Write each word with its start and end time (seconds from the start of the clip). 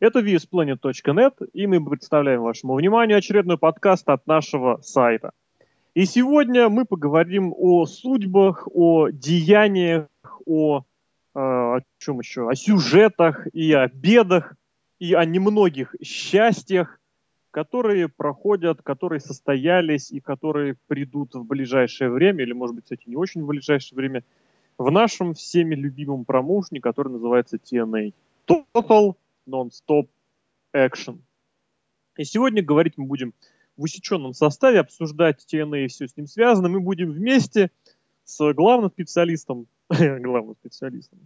Это 0.00 0.20
VSPlanet.net, 0.20 1.50
и 1.52 1.66
мы 1.66 1.84
представляем 1.84 2.40
вашему 2.40 2.74
вниманию 2.74 3.18
очередной 3.18 3.58
подкаст 3.58 4.08
от 4.08 4.26
нашего 4.26 4.80
сайта. 4.80 5.32
И 5.92 6.06
сегодня 6.06 6.70
мы 6.70 6.86
поговорим 6.86 7.52
о 7.54 7.84
судьбах, 7.84 8.66
о 8.72 9.10
деяниях, 9.10 10.06
о, 10.46 10.78
э, 10.78 11.38
о 11.38 11.80
чем 11.98 12.20
еще, 12.20 12.48
о 12.48 12.54
сюжетах 12.54 13.46
и 13.52 13.74
о 13.74 13.88
бедах, 13.88 14.54
и 14.98 15.12
о 15.12 15.26
немногих 15.26 15.94
счастьях, 16.02 16.98
которые 17.50 18.08
проходят, 18.08 18.80
которые 18.80 19.20
состоялись 19.20 20.10
и 20.10 20.20
которые 20.20 20.76
придут 20.86 21.34
в 21.34 21.44
ближайшее 21.44 22.08
время, 22.08 22.42
или, 22.44 22.54
может 22.54 22.74
быть, 22.74 22.84
кстати, 22.84 23.02
не 23.04 23.16
очень 23.16 23.42
в 23.42 23.48
ближайшее 23.48 23.98
время, 23.98 24.24
в 24.78 24.90
нашем 24.90 25.34
всеми 25.34 25.74
любимом 25.74 26.24
промоушне, 26.24 26.80
который 26.80 27.12
называется 27.12 27.58
TNA. 27.58 28.14
Total 28.46 29.14
Non-Stop 29.48 30.08
Action. 30.74 31.20
И 32.16 32.24
сегодня 32.24 32.62
говорить 32.62 32.94
мы 32.96 33.06
будем 33.06 33.34
в 33.76 33.84
усеченном 33.84 34.34
составе, 34.34 34.80
обсуждать 34.80 35.46
TNA 35.50 35.84
и 35.84 35.88
все 35.88 36.06
с 36.06 36.16
ним 36.16 36.26
связано. 36.26 36.68
Мы 36.68 36.80
будем 36.80 37.12
вместе 37.12 37.70
с 38.24 38.52
главным 38.52 38.90
специалистом, 38.90 39.66
главным 39.88 40.54
специалистом 40.60 41.18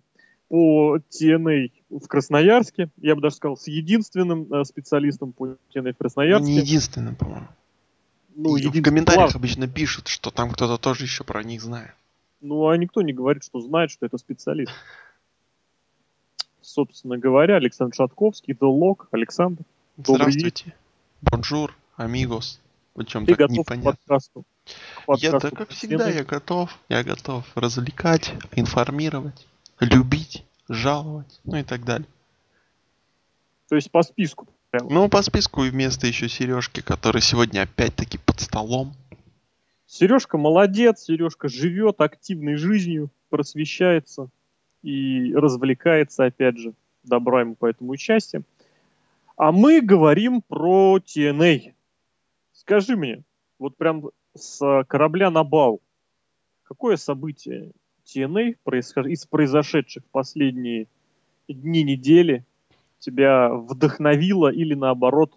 по 0.48 0.98
TNA 0.98 1.72
в 1.90 2.06
Красноярске, 2.06 2.90
я 2.98 3.14
бы 3.14 3.22
даже 3.22 3.36
сказал, 3.36 3.56
с 3.56 3.66
единственным 3.66 4.52
э, 4.52 4.64
специалистом 4.64 5.32
по 5.32 5.56
TNA 5.74 5.94
в 5.94 5.96
Красноярске. 5.96 6.52
Не 6.52 6.58
единственным, 6.58 7.16
по-моему. 7.16 7.48
Ну, 8.36 8.56
в 8.56 8.82
комментариях 8.82 9.30
глав... 9.30 9.36
обычно 9.36 9.68
пишут, 9.68 10.08
что 10.08 10.30
там 10.30 10.50
кто-то 10.50 10.76
тоже 10.76 11.04
еще 11.04 11.24
про 11.24 11.42
них 11.42 11.62
знает. 11.62 11.94
Ну, 12.40 12.68
а 12.68 12.76
никто 12.76 13.00
не 13.02 13.12
говорит, 13.12 13.44
что 13.44 13.60
знает, 13.60 13.90
что 13.90 14.06
это 14.06 14.18
специалист. 14.18 14.72
Собственно 16.64 17.18
говоря, 17.18 17.56
Александр 17.56 17.94
Шатковский, 17.94 18.56
Делок, 18.58 19.08
Александр. 19.10 19.62
Здравствуйте. 19.98 20.74
Bonjour, 21.20 21.76
amigos. 21.96 22.58
В 22.94 23.04
чем 23.04 23.26
Ты 23.26 23.32
так 23.32 23.50
готов 23.50 23.58
непонятно. 23.58 23.92
к 23.92 23.96
подкасту? 23.98 24.44
К 25.02 25.06
подкасту 25.06 25.46
я, 25.46 25.50
да, 25.50 25.56
как 25.56 25.68
всегда, 25.70 26.08
я 26.08 26.24
готов. 26.24 26.78
Я 26.88 27.04
готов 27.04 27.44
развлекать, 27.54 28.32
информировать, 28.52 29.46
любить, 29.78 30.44
жаловать, 30.68 31.40
ну 31.44 31.56
и 31.58 31.62
так 31.62 31.84
далее. 31.84 32.08
То 33.68 33.76
есть 33.76 33.90
по 33.90 34.02
списку? 34.02 34.48
Прямо. 34.70 34.90
Ну, 34.90 35.08
по 35.08 35.22
списку 35.22 35.64
и 35.64 35.70
вместо 35.70 36.06
еще 36.06 36.28
Сережки, 36.28 36.80
который 36.80 37.20
сегодня 37.20 37.62
опять-таки 37.62 38.16
под 38.18 38.40
столом. 38.40 38.94
Сережка 39.86 40.38
молодец, 40.38 41.02
Сережка 41.02 41.48
живет 41.48 42.00
активной 42.00 42.56
жизнью, 42.56 43.10
просвещается 43.28 44.30
и 44.84 45.34
развлекается, 45.34 46.26
опять 46.26 46.58
же. 46.58 46.74
Добра 47.02 47.40
ему 47.40 47.54
по 47.54 47.66
этому 47.66 47.92
участие. 47.92 48.42
А 49.36 49.50
мы 49.50 49.80
говорим 49.80 50.42
про 50.42 50.98
TNA. 50.98 51.74
Скажи 52.52 52.96
мне, 52.96 53.24
вот 53.58 53.76
прям 53.76 54.10
с 54.34 54.84
корабля 54.88 55.30
на 55.30 55.42
бал, 55.42 55.80
какое 56.62 56.96
событие 56.96 57.72
TNA 58.06 58.56
из 59.08 59.26
произошедших 59.26 60.04
последние 60.12 60.86
дни 61.48 61.82
недели 61.82 62.44
тебя 62.98 63.50
вдохновило 63.50 64.50
или 64.50 64.74
наоборот 64.74 65.36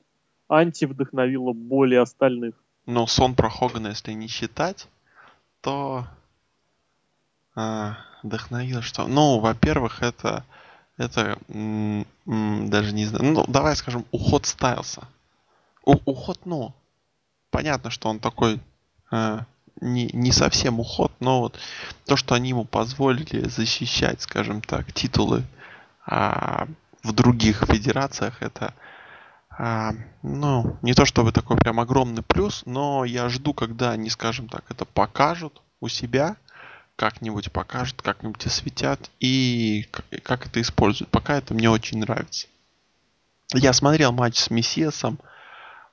антивдохновило 0.49 1.53
более 1.53 2.01
остальных? 2.01 2.55
Ну, 2.85 3.07
сон 3.07 3.35
про 3.35 3.49
Хогана, 3.49 3.89
если 3.89 4.13
не 4.13 4.27
считать, 4.27 4.87
то 5.61 6.05
а, 7.55 7.97
вдохновило 8.27 8.81
что? 8.81 9.07
Ну, 9.07 9.39
во-первых, 9.39 10.01
это 10.01 10.45
это 10.97 11.37
даже 11.47 12.93
не 12.93 13.05
знаю. 13.05 13.33
Ну, 13.33 13.45
давай 13.47 13.75
скажем, 13.75 14.05
уход 14.11 14.45
Стайлса. 14.45 15.07
У- 15.85 16.01
уход, 16.05 16.39
ну, 16.45 16.73
понятно, 17.51 17.91
что 17.91 18.09
он 18.09 18.19
такой 18.19 18.59
э, 19.11 19.39
не, 19.79 20.09
не 20.13 20.31
совсем 20.31 20.79
уход, 20.79 21.11
но 21.19 21.41
вот 21.41 21.59
то, 22.05 22.17
что 22.17 22.35
они 22.35 22.49
ему 22.49 22.65
позволили 22.65 23.47
защищать, 23.47 24.21
скажем 24.21 24.61
так, 24.61 24.91
титулы 24.91 25.43
а, 26.05 26.67
в 27.03 27.13
других 27.13 27.63
федерациях, 27.65 28.41
это 28.41 28.73
а, 29.49 29.93
ну, 30.23 30.77
не 30.81 30.93
то 30.93 31.05
чтобы 31.05 31.31
такой 31.31 31.57
прям 31.57 31.79
огромный 31.79 32.23
плюс, 32.23 32.63
но 32.65 33.05
я 33.05 33.29
жду, 33.29 33.53
когда 33.53 33.91
они, 33.91 34.09
скажем 34.09 34.49
так, 34.49 34.63
это 34.69 34.85
покажут 34.85 35.61
у 35.79 35.87
себя, 35.87 36.37
как-нибудь 36.97 37.51
покажут, 37.51 38.01
как-нибудь 38.01 38.45
осветят 38.45 39.09
и 39.19 39.85
как, 40.23 40.47
это 40.47 40.59
используют. 40.59 41.09
Пока 41.11 41.37
это 41.37 41.53
мне 41.53 41.69
очень 41.69 41.99
нравится. 41.99 42.47
Я 43.53 43.71
смотрел 43.71 44.11
матч 44.11 44.37
с 44.37 44.49
Мессиасом, 44.49 45.19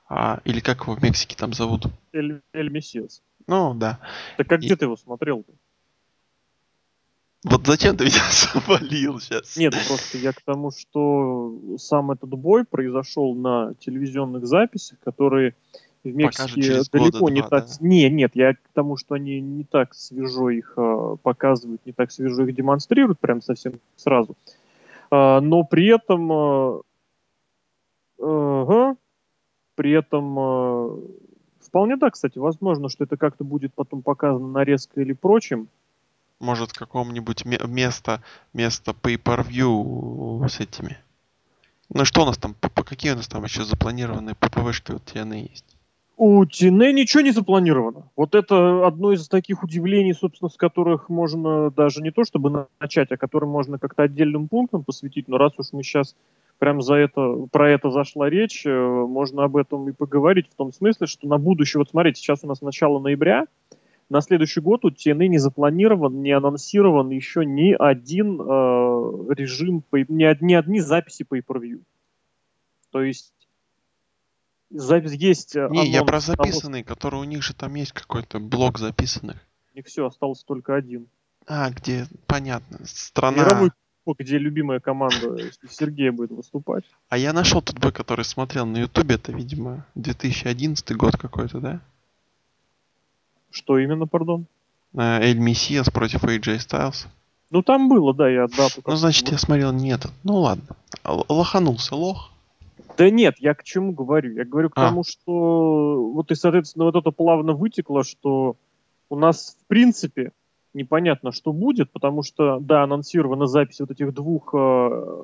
а, 0.09 0.41
или 0.43 0.59
как 0.59 0.81
его 0.81 0.95
в 0.95 1.03
Мексике 1.03 1.37
там 1.37 1.53
зовут? 1.53 1.85
Эль, 2.11 2.41
Эль 2.51 2.69
Мессиас. 2.69 3.21
Ну, 3.47 3.73
да. 3.75 3.99
Так 4.37 4.47
как 4.47 4.61
и... 4.61 4.65
где 4.65 4.75
ты 4.75 4.85
его 4.85 4.97
смотрел-то? 4.97 5.53
Вот 7.43 7.67
зачем 7.67 7.95
ты 7.95 8.05
меня 8.05 8.23
завалил 8.53 9.19
сейчас? 9.19 9.55
Нет, 9.55 9.75
просто 9.87 10.17
я 10.17 10.33
к 10.33 10.41
тому, 10.41 10.71
что 10.71 11.77
сам 11.77 12.11
этот 12.11 12.31
бой 12.31 12.65
произошел 12.65 13.35
на 13.35 13.75
телевизионных 13.75 14.47
записях, 14.47 14.99
которые 15.01 15.55
в 16.11 16.15
Мексике 16.15 16.81
далеко 16.91 17.29
не 17.29 17.41
так... 17.41 17.65
Да? 17.65 17.73
Не, 17.79 18.09
нет, 18.09 18.31
я 18.35 18.53
к 18.53 18.59
тому, 18.73 18.97
что 18.97 19.15
они 19.15 19.39
не 19.39 19.63
так 19.63 19.93
свежо 19.93 20.49
их 20.49 20.73
э, 20.77 21.17
показывают, 21.21 21.85
не 21.85 21.91
так 21.91 22.11
свежо 22.11 22.43
их 22.43 22.55
демонстрируют, 22.55 23.19
прям 23.19 23.41
совсем 23.41 23.73
сразу. 23.95 24.35
Э, 25.11 25.39
но 25.39 25.63
при 25.63 25.87
этом... 25.87 26.31
Э, 26.31 26.81
э, 28.19 28.95
при 29.75 29.91
этом... 29.91 30.39
Э, 30.39 30.97
вполне 31.61 31.97
да, 31.97 32.09
кстати, 32.09 32.37
возможно, 32.37 32.89
что 32.89 33.03
это 33.03 33.17
как-то 33.17 33.43
будет 33.43 33.73
потом 33.73 34.01
показано 34.01 34.47
нарезкой 34.47 35.03
или 35.03 35.13
прочим. 35.13 35.67
Может, 36.39 36.73
каком-нибудь 36.73 37.45
место, 37.45 38.21
место 38.53 38.91
pay-per-view 38.91 40.47
с 40.47 40.59
этими. 40.59 40.97
Ну 41.89 42.03
что 42.05 42.23
у 42.23 42.25
нас 42.25 42.37
там, 42.37 42.53
по, 42.55 42.69
по 42.69 42.83
какие 42.83 43.11
у 43.11 43.15
нас 43.15 43.27
там 43.27 43.43
еще 43.43 43.63
запланированные 43.63 44.35
ППВшки 44.35 44.91
у 44.91 44.97
TNA 44.97 45.49
есть? 45.49 45.74
У 46.17 46.43
TNA 46.43 46.93
ничего 46.93 47.21
не 47.21 47.31
запланировано. 47.31 48.09
Вот 48.15 48.35
это 48.35 48.87
одно 48.87 49.11
из 49.11 49.27
таких 49.27 49.63
удивлений, 49.63 50.13
собственно, 50.13 50.49
с 50.49 50.55
которых 50.55 51.09
можно 51.09 51.71
даже 51.71 52.01
не 52.01 52.11
то 52.11 52.23
чтобы 52.23 52.67
начать, 52.79 53.11
а 53.11 53.17
которым 53.17 53.49
можно 53.49 53.77
как-то 53.77 54.03
отдельным 54.03 54.47
пунктом 54.47 54.85
посвятить, 54.85 55.27
но 55.27 55.37
раз 55.37 55.51
уж 55.57 55.73
мы 55.73 55.83
сейчас 55.83 56.15
прям 56.57 56.81
за 56.81 56.95
это, 56.95 57.47
про 57.51 57.69
это 57.69 57.91
зашла 57.91 58.29
речь, 58.29 58.65
э, 58.65 58.69
можно 58.69 59.43
об 59.43 59.57
этом 59.57 59.89
и 59.89 59.91
поговорить 59.91 60.47
в 60.49 60.55
том 60.55 60.71
смысле, 60.71 61.05
что 61.05 61.27
на 61.27 61.37
будущее, 61.37 61.79
вот 61.79 61.89
смотрите, 61.89 62.21
сейчас 62.21 62.39
у 62.43 62.47
нас 62.47 62.61
начало 62.61 62.99
ноября, 62.99 63.45
на 64.09 64.21
следующий 64.21 64.61
год 64.61 64.85
у 64.85 64.91
TNA 64.91 65.27
не 65.27 65.37
запланирован, 65.37 66.21
не 66.21 66.31
анонсирован 66.31 67.09
еще 67.09 67.45
ни 67.45 67.73
один 67.73 68.39
э, 68.39 69.33
режим, 69.33 69.83
ни, 69.91 70.43
ни 70.45 70.53
одни 70.53 70.79
записи 70.79 71.25
по 71.25 71.37
per 71.37 71.81
То 72.91 73.01
есть 73.01 73.33
запись 74.69 75.13
есть... 75.13 75.55
Э, 75.55 75.67
не, 75.69 75.89
я 75.89 76.03
про 76.03 76.19
записанный, 76.19 76.83
того, 76.83 76.95
который 76.95 77.19
у 77.19 77.23
них 77.23 77.43
же 77.43 77.53
там 77.53 77.75
есть 77.75 77.91
какой-то 77.91 78.39
блок 78.39 78.79
записанных. 78.79 79.37
У 79.73 79.77
них 79.77 79.85
все, 79.85 80.05
остался 80.05 80.45
только 80.45 80.75
один. 80.75 81.07
А, 81.47 81.69
где, 81.69 82.07
понятно, 82.27 82.79
страна... 82.85 83.43
Мировой 83.43 83.71
где 84.19 84.37
любимая 84.37 84.79
команда 84.79 85.51
Сергея 85.67 86.11
будет 86.11 86.29
выступать. 86.29 86.83
А 87.09 87.17
я 87.17 87.33
нашел 87.33 87.61
тот 87.61 87.79
бой, 87.79 87.91
который 87.91 88.23
смотрел 88.23 88.67
на 88.67 88.77
Ютубе, 88.77 89.15
это, 89.15 89.31
видимо, 89.31 89.85
2011 89.95 90.95
год 90.95 91.17
какой-то, 91.17 91.59
да? 91.59 91.81
Что 93.49 93.79
именно, 93.79 94.05
пардон? 94.05 94.45
Э, 94.93 95.21
Эль 95.21 95.39
Мессиас 95.39 95.89
против 95.89 96.23
AJ 96.23 96.57
Styles. 96.57 97.07
Ну 97.49 97.61
там 97.61 97.89
было, 97.89 98.13
да, 98.13 98.29
я 98.29 98.47
дату. 98.47 98.81
Ну, 98.85 98.95
значит, 98.95 99.29
я 99.29 99.37
смотрел 99.37 99.71
не 99.71 99.91
этот. 99.91 100.11
Ну 100.23 100.37
ладно. 100.37 100.75
Лоханулся 101.03 101.95
лох. 101.95 102.31
Да 102.97 103.09
нет, 103.09 103.35
я 103.39 103.53
к 103.53 103.63
чему 103.63 103.91
говорю? 103.91 104.33
Я 104.33 104.45
говорю 104.45 104.69
к 104.69 104.77
а. 104.77 104.89
тому, 104.89 105.03
что 105.03 106.11
вот 106.13 106.31
и, 106.31 106.35
соответственно, 106.35 106.85
вот 106.85 106.95
это 106.95 107.11
плавно 107.11 107.53
вытекло, 107.53 108.03
что 108.03 108.55
у 109.09 109.15
нас, 109.17 109.57
в 109.61 109.67
принципе, 109.67 110.31
непонятно, 110.73 111.31
что 111.31 111.53
будет, 111.53 111.91
потому 111.91 112.23
что, 112.23 112.59
да, 112.59 112.83
анонсирована 112.83 113.47
запись 113.47 113.79
вот 113.79 113.91
этих 113.91 114.13
двух, 114.13 114.53
э, 114.53 115.23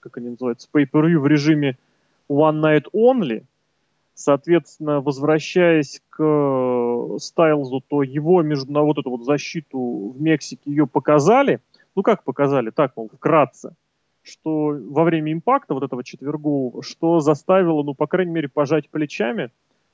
как 0.00 0.16
они 0.16 0.30
называются, 0.30 0.68
pay-per-view 0.72 1.18
в 1.18 1.26
режиме 1.26 1.78
One 2.28 2.60
Night 2.60 2.84
Only, 2.94 3.44
Соответственно, 4.14 5.00
возвращаясь 5.00 6.02
к 6.10 7.16
Стайлзу, 7.18 7.80
то 7.80 8.02
его 8.02 8.42
между 8.42 8.70
на 8.70 8.82
вот 8.82 8.98
эту 8.98 9.10
вот 9.10 9.24
защиту 9.24 10.12
в 10.14 10.20
Мексике 10.20 10.62
ее 10.66 10.86
показали. 10.86 11.60
Ну 11.96 12.02
как 12.02 12.22
показали? 12.22 12.70
Так, 12.70 12.92
мол, 12.96 13.10
вкратце 13.12 13.74
что 14.22 14.68
во 14.68 15.04
время 15.04 15.32
импакта 15.32 15.74
вот 15.74 15.82
этого 15.82 16.04
четвергового, 16.04 16.82
что 16.82 17.20
заставило, 17.20 17.82
ну, 17.82 17.94
по 17.94 18.06
крайней 18.06 18.32
мере, 18.32 18.48
пожать 18.48 18.88
плечами, 18.88 19.50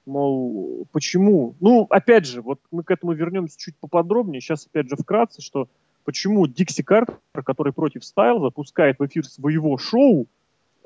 мол, 0.06 0.86
почему? 0.92 1.54
Ну, 1.60 1.86
опять 1.90 2.26
же, 2.26 2.42
вот 2.42 2.60
мы 2.70 2.82
к 2.82 2.90
этому 2.90 3.12
вернемся 3.12 3.58
чуть 3.58 3.76
поподробнее, 3.76 4.40
сейчас 4.40 4.66
опять 4.66 4.88
же 4.88 4.96
вкратце, 4.96 5.42
что 5.42 5.68
почему 6.04 6.46
Дикси 6.46 6.82
Картер, 6.82 7.18
который 7.44 7.72
против 7.72 8.04
Стайл 8.04 8.40
запускает 8.40 8.98
в 8.98 9.06
эфир 9.06 9.24
своего 9.24 9.76
шоу, 9.78 10.26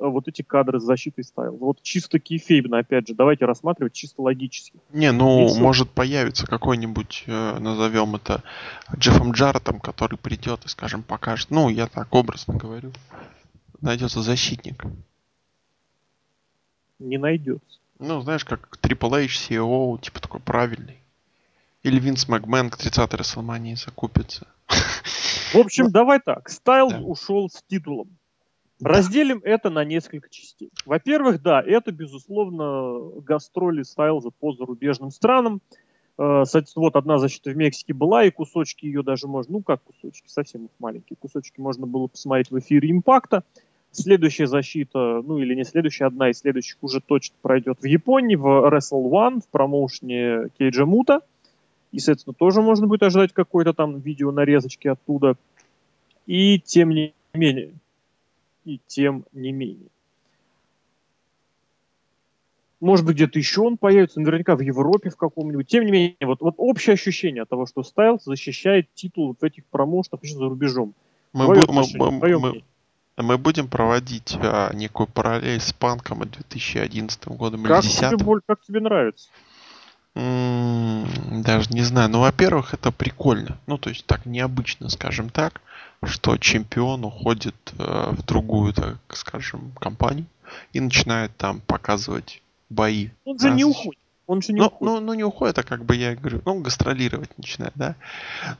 вот 0.09 0.29
эти 0.29 0.43
кадры 0.43 0.81
с 0.81 0.83
защитой 0.83 1.23
Стайлз. 1.23 1.59
Вот 1.61 1.83
чисто 1.83 2.19
кейфейбно, 2.19 2.79
опять 2.79 3.09
же, 3.09 3.15
давайте 3.15 3.45
рассматривать 3.45 3.93
чисто 3.93 4.23
логически. 4.23 4.79
Не, 4.93 5.13
ну, 5.13 5.55
может 5.59 5.91
появиться 5.91 6.47
какой-нибудь, 6.47 7.25
э, 7.27 7.59
назовем 7.59 8.17
это, 8.17 8.43
Джеффом 8.97 9.33
Джарретом, 9.33 9.81
который 9.81 10.17
придет 10.17 10.65
и, 10.65 10.69
скажем, 10.69 11.03
покажет. 11.03 11.51
Ну, 11.51 11.69
я 11.69 11.87
так 11.87 12.15
образно 12.15 12.55
говорю. 12.55 12.93
Найдется 13.81 14.23
защитник. 14.23 14.85
Не 16.99 17.19
найдется. 17.19 17.79
Ну, 17.99 18.21
знаешь, 18.21 18.45
как 18.45 18.79
Triple 18.81 19.25
H, 19.25 19.51
CEO, 19.51 20.01
типа 20.01 20.21
такой 20.21 20.41
правильный. 20.41 20.99
Или 21.83 21.99
Винс 21.99 22.29
Макмен 22.29 22.71
к 22.71 22.79
30-й 22.79 23.17
Расселмании 23.17 23.75
закупится. 23.75 24.47
В 25.53 25.57
общем, 25.57 25.91
давай 25.93 26.21
так. 26.21 26.49
Стайлз 26.49 26.95
ушел 27.03 27.49
с 27.49 27.63
титулом. 27.69 28.17
Разделим 28.85 29.41
это 29.45 29.71
на 29.71 29.85
несколько 29.85 30.29
частей. 30.29 30.71
Во-первых, 30.85 31.41
да, 31.41 31.63
это, 31.63 31.93
безусловно, 31.93 33.21
гастроли 33.21 33.83
Стайлза 33.83 34.31
по 34.31 34.53
зарубежным 34.53 35.11
странам. 35.11 35.61
Э, 36.19 36.43
соответственно, 36.45 36.87
вот 36.87 36.97
одна 36.97 37.19
защита 37.19 37.51
в 37.51 37.57
Мексике 37.57 37.95
была, 37.95 38.25
и 38.25 38.31
кусочки 38.31 38.87
ее 38.87 39.03
даже 39.03 39.29
можно, 39.29 39.53
ну 39.53 39.63
как 39.63 39.83
кусочки, 39.83 40.27
совсем 40.27 40.69
маленькие 40.79 41.17
кусочки 41.17 41.61
можно 41.61 41.87
было 41.87 42.09
посмотреть 42.09 42.51
в 42.51 42.59
эфире 42.59 42.91
Импакта. 42.91 43.45
Следующая 43.93 44.47
защита, 44.47 45.23
ну 45.23 45.39
или 45.39 45.55
не 45.55 45.65
следующая, 45.65 46.07
одна 46.07 46.31
из 46.31 46.39
следующих 46.39 46.79
уже 46.81 47.01
точно 47.01 47.37
пройдет 47.43 47.79
в 47.81 47.87
Японии, 47.87 48.37
в 48.37 48.47
Wrestle 48.47 49.09
One, 49.11 49.41
в 49.43 49.49
промоушне 49.49 50.49
Кейджа 50.59 50.87
Мута. 50.87 51.21
И, 51.93 51.99
соответственно, 51.99 52.35
тоже 52.35 52.63
можно 52.63 52.87
будет 52.87 53.03
ожидать 53.03 53.33
какой-то 53.33 53.75
там 53.75 54.01
видео 54.01 54.33
нарезочки 54.33 54.89
оттуда. 54.89 55.37
И 56.27 56.59
тем 56.59 56.91
не 56.91 57.13
менее, 57.35 57.75
и 58.65 58.81
тем 58.87 59.25
не 59.33 59.53
менее. 59.53 59.89
Может 62.81 63.07
быть, 63.07 63.15
где-то 63.15 63.39
еще 63.39 63.61
он 63.61 63.77
появится, 63.77 64.19
наверняка 64.19 64.57
в 64.57 64.61
Европе 64.61 65.11
в 65.11 65.17
каком-нибудь. 65.17 65.69
Тем 65.69 65.87
не 65.87 65.93
менее, 65.93 66.17
вот, 66.23 66.41
вот 66.41 66.55
общее 66.59 66.95
ощущение 66.95 67.43
от 67.45 67.49
того, 67.49 67.65
что 67.65 67.85
Стайлз 67.85 68.25
защищает 68.25 68.93
титул 68.95 69.37
в 69.41 69.45
этих 69.45 69.65
промоушенах 69.67 70.23
еще 70.25 70.35
за 70.35 70.49
рубежом. 70.49 70.93
Мы, 71.33 71.47
бу- 71.47 71.73
мы, 71.73 72.11
мы, 72.11 72.39
мы, 72.39 72.63
мы 73.17 73.39
будем 73.39 73.69
проводить 73.69 74.37
а, 74.43 74.73
некую 74.75 75.07
параллель 75.07 75.61
с 75.61 75.73
Панком 75.73 76.25
и 76.25 76.27
2011 76.27 77.29
годом 77.29 77.63
как 77.63 77.85
или 77.85 77.91
2010. 77.91 78.19
Тебе, 78.19 78.41
как 78.45 78.63
тебе 78.63 78.81
нравится? 78.81 79.29
Даже 80.15 81.71
не 81.71 81.83
знаю. 81.83 82.11
Ну, 82.11 82.21
во-первых, 82.21 82.75
это 82.75 82.91
прикольно. 82.91 83.59
Ну, 83.67 83.79
то 83.79 83.91
есть 83.91 84.05
так 84.07 84.27
необычно, 84.27 84.89
скажем 84.89 85.31
так, 85.31 85.61
что 86.05 86.37
чемпион 86.37 87.05
уходит 87.05 87.55
э, 87.79 88.13
в 88.13 88.23
другую, 88.25 88.73
так 88.73 88.99
скажем, 89.11 89.73
компанию 89.79 90.27
и 90.73 90.81
начинает 90.81 91.37
там 91.37 91.61
показывать 91.61 92.43
бои. 92.69 93.11
Он 93.25 93.39
же 93.39 93.51
не 93.51 93.65
уходит. 93.65 93.99
Он 94.27 94.41
же 94.41 94.53
не 94.53 94.61
ну, 94.61 94.67
уходит. 94.67 94.81
Ну, 94.81 95.01
ну, 95.01 95.15
не 95.15 95.25
уходит, 95.25 95.59
а 95.59 95.63
как 95.63 95.85
бы 95.85 95.97
я 95.97 96.15
говорю, 96.15 96.43
ну, 96.45 96.61
гастролировать 96.61 97.37
начинает, 97.39 97.73
да. 97.75 97.97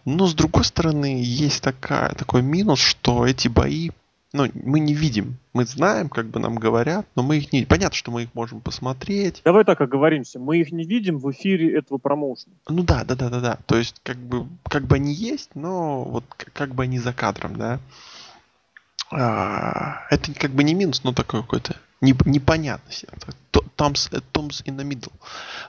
Но 0.05 0.27
с 0.27 0.35
другой 0.35 0.65
стороны, 0.65 1.23
есть 1.23 1.63
такая, 1.63 2.15
такой 2.15 2.43
минус, 2.43 2.81
что 2.81 3.27
эти 3.27 3.49
бои 3.49 3.91
ну, 4.33 4.49
мы 4.55 4.81
не 4.81 4.95
видим. 4.95 5.39
Мы 5.53 5.67
знаем, 5.67 6.09
как 6.09 6.27
бы 6.27 6.41
нам 6.41 6.57
говорят, 6.57 7.07
но 7.15 7.23
мы 7.23 7.37
их 7.37 7.53
не... 7.53 7.67
Понятно, 7.67 7.95
что 7.95 8.11
мы 8.11 8.23
их 8.23 8.35
можем 8.35 8.61
посмотреть. 8.61 9.43
Давай 9.45 9.65
так 9.65 9.81
оговоримся. 9.81 10.39
Мы 10.39 10.59
их 10.59 10.73
не 10.73 10.85
видим 10.85 11.19
в 11.19 11.31
эфире 11.33 11.77
этого 11.79 11.99
промоушена. 11.99 12.55
Ну 12.69 12.83
да, 12.83 13.05
да, 13.05 13.15
да, 13.15 13.29
да, 13.29 13.41
да. 13.41 13.59
То 13.67 13.77
есть, 13.77 14.01
как 14.03 14.17
бы, 14.17 14.47
как 14.65 14.85
бы 14.85 14.97
они 14.97 15.13
есть, 15.13 15.51
но 15.55 16.05
вот 16.05 16.25
как 16.53 16.75
бы 16.75 16.85
они 16.85 16.99
за 16.99 17.13
кадром, 17.13 17.57
да. 17.57 17.79
А, 19.11 20.07
это 20.09 20.33
как 20.33 20.53
бы 20.53 20.65
не 20.65 20.73
минус, 20.73 21.05
но 21.05 21.13
такой 21.13 21.43
какой-то 21.43 21.77
непонятность. 22.01 23.05
Томс, 23.77 24.09
Томс 24.33 24.63
in 24.63 24.77
the 24.77 24.89
middle. 24.89 25.13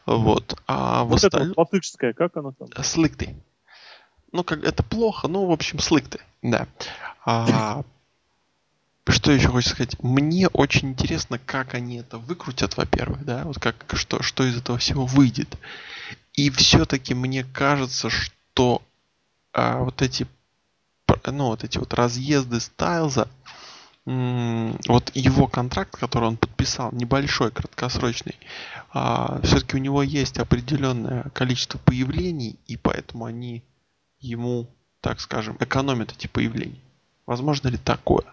Вот. 0.06 0.58
А 0.68 1.04
вот 1.04 1.24
осталь... 1.24 1.52
это 1.52 1.54
вот 1.58 2.16
как 2.16 2.38
она 2.38 2.54
там? 2.54 2.70
Слыкты. 2.84 3.36
Ну, 4.32 4.44
как 4.44 4.64
это 4.64 4.82
плохо, 4.84 5.28
ну, 5.28 5.46
в 5.46 5.52
общем, 5.52 5.80
слыкты, 5.80 6.20
да. 6.42 6.68
А, 7.26 7.84
что 9.08 9.32
еще 9.32 9.50
хочется 9.50 9.76
сказать? 9.76 10.02
Мне 10.02 10.48
очень 10.48 10.90
интересно, 10.90 11.40
как 11.40 11.74
они 11.74 11.98
это 11.98 12.18
выкрутят, 12.18 12.78
во-первых, 12.78 13.26
да, 13.26 13.44
вот 13.44 13.60
как, 13.60 13.86
что, 13.94 14.22
что 14.22 14.46
из 14.46 14.58
этого 14.58 14.78
всего 14.78 15.06
выйдет. 15.06 15.58
И 16.34 16.50
все-таки 16.50 17.14
мне 17.14 17.44
кажется, 17.44 18.10
что 18.10 18.82
а, 19.52 19.80
вот 19.80 20.02
эти, 20.02 20.28
ну, 21.26 21.48
вот 21.48 21.64
эти 21.64 21.78
вот 21.78 21.94
разъезды 21.94 22.60
Стайлза, 22.60 23.28
вот 24.06 25.12
его 25.14 25.48
контракт, 25.48 25.96
который 25.98 26.26
он 26.28 26.38
подписал, 26.38 26.92
небольшой, 26.92 27.52
краткосрочный, 27.52 28.38
а, 28.92 29.40
все-таки 29.44 29.78
у 29.78 29.80
него 29.80 30.04
есть 30.04 30.40
определенное 30.40 31.24
количество 31.34 31.78
появлений, 31.78 32.58
и 32.68 32.76
поэтому 32.76 33.26
они 33.26 33.64
ему, 34.20 34.68
так 35.02 35.20
скажем, 35.20 35.56
экономят 35.60 36.12
эти 36.12 36.28
появления. 36.28 36.82
Возможно 37.26 37.70
ли 37.70 37.78
такое? 37.78 38.26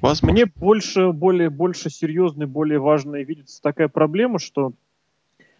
Возможно. 0.00 0.32
Мне 0.32 0.46
больше, 0.46 1.12
более, 1.12 1.50
больше 1.50 1.90
серьезной, 1.90 2.46
более 2.46 2.78
важной 2.78 3.24
видится 3.24 3.60
такая 3.60 3.88
проблема, 3.88 4.38
что 4.38 4.72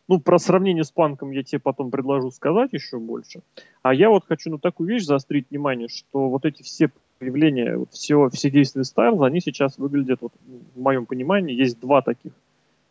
ну, 0.08 0.20
про 0.20 0.38
сравнение 0.38 0.84
с 0.84 0.90
панком 0.90 1.30
я 1.30 1.42
тебе 1.42 1.60
потом 1.60 1.90
предложу 1.90 2.30
сказать 2.30 2.72
еще 2.72 2.98
больше. 2.98 3.40
А 3.82 3.94
я 3.94 4.10
вот 4.10 4.24
хочу 4.26 4.50
на 4.50 4.58
такую 4.58 4.88
вещь 4.88 5.04
заострить 5.04 5.46
внимание, 5.50 5.88
что 5.88 6.28
вот 6.28 6.44
эти 6.44 6.62
все 6.62 6.90
проявления, 7.18 7.76
вот 7.76 7.92
все, 7.92 8.28
все 8.30 8.50
действия 8.50 8.84
Стайлза, 8.84 9.26
они 9.26 9.40
сейчас 9.40 9.78
выглядят, 9.78 10.20
вот, 10.22 10.32
в 10.74 10.80
моем 10.80 11.06
понимании, 11.06 11.54
есть 11.54 11.78
два 11.78 12.02
таких, 12.02 12.32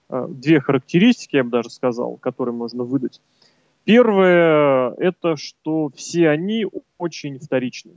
э, 0.09 0.27
две 0.29 0.61
характеристики, 0.61 1.35
я 1.35 1.43
бы 1.43 1.49
даже 1.49 1.69
сказал, 1.69 2.15
которые 2.17 2.55
можно 2.55 2.83
выдать. 2.83 3.19
Первое, 3.83 4.93
это 4.97 5.35
что 5.35 5.89
все 5.95 6.29
они 6.29 6.65
очень 6.97 7.39
вторичны 7.39 7.93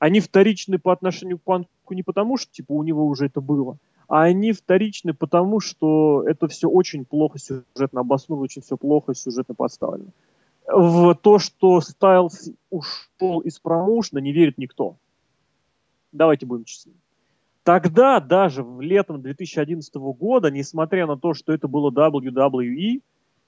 они 0.00 0.18
вторичны 0.20 0.78
по 0.78 0.92
отношению 0.92 1.38
к 1.38 1.42
панку 1.42 1.68
не 1.90 2.02
потому, 2.02 2.38
что 2.38 2.50
типа 2.50 2.72
у 2.72 2.82
него 2.82 3.06
уже 3.06 3.26
это 3.26 3.40
было, 3.40 3.76
а 4.08 4.22
они 4.22 4.52
вторичны 4.52 5.14
потому, 5.14 5.60
что 5.60 6.24
это 6.26 6.48
все 6.48 6.68
очень 6.68 7.04
плохо 7.04 7.38
сюжетно 7.38 8.00
обосновано, 8.00 8.44
очень 8.44 8.62
все 8.62 8.76
плохо 8.76 9.14
сюжетно 9.14 9.54
подставлено. 9.54 10.10
В 10.66 11.14
то, 11.14 11.38
что 11.38 11.80
Стайлз 11.80 12.50
ушел 12.70 13.40
из 13.40 13.58
промоушена, 13.58 14.20
не 14.20 14.32
верит 14.32 14.56
никто. 14.56 14.96
Давайте 16.12 16.46
будем 16.46 16.64
честны. 16.64 16.92
Тогда, 17.62 18.20
даже 18.20 18.62
в 18.62 18.80
летом 18.80 19.20
2011 19.20 19.94
года, 19.96 20.50
несмотря 20.50 21.06
на 21.06 21.18
то, 21.18 21.34
что 21.34 21.52
это 21.52 21.68
было 21.68 21.90
WWE, 21.90 23.02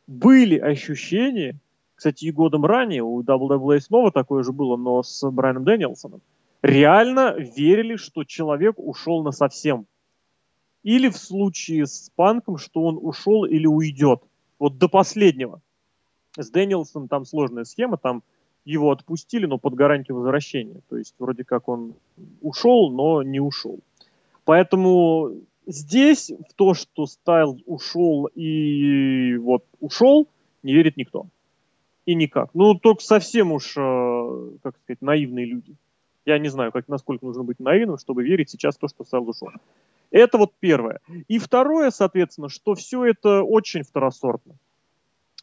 были 0.07 0.59
ощущения, 0.59 1.57
кстати, 1.95 2.27
и 2.27 2.31
годом 2.31 2.67
ранее 2.67 3.03
у 3.03 3.23
WWE 3.23 3.81
снова 3.81 4.13
такое 4.13 4.43
же 4.43 4.53
было, 4.53 4.77
но 4.77 5.03
с 5.03 5.29
Брайаном 5.31 5.65
Дэнилсоном, 5.65 6.21
реально 6.63 7.35
верили, 7.37 7.97
что 7.97 8.25
человек 8.25 8.79
ушел 8.79 9.23
на 9.23 9.33
совсем. 9.33 9.87
Или 10.83 11.09
в 11.09 11.17
случае 11.17 11.87
с 11.87 12.11
Панком, 12.15 12.59
что 12.59 12.83
он 12.83 12.99
ушел 13.01 13.45
или 13.45 13.67
уйдет. 13.67 14.23
Вот 14.59 14.79
до 14.79 14.89
последнего. 14.89 15.61
С 16.37 16.51
Дэнилсом 16.51 17.09
там 17.09 17.25
сложная 17.25 17.65
схема, 17.65 17.99
там 17.99 18.23
его 18.65 18.91
отпустили, 18.91 19.47
но 19.47 19.59
под 19.59 19.75
гарантию 19.75 20.17
возвращения. 20.17 20.81
То 20.89 20.97
есть 20.97 21.15
вроде 21.19 21.45
как 21.45 21.69
он 21.69 21.95
ушел, 22.41 22.91
но 22.91 23.23
не 23.23 23.41
ушел. 23.41 23.81
Поэтому 24.45 25.33
здесь 25.67 26.31
в 26.31 26.55
то, 26.55 26.75
что 26.75 27.07
Стайл 27.07 27.61
ушел 27.67 28.27
и 28.35 29.37
вот 29.37 29.65
ушел, 29.81 30.29
не 30.63 30.75
верит 30.75 30.97
никто. 30.97 31.27
И 32.07 32.15
никак. 32.17 32.51
Ну, 32.55 32.75
только 32.75 33.03
совсем 33.03 33.53
уж, 33.53 33.77
э, 33.77 34.51
как 34.63 34.77
сказать, 34.79 35.03
наивные 35.03 35.47
люди. 35.47 35.77
Я 36.25 36.39
не 36.39 36.49
знаю, 36.49 36.73
как, 36.73 36.89
насколько 36.89 37.25
нужно 37.25 37.43
быть 37.43 37.59
наивным, 37.59 37.99
чтобы 37.99 38.23
верить 38.23 38.51
сейчас 38.51 38.77
в 38.77 38.79
то, 38.79 38.89
что 38.89 39.05
Сэл 39.05 39.29
ушел. 39.29 39.51
Это 40.11 40.39
вот 40.39 40.53
первое. 40.61 41.01
И 41.27 41.39
второе, 41.39 41.91
соответственно, 41.91 42.49
что 42.49 42.75
все 42.75 43.05
это 43.07 43.43
очень 43.43 43.83
второсортно. 43.83 44.55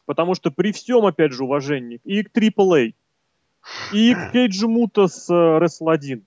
Потому 0.06 0.34
что 0.34 0.50
при 0.50 0.72
всем, 0.72 1.04
опять 1.04 1.32
же, 1.32 1.44
уважении 1.44 2.00
и 2.04 2.22
к 2.22 2.36
AAA, 2.36 2.94
и 3.92 4.14
к 4.14 4.32
Кейджи 4.32 4.66
Мута 4.66 5.06
с 5.06 5.28
э, 5.28 5.34
Wrestle 5.34 5.92
1, 5.92 6.24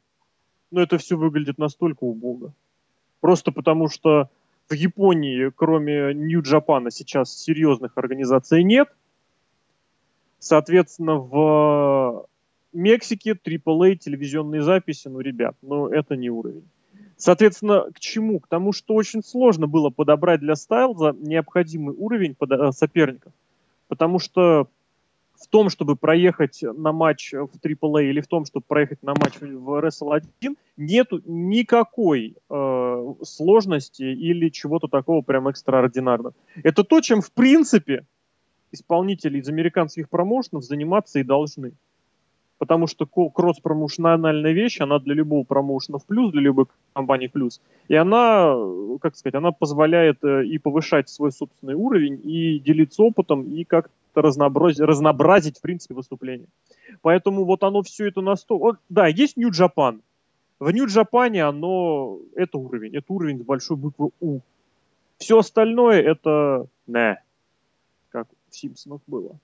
но 0.72 0.82
это 0.82 0.98
все 0.98 1.18
выглядит 1.18 1.58
настолько 1.58 2.04
убого. 2.04 2.54
Просто 3.22 3.52
потому 3.52 3.90
что 3.90 4.30
в 4.70 4.74
Японии, 4.74 5.52
кроме 5.56 6.14
Нью-Джапана, 6.14 6.92
сейчас 6.92 7.36
серьезных 7.36 7.98
организаций 7.98 8.64
нет. 8.64 8.90
Соответственно, 10.40 11.16
в 11.16 12.28
Мексике 12.74 13.32
AAA 13.32 13.96
телевизионные 13.96 14.62
записи, 14.62 15.08
ну, 15.08 15.20
ребят, 15.20 15.56
ну, 15.62 15.88
это 15.88 16.16
не 16.16 16.30
уровень. 16.30 16.64
Соответственно, 17.18 17.92
к 17.94 18.00
чему? 18.00 18.40
К 18.40 18.48
тому, 18.48 18.74
что 18.74 18.96
очень 18.96 19.24
сложно 19.24 19.68
было 19.68 19.90
подобрать 19.90 20.40
для 20.40 20.56
Стайлза 20.56 21.16
необходимый 21.18 21.96
уровень 21.96 22.36
э, 22.40 22.72
соперников. 22.72 23.32
Потому 23.88 24.20
что 24.20 24.68
в 25.40 25.48
том, 25.48 25.70
чтобы 25.70 25.96
проехать 25.96 26.60
на 26.62 26.92
матч 26.92 27.34
в 27.34 27.50
AAA 27.62 28.06
или 28.06 28.22
в 28.22 28.28
том, 28.28 28.46
чтобы 28.46 28.66
проехать 28.68 29.04
на 29.04 29.14
матч 29.14 29.40
в 29.40 29.44
Wrestle 29.44 30.22
1, 30.40 30.58
нету 30.78 31.22
никакой 31.26 32.36
э, 32.50 33.14
сложностей 33.24 34.14
или 34.14 34.50
чего-то 34.50 34.88
такого 34.88 35.22
прям 35.22 35.48
экстраординарного. 35.48 36.34
Это 36.64 36.84
то, 36.84 37.02
чем 37.02 37.22
в 37.22 37.32
принципе 37.32 38.06
исполнители 38.72 39.40
из 39.40 39.48
американских 39.50 40.10
промоушенов 40.10 40.64
заниматься 40.64 41.20
и 41.20 41.24
должны. 41.24 41.74
Потому 42.60 42.88
что 42.88 43.06
кросс-промоушенальная 43.06 44.54
вещь, 44.54 44.80
она 44.80 45.00
для 45.00 45.16
любого 45.16 45.44
промоушена 45.44 45.98
в 45.98 46.06
плюс, 46.06 46.32
для 46.32 46.42
любой 46.42 46.68
компании 46.94 47.28
в 47.28 47.32
плюс. 47.32 47.62
И 47.90 47.96
она, 47.96 48.56
как 49.02 49.18
сказать, 49.18 49.36
она 49.36 49.52
позволяет 49.52 50.24
э, 50.24 50.46
и 50.46 50.58
повышать 50.60 51.10
свой 51.10 51.32
собственный 51.32 51.74
уровень, 51.74 52.22
и 52.24 52.60
делиться 52.60 53.04
опытом, 53.04 53.44
и 53.44 53.64
как-то 53.64 54.22
разнообразить, 54.22 54.80
разнообразить, 54.80 55.58
в 55.58 55.62
принципе, 55.62 55.94
выступление. 55.96 56.48
Поэтому 57.02 57.44
вот 57.44 57.64
оно 57.64 57.82
все 57.82 58.08
это 58.08 58.22
на 58.22 58.36
сто... 58.36 58.58
Вот, 58.58 58.78
да, 58.88 59.08
есть 59.08 59.36
New 59.36 59.50
Japan. 59.50 60.00
В 60.60 60.70
Japan 60.70 61.38
оно... 61.40 62.20
Это 62.36 62.58
уровень. 62.58 62.96
Это 62.96 63.12
уровень 63.12 63.40
с 63.40 63.44
большой 63.44 63.76
буквы 63.76 64.12
У. 64.22 64.40
Все 65.18 65.40
остальное 65.40 66.02
это... 66.02 66.68
Не. 66.88 67.22
Как 68.10 68.28
в 68.50 68.56
Симпсонах 68.56 69.02
было. 69.08 69.38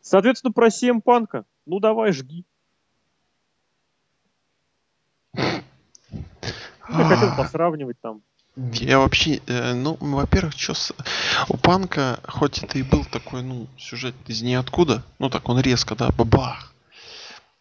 Соответственно, 0.00 0.52
про 0.52 0.68
CM 0.68 1.00
Панка. 1.00 1.44
Ну, 1.66 1.80
давай, 1.80 2.12
жги. 2.12 2.44
Я 5.34 5.62
хотел 6.88 7.28
а. 7.28 7.36
посравнивать 7.36 8.00
там. 8.00 8.22
Я 8.56 8.98
вообще, 8.98 9.40
э, 9.46 9.74
ну, 9.74 9.96
во-первых, 10.00 10.54
что 10.54 10.74
с... 10.74 10.92
у 11.48 11.56
Панка, 11.56 12.18
хоть 12.26 12.62
это 12.62 12.78
и 12.78 12.82
был 12.82 13.04
такой, 13.04 13.42
ну, 13.42 13.68
сюжет 13.78 14.14
из 14.26 14.42
ниоткуда, 14.42 15.04
ну, 15.18 15.30
так 15.30 15.48
он 15.48 15.60
резко, 15.60 15.94
да, 15.94 16.10
бабах. 16.10 16.74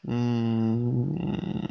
Но 0.03 1.67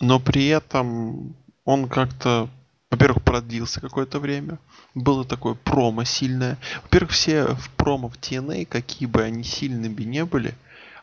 при 0.00 0.46
этом 0.46 1.34
он 1.64 1.88
как-то, 1.88 2.48
во-первых, 2.92 3.22
продлился 3.22 3.80
какое-то 3.80 4.20
время. 4.20 4.58
Было 4.94 5.24
такое 5.24 5.54
промо 5.54 6.04
сильное. 6.04 6.58
Во-первых, 6.82 7.12
все 7.12 7.46
в 7.46 7.70
промо 7.70 8.10
в 8.10 8.16
TNA, 8.16 8.66
какие 8.66 9.08
бы 9.08 9.22
они 9.22 9.42
сильными 9.42 10.02
не 10.02 10.26
были, 10.26 10.54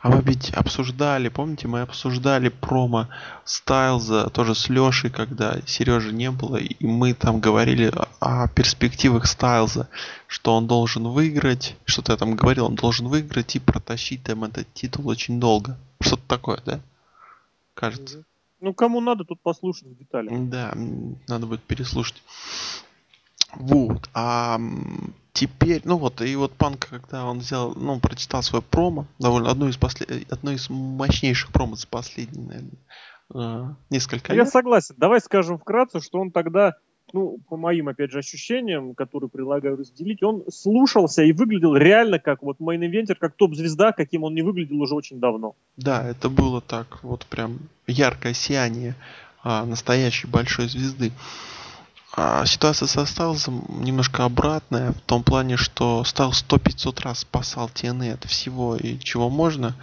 а 0.02 0.10
мы 0.10 0.22
ведь 0.22 0.52
обсуждали, 0.52 1.30
помните, 1.30 1.68
мы 1.68 1.82
обсуждали 1.82 2.50
промо 2.50 3.10
Стайлза 3.44 4.30
тоже 4.30 4.54
с 4.54 4.70
Лешей, 4.70 5.10
когда 5.10 5.60
Сережи 5.66 6.14
не 6.14 6.30
было, 6.32 6.58
и 6.58 6.86
мы 6.86 7.14
там 7.14 7.42
говорили 7.42 7.92
о 8.20 8.48
перспективах 8.48 9.26
Стайлза, 9.26 9.90
что 10.28 10.56
он 10.56 10.68
должен 10.68 11.08
выиграть, 11.08 11.76
что-то 11.86 12.14
я 12.14 12.18
там 12.18 12.36
говорил, 12.36 12.68
он 12.68 12.76
должен 12.76 13.08
выиграть 13.08 13.56
и 13.56 13.60
протащить 13.60 14.24
там 14.24 14.44
этот 14.44 14.72
титул 14.74 15.08
очень 15.08 15.40
долго. 15.40 15.76
Что-то 16.00 16.24
такое, 16.28 16.62
да? 16.66 16.80
Кажется. 17.74 18.24
Ну, 18.60 18.74
кому 18.74 19.02
надо, 19.02 19.24
тут 19.24 19.42
послушать 19.42 19.88
в 19.88 19.98
деталях. 19.98 20.50
Да, 20.50 20.74
надо 21.28 21.48
будет 21.48 21.64
переслушать. 21.64 22.22
Вот. 23.56 24.10
А 24.14 24.60
теперь, 25.34 25.82
ну 25.86 25.98
вот, 25.98 26.22
и 26.22 26.36
вот 26.36 26.54
Панк, 26.54 26.88
когда 26.90 27.26
он 27.26 27.40
взял, 27.40 27.74
ну, 27.76 28.00
прочитал 28.00 28.44
свой 28.44 28.62
промо, 28.62 29.08
довольно 29.18 29.50
одно 29.50 29.68
из, 29.70 29.78
послед... 29.78 30.32
одно 30.32 30.52
из 30.52 30.70
мощнейших 30.70 31.52
промо 31.52 31.76
за 31.76 31.88
последние, 31.88 32.46
наверное, 32.46 33.70
э, 33.70 33.76
несколько 33.90 34.34
лет. 34.34 34.46
Я 34.46 34.52
согласен. 34.52 34.96
Давай 34.98 35.22
скажем 35.22 35.58
вкратце, 35.58 36.00
что 36.02 36.20
он 36.20 36.32
тогда, 36.32 36.76
ну, 37.14 37.40
по 37.50 37.58
моим, 37.58 37.88
опять 37.88 38.12
же, 38.12 38.20
ощущениям, 38.20 38.94
которые 38.96 39.30
предлагаю 39.30 39.78
разделить, 39.78 40.24
он 40.24 40.44
слушался 40.50 41.24
и 41.24 41.32
выглядел 41.32 41.76
реально 41.76 42.20
как 42.20 42.42
вот 42.44 42.60
main-eventer, 42.60 43.16
как 43.16 43.36
топ-звезда, 43.36 43.92
каким 43.92 44.24
он 44.24 44.34
не 44.34 44.42
выглядел 44.42 44.82
уже 44.82 44.96
очень 44.96 45.20
давно. 45.20 45.56
Да, 45.78 46.08
это 46.08 46.30
было 46.30 46.62
так, 46.62 47.04
вот 47.04 47.26
прям 47.26 47.60
яркое 47.88 48.34
сияние 48.34 48.96
а, 49.44 49.66
настоящей 49.66 50.28
большой 50.28 50.68
звезды. 50.68 51.12
А 52.16 52.46
ситуация 52.46 52.88
со 52.88 53.06
Стайлзом 53.06 53.66
немножко 53.82 54.26
обратная, 54.26 54.94
в 54.94 55.02
том 55.02 55.24
плане, 55.24 55.58
что 55.58 56.04
Стайлз 56.04 56.44
100-500 56.50 57.04
раз 57.04 57.20
спасал 57.20 57.70
TNA 57.74 58.14
от 58.14 58.26
всего 58.26 58.76
и 58.76 58.98
чего 59.00 59.30
можно, 59.30 59.76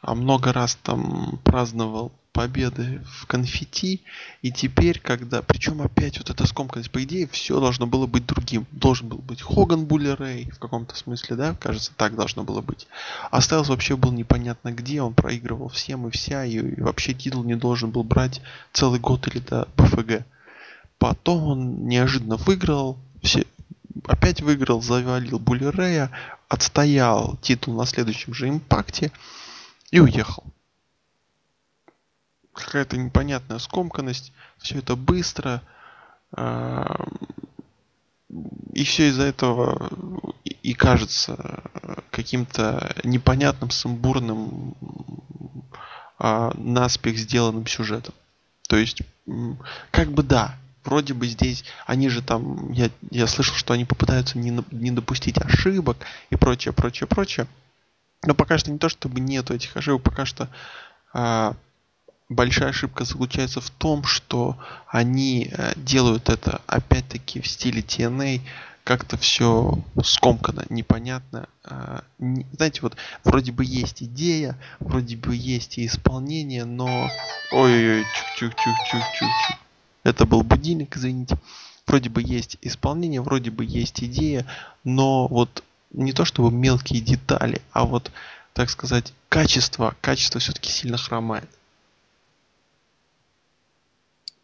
а 0.00 0.14
много 0.14 0.52
раз 0.52 0.76
там 0.76 1.38
праздновал 1.44 2.12
победы 2.36 3.00
в 3.06 3.24
конфетти, 3.24 4.02
и 4.42 4.52
теперь, 4.52 5.00
когда, 5.00 5.40
причем 5.40 5.80
опять 5.80 6.18
вот 6.18 6.28
эта 6.28 6.46
скомканность, 6.46 6.90
по 6.90 7.02
идее, 7.02 7.26
все 7.28 7.58
должно 7.60 7.86
было 7.86 8.06
быть 8.06 8.26
другим. 8.26 8.66
Должен 8.72 9.08
был 9.08 9.18
быть 9.18 9.40
Хоган 9.40 9.86
Булли 9.86 10.10
Рэй, 10.10 10.50
в 10.50 10.58
каком-то 10.58 10.94
смысле, 10.94 11.36
да, 11.36 11.54
кажется, 11.54 11.92
так 11.96 12.14
должно 12.14 12.44
было 12.44 12.60
быть. 12.60 12.88
А 13.30 13.40
Стайлз 13.40 13.70
вообще 13.70 13.96
был 13.96 14.12
непонятно 14.12 14.70
где, 14.70 15.00
он 15.00 15.14
проигрывал 15.14 15.70
всем 15.70 16.08
и 16.08 16.10
вся, 16.10 16.44
и, 16.44 16.58
и 16.58 16.80
вообще 16.82 17.14
титул 17.14 17.42
не 17.42 17.56
должен 17.56 17.90
был 17.90 18.02
брать 18.02 18.42
целый 18.74 19.00
год 19.00 19.26
или 19.28 19.38
до 19.38 19.66
БФГ. 19.78 20.22
Потом 20.98 21.42
он 21.44 21.88
неожиданно 21.88 22.36
выиграл, 22.36 22.98
все, 23.22 23.46
опять 24.04 24.42
выиграл, 24.42 24.82
завалил 24.82 25.38
Булерея, 25.38 26.10
отстоял 26.48 27.38
титул 27.40 27.74
на 27.76 27.86
следующем 27.86 28.34
же 28.34 28.50
импакте 28.50 29.10
и 29.90 30.00
уехал. 30.00 30.44
Какая-то 32.56 32.96
непонятная 32.96 33.58
скомканность, 33.58 34.32
все 34.58 34.78
это 34.78 34.96
быстро. 34.96 35.62
А, 36.32 37.06
и 38.72 38.84
все 38.84 39.08
из-за 39.08 39.24
этого 39.24 39.90
и 40.44 40.74
кажется 40.74 41.62
каким-то 42.10 42.96
непонятным, 43.04 43.70
сумбурным, 43.70 44.74
а, 46.18 46.52
наспех 46.56 47.18
сделанным 47.18 47.66
сюжетом. 47.66 48.14
То 48.68 48.76
есть, 48.76 49.02
как 49.90 50.10
бы 50.10 50.22
да, 50.22 50.56
вроде 50.84 51.14
бы 51.14 51.26
здесь, 51.26 51.64
они 51.86 52.08
же 52.08 52.22
там, 52.22 52.72
я, 52.72 52.90
я 53.10 53.26
слышал, 53.26 53.54
что 53.54 53.74
они 53.74 53.84
попытаются 53.84 54.38
не, 54.38 54.64
не 54.70 54.90
допустить 54.90 55.38
ошибок 55.38 55.98
и 56.30 56.36
прочее, 56.36 56.72
прочее, 56.72 57.06
прочее. 57.06 57.46
Но 58.24 58.34
пока 58.34 58.58
что 58.58 58.72
не 58.72 58.78
то, 58.78 58.88
чтобы 58.88 59.20
нету 59.20 59.54
этих 59.54 59.76
ошибок, 59.76 60.02
пока 60.02 60.24
что 60.24 60.48
а, 61.12 61.54
большая 62.28 62.70
ошибка 62.70 63.04
заключается 63.04 63.60
в 63.60 63.70
том, 63.70 64.04
что 64.04 64.56
они 64.88 65.50
а, 65.52 65.72
делают 65.76 66.28
это 66.28 66.60
опять-таки 66.66 67.40
в 67.40 67.46
стиле 67.46 67.82
TNA, 67.82 68.40
как-то 68.84 69.16
все 69.16 69.82
скомкано, 70.04 70.64
непонятно. 70.68 71.48
А, 71.64 72.04
не, 72.18 72.46
знаете, 72.52 72.80
вот 72.82 72.96
вроде 73.24 73.52
бы 73.52 73.64
есть 73.64 74.02
идея, 74.02 74.58
вроде 74.78 75.16
бы 75.16 75.34
есть 75.34 75.78
и 75.78 75.86
исполнение, 75.86 76.64
но... 76.64 77.08
Ой-ой-ой, 77.52 78.04
чук-чук-чук-чук-чук. 78.38 79.58
Это 80.04 80.24
был 80.24 80.42
будильник, 80.42 80.96
извините. 80.96 81.36
Вроде 81.86 82.10
бы 82.10 82.22
есть 82.22 82.58
исполнение, 82.62 83.20
вроде 83.20 83.50
бы 83.50 83.64
есть 83.64 84.02
идея, 84.02 84.46
но 84.84 85.28
вот 85.28 85.62
не 85.92 86.12
то 86.12 86.24
чтобы 86.24 86.50
мелкие 86.50 87.00
детали, 87.00 87.62
а 87.72 87.84
вот, 87.84 88.10
так 88.52 88.70
сказать, 88.70 89.12
качество, 89.28 89.94
качество 90.00 90.40
все-таки 90.40 90.70
сильно 90.70 90.96
хромает. 90.96 91.48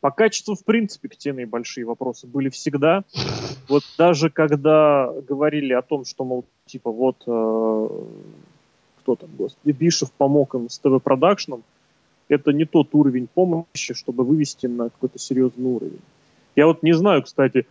По 0.03 0.11
качеству, 0.11 0.57
в 0.57 0.65
принципе, 0.65 1.09
к 1.09 1.17
теме 1.17 1.47
большие 1.47 1.87
вопросы 1.87 2.27
были 2.27 2.49
всегда. 2.49 3.05
Вот 3.69 3.85
даже 3.97 4.31
когда 4.31 5.09
говорили 5.29 5.73
о 5.75 5.83
том, 5.83 6.05
что, 6.05 6.25
мол, 6.25 6.45
типа, 6.67 6.91
вот, 6.91 7.23
э, 7.25 7.89
кто 8.99 9.15
там, 9.15 9.31
господи, 9.39 9.71
Бишев 9.71 10.11
помог 10.11 10.57
им 10.57 10.69
с 10.69 10.81
ТВ-продакшном, 10.81 11.63
это 12.29 12.53
не 12.53 12.65
тот 12.65 12.89
уровень 12.97 13.29
помощи, 13.33 13.95
чтобы 13.95 14.25
вывести 14.25 14.67
на 14.67 14.91
какой-то 14.91 15.21
серьезный 15.21 15.71
уровень. 15.71 16.01
Я 16.57 16.67
вот 16.67 16.83
не 16.83 16.95
знаю, 16.95 17.23
кстати, 17.23 17.65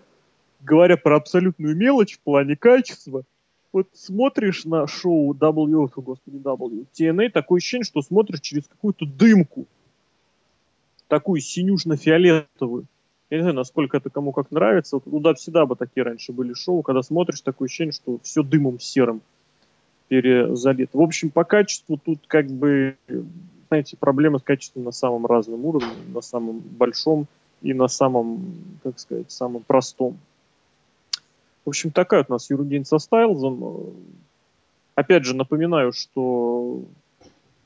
говоря 0.62 0.96
про 0.96 1.18
абсолютную 1.18 1.76
мелочь 1.76 2.16
в 2.16 2.22
плане 2.22 2.56
качества, 2.56 3.24
вот 3.74 3.90
смотришь 3.92 4.64
на 4.64 4.88
шоу 4.88 5.34
W, 5.34 5.90
господи, 5.98 6.38
W, 6.38 6.86
TNA, 6.98 7.30
такое 7.32 7.58
ощущение, 7.58 7.84
что 7.84 8.02
смотришь 8.02 8.40
через 8.40 8.68
какую-то 8.68 9.06
дымку, 9.06 9.66
такую 11.12 11.42
синюшно-фиолетовую. 11.42 12.86
Я 13.30 13.38
не 13.38 13.42
знаю, 13.42 13.58
насколько 13.58 13.98
это 13.98 14.10
кому 14.10 14.32
как 14.32 14.50
нравится. 14.50 14.96
Вот 14.96 15.04
туда 15.04 15.34
всегда 15.34 15.66
бы 15.66 15.76
такие 15.76 16.04
раньше 16.04 16.32
были 16.32 16.54
шоу, 16.54 16.84
когда 16.84 17.04
смотришь, 17.04 17.42
такое 17.42 17.66
ощущение, 17.66 17.92
что 17.92 18.20
все 18.24 18.44
дымом 18.44 18.80
серым 18.80 19.22
перезалито. 20.08 20.98
В 20.98 21.02
общем, 21.02 21.30
по 21.30 21.44
качеству 21.44 21.98
тут 21.98 22.20
как 22.28 22.48
бы 22.48 22.96
знаете, 23.68 23.98
проблемы 23.98 24.40
с 24.40 24.44
качеством 24.44 24.86
на 24.86 24.92
самом 24.92 25.26
разном 25.26 25.66
уровне, 25.66 25.92
на 26.14 26.22
самом 26.22 26.60
большом 26.60 27.28
и 27.62 27.74
на 27.74 27.90
самом, 27.90 28.56
как 28.82 28.98
сказать, 28.98 29.30
самом 29.30 29.64
простом. 29.64 30.18
В 31.66 31.70
общем, 31.70 31.92
такая 31.92 32.26
у 32.28 32.32
нас 32.32 32.50
Юрген 32.50 32.86
со 32.86 33.00
Стайлзом. 33.00 33.96
Опять 34.96 35.26
же, 35.26 35.36
напоминаю, 35.36 35.92
что 35.92 36.86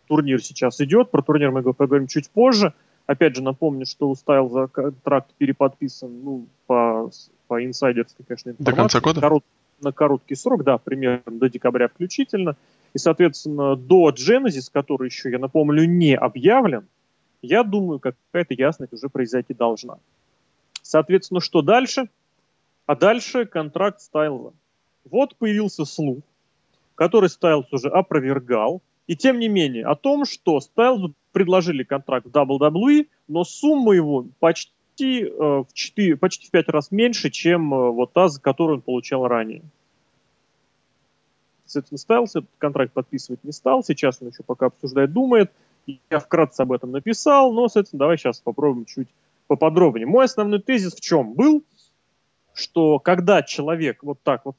турнир 0.07 0.43
сейчас 0.43 0.81
идет. 0.81 1.11
Про 1.11 1.21
турнир 1.21 1.51
мы 1.51 1.61
поговорим 1.61 2.07
чуть 2.07 2.31
позже. 2.31 2.73
Опять 3.07 3.35
же, 3.35 3.43
напомню, 3.43 3.85
что 3.85 4.09
у 4.09 4.15
Стайлза 4.15 4.67
контракт 4.67 5.31
переподписан, 5.37 6.23
ну, 6.23 6.47
по, 6.65 7.11
по 7.47 7.63
инсайдерской, 7.63 8.25
конечно, 8.25 8.49
информации. 8.49 8.71
До 8.71 8.75
конца 8.75 8.99
года? 8.99 9.21
Корот, 9.21 9.43
на 9.81 9.91
короткий 9.91 10.35
срок, 10.35 10.63
да, 10.63 10.77
примерно 10.77 11.39
до 11.39 11.49
декабря 11.49 11.87
включительно. 11.87 12.55
И, 12.93 12.97
соответственно, 12.97 13.75
до 13.75 14.09
Genesis, 14.09 14.69
который 14.71 15.07
еще, 15.07 15.29
я 15.29 15.37
напомню, 15.37 15.85
не 15.85 16.15
объявлен, 16.15 16.87
я 17.41 17.63
думаю, 17.63 17.99
какая-то 17.99 18.55
ясность 18.55 18.93
уже 18.93 19.09
произойти 19.09 19.53
должна. 19.53 19.97
Соответственно, 20.81 21.41
что 21.41 21.61
дальше? 21.61 22.09
А 22.87 22.95
дальше 22.95 23.45
контракт 23.45 24.01
Стайлза. 24.01 24.53
Вот 25.09 25.35
появился 25.35 25.85
слух, 25.85 26.19
который 26.95 27.29
Стайлз 27.29 27.71
уже 27.71 27.89
опровергал, 27.89 28.81
и 29.07 29.15
тем 29.15 29.39
не 29.39 29.47
менее, 29.47 29.85
о 29.85 29.95
том, 29.95 30.25
что 30.25 30.59
Стайлзу 30.59 31.13
предложили 31.31 31.83
контракт 31.83 32.25
в 32.25 32.29
WWE, 32.29 33.07
но 33.27 33.43
сумма 33.43 33.93
его 33.93 34.25
почти, 34.39 35.23
э, 35.23 35.29
в 35.29 35.67
4, 35.73 36.17
почти 36.17 36.47
в 36.47 36.51
5 36.51 36.69
раз 36.69 36.91
меньше, 36.91 37.29
чем 37.29 37.73
э, 37.73 37.91
вот 37.91 38.13
та, 38.13 38.29
за 38.29 38.41
которую 38.41 38.77
он 38.77 38.81
получал 38.81 39.27
ранее. 39.27 39.61
Соответственно, 41.65 41.97
Стайлз 41.97 42.35
этот 42.35 42.49
контракт 42.57 42.93
подписывать 42.93 43.43
не 43.43 43.51
стал. 43.51 43.83
Сейчас 43.83 44.21
он 44.21 44.29
еще 44.29 44.43
пока 44.43 44.67
обсуждает, 44.67 45.13
думает. 45.13 45.51
Я 46.09 46.19
вкратце 46.19 46.61
об 46.61 46.71
этом 46.71 46.91
написал, 46.91 47.51
но, 47.53 47.67
соответственно, 47.67 47.99
давай 47.99 48.17
сейчас 48.17 48.39
попробуем 48.39 48.85
чуть 48.85 49.07
поподробнее. 49.47 50.07
Мой 50.07 50.25
основной 50.25 50.61
тезис 50.61 50.95
в 50.95 51.01
чем 51.01 51.33
был, 51.33 51.63
что 52.53 52.99
когда 52.99 53.43
человек 53.43 54.01
вот 54.03 54.19
так 54.23 54.45
вот 54.45 54.55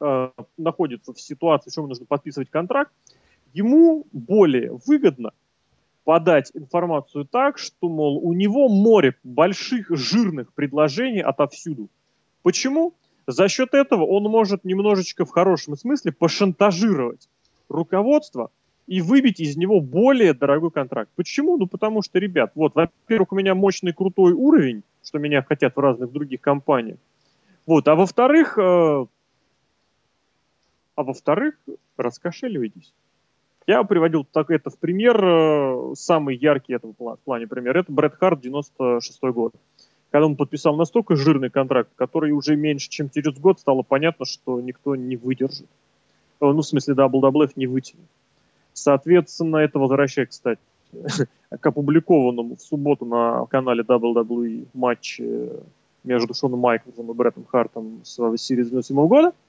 э, 0.00 0.30
находится 0.56 1.12
в 1.12 1.20
ситуации, 1.20 1.70
что 1.70 1.82
ему 1.82 1.88
нужно 1.88 2.06
подписывать 2.06 2.50
контракт, 2.50 2.90
ему 3.56 4.06
более 4.12 4.78
выгодно 4.86 5.30
подать 6.04 6.50
информацию 6.54 7.24
так, 7.24 7.58
что, 7.58 7.88
мол, 7.88 8.18
у 8.18 8.32
него 8.32 8.68
море 8.68 9.14
больших 9.24 9.90
жирных 9.90 10.52
предложений 10.52 11.22
отовсюду. 11.22 11.88
Почему? 12.42 12.94
За 13.26 13.48
счет 13.48 13.74
этого 13.74 14.04
он 14.04 14.24
может 14.24 14.64
немножечко 14.64 15.24
в 15.24 15.30
хорошем 15.30 15.76
смысле 15.76 16.12
пошантажировать 16.12 17.28
руководство 17.68 18.50
и 18.86 19.00
выбить 19.00 19.40
из 19.40 19.56
него 19.56 19.80
более 19.80 20.32
дорогой 20.32 20.70
контракт. 20.70 21.10
Почему? 21.16 21.56
Ну, 21.56 21.66
потому 21.66 22.02
что, 22.02 22.20
ребят, 22.20 22.52
вот, 22.54 22.76
во-первых, 22.76 23.32
у 23.32 23.36
меня 23.36 23.54
мощный 23.54 23.92
крутой 23.92 24.32
уровень, 24.32 24.84
что 25.02 25.18
меня 25.18 25.42
хотят 25.42 25.74
в 25.74 25.80
разных 25.80 26.12
других 26.12 26.40
компаниях. 26.40 26.98
Вот, 27.64 27.88
а 27.88 27.96
во-вторых, 27.96 28.56
э, 28.58 29.06
а 30.94 31.02
во-вторых, 31.02 31.58
раскошеливайтесь. 31.96 32.92
Я 33.66 33.82
приводил 33.82 34.24
так 34.24 34.50
это 34.50 34.70
в 34.70 34.78
пример, 34.78 35.20
э, 35.22 35.94
самый 35.94 36.36
яркий 36.36 36.74
этого 36.74 36.94
в 36.98 37.18
плане 37.24 37.48
пример, 37.48 37.76
это 37.76 37.90
Брэд 37.90 38.14
Харт, 38.14 38.40
96 38.40 39.20
год. 39.32 39.54
Когда 40.10 40.26
он 40.26 40.36
подписал 40.36 40.76
настолько 40.76 41.16
жирный 41.16 41.50
контракт, 41.50 41.90
который 41.96 42.30
уже 42.30 42.54
меньше, 42.54 42.88
чем 42.88 43.10
через 43.10 43.36
год, 43.38 43.58
стало 43.58 43.82
понятно, 43.82 44.24
что 44.24 44.60
никто 44.60 44.94
не 44.94 45.16
выдержит. 45.16 45.66
Э, 46.40 46.46
ну, 46.46 46.60
в 46.60 46.66
смысле, 46.66 46.94
WWF 46.94 47.52
не 47.56 47.66
вытянет. 47.66 48.06
Соответственно, 48.72 49.56
это 49.56 49.80
возвращает, 49.80 50.30
кстати, 50.30 50.60
к 51.60 51.66
опубликованному 51.66 52.54
в 52.54 52.62
субботу 52.62 53.04
на 53.04 53.46
канале 53.46 53.82
WWE 53.82 54.68
матче 54.74 55.50
между 56.04 56.34
Шоном 56.34 56.60
Майклзом 56.60 57.10
и 57.10 57.14
Бреттом 57.14 57.44
Хартом 57.46 58.02
с 58.04 58.14
серии 58.36 58.62
97 58.62 59.08
года– 59.08 59.32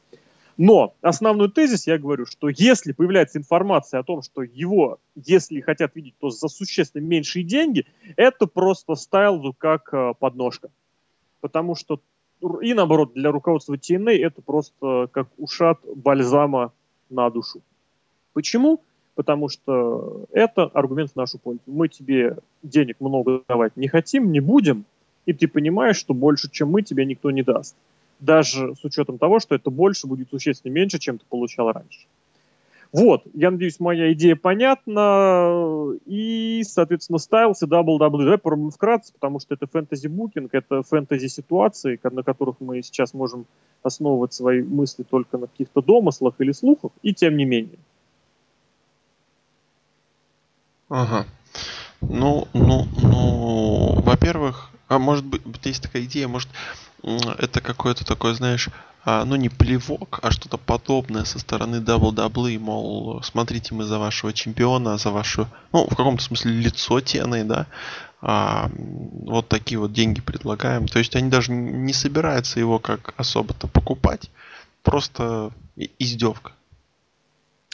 но 0.58 0.96
основной 1.02 1.52
тезис 1.52 1.86
я 1.86 2.00
говорю, 2.00 2.26
что 2.26 2.50
если 2.50 2.92
появляется 2.92 3.38
информация 3.38 4.00
о 4.00 4.04
том, 4.04 4.24
что 4.24 4.42
его, 4.42 4.98
если 5.16 5.62
хотят 5.62 5.96
видеть, 5.96 6.16
то 6.20 6.32
за 6.32 6.48
существенно 6.48 7.04
меньшие 7.04 7.44
деньги, 7.44 7.86
это 8.16 8.48
просто 8.48 8.96
стайлзу 8.96 9.54
как 9.56 9.94
э, 9.94 10.14
подножка. 10.20 10.70
Потому 11.42 11.76
что 11.76 12.02
и 12.62 12.74
наоборот, 12.74 13.14
для 13.14 13.32
руководства 13.32 13.76
TNA 13.76 14.18
это 14.18 14.42
просто 14.42 15.10
как 15.12 15.28
ушат 15.38 15.80
бальзама 15.96 16.72
на 17.10 17.30
душу. 17.30 17.62
Почему? 18.34 18.82
Потому 19.16 19.50
что 19.50 20.26
это 20.32 20.66
аргумент 20.66 21.12
в 21.12 21.16
нашу 21.16 21.40
пользу. 21.40 21.62
Мы 21.66 21.88
тебе 21.88 22.38
денег 22.62 22.98
много 23.00 23.42
давать 23.48 23.76
не 23.76 23.88
хотим, 23.88 24.32
не 24.32 24.40
будем, 24.40 24.86
и 25.26 25.34
ты 25.34 25.48
понимаешь, 25.48 25.98
что 25.98 26.14
больше, 26.14 26.50
чем 26.50 26.70
мы, 26.70 26.84
тебе 26.84 27.06
никто 27.06 27.32
не 27.32 27.42
даст 27.42 27.76
даже 28.20 28.76
с 28.76 28.84
учетом 28.84 29.18
того, 29.18 29.40
что 29.40 29.56
это 29.56 29.70
больше 29.70 30.08
будет 30.08 30.30
существенно 30.30 30.72
меньше, 30.72 31.00
чем 31.00 31.18
ты 31.18 31.26
получал 31.30 31.72
раньше. 31.72 32.08
Вот, 32.94 33.24
я 33.34 33.52
надеюсь, 33.52 33.80
моя 33.80 34.14
идея 34.14 34.36
понятна. 34.36 35.94
И, 36.06 36.64
соответственно, 36.66 37.18
Styles 37.18 37.58
и 37.62 37.66
WWE. 37.66 37.98
Давай 38.00 38.38
попробуем 38.38 38.72
вкратце, 38.72 39.14
потому 39.14 39.40
что 39.40 39.54
это 39.54 39.68
фэнтези-букинг, 39.68 40.54
это 40.54 40.84
фэнтези-ситуации, 40.84 42.00
на 42.04 42.24
которых 42.24 42.56
мы 42.60 42.82
сейчас 42.82 43.14
можем 43.14 43.46
основывать 43.84 44.34
свои 44.34 44.64
мысли 44.64 45.04
только 45.04 45.38
на 45.38 45.48
каких-то 45.48 45.82
домыслах 45.82 46.36
или 46.40 46.52
слухах, 46.54 46.92
и 47.02 47.14
тем 47.14 47.36
не 47.36 47.46
менее. 47.46 47.78
Ага. 50.90 51.26
Ну, 52.02 52.48
ну, 52.54 52.86
ну, 53.02 54.02
во-первых, 54.02 54.72
а 54.88 55.00
может 55.00 55.26
быть, 55.26 55.42
есть 55.66 55.84
такая 55.84 56.04
идея, 56.04 56.28
может, 56.28 56.50
это 57.04 57.62
какой-то 57.62 58.06
такой, 58.06 58.34
знаешь, 58.36 58.70
а, 59.04 59.24
ну 59.24 59.36
не 59.36 59.50
плевок, 59.50 60.20
а 60.22 60.32
что-то 60.32 60.58
подобное 60.58 61.24
со 61.24 61.40
стороны 61.40 61.78
WWE, 61.78 62.60
мол, 62.60 63.22
смотрите, 63.24 63.74
мы 63.74 63.84
за 63.86 64.00
вашего 64.00 64.34
чемпиона, 64.34 64.98
за 64.98 65.12
вашу, 65.12 65.48
ну, 65.72 65.86
в 65.86 65.96
каком-то 65.96 66.24
смысле 66.24 66.52
лицо 66.52 67.00
тены, 67.00 67.44
да, 67.44 67.68
а, 68.22 68.70
вот 68.74 69.48
такие 69.48 69.80
вот 69.80 69.94
деньги 69.94 70.22
предлагаем. 70.22 70.88
То 70.88 71.00
есть 71.00 71.16
они 71.16 71.30
даже 71.30 71.52
не 71.52 71.94
собираются 71.94 72.60
его 72.60 72.80
как 72.80 73.14
особо-то 73.18 73.68
покупать, 73.68 74.30
просто 74.84 75.52
издевка. 76.00 76.52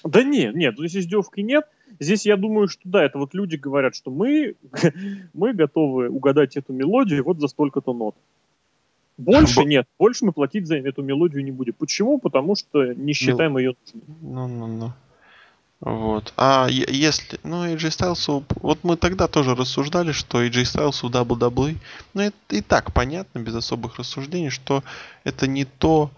Да 0.03 0.23
нет, 0.23 0.53
нет, 0.53 0.75
здесь 0.77 0.97
издевки 0.97 1.41
нет. 1.41 1.65
Здесь 1.99 2.25
я 2.25 2.37
думаю, 2.37 2.67
что 2.67 2.81
да, 2.85 3.03
это 3.03 3.17
вот 3.17 3.33
люди 3.33 3.55
говорят, 3.55 3.95
что 3.95 4.11
мы, 4.11 4.55
мы 5.33 5.53
готовы 5.53 6.09
угадать 6.09 6.57
эту 6.57 6.73
мелодию 6.73 7.23
вот 7.23 7.39
за 7.39 7.47
столько-то 7.47 7.93
нот. 7.93 8.15
Больше 9.17 9.63
нет, 9.63 9.87
больше 9.99 10.25
мы 10.25 10.31
платить 10.31 10.67
за 10.67 10.77
эту 10.77 11.03
мелодию 11.03 11.43
не 11.43 11.51
будем. 11.51 11.73
Почему? 11.73 12.17
Потому 12.17 12.55
что 12.55 12.93
не 12.93 13.13
считаем 13.13 13.57
ее 13.57 13.75
нужной. 13.93 14.03
Ну, 14.21 14.47
ну, 14.47 14.67
ну. 14.67 14.91
Вот. 15.83 16.33
А 16.37 16.67
если... 16.69 17.39
Ну, 17.43 17.65
AJ 17.65 17.89
Styles... 17.89 18.43
Вот 18.61 18.79
мы 18.83 18.95
тогда 18.95 19.27
тоже 19.27 19.53
рассуждали, 19.53 20.13
что 20.13 20.41
AJ 20.41 20.63
Styles 20.63 21.07
в 21.07 21.11
WWE... 21.11 21.75
Ну, 22.13 22.21
это 22.21 22.35
и 22.49 22.61
так 22.61 22.93
понятно, 22.93 23.39
без 23.39 23.53
особых 23.53 23.97
рассуждений, 23.97 24.49
что 24.49 24.81
это 25.25 25.45
не 25.45 25.65
то, 25.65 26.09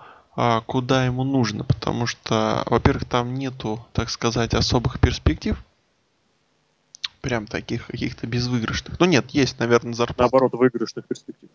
куда 0.65 1.05
ему 1.05 1.23
нужно. 1.23 1.63
Потому 1.63 2.05
что, 2.05 2.63
во-первых, 2.67 3.05
там 3.05 3.33
нету, 3.33 3.85
так 3.93 4.09
сказать, 4.09 4.53
особых 4.53 4.99
перспектив. 4.99 5.61
Прям 7.21 7.47
таких 7.47 7.87
каких-то 7.87 8.27
безвыигрышных. 8.27 8.99
Ну, 8.99 9.05
нет, 9.05 9.31
есть, 9.31 9.59
наверное, 9.59 9.93
зарплата. 9.93 10.21
Наоборот, 10.21 10.53
выигрышных 10.53 11.07
перспектив 11.07 11.49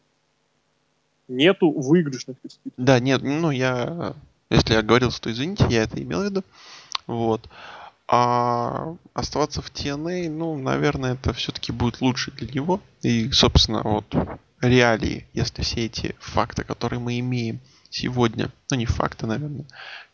нету 1.30 1.70
выигрышных 1.70 2.38
перспектив. 2.38 2.72
Да, 2.76 3.00
нет, 3.00 3.22
ну 3.22 3.50
я, 3.50 4.14
если 4.50 4.74
я 4.74 4.82
говорил, 4.82 5.10
то 5.12 5.30
извините, 5.30 5.66
я 5.70 5.84
это 5.84 6.02
имел 6.02 6.20
в 6.20 6.24
виду. 6.24 6.44
Вот. 7.06 7.48
А 8.08 8.96
оставаться 9.14 9.62
в 9.62 9.70
TNA, 9.70 10.28
ну, 10.28 10.58
наверное, 10.58 11.14
это 11.14 11.32
все-таки 11.32 11.70
будет 11.70 12.00
лучше 12.00 12.32
для 12.32 12.48
него. 12.48 12.80
И, 13.02 13.30
собственно, 13.30 13.82
вот 13.82 14.14
реалии, 14.60 15.26
если 15.32 15.62
все 15.62 15.86
эти 15.86 16.16
факты, 16.18 16.64
которые 16.64 16.98
мы 16.98 17.18
имеем 17.20 17.60
сегодня, 17.90 18.50
ну 18.70 18.76
не 18.76 18.86
факты, 18.86 19.26
наверное, 19.26 19.66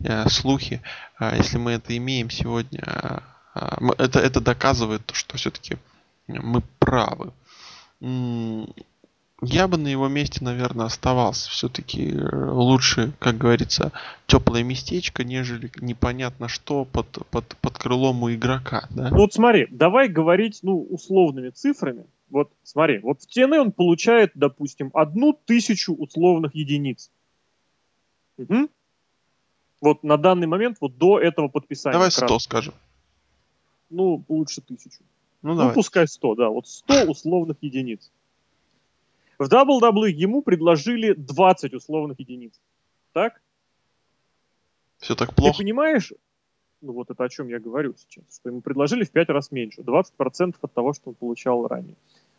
а 0.05 0.29
слухи, 0.29 0.83
а 1.19 1.37
если 1.37 1.59
мы 1.59 1.73
это 1.73 1.97
имеем 1.97 2.31
сегодня, 2.31 2.83
а, 3.55 3.79
это, 3.99 4.19
это 4.19 4.41
доказывает, 4.41 5.03
что 5.13 5.37
все-таки 5.37 5.79
мы 6.27 6.63
правы 6.79 7.33
я 9.43 9.69
бы 9.69 9.77
на 9.77 9.89
его 9.89 10.09
месте, 10.09 10.43
наверное, 10.43 10.87
оставался. 10.87 11.51
Все-таки 11.51 12.11
э, 12.11 12.51
лучше, 12.51 13.13
как 13.19 13.37
говорится, 13.37 13.93
теплое 14.27 14.63
местечко, 14.63 15.25
нежели 15.25 15.71
непонятно 15.81 16.49
что 16.49 16.85
под, 16.85 17.07
под, 17.31 17.57
под 17.61 17.79
крылом 17.79 18.23
у 18.23 18.33
игрока. 18.33 18.87
Да? 18.91 19.11
Ну 19.11 19.17
вот 19.17 19.35
смотри, 19.35 19.67
давай 19.71 20.09
говорить 20.09 20.61
ну, 20.63 20.83
условными 20.83 21.51
цифрами. 21.51 22.07
Вот 22.31 22.51
смотри, 22.63 22.99
вот 22.99 23.21
в 23.21 23.37
TNA 23.37 23.59
он 23.61 23.73
получает, 23.73 24.33
допустим, 24.35 24.91
одну 24.95 25.33
тысячу 25.33 25.95
условных 25.95 26.55
единиц. 26.55 27.11
Угу. 28.39 28.69
Вот 29.81 30.03
на 30.03 30.17
данный 30.17 30.47
момент, 30.47 30.79
вот 30.81 30.97
до 30.97 31.19
этого 31.19 31.49
подписания. 31.49 31.95
Давай 31.95 32.11
100 32.11 32.27
раз. 32.27 32.43
скажем. 32.43 32.75
Ну, 33.91 34.25
лучше 34.29 34.61
тысячу. 34.61 35.03
Ну, 35.43 35.55
ну 35.55 35.73
пускай 35.73 36.09
100, 36.09 36.35
да. 36.35 36.49
Вот 36.49 36.67
100 36.67 37.05
условных 37.09 37.57
единиц. 37.61 38.11
В 39.39 39.49
WWE 39.49 40.11
ему 40.11 40.43
предложили 40.43 41.13
20 41.13 41.75
условных 41.75 42.19
единиц. 42.19 42.59
Так? 43.13 43.41
Все 44.99 45.15
так 45.15 45.35
плохо. 45.35 45.53
Ты 45.53 45.59
понимаешь, 45.59 46.13
ну 46.81 46.93
вот 46.93 47.11
это 47.11 47.25
о 47.25 47.29
чем 47.29 47.49
я 47.49 47.59
говорю 47.59 47.95
сейчас, 47.99 48.25
что 48.35 48.49
ему 48.49 48.61
предложили 48.61 49.05
в 49.05 49.11
5 49.11 49.29
раз 49.29 49.51
меньше, 49.51 49.83
20% 49.83 50.57
от 50.61 50.73
того, 50.73 50.95
что 50.95 51.11
он 51.11 51.15
получал 51.15 51.67
ранее. 51.67 51.97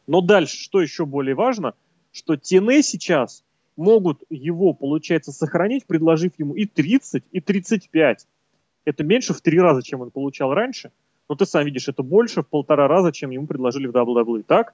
Но 0.07 0.21
дальше, 0.21 0.57
что 0.57 0.81
еще 0.81 1.05
более 1.05 1.36
важно, 1.36 1.75
что 2.12 2.33
TNA 2.33 2.81
сейчас 2.81 3.43
могут 3.78 4.24
его, 4.30 4.74
получается, 4.74 5.32
сохранить, 5.32 5.86
предложив 5.86 6.34
ему 6.38 6.56
и 6.56 6.66
30, 6.66 7.24
и 7.32 7.40
35. 7.40 8.28
Это 8.86 9.04
меньше 9.04 9.34
в 9.34 9.42
три 9.42 9.60
раза, 9.60 9.84
чем 9.84 10.02
он 10.02 10.12
получал 10.12 10.54
раньше. 10.54 10.92
Но 11.30 11.36
ты 11.36 11.46
сам 11.46 11.66
видишь, 11.66 11.88
это 11.88 12.04
больше 12.04 12.42
в 12.42 12.48
полтора 12.48 12.88
раза, 12.88 13.12
чем 13.12 13.30
ему 13.30 13.48
предложили 13.48 13.88
в 13.88 13.92
WWE, 13.92 14.44
так? 14.44 14.74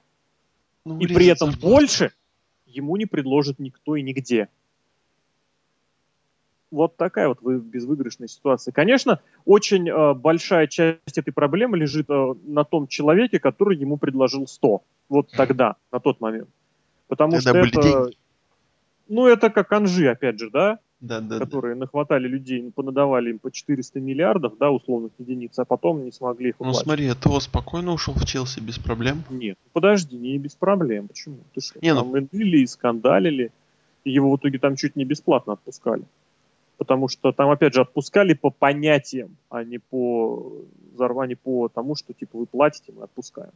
Ну, 0.84 0.98
и 0.98 1.06
при 1.06 1.26
этом 1.26 1.50
зарплату. 1.50 1.74
больше 1.74 2.12
ему 2.66 2.96
не 2.96 3.06
предложит 3.06 3.58
никто 3.58 3.96
и 3.96 4.02
нигде. 4.02 4.48
Вот 6.70 6.96
такая 6.96 7.28
вот 7.28 7.40
безвыигрышная 7.42 8.26
ситуация. 8.26 8.72
Конечно, 8.72 9.20
очень 9.44 9.88
э, 9.88 10.14
большая 10.14 10.66
часть 10.66 11.16
этой 11.16 11.32
проблемы 11.32 11.76
лежит 11.76 12.10
э, 12.10 12.34
на 12.44 12.64
том 12.64 12.88
человеке, 12.88 13.38
который 13.38 13.76
ему 13.76 13.96
предложил 13.96 14.48
100. 14.48 14.82
Вот 15.08 15.30
тогда, 15.30 15.76
на 15.92 16.00
тот 16.00 16.20
момент. 16.20 16.48
Потому 17.06 17.32
тогда 17.40 17.64
что 17.64 17.80
это... 17.80 17.82
Деньги. 17.82 18.16
Ну, 19.08 19.26
это 19.26 19.50
как 19.50 19.72
Анжи, 19.72 20.08
опять 20.08 20.38
же, 20.38 20.50
да? 20.50 20.78
да, 21.04 21.20
да, 21.20 21.38
которые 21.38 21.74
да. 21.74 21.80
нахватали 21.80 22.26
людей, 22.26 22.70
понадавали 22.74 23.30
им 23.30 23.38
по 23.38 23.50
400 23.50 24.00
миллиардов, 24.00 24.54
да, 24.58 24.70
условных 24.70 25.12
единиц, 25.18 25.58
а 25.58 25.64
потом 25.64 26.04
не 26.04 26.12
смогли 26.12 26.50
их 26.50 26.56
уплатить. 26.56 26.80
Ну 26.80 26.84
смотри, 26.84 27.12
ТО 27.14 27.40
спокойно 27.40 27.92
ушел 27.92 28.14
в 28.14 28.24
Челси 28.24 28.60
без 28.60 28.78
проблем. 28.78 29.22
Нет, 29.30 29.58
подожди, 29.72 30.16
не 30.16 30.38
без 30.38 30.54
проблем. 30.54 31.08
Почему? 31.08 31.36
Ты 31.54 31.60
что, 31.60 31.78
не, 31.80 31.92
ну 31.92 32.02
там 32.02 32.28
ну... 32.32 32.40
и 32.40 32.66
скандалили, 32.66 33.52
и 34.04 34.10
его 34.10 34.30
в 34.32 34.36
итоге 34.36 34.58
там 34.58 34.76
чуть 34.76 34.96
не 34.96 35.04
бесплатно 35.04 35.54
отпускали. 35.54 36.04
Потому 36.76 37.08
что 37.08 37.32
там, 37.32 37.50
опять 37.50 37.74
же, 37.74 37.82
отпускали 37.82 38.34
по 38.34 38.50
понятиям, 38.50 39.36
а 39.48 39.62
не 39.62 39.78
по, 39.78 40.52
а 40.98 41.26
не 41.26 41.36
по 41.36 41.68
тому, 41.68 41.94
что, 41.94 42.12
типа, 42.12 42.38
вы 42.38 42.46
платите, 42.46 42.92
мы 42.92 43.04
отпускаем. 43.04 43.52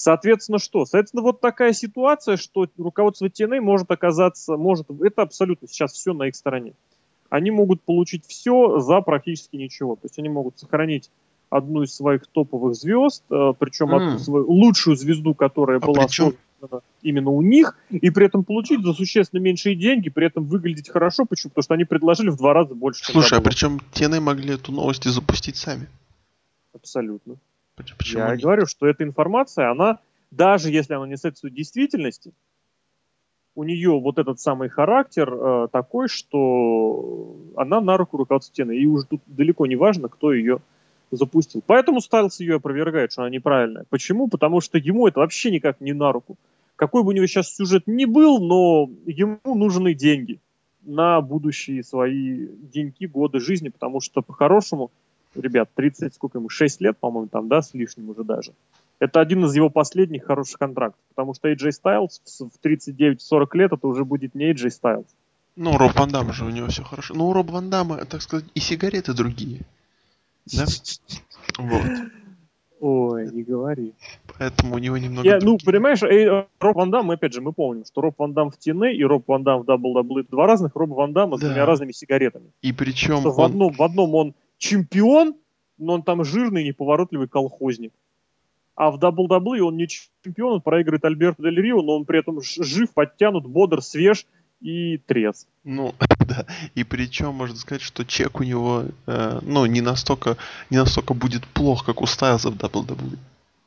Соответственно, 0.00 0.58
что? 0.58 0.86
Соответственно, 0.86 1.22
вот 1.22 1.42
такая 1.42 1.74
ситуация, 1.74 2.38
что 2.38 2.66
руководство 2.78 3.26
TNA 3.26 3.60
может 3.60 3.90
оказаться, 3.90 4.56
может, 4.56 4.86
это 5.02 5.20
абсолютно 5.20 5.68
сейчас 5.68 5.92
все 5.92 6.14
на 6.14 6.28
их 6.28 6.36
стороне. 6.36 6.72
Они 7.28 7.50
могут 7.50 7.82
получить 7.82 8.24
все 8.26 8.80
за 8.80 9.02
практически 9.02 9.56
ничего. 9.56 9.96
То 9.96 10.06
есть 10.06 10.18
они 10.18 10.30
могут 10.30 10.58
сохранить 10.58 11.10
одну 11.50 11.82
из 11.82 11.94
своих 11.94 12.26
топовых 12.28 12.76
звезд, 12.76 13.24
э, 13.28 13.52
причем 13.58 13.90
mm. 13.90 13.96
одну 13.96 14.18
свою 14.18 14.50
лучшую 14.50 14.96
звезду, 14.96 15.34
которая 15.34 15.76
а 15.76 15.86
была 15.86 16.06
причем... 16.06 16.32
создана 16.58 16.80
именно 17.02 17.28
у 17.28 17.42
них, 17.42 17.76
и 17.90 18.08
при 18.08 18.24
этом 18.24 18.42
получить 18.42 18.82
за 18.82 18.94
существенно 18.94 19.40
меньшие 19.40 19.76
деньги, 19.76 20.08
при 20.08 20.28
этом 20.28 20.46
выглядеть 20.46 20.88
хорошо. 20.88 21.26
Почему? 21.26 21.50
Потому 21.50 21.62
что 21.62 21.74
они 21.74 21.84
предложили 21.84 22.30
в 22.30 22.38
два 22.38 22.54
раза 22.54 22.74
больше. 22.74 23.04
Слушай, 23.04 23.36
а 23.38 23.42
причем 23.42 23.82
TNA 23.92 24.20
могли 24.20 24.54
эту 24.54 24.72
новость 24.72 25.04
и 25.04 25.10
запустить 25.10 25.56
сами. 25.56 25.88
Абсолютно. 26.72 27.36
Почему 27.98 28.22
Я 28.22 28.30
нет? 28.32 28.40
говорю, 28.40 28.66
что 28.66 28.86
эта 28.86 29.04
информация, 29.04 29.70
она, 29.70 29.98
даже 30.30 30.70
если 30.70 30.94
она 30.94 31.06
не 31.06 31.16
соответствует 31.16 31.54
действительности, 31.54 32.32
у 33.54 33.64
нее 33.64 33.98
вот 33.98 34.18
этот 34.18 34.40
самый 34.40 34.68
характер 34.68 35.32
э, 35.32 35.68
такой, 35.72 36.08
что 36.08 37.36
она 37.56 37.80
на 37.80 37.96
руку 37.96 38.16
руководства 38.16 38.54
стены. 38.54 38.76
И 38.76 38.86
уже 38.86 39.06
тут 39.06 39.20
далеко 39.26 39.66
не 39.66 39.76
важно, 39.76 40.08
кто 40.08 40.32
ее 40.32 40.60
запустил. 41.10 41.62
Поэтому 41.66 42.00
Стайлс 42.00 42.40
ее 42.40 42.56
опровергает, 42.56 43.12
что 43.12 43.22
она 43.22 43.30
неправильная. 43.30 43.84
Почему? 43.90 44.28
Потому 44.28 44.60
что 44.60 44.78
ему 44.78 45.08
это 45.08 45.20
вообще 45.20 45.50
никак 45.50 45.80
не 45.80 45.92
на 45.92 46.12
руку. 46.12 46.36
Какой 46.76 47.02
бы 47.02 47.08
у 47.08 47.12
него 47.12 47.26
сейчас 47.26 47.54
сюжет 47.54 47.86
ни 47.86 48.04
был, 48.04 48.40
но 48.40 48.88
ему 49.04 49.38
нужны 49.44 49.94
деньги 49.94 50.40
на 50.82 51.20
будущие 51.20 51.82
свои 51.82 52.46
деньги, 52.72 53.04
годы 53.04 53.40
жизни, 53.40 53.68
потому 53.68 54.00
что 54.00 54.22
по-хорошему 54.22 54.90
ребят, 55.34 55.70
30, 55.74 56.14
сколько 56.14 56.38
ему, 56.38 56.48
6 56.48 56.80
лет, 56.80 56.98
по-моему, 56.98 57.28
там, 57.28 57.48
да, 57.48 57.62
с 57.62 57.74
лишним 57.74 58.10
уже 58.10 58.24
даже. 58.24 58.52
Это 58.98 59.20
один 59.20 59.44
из 59.44 59.54
его 59.54 59.70
последних 59.70 60.24
хороших 60.24 60.58
контрактов, 60.58 61.00
потому 61.08 61.34
что 61.34 61.50
AJ 61.50 61.70
Styles 61.82 62.20
в 62.38 62.64
39-40 62.64 63.48
лет 63.54 63.72
это 63.72 63.86
уже 63.86 64.04
будет 64.04 64.34
не 64.34 64.52
AJ 64.52 64.68
Styles. 64.68 65.06
Ну, 65.56 65.76
Роб 65.76 65.98
Ван 65.98 66.10
Дам 66.10 66.32
же 66.32 66.44
у 66.44 66.50
него 66.50 66.68
все 66.68 66.82
хорошо. 66.82 67.14
Ну, 67.14 67.28
у 67.28 67.32
Роб 67.32 67.50
Ван 67.50 67.70
Дамма, 67.70 68.04
так 68.04 68.22
сказать, 68.22 68.46
и 68.54 68.60
сигареты 68.60 69.14
другие. 69.14 69.60
Да? 70.46 70.64
Вот. 71.58 71.82
Ой, 72.80 73.30
не 73.30 73.42
говори. 73.42 73.92
Поэтому 74.38 74.76
у 74.76 74.78
него 74.78 74.96
немного... 74.96 75.28
Я, 75.28 75.38
ну, 75.42 75.58
понимаешь, 75.62 76.02
э, 76.02 76.46
Роб 76.60 76.76
Ван 76.76 76.90
Дам, 76.90 77.10
опять 77.10 77.34
же, 77.34 77.42
мы 77.42 77.52
помним, 77.52 77.84
что 77.84 78.00
Роб 78.00 78.14
Ван 78.18 78.32
Дам 78.32 78.50
в 78.50 78.54
TNA 78.54 78.92
и 78.92 79.04
Роб 79.04 79.24
Ван 79.26 79.42
Дам 79.42 79.62
в 79.62 79.68
WWE 79.68 80.26
два 80.30 80.46
разных 80.46 80.74
Роб 80.76 80.90
Ван 80.90 81.12
Дамма 81.12 81.36
да. 81.36 81.36
с 81.38 81.40
двумя 81.40 81.66
разными 81.66 81.92
сигаретами. 81.92 82.52
И 82.62 82.72
причем 82.72 83.26
он... 83.26 83.32
в, 83.32 83.40
одном, 83.40 83.72
в 83.72 83.82
одном 83.82 84.14
он 84.14 84.34
чемпион, 84.60 85.34
но 85.78 85.94
он 85.94 86.02
там 86.02 86.24
жирный, 86.24 86.62
неповоротливый 86.62 87.26
колхозник. 87.26 87.92
А 88.76 88.90
в 88.90 88.98
WWE 88.98 89.60
он 89.60 89.76
не 89.76 89.88
чемпион, 89.88 90.54
он 90.54 90.60
проигрывает 90.60 91.04
Альберту 91.04 91.42
Дель 91.42 91.60
Рио, 91.60 91.82
но 91.82 91.96
он 91.96 92.04
при 92.04 92.20
этом 92.20 92.40
жив, 92.40 92.92
подтянут, 92.92 93.46
бодр, 93.46 93.82
свеж 93.82 94.26
и 94.60 94.98
трез. 94.98 95.46
Ну, 95.64 95.94
да. 96.20 96.46
И 96.74 96.84
причем 96.84 97.34
можно 97.34 97.56
сказать, 97.56 97.82
что 97.82 98.04
чек 98.04 98.40
у 98.40 98.44
него, 98.44 98.84
э, 99.06 99.38
ну, 99.42 99.66
не 99.66 99.80
настолько, 99.80 100.36
не 100.70 100.76
настолько 100.76 101.14
будет 101.14 101.46
плох, 101.48 101.84
как 101.84 102.00
у 102.00 102.06
Стайлза 102.06 102.50
в 102.50 102.56
WWE. 102.56 103.18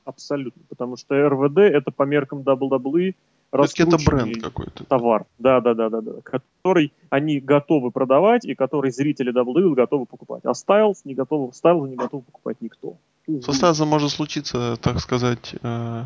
Абсолютно. 0.06 0.62
Потому 0.70 0.98
что 0.98 1.16
РВД 1.30 1.60
это 1.60 1.92
по 1.92 2.04
меркам 2.04 2.40
WWE 2.40 3.16
это 3.54 3.98
бренд 4.06 4.42
какой-то. 4.42 4.84
Товар, 4.86 5.26
да, 5.38 5.62
да, 5.62 5.74
да, 5.74 5.90
да, 5.90 6.02
да, 6.02 6.12
который 6.24 6.92
они 7.10 7.40
готовы 7.40 7.92
продавать 7.92 8.46
и 8.46 8.56
который 8.56 8.92
зрители 8.92 9.34
WWE 9.34 9.76
готовы 9.76 10.06
покупать. 10.06 10.44
А 10.46 10.52
Styles 10.52 10.98
не 11.04 11.14
готовы, 11.14 11.52
Styles 11.52 11.88
не 11.88 11.96
готов 11.96 12.26
покупать 12.26 12.58
никто. 12.62 12.98
Со 13.26 13.52
Styles 13.52 13.86
может 13.86 14.12
случиться, 14.12 14.78
так 14.82 15.00
сказать, 15.00 15.56
э, 15.62 16.04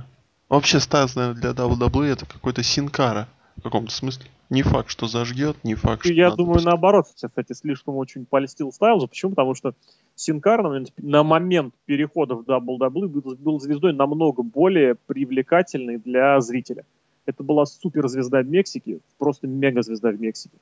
вообще 0.50 0.78
Styles, 0.78 1.14
наверное, 1.16 1.42
для 1.42 1.52
WWE 1.52 2.06
это 2.06 2.26
какой-то 2.26 2.64
синкара 2.64 3.28
в 3.58 3.62
каком-то 3.62 3.92
смысле. 3.92 4.30
Не 4.50 4.62
факт, 4.62 4.90
что 4.90 5.08
зажгет, 5.08 5.58
не 5.64 5.76
факт, 5.76 6.04
что 6.04 6.14
Я 6.14 6.32
думаю, 6.32 6.56
пустить. 6.56 6.68
наоборот, 6.68 7.08
кстати, 7.14 7.54
слишком 7.54 7.98
очень 7.98 8.26
польстил 8.26 8.72
Стайлзу. 8.72 9.08
Почему? 9.08 9.32
Потому 9.32 9.56
что 9.56 9.74
Синкар 10.16 10.64
на 10.64 10.70
момент, 10.70 10.94
на 10.98 11.24
момент 11.24 11.74
перехода 11.86 12.36
в 12.36 12.44
WWE 12.44 13.08
был, 13.08 13.36
был 13.36 13.60
звездой 13.60 13.94
намного 13.94 14.44
более 14.44 14.96
привлекательной 14.96 15.98
для 15.98 16.40
зрителя. 16.40 16.86
Это 17.28 17.44
была 17.44 17.66
суперзвезда 17.66 18.42
в 18.42 18.48
Мексике, 18.48 19.00
просто 19.18 19.48
мегазвезда 19.48 20.10
в 20.12 20.20
Мексике. 20.20 20.58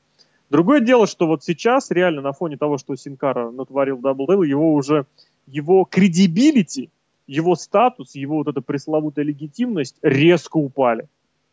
Другое 0.50 0.82
дело, 0.82 1.08
что 1.08 1.28
вот 1.28 1.44
сейчас 1.44 1.92
реально 1.92 2.22
на 2.22 2.34
фоне 2.34 2.58
того, 2.58 2.78
что 2.78 2.96
Синкара 2.96 3.52
натворил 3.52 4.00
WWE, 4.00 4.46
его 4.46 4.74
уже, 4.74 5.06
его 5.48 5.86
кредибилити, 5.86 6.90
его 7.28 7.56
статус, 7.56 8.16
его 8.16 8.38
вот 8.38 8.48
эта 8.48 8.62
пресловутая 8.62 9.26
легитимность 9.26 9.96
резко 10.02 10.58
упали. 10.58 11.08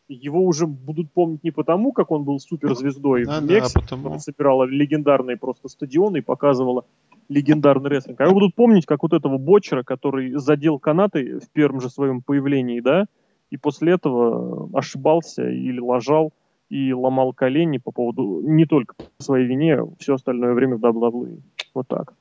Его 0.07 0.43
уже 0.45 0.67
будут 0.67 1.11
помнить 1.11 1.43
не 1.43 1.51
потому, 1.51 1.91
как 1.91 2.11
он 2.11 2.23
был 2.23 2.39
суперзвездой 2.39 3.25
да, 3.25 3.39
в 3.39 3.45
Мексике, 3.45 3.85
да, 3.89 3.97
потому... 3.97 4.19
собирала 4.19 4.65
легендарные 4.65 5.37
просто 5.37 5.69
стадионы 5.69 6.17
и 6.17 6.21
показывала 6.21 6.85
легендарный 7.29 7.89
рестлинг. 7.89 8.19
А 8.19 8.25
его 8.25 8.33
будут 8.33 8.53
помнить 8.53 8.85
как 8.85 9.01
вот 9.01 9.13
этого 9.13 9.37
бочера, 9.37 9.83
который 9.83 10.33
задел 10.33 10.77
канаты 10.77 11.39
в 11.39 11.49
первом 11.49 11.81
же 11.81 11.89
своем 11.89 12.21
появлении, 12.21 12.79
да, 12.79 13.05
и 13.53 13.57
после 13.57 13.93
этого 13.93 14.67
ошибался 14.73 15.47
или 15.47 15.79
лажал 15.79 16.33
и 16.69 16.91
ломал 16.91 17.33
колени 17.33 17.77
по 17.77 17.91
поводу 17.91 18.41
не 18.41 18.65
только 18.65 18.95
по 18.95 19.23
своей 19.23 19.45
вине, 19.45 19.79
все 19.99 20.15
остальное 20.15 20.53
время 20.53 20.77
в 20.77 20.83
WWE. 20.83 21.39
Вот 21.75 21.87
так. 21.87 22.15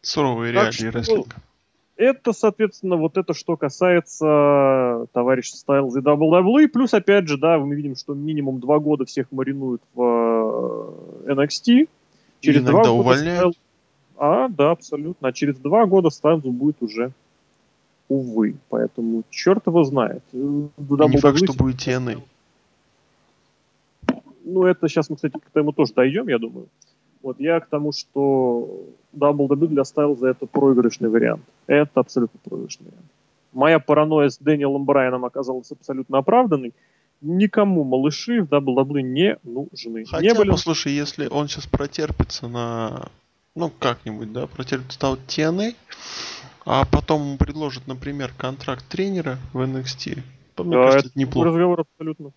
Суровые 0.00 0.52
реалии 0.52 0.86
рестлинга. 0.86 1.36
Это, 1.96 2.32
соответственно, 2.32 2.96
вот 2.96 3.18
это, 3.18 3.34
что 3.34 3.58
касается 3.58 5.06
товарища 5.12 5.54
Стайлза 5.54 6.00
и 6.00 6.02
WWE. 6.02 6.68
Плюс, 6.68 6.94
опять 6.94 7.28
же, 7.28 7.36
да, 7.36 7.58
мы 7.58 7.74
видим, 7.74 7.94
что 7.94 8.14
минимум 8.14 8.58
два 8.58 8.78
года 8.78 9.04
всех 9.04 9.30
маринуют 9.32 9.82
в 9.92 11.26
э, 11.26 11.32
NXT. 11.34 11.90
Через 12.40 12.62
два 12.62 12.78
года 12.78 12.92
увольняют. 12.92 13.58
А, 14.16 14.48
да, 14.48 14.70
абсолютно. 14.70 15.28
А 15.28 15.32
через 15.32 15.58
два 15.58 15.84
года 15.84 16.08
Стайлзу 16.08 16.52
будет 16.52 16.80
уже 16.80 17.12
увы. 18.12 18.56
Поэтому 18.68 19.22
черт 19.30 19.66
его 19.66 19.84
знает. 19.84 20.22
Не 20.32 21.18
факт, 21.18 21.38
что 21.38 21.52
будет 21.54 21.76
TNA. 21.76 22.22
Ну, 24.44 24.64
это 24.64 24.88
сейчас 24.88 25.08
мы, 25.08 25.16
кстати, 25.16 25.38
к 25.38 25.48
этому 25.54 25.72
тоже 25.72 25.92
дойдем, 25.94 26.28
я 26.28 26.38
думаю. 26.38 26.66
Вот 27.22 27.40
я 27.40 27.60
к 27.60 27.68
тому, 27.68 27.92
что 27.92 28.84
WWE 29.16 29.68
для 29.68 29.84
Стайлза 29.84 30.28
это 30.28 30.46
проигрышный 30.46 31.08
вариант. 31.08 31.42
Это 31.66 32.00
абсолютно 32.00 32.40
проигрышный 32.42 32.86
вариант. 32.86 33.06
Моя 33.52 33.78
паранойя 33.78 34.28
с 34.28 34.38
Дэниелом 34.38 34.84
Брайаном 34.84 35.24
оказалась 35.24 35.70
абсолютно 35.70 36.18
оправданной. 36.18 36.72
Никому 37.20 37.84
малыши 37.84 38.42
в 38.42 38.48
WWE 38.48 39.02
не 39.02 39.38
нужны. 39.44 40.04
Хотя, 40.04 40.22
не 40.22 40.34
были... 40.34 40.50
послушай, 40.50 40.92
если 40.92 41.28
он 41.28 41.46
сейчас 41.48 41.66
протерпится 41.66 42.48
на... 42.48 43.08
Ну, 43.54 43.70
как-нибудь, 43.78 44.32
да, 44.32 44.48
стал 44.88 45.16
TNA, 45.16 45.74
а 46.64 46.84
потом 46.86 47.22
ему 47.22 47.36
предложат, 47.36 47.86
например, 47.86 48.32
контракт 48.36 48.86
тренера 48.88 49.38
в 49.52 49.60
NXT. 49.60 50.22
То, 50.54 50.64
мне 50.64 50.76
да, 50.76 50.84
кажется, 50.84 51.08
это 51.08 51.18
неплохо. 51.18 51.48
разговор 51.48 51.80
абсолютно. 51.80 52.32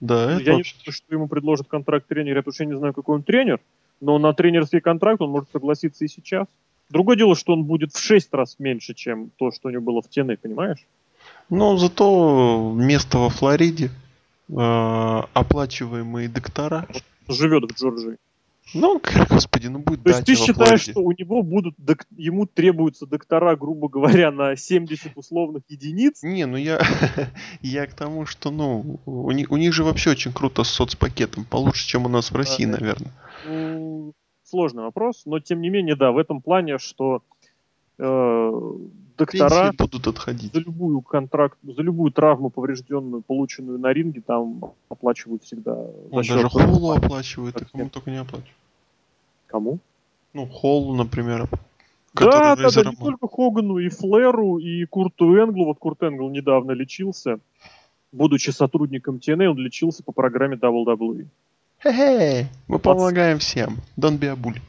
Да, 0.00 0.32
это 0.32 0.42
Я 0.42 0.54
вообще... 0.54 0.74
не 0.74 0.84
думаю, 0.84 0.92
что 0.92 1.14
ему 1.14 1.28
предложат 1.28 1.68
контракт 1.68 2.06
тренера, 2.06 2.40
потому 2.40 2.54
что 2.54 2.64
я 2.64 2.70
не 2.70 2.76
знаю, 2.76 2.94
какой 2.94 3.16
он 3.16 3.22
тренер, 3.22 3.60
но 4.00 4.18
на 4.18 4.32
тренерский 4.32 4.80
контракт 4.80 5.20
он 5.20 5.30
может 5.30 5.50
согласиться 5.50 6.04
и 6.04 6.08
сейчас. 6.08 6.46
Другое 6.88 7.16
дело, 7.16 7.36
что 7.36 7.52
он 7.52 7.64
будет 7.64 7.92
в 7.92 8.00
6 8.00 8.32
раз 8.32 8.56
меньше, 8.58 8.94
чем 8.94 9.30
то, 9.36 9.50
что 9.52 9.68
у 9.68 9.70
него 9.70 9.82
было 9.82 10.02
в 10.02 10.06
TNA, 10.06 10.38
понимаешь? 10.38 10.86
Ну, 11.50 11.76
зато 11.76 12.72
место 12.76 13.18
во 13.18 13.28
Флориде, 13.28 13.90
э, 14.48 15.22
оплачиваемые 15.32 16.28
доктора. 16.28 16.86
Живет 17.28 17.70
в 17.70 17.74
Джорджии. 17.76 18.18
Ну, 18.74 19.00
господи, 19.28 19.66
ну 19.66 19.78
будет 19.80 20.02
То 20.02 20.10
есть 20.10 20.24
ты 20.24 20.34
считаешь, 20.34 20.82
что 20.82 21.00
у 21.00 21.12
него 21.12 21.42
будут, 21.42 21.74
ему 22.16 22.46
требуются 22.46 23.06
доктора, 23.06 23.56
грубо 23.56 23.88
говоря, 23.88 24.30
на 24.30 24.56
70 24.56 25.16
условных 25.16 25.62
единиц? 25.68 26.22
Не, 26.22 26.46
ну 26.46 26.56
я, 26.56 26.80
я 27.62 27.86
к 27.86 27.94
тому, 27.94 28.26
что, 28.26 28.50
ну, 28.50 29.00
у 29.06 29.30
них, 29.32 29.50
у 29.50 29.56
них 29.56 29.72
же 29.72 29.84
вообще 29.84 30.10
очень 30.10 30.32
круто 30.32 30.64
с 30.64 30.70
соцпакетом, 30.70 31.44
получше, 31.44 31.86
чем 31.86 32.06
у 32.06 32.08
нас 32.08 32.30
в 32.30 32.36
России, 32.36 32.64
да, 32.64 32.78
наверное. 32.78 33.12
Ну, 33.46 34.12
сложный 34.44 34.82
вопрос, 34.84 35.22
но 35.26 35.40
тем 35.40 35.60
не 35.60 35.70
менее, 35.70 35.96
да, 35.96 36.12
в 36.12 36.18
этом 36.18 36.40
плане, 36.42 36.78
что 36.78 37.22
доктора 38.00 39.70
Пенсии 39.70 39.76
будут 39.76 40.06
отходить. 40.06 40.52
за 40.52 40.60
любую 40.60 41.00
контракт, 41.02 41.58
за 41.62 41.82
любую 41.82 42.10
травму 42.10 42.50
поврежденную, 42.50 43.22
полученную 43.22 43.78
на 43.78 43.92
ринге, 43.92 44.22
там 44.26 44.72
оплачивают 44.88 45.44
всегда. 45.44 45.74
Он 46.10 46.22
даже 46.22 46.48
холлу 46.48 46.92
оплачивает, 46.92 47.60
и 47.60 47.64
кому 47.64 47.88
только 47.90 48.10
не 48.10 48.18
оплачивают. 48.18 48.56
Кому? 49.46 49.78
Ну, 50.32 50.46
Холлу, 50.46 50.94
например. 50.94 51.48
Да, 52.14 52.56
да, 52.56 52.70
да, 52.70 52.90
не 52.90 52.96
только 52.96 53.28
Хогану, 53.28 53.78
и 53.78 53.88
Флэру, 53.88 54.58
и 54.58 54.84
Курту 54.84 55.36
Энглу. 55.36 55.66
Вот 55.66 55.78
Курт 55.78 56.02
Энгл 56.02 56.28
недавно 56.30 56.72
лечился. 56.72 57.38
Будучи 58.12 58.50
сотрудником 58.50 59.16
TNA, 59.16 59.46
он 59.46 59.58
лечился 59.58 60.02
по 60.02 60.12
программе 60.12 60.56
WWE. 60.56 61.26
Хе-хе, 61.82 62.48
мы 62.68 62.78
помогаем 62.78 63.38
всем. 63.38 63.78
Don't 63.96 64.18
be 64.18 64.26
a 64.26 64.34
bully. 64.34 64.60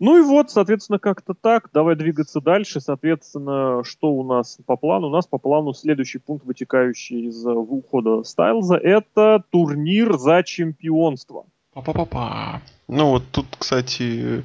Ну 0.00 0.16
и 0.16 0.22
вот, 0.22 0.50
соответственно, 0.50 0.98
как-то 0.98 1.34
так. 1.34 1.68
Давай 1.74 1.94
двигаться 1.94 2.40
дальше. 2.40 2.80
Соответственно, 2.80 3.84
что 3.84 4.10
у 4.10 4.24
нас 4.24 4.58
по 4.64 4.76
плану? 4.76 5.08
У 5.08 5.10
нас 5.10 5.26
по 5.26 5.36
плану 5.36 5.74
следующий 5.74 6.18
пункт, 6.18 6.46
вытекающий 6.46 7.26
из 7.26 7.44
э, 7.44 7.50
ухода 7.50 8.24
Стайлза, 8.24 8.76
это 8.76 9.44
турнир 9.50 10.16
за 10.16 10.42
чемпионство. 10.42 11.44
Па-па-па-па. 11.74 12.62
Ну 12.88 13.10
вот 13.10 13.24
тут, 13.30 13.46
кстати, 13.58 14.42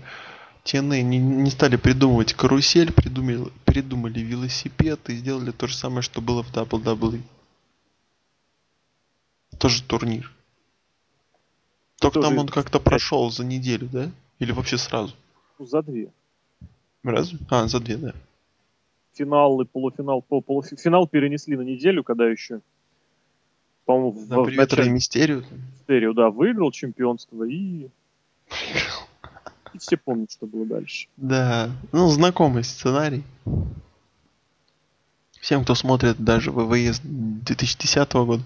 TNA 0.65 1.01
не, 1.01 1.19
не 1.19 1.49
стали 1.49 1.77
придумывать 1.77 2.33
карусель, 2.33 2.91
придумали, 2.91 3.49
придумали 3.63 4.19
велосипед 4.19 5.09
и 5.09 5.15
сделали 5.15 5.51
то 5.51 5.67
же 5.67 5.75
самое, 5.77 6.01
что 6.01 6.19
было 6.19 6.43
в 6.43 6.51
WWE. 6.51 7.21
Тоже 9.57 9.83
турнир. 9.83 10.29
Только 12.01 12.15
Тоже... 12.15 12.27
там 12.27 12.39
он 12.39 12.49
как-то 12.49 12.81
прошел 12.81 13.31
за 13.31 13.45
неделю, 13.45 13.87
да? 13.87 14.11
Или 14.39 14.51
вообще 14.51 14.77
сразу? 14.77 15.13
За 15.59 15.81
две. 15.81 16.11
Разве? 17.03 17.39
А, 17.49 17.67
за 17.67 17.79
две, 17.79 17.97
да. 17.97 18.13
Финал 19.13 19.61
и 19.61 19.65
полуфинал. 19.65 20.21
Полуфинал 20.21 21.07
перенесли 21.07 21.55
на 21.55 21.61
неделю, 21.61 22.03
когда 22.03 22.27
еще 22.27 22.61
по-моему, 23.85 24.11
в, 24.11 24.27
в 24.27 24.55
начале... 24.55 24.89
Мистерию. 24.89 25.45
Мистерию, 25.73 26.13
да, 26.13 26.29
выиграл 26.29 26.71
чемпионство 26.71 27.43
и... 27.43 27.87
И 29.73 29.77
все 29.77 29.97
помнят, 29.97 30.31
что 30.31 30.47
было 30.47 30.65
дальше. 30.65 31.07
Да, 31.17 31.69
ну, 31.91 32.07
знакомый 32.09 32.63
сценарий. 32.63 33.23
Всем, 35.41 35.63
кто 35.63 35.75
смотрит 35.75 36.17
даже 36.17 36.51
ВВЕ 36.51 36.93
2010 37.03 38.13
года. 38.13 38.43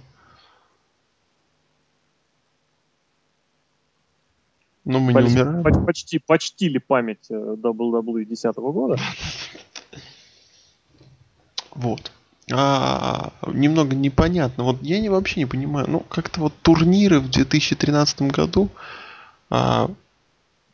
Ну, 4.90 5.00
мы 5.00 5.14
почти, 5.14 5.36
не 5.36 5.42
умираем. 5.44 5.86
Почти, 5.86 6.20
почти 6.20 6.68
ли 6.68 6.80
память 6.80 7.30
WWE 7.30 8.26
10 8.26 8.56
года? 8.56 8.98
Вот 11.76 12.12
а, 12.52 13.32
немного 13.46 13.96
непонятно. 13.96 14.64
Вот 14.64 14.82
я 14.82 15.00
не, 15.00 15.10
вообще 15.10 15.42
не 15.42 15.46
понимаю. 15.46 15.88
Ну, 15.88 16.00
как-то 16.00 16.42
вот 16.42 16.54
турниры 16.64 17.20
в 17.20 17.30
2013 17.30 18.24
году, 18.24 18.70
а, 19.52 19.92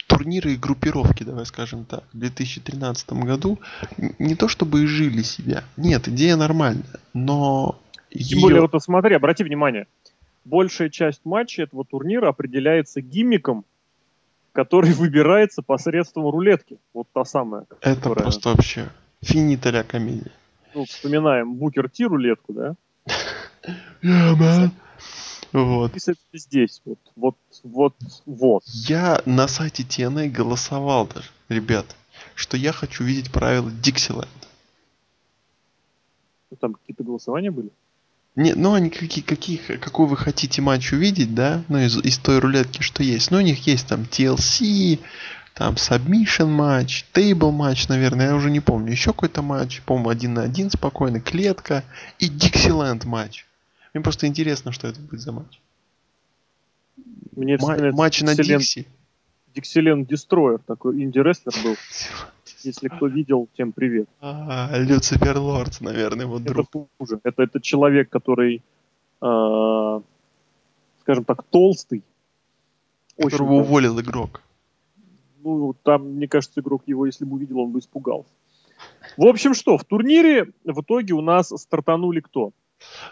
турниры 0.08 0.54
и 0.54 0.58
группировки, 0.58 1.24
давай 1.24 1.46
скажем 1.46 1.84
так, 1.84 2.06
в 2.14 2.18
2013 2.18 3.12
году 3.14 3.60
не 4.18 4.36
то 4.36 4.48
чтобы 4.48 4.84
и 4.84 4.86
жили 4.86 5.24
себя. 5.24 5.66
Нет, 5.76 6.08
идея 6.08 6.38
нормальная, 6.38 6.86
но... 7.14 7.78
Тем 8.12 8.38
ее... 8.38 8.42
более, 8.42 8.62
вот 8.62 8.72
посмотри, 8.72 9.14
обрати 9.14 9.44
внимание, 9.44 9.88
большая 10.46 10.90
часть 10.90 11.26
матчей 11.26 11.64
этого 11.64 11.84
турнира 11.84 12.30
определяется 12.30 13.02
гиммиком, 13.02 13.66
который 14.56 14.94
выбирается 14.94 15.62
посредством 15.62 16.30
рулетки. 16.30 16.80
Вот 16.94 17.08
та 17.14 17.26
самая. 17.26 17.66
Это 17.82 17.96
которая... 17.96 18.24
просто 18.24 18.50
вообще 18.50 18.90
финита 19.22 19.84
комедия 19.84 20.32
ну, 20.76 20.86
вспоминаем 20.86 21.56
Букер 21.56 21.90
Ти 21.90 22.06
рулетку, 22.06 22.54
да? 22.54 22.76
Yeah, 24.04 24.36
man. 24.38 24.72
Вот. 25.54 25.94
Здесь, 26.34 26.82
вот, 26.86 27.00
вот, 27.16 27.38
вот, 27.64 27.96
вот. 28.26 28.64
Я 28.66 29.22
на 29.26 29.48
сайте 29.48 29.84
TNA 29.84 30.28
голосовал 30.28 31.08
даже, 31.08 31.30
ребят, 31.48 31.96
что 32.36 32.58
я 32.58 32.74
хочу 32.74 33.06
видеть 33.06 33.32
правила. 33.32 33.72
Ну, 36.52 36.58
там 36.60 36.74
какие-то 36.74 37.04
голосования 37.04 37.52
были? 37.52 37.70
Не, 38.36 38.54
ну 38.54 38.74
они 38.74 38.90
какие, 38.90 39.24
какие, 39.24 39.58
какой 39.58 40.08
вы 40.08 40.18
хотите 40.18 40.62
матч 40.62 40.92
увидеть, 40.92 41.34
да? 41.34 41.64
Ну 41.70 41.78
из, 41.78 41.98
из 41.98 42.18
той 42.18 42.40
рулетки, 42.40 42.82
что 42.82 43.02
есть. 43.02 43.32
Ну 43.32 43.38
у 43.38 43.42
них 43.42 43.66
есть 43.66 43.88
там 43.88 44.02
TLC, 44.02 45.00
там 45.54 45.76
submission 45.76 46.48
матч, 46.48 47.06
table 47.14 47.52
матч, 47.52 47.88
наверное, 47.88 48.28
я 48.28 48.36
уже 48.36 48.52
не 48.52 48.60
помню. 48.60 48.92
Еще 48.92 49.12
какой-то 49.12 49.42
матч, 49.42 49.82
по-моему, 49.82 50.10
один 50.10 50.34
на 50.34 50.44
один 50.44 50.70
спокойно, 50.70 51.22
клетка 51.22 51.86
и 52.20 52.30
Dixieland 52.30 53.06
матч. 53.06 53.46
Мне 53.94 54.04
просто 54.04 54.28
интересно, 54.28 54.74
что 54.74 54.90
это 54.90 55.00
будет 55.00 55.22
за 55.22 55.32
матч. 55.32 55.62
Мне 57.36 57.58
Ма- 57.58 57.92
матч 57.94 58.22
на 58.22 58.36
Дикси. 58.36 58.86
Dixieland 59.54 60.10
Destroyer, 60.10 60.60
такой 60.60 61.02
инди-рестлер 61.02 61.54
был. 61.64 61.78
Если 62.66 62.88
кто 62.88 63.08
видел, 63.08 63.48
тем 63.56 63.72
привет. 63.72 64.10
А, 64.22 64.78
Люцифер 64.78 65.38
Лорд, 65.38 65.82
наверное, 65.82 66.26
вот 66.26 66.44
друг. 66.44 66.68
Это 66.70 66.88
хуже. 66.98 67.20
Это, 67.24 67.44
это 67.44 67.62
человек, 67.62 68.10
который, 68.10 68.64
э, 69.22 70.02
скажем 71.02 71.24
так, 71.24 71.44
толстый. 71.44 72.04
Которого 73.18 73.54
уволил 73.54 74.00
игрок 74.00 74.42
ну, 75.46 75.76
там, 75.84 76.16
мне 76.16 76.28
кажется, 76.28 76.60
игрок 76.60 76.84
его, 76.88 77.06
если 77.06 77.24
бы 77.24 77.36
увидел, 77.36 77.60
он 77.60 77.72
бы 77.72 77.80
испугался. 77.80 78.34
В 79.16 79.26
общем, 79.26 79.54
что, 79.54 79.78
в 79.78 79.84
турнире 79.86 80.52
в 80.64 80.82
итоге 80.82 81.14
у 81.14 81.22
нас 81.22 81.50
стартанули 81.50 82.20
кто? 82.20 82.52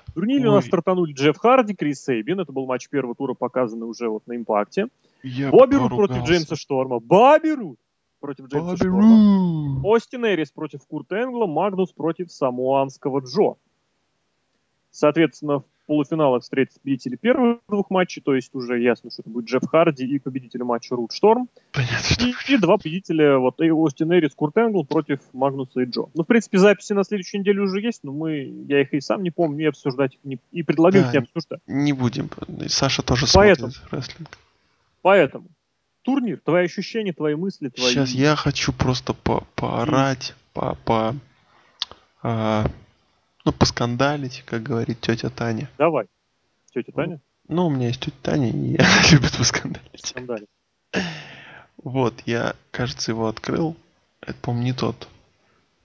В 0.08 0.14
турнире 0.14 0.46
Ой. 0.46 0.50
у 0.50 0.52
нас 0.56 0.66
стартанули 0.66 1.14
Джефф 1.14 1.38
Харди, 1.38 1.74
Крис 1.74 2.04
Сейбин. 2.04 2.40
Это 2.40 2.52
был 2.52 2.66
матч 2.66 2.90
первого 2.90 3.16
тура, 3.16 3.34
показанный 3.34 3.88
уже 3.88 4.10
вот 4.10 4.28
на 4.28 4.36
импакте. 4.36 4.88
Я 5.22 5.52
Бобби 5.52 5.76
Руд 5.76 5.92
против 5.92 6.24
Джеймса 6.24 6.56
Шторма. 6.56 7.00
Бобби 7.00 7.52
Руд 7.52 7.78
против 8.24 8.48
Джеймса 8.48 8.78
Шторма. 8.78 9.82
Остин 9.84 10.26
Эрис 10.26 10.50
против 10.50 10.80
Курта 10.88 11.22
Энгла. 11.22 11.46
Магнус 11.46 11.92
против 11.92 12.32
самуанского 12.32 13.20
Джо. 13.20 13.56
Соответственно, 14.92 15.60
в 15.60 15.66
полуфиналах 15.88 16.44
встретятся 16.44 16.80
победители 16.80 17.18
первых 17.18 17.60
двух 17.68 17.90
матчей, 17.90 18.22
то 18.22 18.34
есть 18.34 18.56
уже 18.56 18.80
ясно, 18.80 19.12
что 19.12 19.24
это 19.24 19.30
будет 19.30 19.50
Джефф 19.50 19.68
Харди 19.68 20.06
и 20.06 20.20
победитель 20.20 20.64
матча 20.64 20.96
Рут 20.96 21.12
Шторм. 21.12 21.50
Понятно. 21.74 22.26
И, 22.26 22.54
и 22.54 22.58
два 22.58 22.78
победителя, 22.78 23.40
вот 23.40 23.60
и 23.60 23.70
Остин 23.70 24.14
Эрис, 24.14 24.34
Курт 24.34 24.56
Энгл 24.56 24.86
против 24.86 25.20
Магнуса 25.34 25.82
и 25.82 25.86
Джо. 25.86 26.06
Ну, 26.14 26.24
в 26.24 26.26
принципе, 26.26 26.60
записи 26.60 26.94
на 26.94 27.04
следующей 27.04 27.40
неделе 27.40 27.60
уже 27.60 27.82
есть, 27.82 28.06
но 28.06 28.14
мы, 28.14 28.38
я 28.70 28.84
их 28.84 28.94
и 28.94 29.02
сам 29.02 29.22
не 29.24 29.32
помню, 29.32 29.66
и 29.66 29.68
обсуждать 29.68 30.14
их 30.14 30.20
не, 30.24 30.40
и 30.54 30.64
предлагаю 30.64 31.04
да, 31.04 31.10
их 31.10 31.14
не 31.14 31.20
обсуждать. 31.20 31.60
Не 31.68 31.92
будем. 31.92 32.30
Саша 32.68 33.02
тоже 33.02 33.26
Поэтому, 33.34 33.72
смотрит 33.72 33.94
рестлинг. 33.94 34.30
Поэтому, 35.02 35.48
турнир, 36.04 36.40
твои 36.40 36.66
ощущения, 36.66 37.14
твои 37.14 37.36
мысли, 37.36 37.70
твои... 37.70 37.92
Сейчас 37.92 38.12
я 38.12 38.36
хочу 38.36 38.72
просто 38.72 39.14
по 39.14 39.46
поорать, 39.56 40.36
по... 40.54 40.76
по 40.86 41.16
а, 42.22 42.66
ну, 43.46 43.52
поскандалить, 43.52 44.44
как 44.46 44.64
говорит 44.64 45.02
тетя 45.02 45.30
Таня. 45.30 45.70
Давай. 45.78 46.06
Тетя 46.74 46.92
Таня? 46.94 47.20
Ну, 47.50 47.68
у 47.68 47.70
меня 47.70 47.88
есть 47.88 48.00
тетя 48.00 48.16
Таня, 48.22 48.50
и 48.50 48.78
она 48.78 49.02
любит 49.12 49.36
поскандалить. 49.38 50.06
Скандалить. 50.06 50.50
Вот, 51.84 52.14
я, 52.26 52.56
кажется, 52.72 53.12
его 53.12 53.28
открыл. 53.28 53.76
Это, 54.22 54.36
по-моему, 54.36 54.66
не 54.66 54.74
тот. 54.74 55.08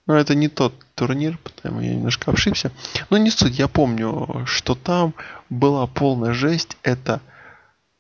Но 0.07 0.17
это 0.17 0.35
не 0.35 0.49
тот 0.49 0.73
турнир, 0.95 1.37
потому 1.39 1.81
я 1.81 1.95
немножко 1.95 2.31
ошибся. 2.31 2.71
Но 3.11 3.19
не 3.19 3.31
суть, 3.31 3.59
я 3.59 3.69
помню, 3.69 4.45
что 4.47 4.75
там 4.75 5.13
была 5.51 5.87
полная 5.87 6.33
жесть. 6.33 6.79
Это 6.83 7.21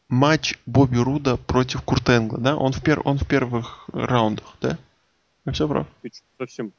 матч 0.08 0.58
Бобби 0.66 0.98
Руда 0.98 1.36
против 1.36 1.82
Куртенгла, 1.82 2.38
да? 2.38 2.56
Он 2.56 2.72
в, 2.72 2.82
пер... 2.82 3.00
он 3.04 3.18
в 3.18 3.26
первых 3.26 3.88
раундах, 3.92 4.56
да? 4.60 4.78
Я 5.44 5.52
все 5.52 5.68
прав? 5.68 5.86
Ты 6.02 6.10
совсем 6.38 6.72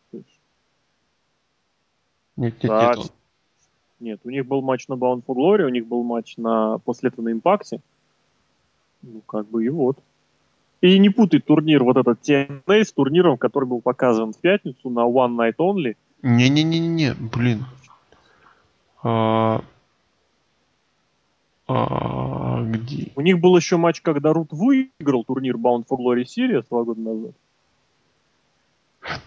нет, 2.39 2.63
нет, 2.63 2.71
да, 2.71 2.93
нет. 2.95 3.11
Нет, 3.99 4.19
у 4.23 4.29
них 4.29 4.45
был 4.45 4.61
матч 4.61 4.87
на 4.87 4.93
Bound 4.93 5.25
for 5.25 5.35
Glory, 5.35 5.63
у 5.63 5.69
них 5.69 5.85
был 5.85 6.03
матч 6.03 6.37
на 6.37 6.77
после 6.77 7.09
этого 7.09 7.25
на 7.25 7.33
Импакте. 7.33 7.81
Ну, 9.01 9.19
как 9.27 9.45
бы 9.49 9.65
и 9.65 9.69
вот. 9.69 9.97
И 10.79 10.97
не 10.97 11.09
путай 11.09 11.41
турнир 11.41 11.83
вот 11.83 11.97
этот 11.97 12.21
TNA 12.21 12.85
с 12.85 12.93
турниром, 12.93 13.37
который 13.37 13.65
был 13.65 13.81
показан 13.81 14.31
в 14.31 14.37
пятницу 14.37 14.89
на 14.89 15.01
One 15.01 15.35
Night 15.35 15.55
Only. 15.57 15.97
Не-не-не-не, 16.21 17.13
блин. 17.13 17.65
А... 19.03 19.61
А, 21.71 22.63
где? 22.63 23.11
У 23.15 23.21
них 23.21 23.39
был 23.39 23.55
еще 23.55 23.77
матч, 23.77 24.01
когда 24.01 24.33
Рут 24.33 24.51
выиграл 24.51 25.23
турнир 25.23 25.55
Bound 25.55 25.85
for 25.87 25.99
Glory 25.99 26.23
Series 26.23 26.65
два 26.67 26.83
года 26.83 26.99
назад. 26.99 27.31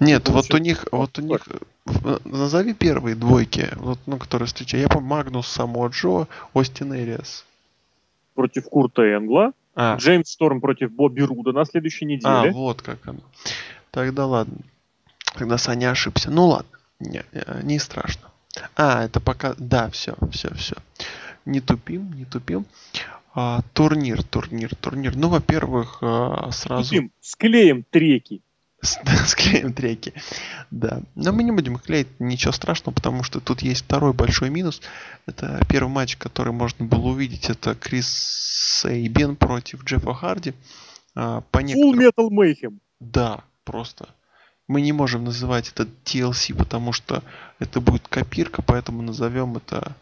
Нет, 0.01 0.29
вот 0.29 0.53
у 0.53 0.59
них, 0.59 0.85
вот 0.91 1.19
у 1.21 1.23
них, 1.23 1.47
э, 1.87 2.19
назови 2.25 2.75
первые 2.75 3.15
двойки, 3.15 3.69
вот, 3.77 4.01
ну, 4.07 4.19
которые 4.19 4.47
встречают. 4.47 4.89
Я 4.89 4.93
помню, 4.93 5.09
Магнус, 5.09 5.47
Само 5.47 5.87
Джо, 5.87 6.27
Остин 6.53 6.93
Эриас. 6.93 7.47
Против 8.35 8.69
Курта 8.69 9.03
Энгла. 9.03 9.53
А, 9.77 9.97
Джеймс 9.97 10.33
Шторм 10.33 10.61
против 10.61 10.91
Бобби 10.93 11.23
Руда 11.23 11.53
на 11.53 11.65
следующей 11.65 12.07
а, 12.07 12.09
неделе. 12.09 12.53
вот 12.53 12.83
как 12.83 13.07
оно. 13.07 13.21
Тогда 13.93 14.27
ладно. 14.27 14.59
Тогда 15.35 15.59
Саня 15.59 15.93
ошибся. 15.93 16.31
Ну 16.31 16.47
ладно, 16.47 16.79
не, 16.99 17.23
э, 17.31 17.61
не 17.63 17.79
страшно. 17.79 18.31
А, 18.75 19.05
это 19.05 19.21
пока... 19.21 19.55
Да, 19.59 19.89
все, 19.91 20.15
все, 20.33 20.53
все. 20.55 20.75
Не 21.45 21.61
тупим, 21.61 22.13
не 22.13 22.25
тупим. 22.25 22.67
А, 23.35 23.63
турнир, 23.73 24.23
турнир, 24.23 24.75
турнир. 24.77 25.17
Ну, 25.17 25.29
во-первых, 25.29 25.99
а, 26.03 26.51
сразу... 26.53 26.85
Тупим, 26.85 27.13
склеим 27.21 27.85
треки. 27.91 28.43
Склеим 29.27 29.73
треки. 29.73 30.13
Да. 30.71 31.03
Но 31.15 31.33
мы 31.33 31.45
не 31.45 31.53
будем 31.53 31.79
клеить, 31.79 32.09
ничего 32.19 32.53
страшного, 32.53 32.95
потому 32.95 33.23
что 33.23 33.41
тут 33.41 33.63
есть 33.63 33.85
второй 33.85 34.13
большой 34.13 34.51
минус. 34.51 34.83
Это 35.27 35.61
первый 35.69 35.89
матч, 35.89 36.17
который 36.17 36.53
можно 36.53 36.85
было 36.85 37.09
увидеть. 37.09 37.49
Это 37.49 37.75
Крис 37.75 38.09
Сейбин 38.83 39.37
против 39.37 39.85
Джеффа 39.85 40.15
Харди. 40.15 40.55
А, 41.15 41.43
По 41.51 41.63
Full. 41.63 41.95
Metal 41.95 42.29
Mayhem. 42.29 42.79
Да, 43.01 43.45
просто. 43.65 44.09
Мы 44.69 44.81
не 44.81 44.93
можем 44.93 45.25
называть 45.25 45.71
это 45.71 45.89
TLC, 46.05 46.55
потому 46.55 46.93
что 46.93 47.23
это 47.59 47.81
будет 47.81 48.09
копирка, 48.09 48.63
поэтому 48.63 49.03
назовем 49.03 49.57
это 49.57 49.97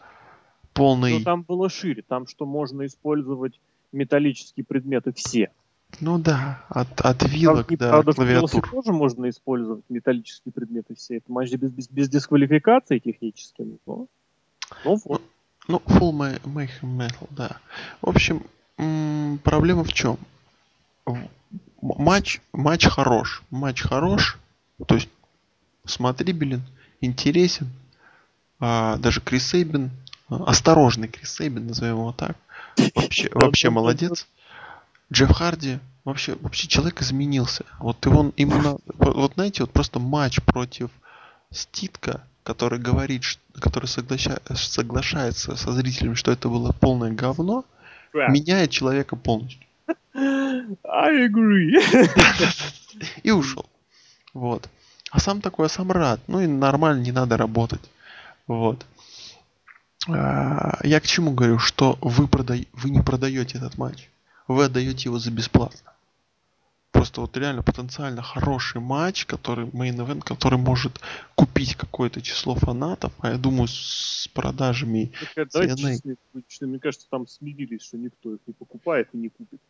полный... 0.73 1.19
Но 1.19 1.23
там 1.23 1.43
было 1.43 1.69
шире. 1.69 2.03
Там 2.07 2.27
что 2.27 2.45
можно 2.45 2.85
использовать 2.85 3.59
металлические 3.91 4.65
предметы 4.65 5.11
все. 5.13 5.51
Ну 5.99 6.17
да, 6.17 6.63
от, 6.69 7.01
от 7.01 7.23
вилок 7.23 7.69
не- 7.69 7.75
до 7.75 7.89
правда, 7.89 8.13
клавиатур. 8.13 8.69
тоже 8.69 8.93
можно 8.93 9.29
использовать 9.29 9.83
металлические 9.89 10.53
предметы 10.53 10.95
все. 10.95 11.17
Это 11.17 11.31
матч 11.31 11.51
без, 11.51 11.71
без, 11.71 11.89
без 11.89 12.09
дисквалификации 12.09 12.99
технически. 12.99 13.67
Но, 13.85 14.07
ну 14.85 15.01
вот. 15.05 15.21
Ну, 15.67 15.81
Full 15.85 16.11
Ma- 16.11 16.41
Metal, 16.81 17.27
да. 17.29 17.57
В 18.01 18.09
общем, 18.09 18.43
м, 18.77 19.39
проблема 19.43 19.83
в 19.83 19.93
чем? 19.93 20.17
Матч, 21.81 22.41
матч 22.53 22.87
хорош. 22.87 23.43
Матч 23.51 23.81
хорош. 23.81 24.39
То 24.87 24.95
есть 24.95 25.09
смотрибелен, 25.85 26.61
интересен. 27.01 27.67
А, 28.59 28.97
даже 28.97 29.21
Крис 29.21 29.47
Сейбин, 29.47 29.85
а, 29.85 30.10
осторожный 30.31 31.07
Крис 31.07 31.33
Сейбин, 31.35 31.67
назовем 31.67 31.97
его 31.97 32.11
так. 32.13 32.35
Вообще, 32.95 33.29
вообще 33.33 33.69
молодец. 33.69 34.27
Джефф 35.11 35.31
Харди, 35.31 35.79
вообще, 36.05 36.35
вообще 36.39 36.67
человек 36.67 37.01
изменился. 37.01 37.65
Вот 37.79 38.05
его 38.05 38.31
именно, 38.37 38.77
вот 38.85 39.33
знаете, 39.33 39.63
вот 39.63 39.71
просто 39.71 39.99
матч 39.99 40.41
против 40.41 40.89
Ститка, 41.51 42.23
который 42.43 42.79
говорит, 42.79 43.23
который 43.59 43.85
соглаща- 43.87 44.41
соглашается 44.55 45.55
со 45.57 45.73
зрителями, 45.73 46.13
что 46.13 46.31
это 46.31 46.47
было 46.47 46.71
полное 46.71 47.11
говно, 47.11 47.65
Да. 48.13 48.27
меняет 48.27 48.71
человека 48.71 49.15
полностью. 49.17 49.59
I 50.15 51.27
agree. 51.27 51.75
И 53.23 53.31
ушел. 53.31 53.65
Вот. 54.33 54.69
А 55.11 55.19
сам 55.19 55.41
такой, 55.41 55.65
а 55.65 55.69
сам 55.69 55.91
рад. 55.91 56.21
Ну 56.27 56.39
и 56.39 56.47
нормально, 56.47 57.01
не 57.01 57.11
надо 57.11 57.35
работать. 57.35 57.81
Вот. 58.47 58.85
А, 60.07 60.79
Я 60.83 60.99
к 60.99 61.07
чему 61.07 61.31
говорю, 61.31 61.59
что 61.59 61.97
вы, 62.01 62.27
продай... 62.27 62.67
вы 62.73 62.89
не 62.89 63.01
продаете 63.01 63.57
этот 63.57 63.77
матч. 63.77 64.09
Вы 64.47 64.65
отдаете 64.65 65.09
его 65.09 65.19
за 65.19 65.31
бесплатно. 65.31 65.91
Просто 66.91 67.21
вот 67.21 67.37
реально 67.37 67.63
потенциально 67.63 68.21
хороший 68.21 68.81
матч, 68.81 69.25
который 69.25 69.65
main 69.67 69.95
event, 69.95 70.23
который 70.23 70.59
может 70.59 70.99
купить 71.35 71.75
какое-то 71.75 72.21
число 72.21 72.53
фанатов, 72.55 73.13
а 73.19 73.31
я 73.31 73.37
думаю 73.37 73.67
с 73.67 74.27
продажами 74.33 75.11
будем, 76.33 76.69
мне 76.69 76.79
кажется, 76.79 77.07
там 77.09 77.27
смирились, 77.27 77.81
что 77.83 77.97
никто 77.97 78.33
их 78.33 78.39
не 78.45 78.53
покупает 78.53 79.07
и 79.13 79.17
не 79.17 79.29
купит. 79.29 79.61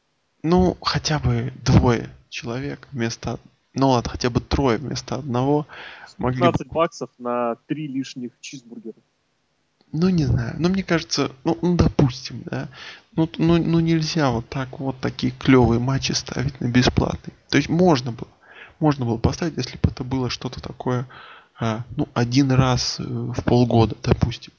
Ну, 0.43 0.75
хотя 0.81 1.19
бы 1.19 1.53
двое 1.63 2.09
человек 2.29 2.87
вместо... 2.91 3.39
Ну 3.75 3.89
ладно, 3.89 4.09
хотя 4.09 4.29
бы 4.29 4.41
трое 4.41 4.77
вместо 4.77 5.15
одного. 5.15 5.67
Могли 6.17 6.39
бы 6.39 6.47
15 6.47 6.67
баксов 6.67 7.09
на 7.19 7.55
три 7.67 7.87
лишних 7.87 8.31
чизбургера. 8.41 8.95
Ну, 9.93 10.09
не 10.09 10.25
знаю. 10.25 10.55
Ну, 10.57 10.69
мне 10.69 10.83
кажется, 10.83 11.31
ну, 11.43 11.57
ну, 11.61 11.75
допустим, 11.75 12.43
да. 12.45 12.69
Ну, 13.15 13.29
ну, 13.37 13.57
ну, 13.57 13.79
нельзя 13.79 14.31
вот 14.31 14.47
так 14.47 14.79
вот 14.79 14.99
такие 14.99 15.33
клевые 15.33 15.79
матчи 15.79 16.13
ставить 16.13 16.59
на 16.61 16.67
бесплатный. 16.67 17.33
То 17.49 17.57
есть 17.57 17.69
можно 17.69 18.11
было. 18.11 18.29
Можно 18.79 19.05
было 19.05 19.17
поставить, 19.17 19.57
если 19.57 19.77
бы 19.77 19.89
это 19.89 20.03
было 20.03 20.29
что-то 20.29 20.61
такое, 20.61 21.07
а, 21.59 21.83
ну, 21.95 22.07
один 22.13 22.51
раз 22.51 22.99
э, 22.99 23.03
в 23.03 23.43
полгода, 23.43 23.95
допустим. 24.01 24.53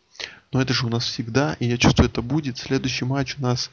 Но 0.53 0.61
это 0.61 0.75
же 0.75 0.87
у 0.87 0.91
нас 0.91 1.05
всегда, 1.05 1.55
и 1.59 1.67
я 1.67 1.79
чувствую, 1.79 2.09
это 2.09 2.23
будет. 2.23 2.59
Следующий 2.59 3.05
матч 3.05 3.37
у 3.39 3.43
нас... 3.43 3.71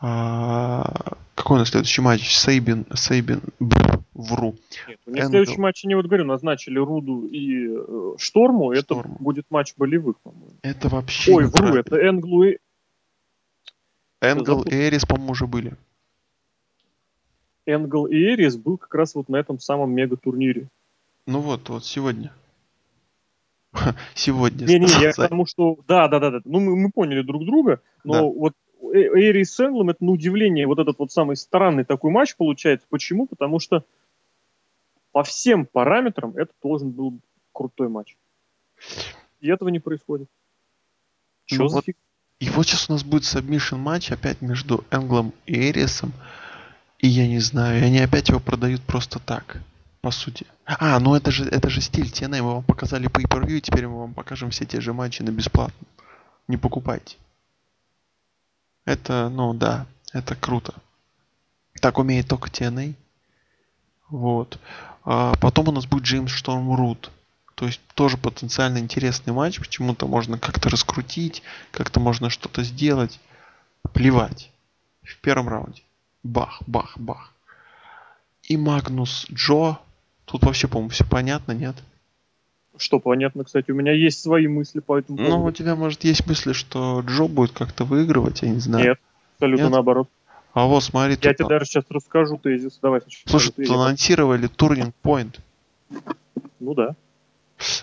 а, 0.00 1.16
какой 1.34 1.56
у 1.56 1.58
нас 1.58 1.68
следующий 1.70 2.00
матч? 2.02 2.36
Сейбин, 2.36 2.86
Сейбин, 2.94 3.42
бр, 3.58 4.00
вру. 4.14 4.56
Нет, 4.86 4.98
у 5.06 5.10
них 5.10 5.20
Энгл. 5.20 5.30
следующий 5.30 5.60
матч, 5.60 5.84
они 5.84 5.94
вот 5.94 6.06
говорю, 6.06 6.24
назначили 6.24 6.78
Руду 6.78 7.26
и 7.26 7.68
э, 7.68 8.14
Шторму. 8.18 8.74
Шторму. 8.74 8.74
Это 8.74 9.22
будет 9.22 9.46
матч 9.50 9.74
болевых, 9.76 10.18
по-моему. 10.20 10.54
Это 10.62 10.88
вообще 10.88 11.34
Ой, 11.34 11.46
вру, 11.46 11.74
это 11.74 11.96
Энглу 11.96 12.44
и... 12.44 12.58
Энгл 14.20 14.62
и 14.62 14.74
Эрис, 14.74 15.04
по-моему, 15.04 15.32
уже 15.32 15.46
были. 15.46 15.76
Энгл 17.66 18.06
и 18.06 18.16
Эрис 18.16 18.56
был 18.56 18.78
как 18.78 18.94
раз 18.94 19.14
вот 19.14 19.28
на 19.28 19.36
этом 19.36 19.60
самом 19.60 19.92
мега-турнире. 19.92 20.68
Ну 21.26 21.40
вот, 21.40 21.68
вот 21.68 21.84
сегодня. 21.84 22.32
Сегодня. 24.14 24.66
Не-не, 24.66 24.86
я 25.02 25.12
к 25.12 25.18
Са- 25.18 25.28
тому, 25.28 25.44
что... 25.44 25.78
Да, 25.86 26.08
да, 26.08 26.18
да, 26.18 26.30
да. 26.30 26.40
Ну, 26.46 26.58
мы, 26.58 26.74
мы 26.74 26.90
поняли 26.90 27.20
друг 27.22 27.44
друга, 27.44 27.80
но 28.02 28.14
Да. 28.14 28.22
вот 28.22 28.54
Э- 28.82 29.20
Эрис 29.20 29.54
с 29.54 29.60
Энглом, 29.60 29.90
это 29.90 30.04
на 30.04 30.12
удивление 30.12 30.66
вот 30.66 30.78
этот 30.78 30.98
вот 30.98 31.12
самый 31.12 31.36
странный 31.36 31.84
такой 31.84 32.10
матч 32.10 32.36
получается. 32.36 32.86
Почему? 32.90 33.26
Потому 33.26 33.58
что 33.58 33.84
по 35.12 35.22
всем 35.22 35.66
параметрам 35.66 36.36
это 36.36 36.52
должен 36.62 36.90
был 36.90 37.18
крутой 37.52 37.88
матч. 37.88 38.16
И 39.40 39.48
этого 39.48 39.68
не 39.68 39.80
происходит. 39.80 40.28
Че 41.46 41.62
Ну 41.62 41.68
за 41.68 41.76
вот 41.76 41.84
фиг? 41.84 41.96
И 42.40 42.50
вот 42.50 42.66
сейчас 42.66 42.88
у 42.88 42.92
нас 42.92 43.02
будет 43.02 43.24
submission 43.24 43.76
матч 43.76 44.12
опять 44.12 44.40
между 44.40 44.84
Энглом 44.90 45.32
и 45.46 45.70
Эрисом. 45.70 46.12
И 46.98 47.08
я 47.08 47.26
не 47.26 47.40
знаю, 47.40 47.80
и 47.80 47.84
они 47.84 47.98
опять 47.98 48.28
его 48.28 48.40
продают 48.40 48.82
просто 48.82 49.18
так, 49.18 49.60
по 50.00 50.10
сути. 50.10 50.46
А, 50.64 50.98
ну 51.00 51.14
это 51.14 51.30
же, 51.30 51.44
это 51.44 51.68
же 51.68 51.80
стиль 51.80 52.10
TNA, 52.10 52.42
мы 52.42 52.54
вам 52.54 52.64
показали 52.64 53.06
по 53.08 53.20
и 53.20 53.60
теперь 53.60 53.86
мы 53.86 54.00
вам 54.00 54.14
покажем 54.14 54.50
все 54.50 54.66
те 54.66 54.80
же 54.80 54.92
матчи 54.92 55.22
на 55.22 55.30
бесплатно. 55.30 55.86
Не 56.48 56.56
покупайте. 56.56 57.16
Это, 58.84 59.28
ну 59.28 59.54
да, 59.54 59.86
это 60.12 60.34
круто. 60.34 60.74
Так 61.80 61.98
умеет 61.98 62.28
только 62.28 62.48
TNA. 62.48 62.94
Вот. 64.08 64.58
А 65.04 65.34
потом 65.36 65.68
у 65.68 65.72
нас 65.72 65.86
будет 65.86 66.04
Джеймс 66.04 66.32
Шторм 66.32 66.74
Рут. 66.74 67.10
То 67.54 67.66
есть 67.66 67.80
тоже 67.94 68.16
потенциально 68.16 68.78
интересный 68.78 69.32
матч. 69.32 69.58
Почему-то 69.58 70.06
можно 70.06 70.38
как-то 70.38 70.70
раскрутить, 70.70 71.42
как-то 71.70 72.00
можно 72.00 72.30
что-то 72.30 72.62
сделать. 72.62 73.20
Плевать. 73.92 74.50
В 75.02 75.16
первом 75.18 75.48
раунде. 75.48 75.82
Бах, 76.22 76.62
бах, 76.66 76.98
бах. 76.98 77.32
И 78.42 78.56
Магнус 78.56 79.26
Джо. 79.32 79.78
Тут 80.24 80.44
вообще, 80.44 80.68
по-моему, 80.68 80.90
все 80.90 81.04
понятно, 81.04 81.52
нет? 81.52 81.76
Что 82.78 83.00
понятно, 83.00 83.44
кстати, 83.44 83.70
у 83.70 83.74
меня 83.74 83.92
есть 83.92 84.22
свои 84.22 84.46
мысли 84.46 84.80
по 84.80 84.98
этому 84.98 85.18
Ну, 85.18 85.26
у 85.26 85.30
поводу. 85.30 85.56
тебя, 85.56 85.74
может, 85.76 86.04
есть 86.04 86.26
мысли, 86.26 86.52
что 86.52 87.00
Джо 87.06 87.24
будет 87.26 87.50
как-то 87.52 87.84
выигрывать, 87.84 88.42
я 88.42 88.50
не 88.50 88.60
знаю. 88.60 88.84
Нет, 88.84 88.98
абсолютно 89.36 89.64
Нет? 89.64 89.72
наоборот. 89.72 90.08
А 90.54 90.66
вот 90.66 90.82
смотри, 90.82 91.16
Я 91.20 91.34
тебе 91.34 91.44
на- 91.44 91.48
даже 91.50 91.66
сейчас 91.66 91.84
расскажу 91.90 92.38
тезис. 92.38 92.78
Давай 92.80 93.00
сначала. 93.00 93.22
Слушай, 93.26 93.52
тут 93.52 93.70
анонсировали 93.70 94.48
Turning 94.48 94.92
Point. 95.04 95.38
Ну 96.60 96.74
да. 96.74 96.94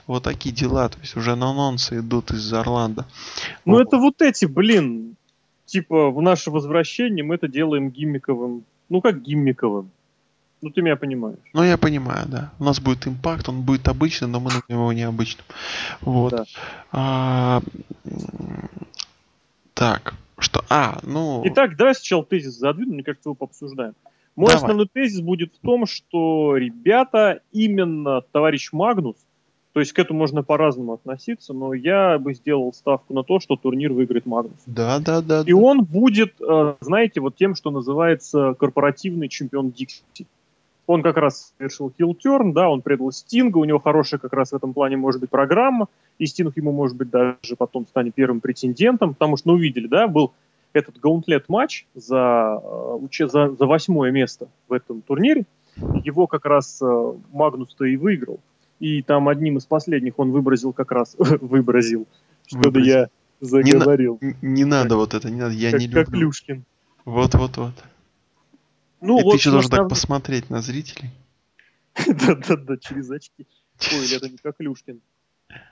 Вот 0.07 0.23
такие 0.23 0.53
дела. 0.55 0.87
То 0.89 0.99
есть 0.99 1.15
уже 1.17 1.33
анонсы 1.33 1.99
идут 1.99 2.31
из 2.31 2.51
Орландо. 2.53 3.05
Ну 3.65 3.73
Вот. 3.73 3.87
это 3.87 3.97
вот 3.97 4.21
эти, 4.21 4.45
блин, 4.45 5.15
типа 5.65 6.09
в 6.11 6.21
наше 6.21 6.51
возвращение 6.51 7.23
мы 7.23 7.35
это 7.35 7.47
делаем 7.47 7.89
гиммиковым. 7.89 8.63
Ну 8.89 9.01
как 9.01 9.21
гиммиковым? 9.21 9.89
Ну 10.61 10.69
ты 10.69 10.81
меня 10.81 10.95
понимаешь. 10.95 11.37
Ну, 11.53 11.63
я 11.63 11.77
понимаю, 11.77 12.27
да. 12.27 12.51
У 12.59 12.63
нас 12.63 12.79
будет 12.79 13.07
импакт, 13.07 13.47
он 13.49 13.61
будет 13.61 13.87
обычный, 13.87 14.27
но 14.27 14.39
мы 14.39 14.45
назовем 14.45 14.63
его 14.69 14.93
необычным. 14.93 15.45
Вот. 16.01 16.31
Да. 16.31 16.45
А, 16.91 17.61
так, 19.73 20.15
что... 20.39 20.63
А, 20.69 20.99
ну... 21.03 21.41
Итак, 21.45 21.75
давай 21.77 21.93
сначала 21.93 22.23
тезис 22.25 22.53
задвину, 22.53 22.93
мне 22.93 23.03
кажется, 23.03 23.29
его 23.29 23.35
пообсуждаем. 23.35 23.93
Мой 24.35 24.47
Давай. 24.47 24.63
основной 24.63 24.87
тезис 24.91 25.21
будет 25.21 25.53
в 25.53 25.65
том, 25.65 25.85
что, 25.85 26.57
ребята, 26.57 27.39
именно 27.53 28.21
товарищ 28.33 28.73
Магнус 28.73 29.15
То 29.73 29.79
есть 29.79 29.93
к 29.93 29.99
этому 29.99 30.19
можно 30.19 30.43
по-разному 30.43 30.93
относиться, 30.93 31.53
но 31.53 31.73
я 31.73 32.19
бы 32.19 32.33
сделал 32.33 32.73
ставку 32.73 33.13
на 33.13 33.23
то, 33.23 33.39
что 33.39 33.55
турнир 33.55 33.93
выиграет 33.93 34.25
Магнус. 34.25 34.59
Да, 34.65 34.99
да, 34.99 35.21
да. 35.21 35.41
И 35.45 35.51
да. 35.51 35.55
он 35.55 35.85
будет, 35.85 36.33
э, 36.41 36.75
знаете, 36.81 37.21
вот 37.21 37.37
тем, 37.37 37.55
что 37.55 37.71
называется 37.71 38.55
корпоративный 38.59 39.29
чемпион 39.29 39.71
Дикси. 39.71 40.03
Он 40.87 41.01
как 41.01 41.17
раз 41.17 41.53
совершил 41.57 41.91
хилтерн, 41.97 42.53
да, 42.53 42.69
он 42.69 42.81
предал 42.81 43.11
Стинга, 43.11 43.57
у 43.57 43.65
него 43.65 43.79
хорошая 43.79 44.19
как 44.19 44.33
раз 44.33 44.51
в 44.51 44.55
этом 44.55 44.73
плане 44.73 44.97
может 44.97 45.19
быть 45.19 45.29
программа, 45.29 45.87
и 46.19 46.25
Стинг 46.25 46.55
ему, 46.57 46.71
может 46.71 46.95
быть, 46.95 47.09
даже 47.09 47.55
потом 47.57 47.87
станет 47.87 48.13
первым 48.13 48.39
претендентом, 48.39 49.13
потому 49.13 49.37
что, 49.37 49.49
ну, 49.49 49.53
увидели, 49.55 49.87
да, 49.87 50.07
был 50.07 50.33
этот 50.73 50.99
гаунтлет 50.99 51.49
матч 51.49 51.85
за, 51.95 52.61
э, 52.63 53.27
за, 53.27 53.55
за 53.55 53.65
восьмое 53.65 54.11
место 54.11 54.47
в 54.67 54.73
этом 54.73 55.01
турнире, 55.01 55.45
его 56.03 56.27
как 56.27 56.45
раз 56.45 56.79
э, 56.81 57.13
Магнус-то 57.31 57.85
и 57.85 57.95
выиграл 57.97 58.39
и 58.79 59.01
там 59.01 59.29
одним 59.29 59.57
из 59.57 59.65
последних 59.65 60.19
он 60.19 60.31
выбросил 60.31 60.73
как 60.73 60.91
раз, 60.91 61.15
выбросил, 61.19 62.07
что-то 62.45 62.79
я 62.79 63.09
заговорил. 63.41 64.19
Не, 64.21 64.35
не 64.41 64.65
надо 64.65 64.95
вот 64.95 65.13
это, 65.13 65.29
не 65.29 65.39
надо, 65.39 65.53
я 65.53 65.71
как, 65.71 65.79
не 65.79 65.87
люблю. 65.87 66.05
Как 66.05 66.13
Люшкин. 66.13 66.65
Вот-вот-вот. 67.05 67.73
Ну, 69.01 69.19
и 69.19 69.23
вот 69.23 69.31
ты 69.31 69.37
еще 69.37 69.51
должен 69.51 69.69
так 69.69 69.89
посмотреть 69.89 70.49
на 70.49 70.61
зрителей. 70.61 71.11
Да-да-да, 72.07 72.77
через 72.77 73.09
очки. 73.11 73.45
Ой, 73.93 74.05
или 74.05 74.17
это 74.17 74.29
не 74.29 74.37
как 74.37 74.55
Люшкин. 74.59 75.01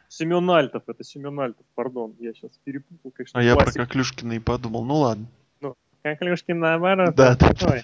Семен 0.07 0.49
Альтов, 0.49 0.83
это 0.87 1.03
Семен 1.03 1.39
Альтов, 1.39 1.65
пардон, 1.73 2.15
я 2.19 2.33
сейчас 2.33 2.51
перепутал, 2.63 3.11
конечно. 3.11 3.39
А 3.39 3.43
я 3.43 3.55
про 3.55 3.71
Коклюшкина 3.71 4.33
и 4.33 4.39
подумал, 4.39 4.85
ну 4.85 4.95
ладно. 4.97 5.25
Ну, 5.59 5.75
Коклюшкин 6.03 6.59
наоборот. 6.59 7.15
Да, 7.15 7.35
да. 7.35 7.83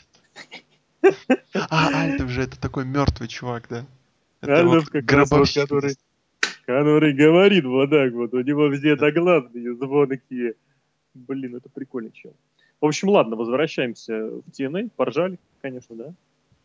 А, 1.69 2.03
Альтов 2.03 2.29
же 2.29 2.43
это 2.43 2.59
такой 2.59 2.85
мертвый 2.85 3.27
чувак, 3.27 3.65
да? 3.69 3.85
Это 4.41 4.59
Альтов 4.59 4.89
как 4.89 5.11
раз 5.11 5.31
вот, 5.31 5.51
который, 5.51 5.95
который 6.65 7.13
говорит 7.13 7.65
вот 7.65 7.89
так 7.89 8.13
вот, 8.13 8.33
у 8.33 8.41
него 8.41 8.71
все 8.73 8.95
докладные, 8.95 9.75
звонкие. 9.75 10.53
Блин, 11.15 11.55
это 11.55 11.69
прикольный 11.69 12.11
чел. 12.11 12.35
В 12.81 12.85
общем, 12.85 13.09
ладно, 13.09 13.35
возвращаемся 13.35 14.13
в 14.13 14.43
TNA. 14.51 14.91
Поржали, 14.95 15.39
конечно, 15.61 15.95
да? 15.95 16.13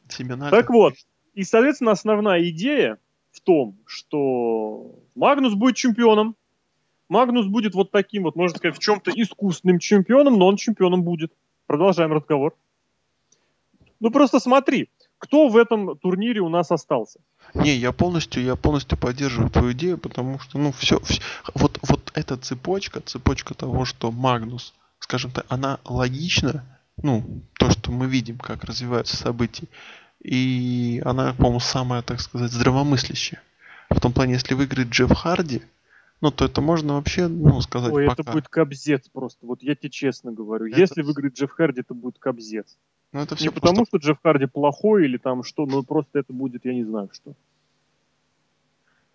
Семена. 0.09 0.51
Так 0.51 0.71
вот, 0.71 0.95
и, 1.35 1.43
соответственно, 1.43 1.93
основная 1.93 2.49
идея 2.51 2.99
в 3.33 3.41
том, 3.41 3.77
что 3.87 4.95
Магнус 5.15 5.55
будет 5.55 5.77
чемпионом. 5.77 6.37
Магнус 7.09 7.47
будет 7.47 7.75
вот 7.75 7.91
таким 7.91 8.23
вот, 8.23 8.37
можно 8.37 8.57
сказать, 8.57 8.77
в 8.77 8.81
чем-то 8.81 9.11
искусственным 9.11 9.79
чемпионом, 9.79 10.39
но 10.39 10.47
он 10.47 10.57
чемпионом 10.57 11.03
будет. 11.03 11.33
Продолжаем 11.67 12.13
разговор. 12.13 12.55
Ну 14.01 14.11
просто 14.11 14.39
смотри, 14.39 14.89
кто 15.19 15.49
в 15.49 15.57
этом 15.57 15.97
турнире 15.99 16.41
у 16.41 16.49
нас 16.49 16.71
остался? 16.71 17.21
Не, 17.55 17.75
я 17.75 17.93
полностью, 17.93 18.43
я 18.43 18.57
полностью 18.57 18.99
поддерживаю 18.99 19.51
твою 19.51 19.73
идею, 19.73 19.99
потому 19.99 20.39
что, 20.39 20.59
ну, 20.59 20.73
все, 20.73 21.01
все 21.01 21.21
вот, 21.55 21.79
вот 21.83 22.13
эта 22.15 22.37
цепочка, 22.37 23.01
цепочка 23.01 23.55
того, 23.55 23.85
что 23.85 24.11
Магнус, 24.11 24.75
скажем 25.05 25.31
так, 25.31 25.45
она 25.51 25.81
логична, 25.85 26.65
ну, 27.03 27.43
то, 27.59 27.71
что 27.71 27.93
мы 27.93 28.07
видим, 28.07 28.39
как 28.39 28.65
развиваются 28.65 29.19
события, 29.19 29.67
и 30.23 31.03
она, 31.05 31.35
по-моему, 31.35 31.61
самая, 31.61 32.01
так 32.01 32.21
сказать, 32.23 32.51
здравомыслящая. 32.51 33.43
В 33.91 34.01
том 34.01 34.15
плане, 34.15 34.33
если 34.33 34.55
выиграет 34.55 34.89
Джефф 34.89 35.13
Харди, 35.13 35.63
ну, 36.23 36.31
то 36.31 36.47
это 36.47 36.63
можно 36.63 36.95
вообще, 36.95 37.29
ну, 37.29 37.61
сказать 37.61 37.93
Ой, 37.93 38.07
пока. 38.07 38.23
это 38.23 38.33
будет 38.33 38.49
кобзец 38.49 39.07
просто, 39.13 39.47
вот 39.47 39.63
я 39.63 39.75
тебе 39.75 39.91
честно 39.91 40.33
говорю. 40.33 40.69
Это... 40.69 40.81
Если 40.81 41.03
выиграет 41.03 41.37
Джефф 41.37 41.51
Харди, 41.51 41.83
это 41.83 41.93
будет 41.93 42.19
кобзец. 42.19 42.79
Ну, 43.13 43.21
это 43.21 43.37
все 43.37 43.45
не 43.45 43.51
просто... 43.51 43.61
потому, 43.61 43.87
что 43.87 43.99
Джефф 43.99 44.19
Харди 44.23 44.47
плохой 44.47 45.05
или 45.05 45.19
там 45.19 45.45
что, 45.45 45.67
но 45.67 45.83
просто 45.83 46.19
это 46.19 46.33
будет, 46.33 46.65
я 46.65 46.73
не 46.73 46.85
знаю, 46.85 47.11
что. 47.13 47.35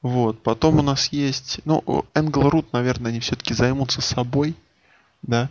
Вот, 0.03 0.43
потом 0.43 0.77
у 0.77 0.83
нас 0.83 1.11
есть, 1.11 1.61
ну, 1.65 2.05
Энгл 2.13 2.47
Рут, 2.47 2.73
наверное, 2.73 3.09
они 3.09 3.19
все-таки 3.21 3.55
займутся 3.55 4.01
собой, 4.01 4.55
да? 5.23 5.49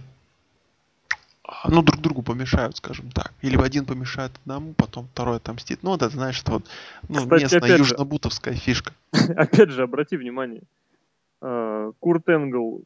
Ну, 1.66 1.82
друг 1.82 2.00
другу 2.00 2.22
помешают, 2.22 2.76
скажем 2.76 3.10
так. 3.10 3.32
Или 3.40 3.56
один 3.56 3.86
помешает 3.86 4.32
одному, 4.42 4.74
потом 4.74 5.08
второй 5.08 5.38
отомстит. 5.38 5.82
Ну, 5.82 5.94
это, 5.94 6.10
знаешь, 6.10 6.40
это 6.42 6.52
вот 6.52 6.66
ну, 7.08 7.20
Кстати, 7.20 7.42
местная 7.42 7.78
южно-бутовская 7.78 8.54
фишка. 8.54 8.92
Опять 9.12 9.70
же, 9.70 9.82
обрати 9.82 10.16
внимание, 10.16 10.62
а, 11.40 11.92
Курт 12.00 12.28
Энгл 12.28 12.82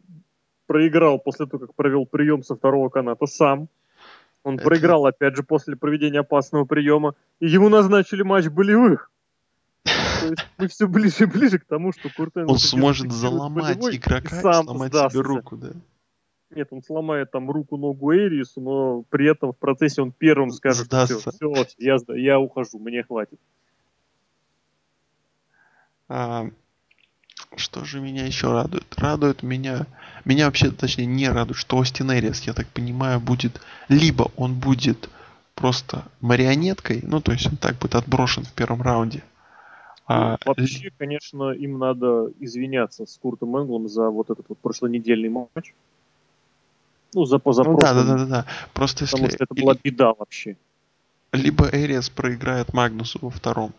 проиграл 0.66 1.18
после 1.18 1.46
того, 1.46 1.66
как 1.66 1.74
провел 1.74 2.06
прием 2.06 2.44
со 2.44 2.54
второго 2.54 2.88
каната 2.88 3.26
сам. 3.26 3.68
Он 4.44 4.54
это... 4.54 4.64
проиграл, 4.64 5.06
опять 5.06 5.36
же, 5.36 5.42
после 5.42 5.76
проведения 5.76 6.20
опасного 6.20 6.64
приема. 6.64 7.14
И 7.40 7.48
ему 7.48 7.68
назначили 7.68 8.22
матч 8.22 8.46
болевых. 8.46 9.10
То 9.84 10.28
есть 10.28 10.46
мы 10.56 10.68
все 10.68 10.86
ближе 10.86 11.24
и 11.24 11.26
ближе 11.26 11.58
к 11.58 11.64
тому, 11.64 11.92
что 11.92 12.08
Курт 12.16 12.36
Он 12.36 12.58
сможет 12.58 13.10
заломать 13.10 13.78
игрока 13.92 14.36
и, 14.36 14.40
сам 14.40 14.64
сломать 14.64 14.92
сдастся. 14.92 15.18
себе 15.18 15.26
руку, 15.26 15.56
да? 15.56 15.70
Нет, 16.55 16.68
он 16.70 16.82
сломает 16.82 17.30
там 17.30 17.50
руку, 17.50 17.76
ногу 17.76 18.14
Эрису, 18.14 18.61
но 18.61 19.05
при 19.09 19.30
этом 19.30 19.53
в 19.53 19.57
процессе 19.57 20.03
он 20.03 20.12
первым 20.12 20.50
скажет, 20.50 20.86
Сдастся. 20.86 21.30
все, 21.30 21.53
все, 21.55 21.66
я, 21.78 21.98
я 22.14 22.38
ухожу, 22.38 22.78
мне 22.78 23.03
хватит. 23.03 23.40
А, 26.09 26.46
что 27.57 27.84
же 27.84 28.00
меня 28.00 28.26
еще 28.26 28.53
радует? 28.53 28.84
Радует 28.96 29.42
меня... 29.42 29.86
Меня 30.24 30.46
вообще, 30.46 30.70
точнее, 30.70 31.07
не 31.07 31.28
радует, 31.28 31.57
что 31.57 31.78
Остин 31.78 32.12
Эрис, 32.12 32.42
я 32.42 32.53
так 32.53 32.66
понимаю, 32.68 33.18
будет... 33.18 33.61
Либо 33.88 34.30
он 34.36 34.55
будет 34.55 35.09
просто 35.55 36.05
марионеткой, 36.20 37.00
ну, 37.03 37.20
то 37.20 37.32
есть 37.32 37.46
он 37.46 37.57
так 37.57 37.76
будет 37.78 37.94
отброшен 37.94 38.44
в 38.44 38.53
первом 38.53 38.82
раунде. 38.82 39.22
А... 40.07 40.32
Ну, 40.44 40.55
вообще, 40.57 40.90
конечно, 40.98 41.53
им 41.53 41.78
надо 41.78 42.30
извиняться 42.40 43.07
с 43.07 43.16
Куртом 43.16 43.57
Энглом 43.57 43.88
за 43.88 44.11
вот 44.11 44.30
этот 44.30 44.48
вот 44.48 44.59
прошлонедельный 44.59 45.28
матч. 45.28 45.74
Ну, 47.14 47.24
за 47.24 47.38
позапрошлым. 47.38 47.76
Ну, 47.76 47.80
да, 47.80 48.04
да, 48.04 48.16
да, 48.16 48.24
да. 48.26 48.46
Просто 48.72 49.04
Потому 49.04 49.24
если... 49.24 49.36
что 49.36 49.44
это 49.44 49.54
была 49.54 49.74
беда 49.82 50.14
вообще. 50.14 50.56
Либо 51.32 51.68
Эриас 51.72 52.10
проиграет 52.10 52.72
Магнусу 52.74 53.18
во 53.22 53.30
втором. 53.30 53.72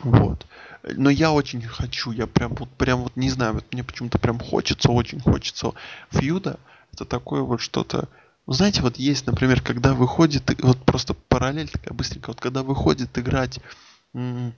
Вот. 0.00 0.46
Но 0.82 1.08
я 1.08 1.32
очень 1.32 1.62
хочу, 1.62 2.10
я 2.10 2.26
прям 2.26 2.54
вот, 2.54 2.68
прям 2.70 3.02
вот 3.04 3.16
не 3.16 3.30
знаю, 3.30 3.54
вот 3.54 3.64
мне 3.72 3.82
почему-то 3.82 4.18
прям 4.18 4.38
хочется, 4.38 4.90
очень 4.90 5.20
хочется 5.20 5.72
фьюда. 6.10 6.58
Это 6.92 7.04
такое 7.06 7.40
вот 7.40 7.60
что-то, 7.60 8.08
знаете, 8.46 8.82
вот 8.82 8.96
есть, 8.96 9.26
например, 9.26 9.62
когда 9.62 9.94
выходит, 9.94 10.42
вот 10.62 10.78
просто 10.84 11.14
параллель 11.14 11.68
такая 11.68 11.94
быстренько, 11.94 12.28
вот 12.28 12.40
когда 12.40 12.62
выходит 12.62 13.16
играть 13.18 13.58
м- 14.12 14.52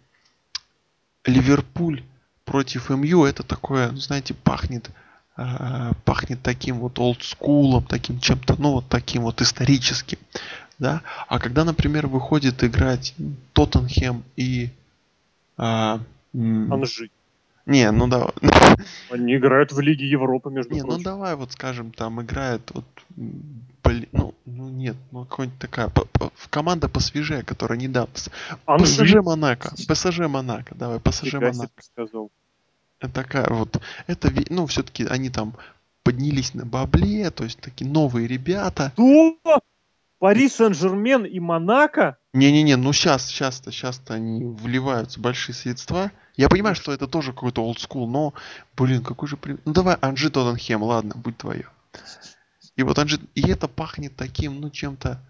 Ливерпуль 1.25 2.03
против 2.45 2.91
МЮ, 2.91 3.25
это 3.25 3.43
такое, 3.43 3.95
знаете, 3.97 4.35
пахнет, 4.35 4.91
пахнет 6.05 6.43
таким 6.43 6.79
вот 6.79 6.99
олдскулом, 6.99 7.85
таким 7.85 8.19
чем-то, 8.21 8.57
ну, 8.59 8.73
вот 8.73 8.89
таким 8.89 9.23
вот 9.23 9.43
историческим, 9.43 10.19
да. 10.79 11.03
А 11.29 11.39
когда, 11.39 11.65
например, 11.65 12.07
выходит 12.07 12.65
играть 12.65 13.15
Тоттенхэм 13.53 14.25
и 14.37 14.71
а, 15.59 16.01
Анжи. 16.35 17.11
Не, 17.67 17.91
ну 17.91 18.07
да. 18.07 18.31
Они 19.11 19.37
играют 19.37 19.73
в 19.73 19.81
Лиге 19.81 20.09
Европы, 20.09 20.51
между 20.51 20.73
не, 20.73 20.81
ну 20.83 20.87
прочим. 20.87 21.03
ну 21.03 21.05
давай 21.05 21.35
вот 21.35 21.53
скажем, 21.53 21.91
там 21.91 22.23
играет 22.23 22.71
вот, 22.73 22.85
блин, 23.17 24.09
ну, 24.13 24.35
ну 24.45 24.69
нет, 24.69 24.97
ну 25.11 25.25
какой-нибудь 25.25 25.59
такая, 25.59 25.89
по, 25.89 26.05
по, 26.05 26.31
команда 26.49 26.89
посвежее, 26.89 27.43
которая 27.43 27.79
недавно. 27.79 28.13
Анжи. 28.67 29.05
ПСЖ 29.05 29.15
Монако, 29.15 29.71
ПСЖ 29.89 30.21
Монако, 30.21 30.77
давай, 30.77 31.01
ПСЖ 31.01 31.35
Монако. 31.35 31.71
сказал. 31.81 32.31
Это 33.01 33.13
такая 33.13 33.49
вот, 33.51 33.81
это, 34.07 34.33
ну 34.49 34.67
все-таки 34.67 35.05
они 35.05 35.29
там 35.31 35.57
поднялись 36.03 36.55
на 36.55 36.65
бабле, 36.65 37.31
то 37.31 37.45
есть 37.45 37.61
такие 37.61 37.91
новые 37.91 38.27
ребята. 38.27 38.93
Что? 38.95 39.61
Пари 40.19 40.49
Сен-Жермен 40.49 41.25
и 41.25 41.41
Монако? 41.41 42.17
Не-не-не, 42.33 42.77
ну 42.77 42.93
сейчас, 42.93 43.27
сейчас-то, 43.27 43.71
сейчас-то 43.71 44.15
они 44.15 44.45
вливаются 44.45 45.21
большие 45.21 45.55
средства. 45.55 46.11
Я 46.37 46.49
понимаю, 46.49 46.75
что 46.75 46.93
это 46.93 47.07
тоже 47.07 47.33
какой-то 47.33 47.63
олдскул, 47.63 48.09
но, 48.09 48.33
блин, 48.77 49.03
какой 49.03 49.29
же... 49.29 49.39
Ну 49.65 49.73
давай 49.73 49.97
Анжи 50.01 50.31
Тоттенхэм, 50.31 50.83
ладно, 50.83 51.15
будь 51.17 51.37
твое. 51.37 51.69
И 52.77 52.83
вот 52.83 52.99
Анжи... 52.99 53.21
И 53.35 53.49
это 53.49 53.69
пахнет 53.69 54.17
таким, 54.17 54.61
ну, 54.61 54.71
чем-то... 54.71 55.21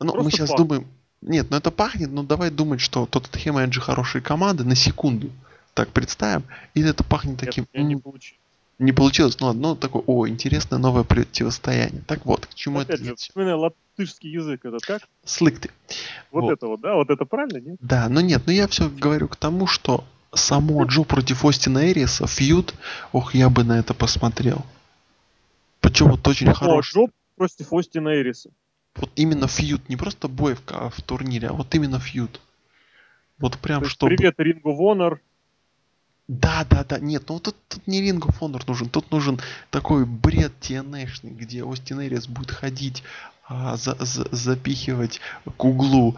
Ну, 0.00 0.12
Просто 0.12 0.24
мы 0.24 0.30
сейчас 0.30 0.50
пахнет. 0.50 0.68
думаем... 0.68 0.88
Нет, 1.20 1.46
ну 1.50 1.56
это 1.56 1.70
пахнет, 1.70 2.10
но 2.10 2.22
давай 2.22 2.50
думать, 2.50 2.80
что 2.80 3.06
Тоттенхэм 3.06 3.58
и 3.58 3.62
Анжи 3.62 3.80
хорошие 3.80 4.22
команды 4.22 4.64
на 4.64 4.74
секунду. 4.74 5.30
Так 5.74 5.90
представим. 5.90 6.44
И 6.74 6.82
это 6.82 7.04
пахнет 7.04 7.38
таким... 7.40 7.66
Нет, 7.72 7.84
не 7.84 7.96
получилось. 7.96 8.40
Не 8.78 8.92
получилось, 8.92 9.38
ну 9.38 9.46
ладно, 9.46 9.68
ну 9.68 9.76
такое, 9.76 10.02
о, 10.06 10.26
интересное 10.26 10.78
новое 10.78 11.04
противостояние. 11.04 12.02
Так 12.08 12.26
вот, 12.26 12.46
к 12.46 12.54
чему 12.54 12.80
Опять 12.80 13.00
это 13.00 13.10
же, 13.10 13.14
вспоминаю 13.16 13.58
латышский 13.58 14.30
язык 14.30 14.64
этот 14.64 14.82
как? 14.82 15.02
Слык 15.24 15.60
ты. 15.60 15.70
Вот, 16.32 16.42
вот 16.42 16.52
это 16.52 16.66
вот, 16.66 16.80
да? 16.80 16.94
Вот 16.94 17.08
это 17.08 17.24
правильно, 17.24 17.58
нет? 17.58 17.76
Да, 17.80 18.08
но 18.08 18.20
нет, 18.20 18.42
но 18.46 18.52
я 18.52 18.66
все 18.66 18.88
говорю 18.88 19.28
к 19.28 19.36
тому, 19.36 19.68
что 19.68 20.04
само 20.32 20.84
Джо 20.86 21.04
против 21.04 21.44
Остина 21.44 21.88
Эриса, 21.88 22.26
фьюд, 22.26 22.74
ох, 23.12 23.34
я 23.34 23.48
бы 23.48 23.62
на 23.62 23.78
это 23.78 23.94
посмотрел. 23.94 24.64
Почему 25.80 26.10
вот 26.10 26.26
очень 26.26 26.48
О, 26.48 26.54
хороший. 26.54 26.94
Джо 26.94 27.12
против 27.36 27.72
Остина 27.72 28.08
Эриса. 28.08 28.50
Вот 28.96 29.10
именно 29.14 29.46
фьюд, 29.46 29.88
не 29.88 29.96
просто 29.96 30.26
бой 30.26 30.56
в, 30.56 31.02
турнире, 31.02 31.48
а 31.48 31.52
вот 31.52 31.72
именно 31.76 32.00
фьюд. 32.00 32.40
Вот 33.38 33.58
прям 33.58 33.80
То 33.80 33.84
есть, 33.84 33.94
чтобы... 33.94 34.16
Привет, 34.16 34.34
Рингу 34.38 34.74
Вонор. 34.74 35.20
Да, 36.28 36.66
да, 36.68 36.84
да. 36.84 36.98
Нет, 36.98 37.24
ну 37.28 37.38
тут, 37.38 37.56
тут 37.68 37.86
не 37.86 38.02
Ring 38.02 38.20
of 38.20 38.38
Honor 38.40 38.62
нужен. 38.66 38.88
Тут 38.88 39.10
нужен 39.10 39.40
такой 39.70 40.06
бред 40.06 40.52
tna 40.60 41.06
где 41.22 41.64
Остин 41.64 42.00
Эрис 42.00 42.26
будет 42.26 42.50
ходить, 42.50 43.02
а, 43.46 43.76
за, 43.76 43.94
за, 44.00 44.26
запихивать 44.34 45.20
к 45.56 45.64
углу 45.64 46.16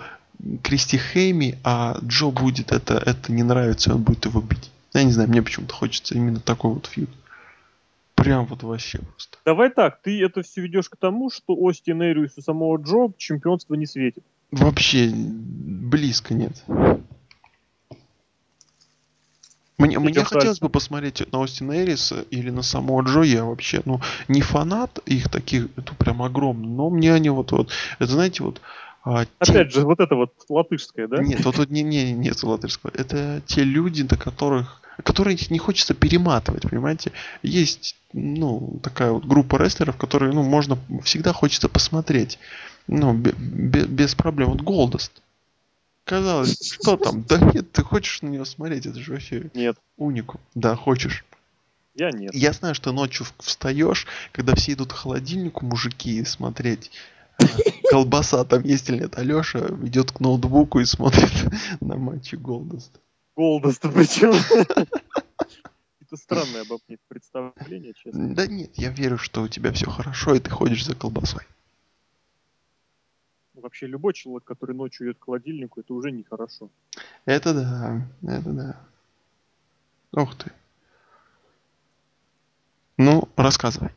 Кристи 0.62 0.98
Хейми, 0.98 1.58
а 1.64 1.98
Джо 2.04 2.26
будет 2.26 2.70
это, 2.70 2.94
это 2.94 3.32
не 3.32 3.42
нравится, 3.42 3.94
он 3.94 4.02
будет 4.02 4.26
его 4.26 4.40
бить. 4.40 4.70
Я 4.94 5.02
не 5.02 5.12
знаю, 5.12 5.28
мне 5.28 5.42
почему-то 5.42 5.74
хочется 5.74 6.14
именно 6.14 6.40
такой 6.40 6.74
вот 6.74 6.86
фьюд. 6.86 7.10
Прям 8.14 8.46
вот 8.46 8.62
вообще 8.62 8.98
просто. 8.98 9.38
Давай 9.44 9.70
так, 9.70 10.00
ты 10.02 10.22
это 10.22 10.42
все 10.42 10.62
ведешь 10.62 10.88
к 10.88 10.96
тому, 10.96 11.30
что 11.30 11.54
Остин 11.54 12.02
Эрису 12.02 12.42
самого 12.42 12.78
Джо 12.78 13.12
чемпионство 13.18 13.74
не 13.74 13.86
светит. 13.86 14.24
Вообще 14.52 15.10
близко 15.12 16.32
нет. 16.32 16.64
Мне, 19.78 19.98
мне 19.98 20.24
хотелось 20.24 20.58
бы 20.58 20.68
посмотреть 20.68 21.30
на 21.32 21.42
Остина 21.42 21.72
Эриса 21.82 22.24
или 22.30 22.50
на 22.50 22.62
самого 22.62 23.02
Джо. 23.02 23.22
Я 23.22 23.44
вообще, 23.44 23.82
ну, 23.84 24.00
не 24.26 24.40
фанат 24.40 24.98
их 25.04 25.28
таких, 25.28 25.68
это 25.76 25.94
прям 25.94 26.22
огромный, 26.22 26.68
но 26.68 26.88
мне 26.88 27.12
они 27.12 27.28
вот, 27.28 27.52
вот 27.52 27.70
это 27.98 28.12
знаете, 28.12 28.42
вот... 28.42 28.60
А, 29.04 29.26
Опять 29.38 29.72
те... 29.72 29.80
же, 29.80 29.84
вот 29.84 30.00
это 30.00 30.14
вот 30.16 30.32
латышское, 30.48 31.06
да? 31.08 31.22
Нет, 31.22 31.44
вот, 31.44 31.58
вот 31.58 31.70
не, 31.70 31.82
не, 31.82 32.12
нет 32.12 32.42
латышского. 32.42 32.90
Это 32.94 33.42
те 33.46 33.64
люди, 33.64 34.02
до 34.02 34.16
которых 34.16 34.80
которые 35.04 35.36
не 35.50 35.58
хочется 35.58 35.92
перематывать, 35.94 36.62
понимаете? 36.62 37.12
Есть, 37.42 37.96
ну, 38.14 38.80
такая 38.82 39.10
вот 39.10 39.26
группа 39.26 39.56
рестлеров, 39.56 39.96
которые, 39.96 40.32
ну, 40.32 40.42
можно, 40.42 40.78
всегда 41.04 41.32
хочется 41.32 41.68
посмотреть. 41.68 42.38
Ну, 42.86 43.12
без 43.12 44.14
проблем. 44.14 44.50
Вот 44.50 44.62
Голдост. 44.62 45.12
Казалось, 46.06 46.72
что 46.72 46.96
там? 46.96 47.24
Да 47.24 47.36
нет, 47.36 47.72
ты 47.72 47.82
хочешь 47.82 48.22
на 48.22 48.28
него 48.28 48.44
смотреть, 48.44 48.86
это 48.86 49.00
же 49.00 49.10
вообще 49.10 49.50
нет. 49.54 49.76
унику. 49.96 50.40
Да, 50.54 50.76
хочешь. 50.76 51.24
Я 51.96 52.12
нет. 52.12 52.32
Я 52.32 52.52
знаю, 52.52 52.76
что 52.76 52.92
ночью 52.92 53.26
встаешь, 53.40 54.06
когда 54.30 54.54
все 54.54 54.74
идут 54.74 54.92
к 54.92 54.96
холодильнику, 54.96 55.66
мужики, 55.66 56.24
смотреть, 56.24 56.92
э, 57.40 57.44
колбаса 57.90 58.44
там 58.44 58.62
есть 58.62 58.88
или 58.88 59.00
нет. 59.00 59.18
Алеша 59.18 59.66
идет 59.82 60.12
к 60.12 60.20
ноутбуку 60.20 60.78
и 60.78 60.84
смотрит 60.84 61.32
на 61.80 61.96
матчи 61.96 62.36
Голдоста. 62.36 63.00
Голдоста 63.34 63.88
причем. 63.88 64.34
Это 66.00 66.16
странное 66.16 66.62
обо 66.62 66.78
мне 66.86 66.98
представление, 67.08 67.94
честно. 67.94 68.32
Да 68.32 68.46
нет, 68.46 68.70
я 68.76 68.90
верю, 68.90 69.18
что 69.18 69.42
у 69.42 69.48
тебя 69.48 69.72
все 69.72 69.90
хорошо, 69.90 70.36
и 70.36 70.38
ты 70.38 70.50
ходишь 70.50 70.84
за 70.84 70.94
колбасой 70.94 71.42
вообще 73.60 73.86
любой 73.86 74.12
человек, 74.14 74.44
который 74.44 74.74
ночью 74.74 75.06
идет 75.06 75.18
к 75.18 75.24
холодильнику, 75.24 75.80
это 75.80 75.94
уже 75.94 76.10
нехорошо. 76.10 76.70
Это 77.24 77.54
да, 77.54 78.06
это 78.22 78.52
да. 78.52 78.80
Ух 80.12 80.34
ты. 80.36 80.52
Ну, 82.98 83.28
рассказывай. 83.36 83.90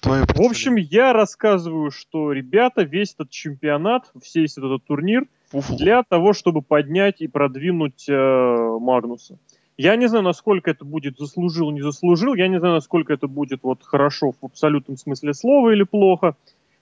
Твое 0.00 0.24
В 0.24 0.40
общем, 0.40 0.76
я 0.76 1.12
рассказываю, 1.12 1.90
что, 1.90 2.32
ребята, 2.32 2.82
весь 2.82 3.14
этот 3.14 3.30
чемпионат, 3.30 4.12
весь 4.34 4.56
этот 4.56 4.84
турнир 4.84 5.26
Фу-фу. 5.48 5.76
для 5.76 6.02
того, 6.04 6.32
чтобы 6.32 6.62
поднять 6.62 7.20
и 7.20 7.26
продвинуть 7.26 8.08
э, 8.08 8.78
Магнуса. 8.80 9.38
Я 9.76 9.96
не 9.96 10.06
знаю, 10.06 10.24
насколько 10.24 10.70
это 10.70 10.84
будет 10.84 11.18
заслужил, 11.18 11.70
не 11.70 11.82
заслужил. 11.82 12.34
Я 12.34 12.48
не 12.48 12.58
знаю, 12.58 12.74
насколько 12.74 13.12
это 13.12 13.26
будет 13.26 13.62
вот 13.62 13.82
хорошо 13.82 14.32
в 14.32 14.44
абсолютном 14.44 14.96
смысле 14.96 15.34
слова 15.34 15.70
или 15.70 15.82
плохо. 15.82 16.36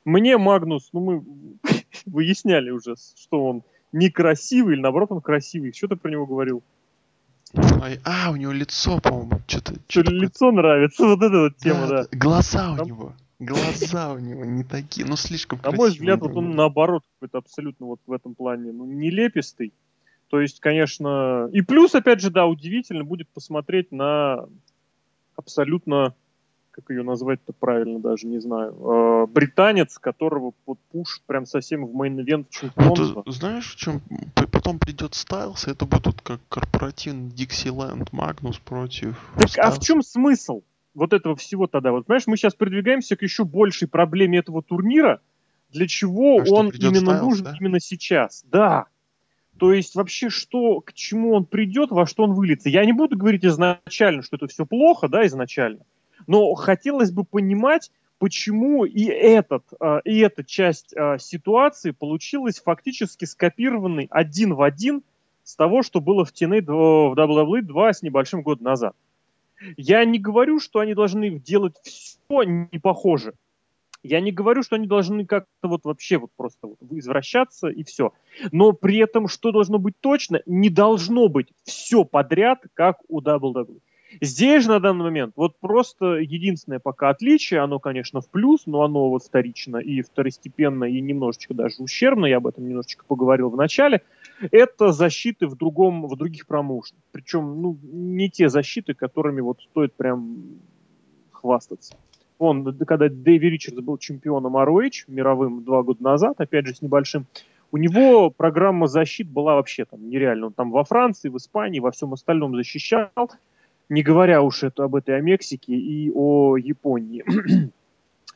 Мне 0.04 0.36
Магнус, 0.36 0.90
ну 0.92 1.00
мы 1.00 1.24
выясняли 2.06 2.70
уже, 2.70 2.94
что 3.16 3.44
он 3.46 3.62
некрасивый 3.92 4.74
или 4.74 4.82
наоборот 4.82 5.12
он 5.12 5.20
красивый. 5.20 5.72
Что 5.72 5.88
ты 5.88 5.96
про 5.96 6.10
него 6.10 6.26
говорил? 6.26 6.62
А, 8.04 8.30
у 8.30 8.36
него 8.36 8.52
лицо, 8.52 8.98
по-моему, 9.00 9.40
что-то... 9.46 9.74
Что 9.88 10.02
то 10.02 10.10
лицо 10.10 10.50
нравится, 10.50 11.06
вот 11.06 11.22
эта 11.22 11.38
вот 11.38 11.56
тема, 11.56 11.86
да. 11.86 12.02
да. 12.02 12.08
Глаза 12.12 12.72
у 12.72 12.84
него. 12.84 13.12
Глаза 13.38 14.12
у 14.12 14.18
него 14.18 14.44
не 14.44 14.64
такие, 14.64 15.06
ну 15.06 15.16
слишком 15.16 15.58
красивые. 15.58 15.76
На 15.76 15.82
мой 15.82 15.90
взгляд, 15.90 16.20
вот 16.20 16.36
он 16.36 16.56
наоборот 16.56 17.04
какой-то 17.14 17.38
абсолютно 17.38 17.86
вот 17.86 18.00
в 18.06 18.12
этом 18.12 18.34
плане, 18.34 18.72
ну, 18.72 18.86
нелепистый. 18.86 19.72
То 20.28 20.40
есть, 20.40 20.60
конечно... 20.60 21.48
И 21.52 21.60
плюс, 21.60 21.94
опять 21.94 22.20
же, 22.20 22.30
да, 22.30 22.46
удивительно 22.46 23.04
будет 23.04 23.28
посмотреть 23.28 23.92
на 23.92 24.48
абсолютно 25.36 26.14
как 26.74 26.90
ее 26.90 27.04
назвать-то 27.04 27.52
правильно, 27.52 28.00
даже 28.00 28.26
не 28.26 28.40
знаю, 28.40 28.72
э, 28.72 29.26
британец, 29.26 29.96
которого 29.98 30.52
вот 30.66 30.78
пушит 30.90 31.22
прям 31.24 31.46
совсем 31.46 31.86
в 31.86 31.94
main 31.94 32.18
event 32.18 32.48
чемпионства. 32.50 33.22
Ну, 33.24 33.32
знаешь, 33.32 33.72
в 33.72 33.76
чем 33.76 34.02
потом 34.50 34.78
придет 34.80 35.14
Стайлс, 35.14 35.68
это 35.68 35.86
будут 35.86 36.20
как 36.22 36.40
корпоративный 36.48 37.30
Dixieland 37.30 38.12
Магнус 38.12 38.58
против 38.58 39.16
Так 39.38 39.50
Стайлс. 39.50 39.76
а 39.76 39.78
в 39.78 39.84
чем 39.84 40.02
смысл 40.02 40.62
вот 40.94 41.12
этого 41.12 41.36
всего 41.36 41.68
тогда? 41.68 41.92
Вот 41.92 42.06
понимаешь, 42.06 42.26
мы 42.26 42.36
сейчас 42.36 42.54
продвигаемся 42.54 43.14
к 43.14 43.22
еще 43.22 43.44
большей 43.44 43.86
проблеме 43.86 44.38
этого 44.38 44.60
турнира, 44.62 45.20
для 45.70 45.86
чего 45.86 46.40
а 46.40 46.50
он 46.50 46.70
именно 46.70 47.00
Стайлс, 47.00 47.22
нужен 47.22 47.44
да? 47.44 47.56
именно 47.60 47.78
сейчас. 47.78 48.44
Да. 48.50 48.86
То 49.58 49.72
есть 49.72 49.94
вообще 49.94 50.28
что, 50.28 50.80
к 50.80 50.92
чему 50.92 51.34
он 51.34 51.44
придет, 51.44 51.90
во 51.92 52.06
что 52.06 52.24
он 52.24 52.32
выльется. 52.32 52.68
Я 52.68 52.84
не 52.84 52.92
буду 52.92 53.16
говорить 53.16 53.44
изначально, 53.44 54.22
что 54.22 54.34
это 54.34 54.48
все 54.48 54.66
плохо, 54.66 55.08
да, 55.08 55.24
изначально. 55.26 55.84
Но 56.26 56.54
хотелось 56.54 57.10
бы 57.10 57.24
понимать, 57.24 57.90
почему 58.18 58.84
и, 58.84 59.04
этот, 59.04 59.64
а, 59.80 59.98
и 60.04 60.18
эта 60.18 60.44
часть 60.44 60.94
а, 60.96 61.18
ситуации 61.18 61.90
получилась 61.90 62.60
фактически 62.60 63.24
скопированной 63.24 64.06
один 64.10 64.54
в 64.54 64.62
один 64.62 65.02
с 65.42 65.56
того, 65.56 65.82
что 65.82 66.00
было 66.00 66.24
в 66.24 66.32
TNA 66.32 66.62
в 66.62 67.14
WWE 67.18 67.62
2 67.62 67.92
с 67.92 68.02
небольшим 68.02 68.42
год 68.42 68.60
назад. 68.60 68.94
Я 69.76 70.04
не 70.04 70.18
говорю, 70.18 70.58
что 70.58 70.80
они 70.80 70.94
должны 70.94 71.38
делать 71.38 71.74
все 71.82 72.42
не 72.42 72.78
похоже. 72.78 73.34
Я 74.02 74.20
не 74.20 74.32
говорю, 74.32 74.62
что 74.62 74.76
они 74.76 74.86
должны 74.86 75.24
как-то 75.24 75.68
вот 75.68 75.84
вообще 75.84 76.18
вот 76.18 76.30
просто 76.36 76.66
вот 76.66 76.76
извращаться 76.90 77.68
и 77.68 77.84
все. 77.84 78.12
Но 78.52 78.72
при 78.72 78.98
этом, 78.98 79.28
что 79.28 79.50
должно 79.50 79.78
быть 79.78 79.94
точно, 79.98 80.42
не 80.44 80.68
должно 80.68 81.28
быть 81.28 81.48
все 81.64 82.04
подряд, 82.04 82.60
как 82.74 82.98
у 83.08 83.22
WWE. 83.22 83.78
Здесь 84.20 84.64
же 84.64 84.70
на 84.70 84.80
данный 84.80 85.04
момент 85.04 85.32
вот 85.36 85.56
просто 85.58 86.16
единственное 86.16 86.78
пока 86.78 87.10
отличие, 87.10 87.60
оно, 87.60 87.78
конечно, 87.78 88.20
в 88.20 88.28
плюс, 88.28 88.66
но 88.66 88.82
оно 88.82 89.10
вот 89.10 89.24
вторично 89.24 89.78
и 89.78 90.02
второстепенно, 90.02 90.84
и 90.84 91.00
немножечко 91.00 91.54
даже 91.54 91.76
ущербно, 91.78 92.26
я 92.26 92.38
об 92.38 92.46
этом 92.46 92.68
немножечко 92.68 93.04
поговорил 93.06 93.50
в 93.50 93.56
начале, 93.56 94.02
это 94.50 94.92
защиты 94.92 95.46
в, 95.46 95.56
другом, 95.56 96.06
в 96.06 96.16
других 96.16 96.46
промоушенах. 96.46 97.02
Причем, 97.12 97.60
ну, 97.60 97.78
не 97.82 98.30
те 98.30 98.48
защиты, 98.48 98.94
которыми 98.94 99.40
вот 99.40 99.60
стоит 99.60 99.94
прям 99.94 100.36
хвастаться. 101.30 101.96
Он, 102.38 102.76
когда 102.78 103.08
Дэви 103.08 103.48
Ричардс 103.48 103.80
был 103.80 103.96
чемпионом 103.98 104.56
ROH 104.56 105.04
мировым 105.06 105.64
два 105.64 105.82
года 105.82 106.02
назад, 106.02 106.40
опять 106.40 106.66
же, 106.66 106.74
с 106.74 106.82
небольшим, 106.82 107.26
у 107.70 107.76
него 107.76 108.30
программа 108.30 108.86
защит 108.86 109.28
была 109.28 109.56
вообще 109.56 109.84
там 109.84 110.08
нереально. 110.08 110.46
Он 110.46 110.52
там 110.52 110.70
во 110.70 110.84
Франции, 110.84 111.28
в 111.28 111.36
Испании, 111.36 111.80
во 111.80 111.90
всем 111.90 112.12
остальном 112.12 112.54
защищал 112.54 113.10
не 113.88 114.02
говоря 114.02 114.42
уж 114.42 114.62
это, 114.62 114.84
об 114.84 114.94
этой 114.96 115.16
о 115.16 115.20
Мексике 115.20 115.74
и 115.74 116.10
о 116.14 116.56
Японии. 116.56 117.24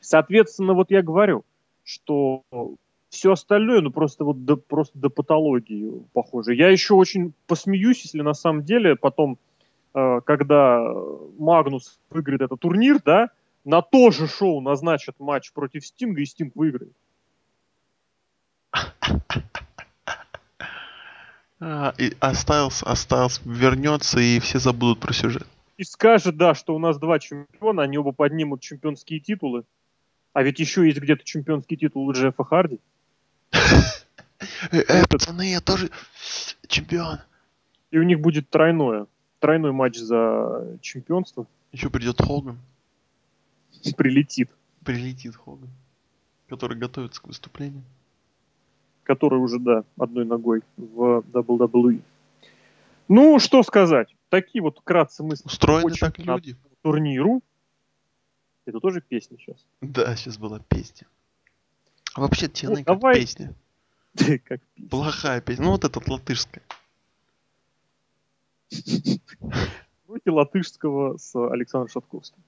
Соответственно, 0.01 0.73
вот 0.73 0.91
я 0.91 1.01
говорю, 1.01 1.43
что 1.83 2.43
все 3.09 3.31
остальное, 3.31 3.81
ну 3.81 3.91
просто 3.91 4.23
вот 4.23 4.45
до, 4.45 4.55
просто 4.55 4.97
до 4.97 5.09
патологии 5.09 6.03
похоже. 6.13 6.55
Я 6.55 6.69
еще 6.69 6.93
очень 6.93 7.33
посмеюсь, 7.47 8.03
если 8.03 8.21
на 8.21 8.33
самом 8.33 8.63
деле 8.63 8.95
потом, 8.95 9.37
э, 9.93 10.21
когда 10.25 10.83
Магнус 11.37 11.99
выиграет 12.09 12.41
этот 12.41 12.59
турнир, 12.59 13.01
да, 13.03 13.29
на 13.65 13.81
то 13.81 14.11
же 14.11 14.27
шоу 14.27 14.61
назначат 14.61 15.19
матч 15.19 15.51
против 15.51 15.85
Стинга, 15.85 16.21
и 16.21 16.25
Стинг 16.25 16.55
выиграет. 16.55 16.93
А, 21.61 21.93
и 21.97 22.15
остался, 22.19 22.85
остался, 22.85 23.41
вернется, 23.43 24.19
и 24.19 24.39
все 24.39 24.59
забудут 24.59 24.99
про 24.99 25.13
сюжет. 25.13 25.45
И 25.77 25.83
скажет, 25.83 26.37
да, 26.37 26.55
что 26.55 26.75
у 26.75 26.79
нас 26.79 26.97
два 26.97 27.19
чемпиона, 27.19 27.83
они 27.83 27.97
оба 27.97 28.11
поднимут 28.11 28.61
чемпионские 28.61 29.19
титулы. 29.19 29.63
А 30.33 30.43
ведь 30.43 30.59
еще 30.59 30.85
есть 30.85 30.99
где-то 30.99 31.23
чемпионский 31.23 31.75
титул 31.75 32.07
у 32.07 32.13
Джеффа 32.13 32.43
Харди. 32.43 32.79
Э, 34.71 35.05
пацаны, 35.09 35.51
я 35.51 35.59
тоже 35.59 35.89
чемпион. 36.67 37.19
И 37.91 37.97
у 37.97 38.03
них 38.03 38.21
будет 38.21 38.49
тройное. 38.49 39.07
Тройной 39.39 39.71
матч 39.71 39.97
за 39.97 40.77
чемпионство. 40.81 41.45
Еще 41.71 41.89
придет 41.89 42.21
Хоган. 42.21 42.57
Прилетит. 43.97 44.49
Прилетит 44.85 45.35
Хоган. 45.35 45.69
Который 46.47 46.77
готовится 46.77 47.21
к 47.21 47.27
выступлению 47.27 47.83
который 49.09 49.39
уже, 49.39 49.57
да, 49.57 49.83
одной 49.97 50.23
ногой 50.23 50.61
в 50.77 51.23
WWE. 51.33 51.99
Ну, 53.07 53.39
что 53.39 53.63
сказать. 53.63 54.15
Такие 54.29 54.61
вот 54.61 54.81
кратцы 54.83 55.23
мысли. 55.23 55.47
Устроены 55.47 55.95
так 55.95 56.19
люди. 56.19 56.55
Турниру. 56.83 57.41
Это 58.67 58.79
тоже 58.79 59.01
песня 59.01 59.39
сейчас. 59.39 59.65
Да, 59.81 60.15
сейчас 60.15 60.37
была 60.37 60.59
песня. 60.59 61.07
А 62.13 62.21
вообще 62.21 62.45
TNA 62.45 62.69
ну, 62.69 62.75
как 62.75 62.85
давай... 62.85 63.15
песня. 63.15 63.55
как 64.13 64.61
песня. 64.75 64.89
Плохая 64.91 65.41
песня. 65.41 65.65
Ну, 65.65 65.71
вот 65.71 65.83
эта 65.85 65.99
латышская. 66.05 66.61
Уроки 70.07 70.29
латышского 70.29 71.17
с 71.17 71.35
Александром 71.35 71.89
Шатковским. 71.89 72.43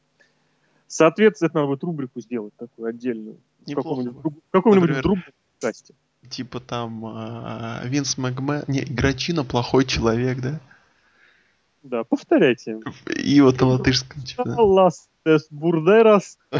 Соответственно, 0.85 1.49
надо 1.55 1.67
будет 1.69 1.83
рубрику 1.83 2.21
сделать 2.21 2.53
такую 2.55 2.87
отдельную. 2.87 3.37
В 3.65 3.73
каком-нибудь, 3.73 4.23
в 4.47 4.51
каком-нибудь 4.51 5.01
другом 5.01 5.23
подкасте. 5.59 5.95
Типа 6.29 6.59
там 6.59 7.05
э, 7.05 7.87
Винс 7.87 8.17
Макмен... 8.17 8.63
Не, 8.67 8.81
Грачина 8.81 9.43
плохой 9.43 9.85
человек, 9.85 10.39
да? 10.39 10.59
Да, 11.83 12.03
повторяйте. 12.03 12.79
И 13.15 13.41
вот 13.41 13.59
на 13.59 13.67
латышском. 13.67 14.21
типа, 14.21 14.43
да. 14.45 14.61
Лас 14.61 15.09
бурдерас. 15.49 16.37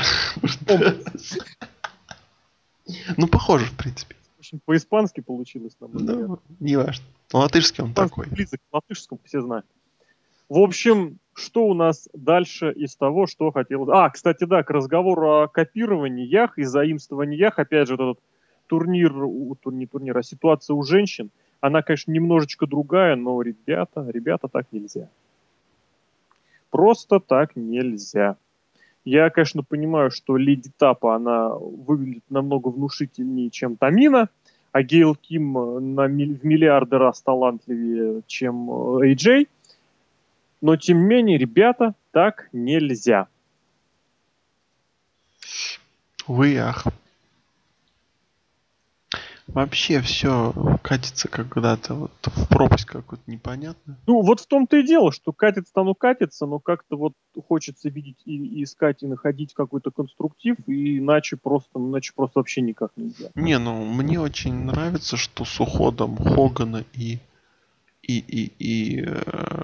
Ну, 3.15 3.27
похоже, 3.27 3.65
в 3.65 3.77
принципе. 3.77 4.15
Очень 4.37 4.59
по-испански 4.65 5.21
получилось, 5.21 5.77
взгляд. 5.79 6.27
Ну, 6.27 6.39
не 6.59 6.75
важно. 6.75 7.05
На 7.31 7.39
латышский 7.39 7.83
он 7.83 7.93
такой. 7.93 8.27
близок 8.27 8.59
к 8.59 8.73
латышскому, 8.73 9.21
все 9.23 9.39
знают. 9.39 9.65
В 10.49 10.57
общем, 10.57 11.19
что 11.33 11.67
у 11.67 11.73
нас 11.73 12.09
дальше 12.13 12.73
из 12.73 12.95
того, 12.95 13.27
что 13.27 13.51
хотелось... 13.51 13.89
А, 13.93 14.09
кстати, 14.09 14.43
да, 14.43 14.63
к 14.63 14.69
разговору 14.71 15.43
о 15.43 15.47
копированиях 15.47 16.57
и 16.57 16.63
заимствованиях, 16.63 17.59
опять 17.59 17.87
же, 17.87 17.95
вот 17.95 18.11
этот 18.11 18.23
турнир, 18.71 19.11
не 19.65 19.85
турнир, 19.85 20.17
а 20.17 20.23
ситуация 20.23 20.75
у 20.75 20.83
женщин, 20.83 21.29
она, 21.59 21.81
конечно, 21.81 22.09
немножечко 22.13 22.65
другая, 22.65 23.17
но, 23.17 23.41
ребята, 23.41 24.09
ребята, 24.09 24.47
так 24.47 24.65
нельзя. 24.71 25.09
Просто 26.69 27.19
так 27.19 27.57
нельзя. 27.57 28.37
Я, 29.03 29.29
конечно, 29.29 29.61
понимаю, 29.61 30.09
что 30.09 30.37
Леди 30.37 30.71
Тапа, 30.77 31.15
она 31.15 31.49
выглядит 31.49 32.23
намного 32.29 32.69
внушительнее, 32.69 33.49
чем 33.49 33.75
Тамина, 33.75 34.29
а 34.71 34.83
Гейл 34.83 35.15
Ким 35.15 35.57
э, 35.57 35.79
на 35.81 36.07
миль- 36.07 36.39
в 36.39 36.45
миллиарды 36.45 36.97
раз 36.97 37.21
талантливее, 37.21 38.21
чем 38.25 38.69
э, 38.69 39.11
AJ. 39.11 39.49
Но, 40.61 40.77
тем 40.77 40.99
не 40.99 41.07
менее, 41.07 41.37
ребята, 41.37 41.93
так 42.11 42.47
нельзя. 42.53 43.27
Увы 46.25 46.55
ах. 46.57 46.87
Вообще 49.53 49.99
все 50.01 50.53
катится 50.81 51.27
как 51.27 51.49
куда-то 51.49 51.93
вот 51.93 52.11
в 52.23 52.47
пропасть 52.47 52.85
какую-то 52.85 53.29
непонятную. 53.29 53.97
Ну, 54.07 54.21
вот 54.21 54.39
в 54.39 54.47
том-то 54.47 54.77
и 54.77 54.83
дело, 54.85 55.11
что 55.11 55.33
катится 55.33 55.73
оно 55.75 55.93
катится, 55.93 56.45
но 56.45 56.59
как-то 56.59 56.95
вот 56.95 57.13
хочется 57.47 57.89
видеть 57.89 58.21
и, 58.25 58.37
и 58.37 58.63
искать, 58.63 59.03
и 59.03 59.07
находить 59.07 59.53
какой-то 59.53 59.91
конструктив, 59.91 60.55
и 60.67 60.99
иначе 60.99 61.35
просто, 61.35 61.79
иначе 61.79 62.13
просто 62.15 62.39
вообще 62.39 62.61
никак 62.61 62.91
нельзя. 62.95 63.29
Не, 63.35 63.57
ну 63.57 63.83
мне 63.83 64.19
очень 64.19 64.53
нравится, 64.53 65.17
что 65.17 65.43
с 65.43 65.59
уходом 65.59 66.15
Хогана 66.17 66.85
и 66.93 67.19
и 68.01 68.19
и 68.19 68.53
и 68.57 69.05
э, 69.05 69.63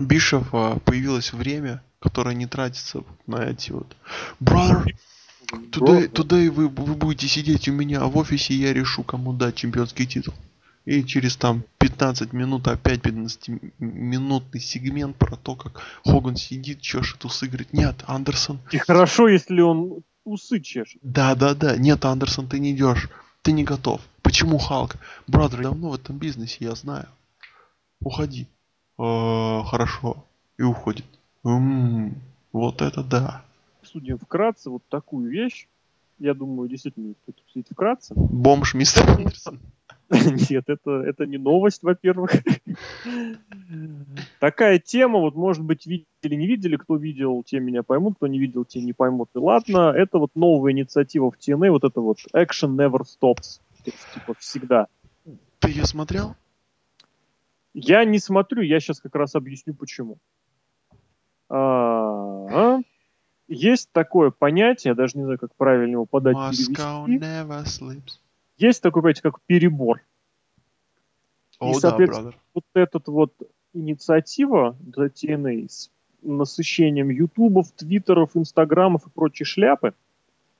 Бишофа 0.00 0.78
появилось 0.84 1.32
время, 1.32 1.82
которое 2.00 2.34
не 2.34 2.46
тратится 2.46 3.04
на 3.26 3.44
эти 3.44 3.72
вот. 3.72 3.96
Brother, 4.40 4.86
today, 5.70 6.08
today 6.10 6.50
вы, 6.50 6.68
вы 6.68 6.94
будете 6.94 7.28
сидеть 7.28 7.68
у 7.68 7.72
меня 7.72 8.04
в 8.04 8.16
офисе, 8.16 8.54
и 8.54 8.58
я 8.58 8.72
решу, 8.72 9.02
кому 9.02 9.32
дать 9.32 9.56
чемпионский 9.56 10.06
титул. 10.06 10.34
И 10.84 11.02
через 11.04 11.36
там 11.36 11.62
15 11.78 12.32
минут 12.32 12.68
опять 12.68 13.00
15-минутный 13.00 14.60
сегмент 14.60 15.16
про 15.16 15.36
то, 15.36 15.54
как 15.56 15.80
Хоган 16.04 16.36
сидит, 16.36 16.80
чешет 16.82 17.24
усы, 17.24 17.46
говорит, 17.46 17.72
нет, 17.72 18.04
Андерсон, 18.06 18.58
И 18.70 18.78
хорошо, 18.78 19.28
если 19.28 19.60
он 19.60 20.02
усы 20.24 20.60
чешет. 20.60 21.00
да, 21.02 21.34
да, 21.34 21.54
да. 21.54 21.76
Нет, 21.76 22.04
Андерсон, 22.04 22.48
ты 22.48 22.58
не 22.58 22.72
идешь. 22.72 23.08
Ты 23.42 23.52
не 23.52 23.64
готов. 23.64 24.00
Почему 24.22 24.58
Халк? 24.58 24.96
Брадер, 25.26 25.62
давно 25.62 25.90
в 25.90 25.94
этом 25.94 26.16
бизнесе, 26.18 26.56
я 26.60 26.74
знаю. 26.74 27.08
Уходи. 28.00 28.46
«Э, 28.98 29.62
хорошо. 29.64 30.24
И 30.56 30.62
уходит. 30.62 31.04
М, 31.44 32.14
вот 32.52 32.80
это 32.80 33.02
да. 33.02 33.44
Обсудим 33.94 34.18
вкратце 34.18 34.70
вот 34.70 34.82
такую 34.88 35.30
вещь. 35.30 35.68
Я 36.18 36.34
думаю, 36.34 36.68
действительно, 36.68 37.14
стоит 37.22 37.38
обсудить 37.44 37.68
вкратце. 37.70 38.12
Бомж 38.16 38.74
мистер 38.74 39.08
Андерсон. 39.08 39.60
Нет, 40.10 40.64
это, 40.66 40.90
это 41.02 41.26
не 41.26 41.38
новость, 41.38 41.84
во-первых. 41.84 42.32
Такая 44.40 44.80
тема, 44.80 45.20
вот, 45.20 45.36
может 45.36 45.62
быть, 45.62 45.86
видели, 45.86 46.34
не 46.34 46.48
видели, 46.48 46.74
кто 46.74 46.96
видел, 46.96 47.44
те 47.44 47.60
меня 47.60 47.84
поймут, 47.84 48.16
кто 48.16 48.26
не 48.26 48.40
видел, 48.40 48.64
те 48.64 48.80
не 48.80 48.92
поймут. 48.92 49.30
И 49.36 49.38
ладно, 49.38 49.92
это 49.96 50.18
вот 50.18 50.32
новая 50.34 50.72
инициатива 50.72 51.30
в 51.30 51.36
TNA, 51.36 51.70
вот 51.70 51.84
это 51.84 52.00
вот 52.00 52.18
Action 52.34 52.74
Never 52.74 53.02
Stops. 53.02 53.60
Типа, 53.84 54.34
всегда. 54.40 54.88
Ты 55.60 55.70
ее 55.70 55.86
смотрел? 55.86 56.34
Я 57.74 58.04
не 58.04 58.18
смотрю, 58.18 58.62
я 58.62 58.80
сейчас 58.80 59.00
как 59.00 59.14
раз 59.14 59.36
объясню, 59.36 59.72
почему. 59.72 60.18
А, 61.48 62.80
Есть 63.46 63.90
такое 63.92 64.30
понятие, 64.30 64.90
я 64.90 64.94
даже 64.94 65.18
не 65.18 65.24
знаю, 65.24 65.38
как 65.38 65.54
правильно 65.54 65.92
его 65.92 66.06
подать. 66.06 66.34
Есть 68.56 68.82
такое 68.82 69.02
понятие, 69.02 69.22
как 69.22 69.40
перебор. 69.42 70.00
О, 71.58 71.74
да, 71.74 71.80
соответственно, 71.80 72.30
брадер. 72.30 72.40
вот 72.54 72.64
этот 72.74 73.08
вот 73.08 73.34
инициатива 73.72 74.76
TNA 74.86 75.68
с 75.68 75.90
насыщением 76.22 77.10
ютубов, 77.10 77.70
твиттеров, 77.72 78.30
инстаграмов 78.34 79.06
и 79.06 79.10
прочей 79.10 79.44
шляпы, 79.44 79.94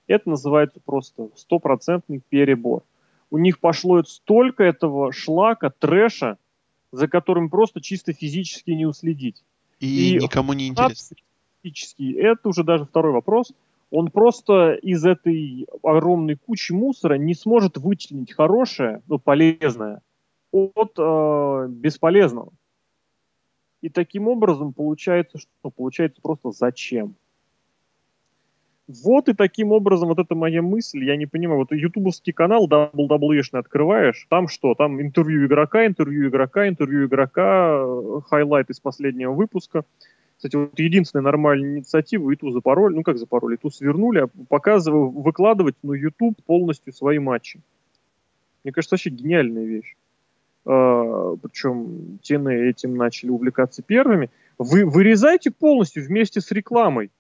это 0.07 0.28
называется 0.28 0.80
просто 0.85 1.30
стопроцентный 1.37 2.20
перебор. 2.28 2.82
У 3.30 3.39
них 3.39 3.59
пошло 3.59 4.03
столько 4.05 4.62
этого 4.62 5.12
шлака, 5.12 5.70
трэша, 5.70 6.39
за 6.93 7.09
которым 7.09 7.49
просто 7.49 7.80
чисто 7.80 8.12
физически 8.12 8.70
не 8.70 8.87
уследить. 8.87 9.43
И, 9.80 10.16
И 10.16 10.22
никому 10.22 10.53
не 10.53 10.68
интересно. 10.68 11.16
Физически, 11.64 12.14
это 12.14 12.48
уже 12.48 12.62
даже 12.62 12.84
второй 12.84 13.12
вопрос. 13.12 13.52
Он 13.90 14.10
просто 14.10 14.74
из 14.74 15.04
этой 15.04 15.66
огромной 15.82 16.36
кучи 16.36 16.72
мусора 16.72 17.14
не 17.14 17.34
сможет 17.34 17.76
вычленить 17.76 18.32
хорошее, 18.32 19.02
ну, 19.06 19.18
полезное 19.18 20.00
от 20.52 20.92
э, 20.98 21.66
бесполезного. 21.68 22.52
И 23.82 23.88
таким 23.88 24.28
образом 24.28 24.72
получается, 24.72 25.38
что 25.38 25.70
получается 25.70 26.20
просто 26.22 26.50
зачем? 26.52 27.16
Вот 28.86 29.28
и 29.28 29.32
таким 29.32 29.72
образом 29.72 30.08
вот 30.08 30.18
это 30.18 30.34
моя 30.34 30.60
мысль, 30.60 31.04
я 31.04 31.16
не 31.16 31.26
понимаю, 31.26 31.60
вот 31.60 31.72
ютубовский 31.72 32.34
канал 32.34 32.68
WWE 32.68 33.42
открываешь, 33.52 34.26
там 34.28 34.46
что, 34.48 34.74
там 34.74 35.00
интервью 35.00 35.46
игрока, 35.46 35.86
интервью 35.86 36.28
игрока, 36.28 36.68
интервью 36.68 37.06
игрока, 37.06 37.78
э, 37.78 38.20
хайлайт 38.28 38.70
из 38.70 38.80
последнего 38.80 39.32
выпуска. 39.32 39.84
Кстати, 40.45 40.57
вот 40.57 40.78
единственная 40.78 41.22
нормальная 41.22 41.78
инициатива, 41.78 42.30
и 42.30 42.36
ту 42.36 42.51
запороли, 42.51 42.95
ну 42.95 43.03
как 43.03 43.16
запороли, 43.16 43.55
и 43.55 43.57
ту 43.57 43.70
свернули, 43.70 44.24
а 44.24 44.26
показываю, 44.51 45.09
выкладывать 45.09 45.74
на 45.82 45.95
YouTube 45.95 46.36
полностью 46.45 46.92
свои 46.92 47.18
матчи. 47.18 47.62
Мне 48.62 48.70
кажется, 48.70 48.92
вообще 48.92 49.09
гениальная 49.09 49.64
вещь. 49.64 49.97
А, 50.66 51.34
причем 51.36 52.18
TNA 52.22 52.68
этим 52.68 52.95
начали 52.95 53.30
увлекаться 53.30 53.82
первыми. 53.82 54.28
Вы 54.59 54.84
вырезайте 54.84 55.51
полностью 55.51 56.05
вместе 56.05 56.42
с 56.42 56.51
рекламой 56.51 57.11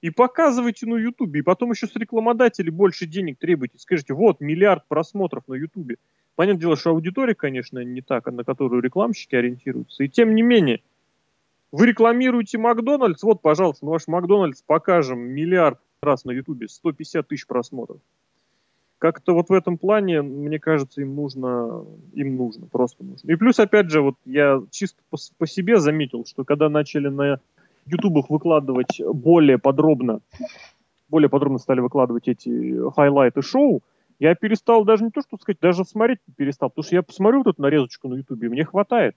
и 0.00 0.10
показывайте 0.10 0.86
на 0.86 0.94
Ютубе. 0.94 1.40
И 1.40 1.42
потом 1.42 1.72
еще 1.72 1.88
с 1.88 1.96
рекламодателей 1.96 2.70
больше 2.70 3.06
денег 3.06 3.38
требуйте. 3.40 3.76
Скажите, 3.80 4.14
вот, 4.14 4.38
миллиард 4.38 4.86
просмотров 4.86 5.48
на 5.48 5.54
Ютубе. 5.54 5.96
Понятное 6.36 6.60
дело, 6.60 6.76
что 6.76 6.90
аудитория, 6.90 7.34
конечно, 7.34 7.80
не 7.80 8.02
так, 8.02 8.26
на 8.26 8.44
которую 8.44 8.82
рекламщики 8.82 9.34
ориентируются. 9.34 10.04
И 10.04 10.08
тем 10.08 10.36
не 10.36 10.42
менее, 10.42 10.80
вы 11.72 11.86
рекламируете 11.86 12.58
Макдональдс, 12.58 13.22
вот, 13.22 13.42
пожалуйста, 13.42 13.84
на 13.84 13.92
ваш 13.92 14.06
Макдональдс 14.06 14.62
покажем 14.62 15.20
миллиард 15.20 15.78
раз 16.02 16.24
на 16.24 16.30
Ютубе, 16.30 16.68
150 16.68 17.26
тысяч 17.26 17.46
просмотров. 17.46 17.98
Как-то 18.98 19.34
вот 19.34 19.50
в 19.50 19.52
этом 19.52 19.76
плане, 19.76 20.22
мне 20.22 20.58
кажется, 20.58 21.02
им 21.02 21.14
нужно, 21.14 21.84
им 22.14 22.36
нужно, 22.36 22.66
просто 22.66 23.04
нужно. 23.04 23.30
И 23.30 23.36
плюс, 23.36 23.58
опять 23.58 23.90
же, 23.90 24.00
вот 24.00 24.14
я 24.24 24.62
чисто 24.70 25.02
по, 25.10 25.18
по 25.36 25.46
себе 25.46 25.78
заметил, 25.78 26.24
что 26.24 26.44
когда 26.44 26.70
начали 26.70 27.08
на 27.08 27.40
ютубах 27.84 28.30
выкладывать 28.30 29.00
более 29.12 29.58
подробно, 29.58 30.20
более 31.08 31.28
подробно 31.28 31.58
стали 31.58 31.80
выкладывать 31.80 32.26
эти 32.26 32.90
хайлайты 32.94 33.42
шоу, 33.42 33.82
я 34.18 34.34
перестал 34.34 34.84
даже 34.84 35.04
не 35.04 35.10
то, 35.10 35.20
что 35.20 35.36
сказать, 35.36 35.58
даже 35.60 35.84
смотреть 35.84 36.20
перестал, 36.36 36.70
потому 36.70 36.84
что 36.84 36.96
я 36.96 37.02
посмотрю 37.02 37.38
вот 37.38 37.48
эту 37.48 37.62
нарезочку 37.62 38.08
на 38.08 38.14
ютубе, 38.14 38.48
мне 38.48 38.64
хватает. 38.64 39.14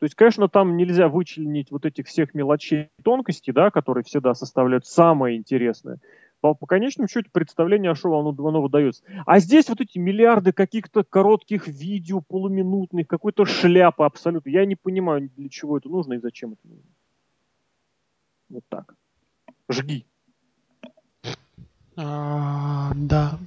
То 0.00 0.04
есть, 0.04 0.14
конечно, 0.14 0.48
там 0.48 0.78
нельзя 0.78 1.08
вычленить 1.08 1.70
вот 1.70 1.84
этих 1.84 2.06
всех 2.06 2.32
мелочей 2.32 2.88
и 2.98 3.02
тонкостей, 3.02 3.52
да, 3.52 3.70
которые 3.70 4.02
всегда 4.02 4.34
составляют 4.34 4.86
самое 4.86 5.36
интересное. 5.36 5.98
По, 6.40 6.54
по 6.54 6.66
конечному 6.66 7.06
счету 7.06 7.28
представление 7.30 7.90
о 7.90 7.94
шоу 7.94 8.18
оно, 8.18 8.30
оно 8.30 8.62
выдается. 8.62 9.02
А 9.26 9.40
здесь 9.40 9.68
вот 9.68 9.82
эти 9.82 9.98
миллиарды 9.98 10.52
каких-то 10.52 11.04
коротких 11.04 11.68
видео, 11.68 12.22
полуминутных, 12.22 13.06
какой-то 13.08 13.44
шляпы 13.44 14.04
абсолютно. 14.04 14.48
Я 14.48 14.64
не 14.64 14.74
понимаю, 14.74 15.28
для 15.36 15.50
чего 15.50 15.76
это 15.76 15.90
нужно 15.90 16.14
и 16.14 16.18
зачем 16.18 16.52
это 16.52 16.66
нужно. 16.66 16.90
Вот 18.48 18.64
так. 18.70 18.94
Жги. 19.68 20.06
А, 21.96 22.92
да. 22.94 23.38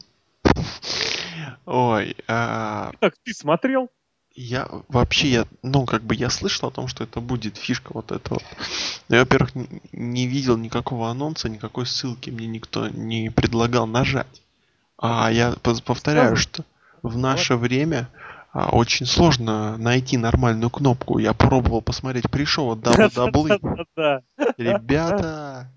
Ой, 1.65 2.15
а, 2.27 2.91
Так, 2.99 3.15
ты 3.23 3.33
смотрел? 3.33 3.89
Я 4.35 4.67
вообще, 4.87 5.27
я, 5.29 5.47
ну, 5.61 5.85
как 5.85 6.03
бы 6.03 6.15
я 6.15 6.29
слышал 6.31 6.69
о 6.69 6.71
том, 6.71 6.87
что 6.87 7.03
это 7.03 7.21
будет 7.21 7.57
фишка 7.57 7.91
вот 7.93 8.11
этого. 8.11 8.41
Но 9.07 9.17
я, 9.17 9.21
во-первых, 9.21 9.51
не 9.91 10.25
видел 10.25 10.57
никакого 10.57 11.09
анонса, 11.09 11.49
никакой 11.49 11.85
ссылки 11.85 12.31
мне 12.31 12.47
никто 12.47 12.87
не 12.89 13.29
предлагал 13.29 13.85
нажать. 13.85 14.41
А 14.97 15.31
я 15.31 15.53
повторяю, 15.85 16.35
что 16.35 16.65
в 17.03 17.17
наше 17.17 17.57
время 17.57 18.09
а, 18.53 18.69
очень 18.69 19.05
сложно 19.05 19.77
найти 19.77 20.17
нормальную 20.17 20.69
кнопку. 20.69 21.19
Я 21.19 21.33
пробовал 21.33 21.81
посмотреть 21.81 22.29
пришел 22.31 22.75
WWE. 22.75 23.59
Ребята, 24.57 25.71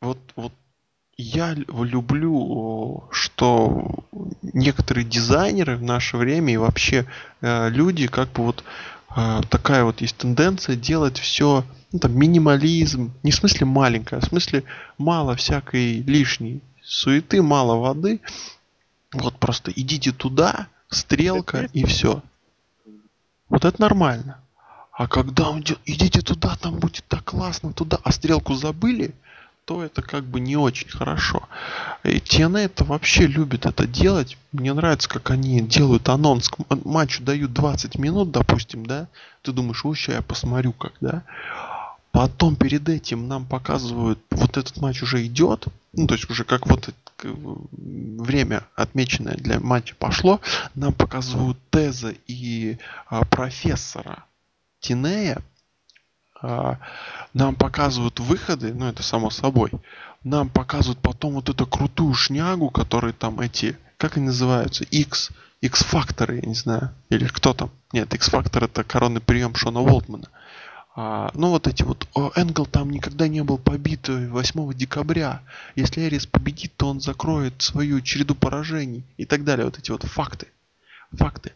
вот, 0.00 0.18
вот 0.36 0.52
я 1.16 1.54
люблю, 1.54 3.04
что 3.10 4.04
некоторые 4.42 5.04
дизайнеры 5.04 5.76
в 5.76 5.82
наше 5.82 6.16
время 6.16 6.54
и 6.54 6.56
вообще 6.56 7.06
э, 7.40 7.68
люди, 7.70 8.06
как 8.06 8.32
бы 8.32 8.44
вот 8.44 8.64
э, 9.16 9.40
такая 9.48 9.84
вот 9.84 10.00
есть 10.00 10.16
тенденция 10.16 10.76
делать 10.76 11.18
все, 11.18 11.64
ну, 11.92 11.98
там, 11.98 12.16
минимализм, 12.18 13.12
не 13.22 13.30
в 13.30 13.34
смысле 13.34 13.66
маленькое, 13.66 14.18
а 14.20 14.24
в 14.24 14.28
смысле 14.28 14.64
мало 14.98 15.36
всякой 15.36 16.02
лишней 16.02 16.62
суеты, 16.82 17.42
мало 17.42 17.76
воды. 17.76 18.20
Вот 19.12 19.38
просто 19.38 19.70
идите 19.70 20.12
туда, 20.12 20.68
стрелка 20.88 21.68
и 21.72 21.84
все. 21.84 22.22
Вот 23.48 23.64
это 23.64 23.80
нормально. 23.80 24.40
А 24.92 25.08
когда 25.08 25.50
он 25.50 25.62
идите 25.84 26.20
туда, 26.20 26.56
там 26.56 26.78
будет 26.78 27.04
так 27.08 27.24
классно, 27.24 27.72
туда, 27.72 27.98
а 28.02 28.12
стрелку 28.12 28.54
забыли, 28.54 29.14
то 29.72 29.82
это 29.82 30.02
как 30.02 30.24
бы 30.24 30.38
не 30.38 30.56
очень 30.56 30.88
хорошо. 30.88 31.48
И 32.04 32.18
TNA 32.18 32.60
это 32.60 32.84
вообще 32.84 33.26
любит 33.26 33.64
это 33.64 33.86
делать. 33.86 34.36
Мне 34.52 34.74
нравится, 34.74 35.08
как 35.08 35.30
они 35.30 35.62
делают 35.62 36.08
анонс. 36.10 36.50
Матчу 36.84 37.22
дают 37.22 37.54
20 37.54 37.96
минут, 37.96 38.30
допустим, 38.30 38.84
да. 38.84 39.08
Ты 39.40 39.52
думаешь, 39.52 39.82
ой, 39.84 39.96
сейчас 39.96 40.16
я 40.16 40.22
посмотрю, 40.22 40.72
когда. 40.72 41.22
Потом 42.10 42.56
перед 42.56 42.86
этим 42.90 43.28
нам 43.28 43.46
показывают, 43.46 44.18
вот 44.30 44.58
этот 44.58 44.76
матч 44.76 45.02
уже 45.02 45.24
идет, 45.24 45.64
ну 45.94 46.06
то 46.06 46.12
есть 46.12 46.28
уже 46.28 46.44
как 46.44 46.66
вот 46.66 46.90
время 47.82 48.64
отмеченное 48.74 49.36
для 49.36 49.58
матча 49.60 49.94
пошло, 49.98 50.42
нам 50.74 50.92
показывают 50.92 51.56
Теза 51.70 52.12
и 52.26 52.76
а, 53.06 53.24
профессора 53.24 54.26
Тинея, 54.80 55.40
нам 56.42 57.54
показывают 57.54 58.20
выходы, 58.20 58.74
ну 58.74 58.86
это 58.86 59.02
само 59.02 59.30
собой, 59.30 59.70
нам 60.24 60.48
показывают 60.48 61.00
потом 61.00 61.34
вот 61.34 61.48
эту 61.48 61.66
крутую 61.66 62.14
шнягу, 62.14 62.70
которые 62.70 63.12
там 63.12 63.40
эти, 63.40 63.78
как 63.96 64.16
они 64.16 64.26
называются, 64.26 64.84
X, 64.84 65.30
X-факторы, 65.60 66.36
я 66.36 66.48
не 66.48 66.54
знаю, 66.54 66.90
или 67.08 67.26
кто 67.26 67.54
там. 67.54 67.70
Нет, 67.92 68.12
X-фактор 68.14 68.64
это 68.64 68.84
коронный 68.84 69.20
прием 69.20 69.54
Шона 69.54 69.80
Волтмана. 69.80 70.28
А, 70.94 71.30
ну 71.34 71.50
вот 71.50 71.66
эти 71.66 71.82
вот, 71.84 72.06
о, 72.14 72.32
Энгл 72.34 72.66
там 72.66 72.90
никогда 72.90 73.26
не 73.28 73.42
был 73.42 73.58
побит 73.58 74.08
8 74.08 74.74
декабря. 74.74 75.42
Если 75.74 76.02
Эрис 76.02 76.26
победит, 76.26 76.76
то 76.76 76.88
он 76.88 77.00
закроет 77.00 77.62
свою 77.62 78.00
череду 78.02 78.34
поражений 78.34 79.04
и 79.16 79.24
так 79.24 79.44
далее. 79.44 79.64
Вот 79.64 79.78
эти 79.78 79.90
вот 79.90 80.02
факты 80.02 80.48
факты. 81.16 81.52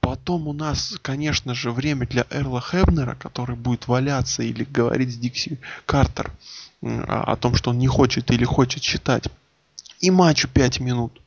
Потом 0.00 0.48
у 0.48 0.52
нас, 0.52 0.98
конечно 1.02 1.54
же, 1.54 1.70
время 1.70 2.06
для 2.06 2.26
Эрла 2.30 2.60
Хебнера, 2.60 3.14
который 3.14 3.56
будет 3.56 3.88
валяться 3.88 4.42
или 4.42 4.64
говорить 4.64 5.12
с 5.12 5.16
Дикси 5.16 5.58
Картер 5.86 6.32
о 6.82 7.36
том, 7.36 7.54
что 7.54 7.70
он 7.70 7.78
не 7.78 7.88
хочет 7.88 8.30
или 8.30 8.44
хочет 8.44 8.82
считать. 8.82 9.24
И 10.00 10.10
матчу 10.10 10.48
5 10.48 10.80
минут. 10.80 11.20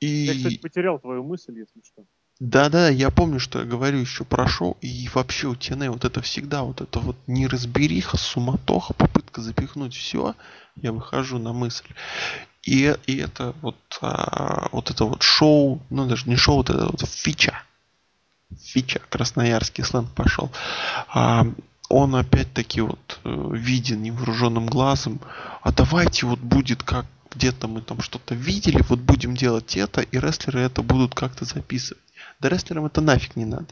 И... 0.00 0.06
Я, 0.06 0.34
кстати, 0.34 0.58
потерял 0.58 0.98
твою 0.98 1.24
мысль, 1.24 1.58
если 1.58 1.82
что. 1.84 2.04
Да-да, 2.38 2.90
я 2.90 3.10
помню, 3.10 3.40
что 3.40 3.60
я 3.60 3.64
говорю 3.64 3.98
еще 3.98 4.24
про 4.24 4.46
шоу, 4.46 4.76
и 4.82 5.08
вообще 5.14 5.48
у 5.48 5.54
TNA 5.54 5.88
вот 5.88 6.04
это 6.04 6.20
всегда, 6.20 6.64
вот 6.64 6.82
это 6.82 7.00
вот 7.00 7.16
неразбериха, 7.26 8.18
суматоха, 8.18 8.92
попытка 8.92 9.40
запихнуть 9.40 9.94
все, 9.94 10.34
я 10.76 10.92
выхожу 10.92 11.38
на 11.38 11.54
мысль. 11.54 11.86
И, 12.66 12.94
и 13.06 13.16
это 13.18 13.54
вот, 13.62 13.76
а, 14.02 14.68
вот 14.72 14.90
это 14.90 15.04
вот 15.04 15.22
шоу, 15.22 15.80
ну 15.88 16.06
даже 16.06 16.28
не 16.28 16.34
шоу, 16.36 16.56
вот 16.56 16.70
это 16.70 16.86
вот 16.86 17.08
фича, 17.08 17.62
фича, 18.60 19.00
красноярский 19.08 19.84
сленг 19.84 20.10
пошел. 20.10 20.50
А, 21.08 21.46
он 21.88 22.16
опять-таки 22.16 22.80
вот 22.80 23.20
э, 23.22 23.50
виден 23.52 24.02
невооруженным 24.02 24.66
глазом. 24.66 25.20
А 25.62 25.70
давайте 25.70 26.26
вот 26.26 26.40
будет 26.40 26.82
как 26.82 27.06
где-то 27.30 27.68
мы 27.68 27.82
там 27.82 28.00
что-то 28.00 28.34
видели, 28.34 28.82
вот 28.88 28.98
будем 28.98 29.36
делать 29.36 29.76
это, 29.76 30.00
и 30.00 30.18
рестлеры 30.18 30.60
это 30.60 30.82
будут 30.82 31.14
как-то 31.14 31.44
записывать. 31.44 32.02
Да 32.40 32.48
рестлерам 32.48 32.86
это 32.86 33.00
нафиг 33.00 33.36
не 33.36 33.44
надо. 33.44 33.68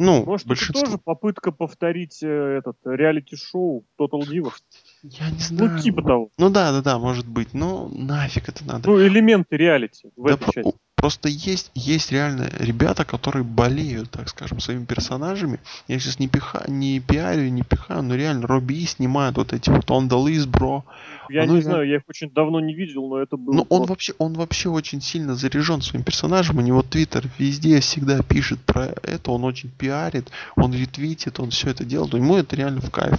Ну, 0.00 0.24
Может, 0.24 0.46
большинство... 0.46 0.80
это 0.80 0.86
тоже 0.92 0.98
попытка 1.04 1.52
повторить 1.52 2.22
э, 2.22 2.26
этот 2.26 2.76
реалити-шоу 2.86 3.84
Total 4.00 4.20
Divas? 4.20 4.54
Я 5.02 5.28
не 5.28 5.34
ну, 5.34 5.40
знаю. 5.40 5.72
Ну, 5.72 5.78
типа 5.78 6.02
того. 6.02 6.30
Ну 6.38 6.48
да, 6.48 6.72
да, 6.72 6.80
да, 6.80 6.98
может 6.98 7.28
быть. 7.28 7.52
Но 7.52 7.86
нафиг 7.92 8.48
это 8.48 8.64
надо. 8.64 8.88
Ну, 8.88 8.98
элементы 8.98 9.58
реалити 9.58 10.08
в 10.16 10.26
да, 10.26 10.34
этой 10.36 10.52
части. 10.54 10.78
Просто 11.00 11.30
есть, 11.30 11.70
есть 11.74 12.12
реально 12.12 12.50
ребята, 12.58 13.06
которые 13.06 13.42
болеют, 13.42 14.10
так 14.10 14.28
скажем, 14.28 14.60
своими 14.60 14.84
персонажами. 14.84 15.58
Я 15.88 15.98
сейчас 15.98 16.18
не, 16.18 16.28
пиха, 16.28 16.64
не 16.68 17.00
пиарю, 17.00 17.48
не 17.48 17.62
пихаю, 17.62 18.02
но 18.02 18.14
реально 18.14 18.46
Робби 18.46 18.84
снимает 18.84 19.38
вот 19.38 19.54
эти 19.54 19.70
вот 19.70 19.86
On 19.86 20.10
the 20.10 20.22
List, 20.22 20.48
бро. 20.48 20.84
Я 21.30 21.44
Оно 21.44 21.56
не 21.56 21.62
знаю, 21.62 21.88
я 21.88 21.96
их 21.96 22.02
очень 22.06 22.30
давно 22.30 22.60
не 22.60 22.74
видел, 22.74 23.08
но 23.08 23.16
это 23.16 23.38
было. 23.38 23.54
Ну, 23.54 23.66
он 23.70 23.86
вообще, 23.86 24.12
он 24.18 24.34
вообще 24.34 24.68
очень 24.68 25.00
сильно 25.00 25.34
заряжен 25.34 25.80
своим 25.80 26.04
персонажем. 26.04 26.58
У 26.58 26.60
него 26.60 26.82
Твиттер 26.82 27.30
везде 27.38 27.80
всегда 27.80 28.22
пишет 28.22 28.60
про 28.60 28.88
это, 29.02 29.30
он 29.30 29.44
очень 29.44 29.70
пиарит, 29.70 30.30
он 30.54 30.74
ретвитит, 30.74 31.40
он 31.40 31.48
все 31.48 31.70
это 31.70 31.86
делает. 31.86 32.12
Ему 32.12 32.36
это 32.36 32.56
реально 32.56 32.82
в 32.82 32.90
кайф. 32.90 33.18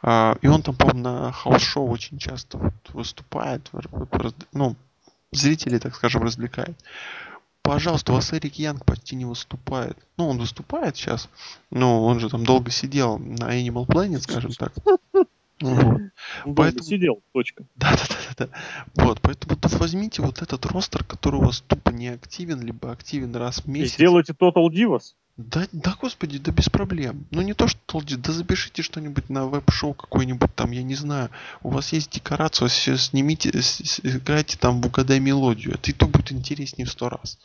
А, 0.00 0.36
и 0.42 0.46
он 0.46 0.62
там, 0.62 0.76
по-моему, 0.76 1.00
на 1.00 1.32
хаус-шоу 1.32 1.90
очень 1.90 2.18
часто 2.18 2.72
выступает, 2.92 3.68
ну, 4.52 4.76
зрителей, 5.32 5.78
так 5.78 5.94
скажем, 5.94 6.22
развлекает. 6.22 6.76
Пожалуйста, 7.62 8.12
у 8.12 8.14
вас 8.14 8.32
Эрик 8.32 8.54
Янг 8.54 8.84
почти 8.84 9.16
не 9.16 9.24
выступает. 9.24 9.98
Ну, 10.16 10.28
он 10.28 10.38
выступает 10.38 10.96
сейчас, 10.96 11.28
но 11.70 12.04
он 12.04 12.20
же 12.20 12.30
там 12.30 12.44
долго 12.44 12.70
сидел 12.70 13.18
на 13.18 13.58
Animal 13.58 13.86
Planet, 13.86 14.20
скажем 14.20 14.52
так. 14.52 14.72
Вот. 15.60 16.00
Поэтому... 16.54 16.84
Сидел, 16.84 17.22
точка. 17.32 17.64
Да, 17.76 17.92
да, 17.92 18.04
да, 18.38 18.46
да. 18.46 19.04
Вот, 19.04 19.20
поэтому 19.20 19.56
вот 19.60 19.72
возьмите 19.80 20.22
вот 20.22 20.42
этот 20.42 20.66
ростер, 20.66 21.02
который 21.02 21.40
у 21.40 21.44
вас 21.44 21.60
тупо 21.66 21.90
не 21.90 22.08
активен, 22.08 22.60
либо 22.60 22.92
активен 22.92 23.34
раз 23.34 23.62
в 23.62 23.66
месяц. 23.66 23.94
И 23.94 23.94
сделайте 23.94 24.32
Total 24.32 24.68
Divas. 24.68 25.14
Да, 25.36 25.68
да, 25.72 25.94
господи, 26.00 26.38
да 26.38 26.50
без 26.50 26.70
проблем. 26.70 27.26
Ну 27.30 27.42
не 27.42 27.52
то, 27.52 27.68
что 27.68 27.78
Total 27.84 28.01
Divas, 28.01 28.22
да 28.22 28.32
запишите 28.32 28.82
что-нибудь 28.82 29.28
на 29.28 29.46
веб-шоу 29.46 29.92
какой-нибудь 29.92 30.54
там, 30.54 30.70
я 30.70 30.82
не 30.82 30.94
знаю. 30.94 31.28
У 31.62 31.70
вас 31.70 31.92
есть 31.92 32.10
декорация, 32.10 32.68
все 32.68 32.96
снимите, 32.96 33.50
играйте 34.02 34.56
там 34.56 34.80
в 34.80 34.86
угадай 34.86 35.20
мелодию. 35.20 35.74
Это 35.74 35.90
и 35.90 35.94
то 35.94 36.06
будет 36.06 36.32
интереснее 36.32 36.86
в 36.86 36.90
сто 36.90 37.10
раз. 37.10 37.38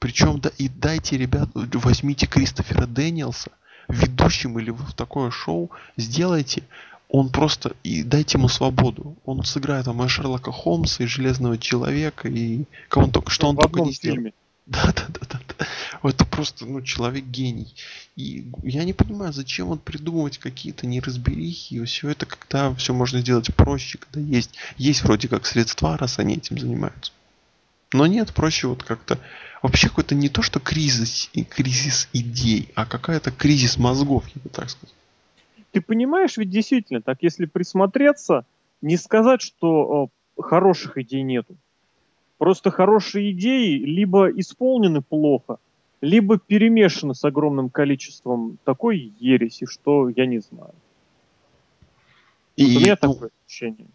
Причем, 0.00 0.40
да, 0.40 0.50
и 0.58 0.68
дайте, 0.68 1.16
ребят, 1.16 1.50
возьмите 1.54 2.26
Кристофера 2.26 2.86
Дэниелса 2.86 3.52
ведущим 3.90 4.58
или 4.58 4.70
в 4.70 4.92
такое 4.94 5.30
шоу, 5.30 5.70
сделайте, 5.96 6.62
он 7.08 7.28
просто, 7.30 7.74
и 7.82 8.02
дайте 8.02 8.38
ему 8.38 8.48
свободу. 8.48 9.16
Он 9.24 9.42
сыграет 9.44 9.84
там 9.84 10.02
и 10.02 10.08
Шерлока 10.08 10.52
Холмса, 10.52 11.04
и 11.04 11.06
Железного 11.06 11.58
Человека, 11.58 12.28
и 12.28 12.64
кого 12.88 13.06
он 13.06 13.12
только, 13.12 13.30
что 13.30 13.48
он 13.48 13.56
только 13.56 13.80
не 13.80 13.92
сделал. 13.92 14.32
Да, 14.70 14.92
да, 14.94 15.06
да, 15.08 15.40
да. 15.58 15.66
Это 16.08 16.24
просто, 16.24 16.64
ну, 16.64 16.80
человек 16.80 17.24
гений. 17.24 17.74
И 18.14 18.46
я 18.62 18.84
не 18.84 18.92
понимаю, 18.92 19.32
зачем 19.32 19.66
вот 19.66 19.82
придумывать 19.82 20.38
какие-то 20.38 20.86
неразберихи 20.86 21.74
и 21.74 21.84
все 21.84 22.10
это, 22.10 22.24
когда 22.24 22.72
все 22.74 22.94
можно 22.94 23.18
сделать 23.18 23.52
проще, 23.54 23.98
когда 23.98 24.20
есть, 24.20 24.54
есть 24.78 25.02
вроде 25.02 25.26
как 25.26 25.46
средства, 25.46 25.98
раз 25.98 26.20
они 26.20 26.36
этим 26.36 26.56
занимаются. 26.56 27.12
Но 27.92 28.06
нет, 28.06 28.32
проще 28.32 28.68
вот 28.68 28.84
как-то 28.84 29.18
вообще 29.60 29.88
какой-то 29.88 30.14
не 30.14 30.28
то, 30.28 30.40
что 30.40 30.60
кризис, 30.60 31.28
кризис 31.50 32.08
идей, 32.12 32.68
а 32.76 32.86
какая-то 32.86 33.32
кризис 33.32 33.76
мозгов, 33.76 34.24
я 34.36 34.40
бы 34.40 34.50
так 34.50 34.70
сказал. 34.70 34.94
Ты 35.72 35.80
понимаешь, 35.80 36.36
ведь 36.36 36.50
действительно, 36.50 37.02
так 37.02 37.18
если 37.22 37.46
присмотреться, 37.46 38.46
не 38.82 38.96
сказать, 38.96 39.42
что 39.42 39.66
о, 40.36 40.40
хороших 40.40 40.96
идей 40.96 41.22
нету. 41.22 41.56
Просто 42.40 42.70
хорошие 42.70 43.32
идеи 43.32 43.76
либо 43.76 44.30
исполнены 44.30 45.02
плохо, 45.02 45.58
либо 46.00 46.38
перемешаны 46.38 47.14
с 47.14 47.22
огромным 47.22 47.68
количеством 47.68 48.56
такой 48.64 49.12
ереси, 49.20 49.66
что 49.66 50.08
я 50.08 50.24
не 50.24 50.38
знаю. 50.38 50.72
И, 52.56 52.64
вот 52.64 52.76
у 52.76 52.80
меня 52.80 52.96
ну, 53.02 53.12
такое 53.12 53.30
ощущение. 53.46 53.88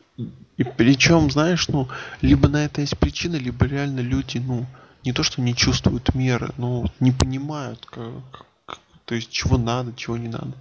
И 0.57 0.63
причем, 0.63 1.31
знаешь, 1.31 1.67
ну, 1.69 1.87
либо 2.21 2.47
на 2.47 2.65
это 2.65 2.81
есть 2.81 2.99
причина, 2.99 3.35
либо 3.35 3.65
реально 3.65 4.01
люди, 4.01 4.37
ну, 4.37 4.67
не 5.03 5.11
то, 5.11 5.23
что 5.23 5.41
не 5.41 5.55
чувствуют 5.55 6.13
меры, 6.13 6.51
но 6.59 6.85
не 6.99 7.11
понимают, 7.11 7.83
как, 7.87 8.45
как, 8.67 8.79
то 9.05 9.15
есть, 9.15 9.31
чего 9.31 9.57
надо, 9.57 9.91
чего 9.95 10.17
не 10.17 10.27
надо. 10.27 10.53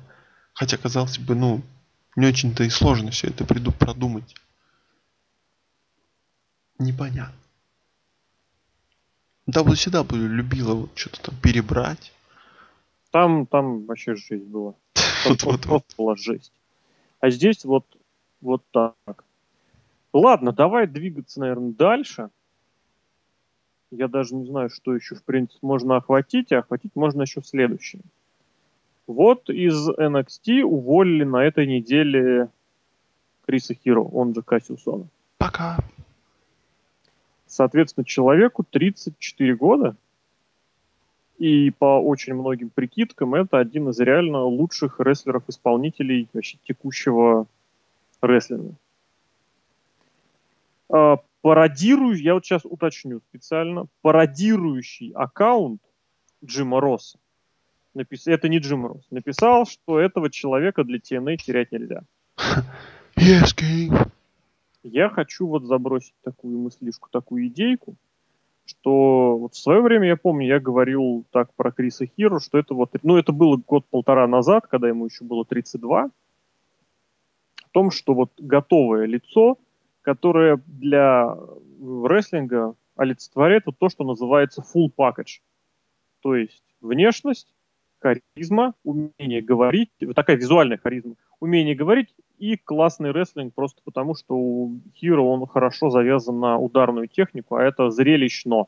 Хотя, 0.54 0.78
казалось 0.78 1.18
бы, 1.18 1.34
ну, 1.34 1.60
не 2.16 2.28
очень-то 2.28 2.64
и 2.64 2.70
сложно 2.70 3.10
все 3.10 3.26
это 3.26 3.44
приду 3.44 3.72
продумать. 3.72 4.34
Непонятно. 6.78 7.43
WCW 9.48 10.26
любила 10.26 10.74
вот 10.74 10.90
что-то 10.94 11.22
там 11.22 11.34
перебрать. 11.42 12.12
Там, 13.10 13.46
там 13.46 13.84
вообще 13.84 14.16
жесть 14.16 14.44
была. 14.44 14.74
Там 15.24 15.36
Вот, 15.44 15.62
просто 15.62 15.94
была 15.96 16.16
жесть. 16.16 16.52
А 17.20 17.30
здесь 17.30 17.64
вот, 17.64 17.86
вот 18.40 18.62
так. 18.70 19.24
Ладно, 20.12 20.52
давай 20.52 20.86
двигаться, 20.86 21.40
наверное, 21.40 21.72
дальше. 21.72 22.30
Я 23.90 24.08
даже 24.08 24.34
не 24.34 24.46
знаю, 24.46 24.70
что 24.70 24.94
еще, 24.94 25.14
в 25.14 25.22
принципе, 25.22 25.58
можно 25.62 25.96
охватить, 25.96 26.52
а 26.52 26.58
охватить 26.58 26.92
можно 26.94 27.22
еще 27.22 27.42
следующее. 27.42 28.02
Вот 29.06 29.50
из 29.50 29.88
NXT 29.88 30.62
уволили 30.62 31.24
на 31.24 31.44
этой 31.44 31.66
неделе 31.66 32.48
Криса 33.46 33.74
Хиро, 33.74 34.00
он 34.00 34.34
же 34.34 34.42
Кассиусона. 34.42 35.06
Пока. 35.38 35.78
Соответственно, 37.54 38.04
человеку 38.04 38.64
34 38.68 39.54
года. 39.54 39.94
И 41.38 41.70
по 41.70 42.00
очень 42.00 42.34
многим 42.34 42.68
прикидкам 42.70 43.36
это 43.36 43.58
один 43.58 43.88
из 43.90 44.00
реально 44.00 44.42
лучших 44.42 44.98
рестлеров-исполнителей 44.98 46.28
вообще 46.32 46.58
текущего 46.64 47.46
рестлинга. 48.20 48.74
А, 50.90 51.18
пародирую, 51.42 52.20
я 52.20 52.34
вот 52.34 52.44
сейчас 52.44 52.64
уточню 52.64 53.20
специально, 53.28 53.86
пародирующий 54.02 55.12
аккаунт 55.12 55.80
Джима 56.44 56.80
Росса, 56.80 57.18
напис... 57.94 58.26
это 58.26 58.48
не 58.48 58.58
Джим 58.58 58.86
Росс, 58.86 59.04
написал, 59.10 59.66
что 59.66 60.00
этого 60.00 60.28
человека 60.28 60.82
для 60.82 60.98
TNA 60.98 61.36
терять 61.36 61.70
нельзя. 61.70 62.02
Yes, 63.16 63.54
King. 63.56 64.10
Я 64.84 65.08
хочу 65.08 65.46
вот 65.46 65.64
забросить 65.64 66.14
такую 66.22 66.58
мыслишку, 66.58 67.08
такую 67.10 67.46
идейку, 67.46 67.96
что 68.66 69.38
вот 69.38 69.54
в 69.54 69.58
свое 69.58 69.80
время, 69.80 70.08
я 70.08 70.16
помню, 70.16 70.46
я 70.46 70.60
говорил 70.60 71.24
так 71.30 71.52
про 71.54 71.72
Криса 71.72 72.06
Хиру, 72.06 72.38
что 72.38 72.58
это 72.58 72.74
вот, 72.74 72.90
ну 73.02 73.16
это 73.16 73.32
было 73.32 73.56
год-полтора 73.56 74.26
назад, 74.26 74.66
когда 74.66 74.88
ему 74.88 75.06
еще 75.06 75.24
было 75.24 75.46
32, 75.46 76.04
о 76.04 76.10
том, 77.72 77.90
что 77.90 78.12
вот 78.12 78.32
готовое 78.38 79.06
лицо, 79.06 79.58
которое 80.02 80.60
для 80.66 81.34
рестлинга 81.80 82.74
олицетворяет 82.94 83.64
вот 83.64 83.78
то, 83.78 83.88
что 83.88 84.04
называется 84.04 84.62
full 84.62 84.90
package. 84.94 85.40
То 86.20 86.36
есть 86.36 86.62
внешность, 86.82 87.54
харизма, 88.00 88.74
умение 88.84 89.40
говорить, 89.40 89.90
вот 90.02 90.14
такая 90.14 90.36
визуальная 90.36 90.76
харизма, 90.76 91.14
умение 91.40 91.74
говорить 91.74 92.14
и 92.38 92.56
классный 92.56 93.12
рестлинг 93.12 93.54
просто 93.54 93.80
потому, 93.84 94.14
что 94.14 94.34
у 94.34 94.80
Хиро 94.94 95.22
он 95.22 95.46
хорошо 95.46 95.90
завязан 95.90 96.40
на 96.40 96.58
ударную 96.58 97.08
технику, 97.08 97.56
а 97.56 97.62
это 97.62 97.90
зрелищно. 97.90 98.66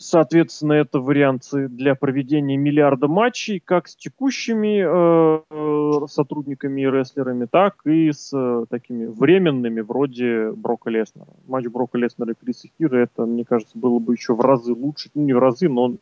Соответственно, 0.00 0.74
это 0.74 1.00
варианты 1.00 1.66
для 1.66 1.96
проведения 1.96 2.56
миллиарда 2.56 3.08
матчей, 3.08 3.58
как 3.58 3.88
с 3.88 3.96
текущими 3.96 4.84
э, 4.86 5.40
э, 5.50 6.06
сотрудниками 6.06 6.82
и 6.82 6.86
рестлерами, 6.86 7.46
так 7.46 7.84
и 7.84 8.12
с 8.12 8.30
э, 8.32 8.66
такими 8.70 9.06
временными, 9.06 9.80
вроде 9.80 10.52
Брока 10.52 10.90
Леснера. 10.90 11.26
Матч 11.48 11.66
Брока 11.66 11.98
Леснера 11.98 12.30
и 12.30 12.36
Криса 12.36 12.68
Хира, 12.78 12.98
это, 12.98 13.26
мне 13.26 13.44
кажется, 13.44 13.76
было 13.76 13.98
бы 13.98 14.14
еще 14.14 14.36
в 14.36 14.40
разы 14.40 14.72
лучше, 14.72 15.10
ну 15.14 15.24
не 15.24 15.32
в 15.32 15.40
разы, 15.40 15.68
но 15.68 15.96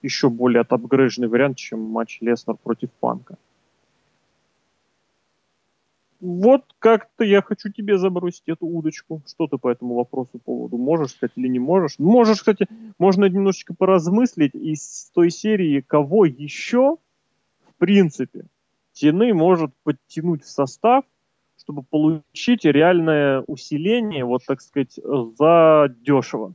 еще 0.00 0.30
более 0.30 0.62
отапгрейженный 0.62 1.28
вариант, 1.28 1.58
чем 1.58 1.80
матч 1.80 2.22
Леснер 2.22 2.56
против 2.56 2.88
Панка 3.00 3.36
вот 6.22 6.62
как-то 6.78 7.24
я 7.24 7.42
хочу 7.42 7.68
тебе 7.68 7.98
забросить 7.98 8.44
эту 8.46 8.64
удочку. 8.64 9.22
Что 9.26 9.48
ты 9.48 9.58
по 9.58 9.68
этому 9.68 9.96
вопросу 9.96 10.38
поводу 10.38 10.78
можешь 10.78 11.10
сказать 11.10 11.32
или 11.34 11.48
не 11.48 11.58
можешь? 11.58 11.98
Можешь, 11.98 12.38
кстати, 12.38 12.68
можно 12.98 13.24
немножечко 13.24 13.74
поразмыслить 13.74 14.54
из 14.54 15.10
той 15.12 15.30
серии, 15.30 15.80
кого 15.80 16.24
еще, 16.24 16.98
в 17.68 17.74
принципе, 17.78 18.46
Тины 18.92 19.34
может 19.34 19.72
подтянуть 19.82 20.44
в 20.44 20.48
состав, 20.48 21.04
чтобы 21.58 21.82
получить 21.82 22.64
реальное 22.64 23.40
усиление, 23.48 24.24
вот 24.24 24.42
так 24.46 24.60
сказать, 24.60 24.94
за 24.94 25.92
дешево. 26.02 26.54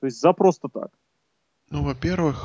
То 0.00 0.06
есть 0.06 0.18
за 0.18 0.32
просто 0.32 0.68
так. 0.68 0.90
Ну, 1.70 1.84
во-первых... 1.84 2.42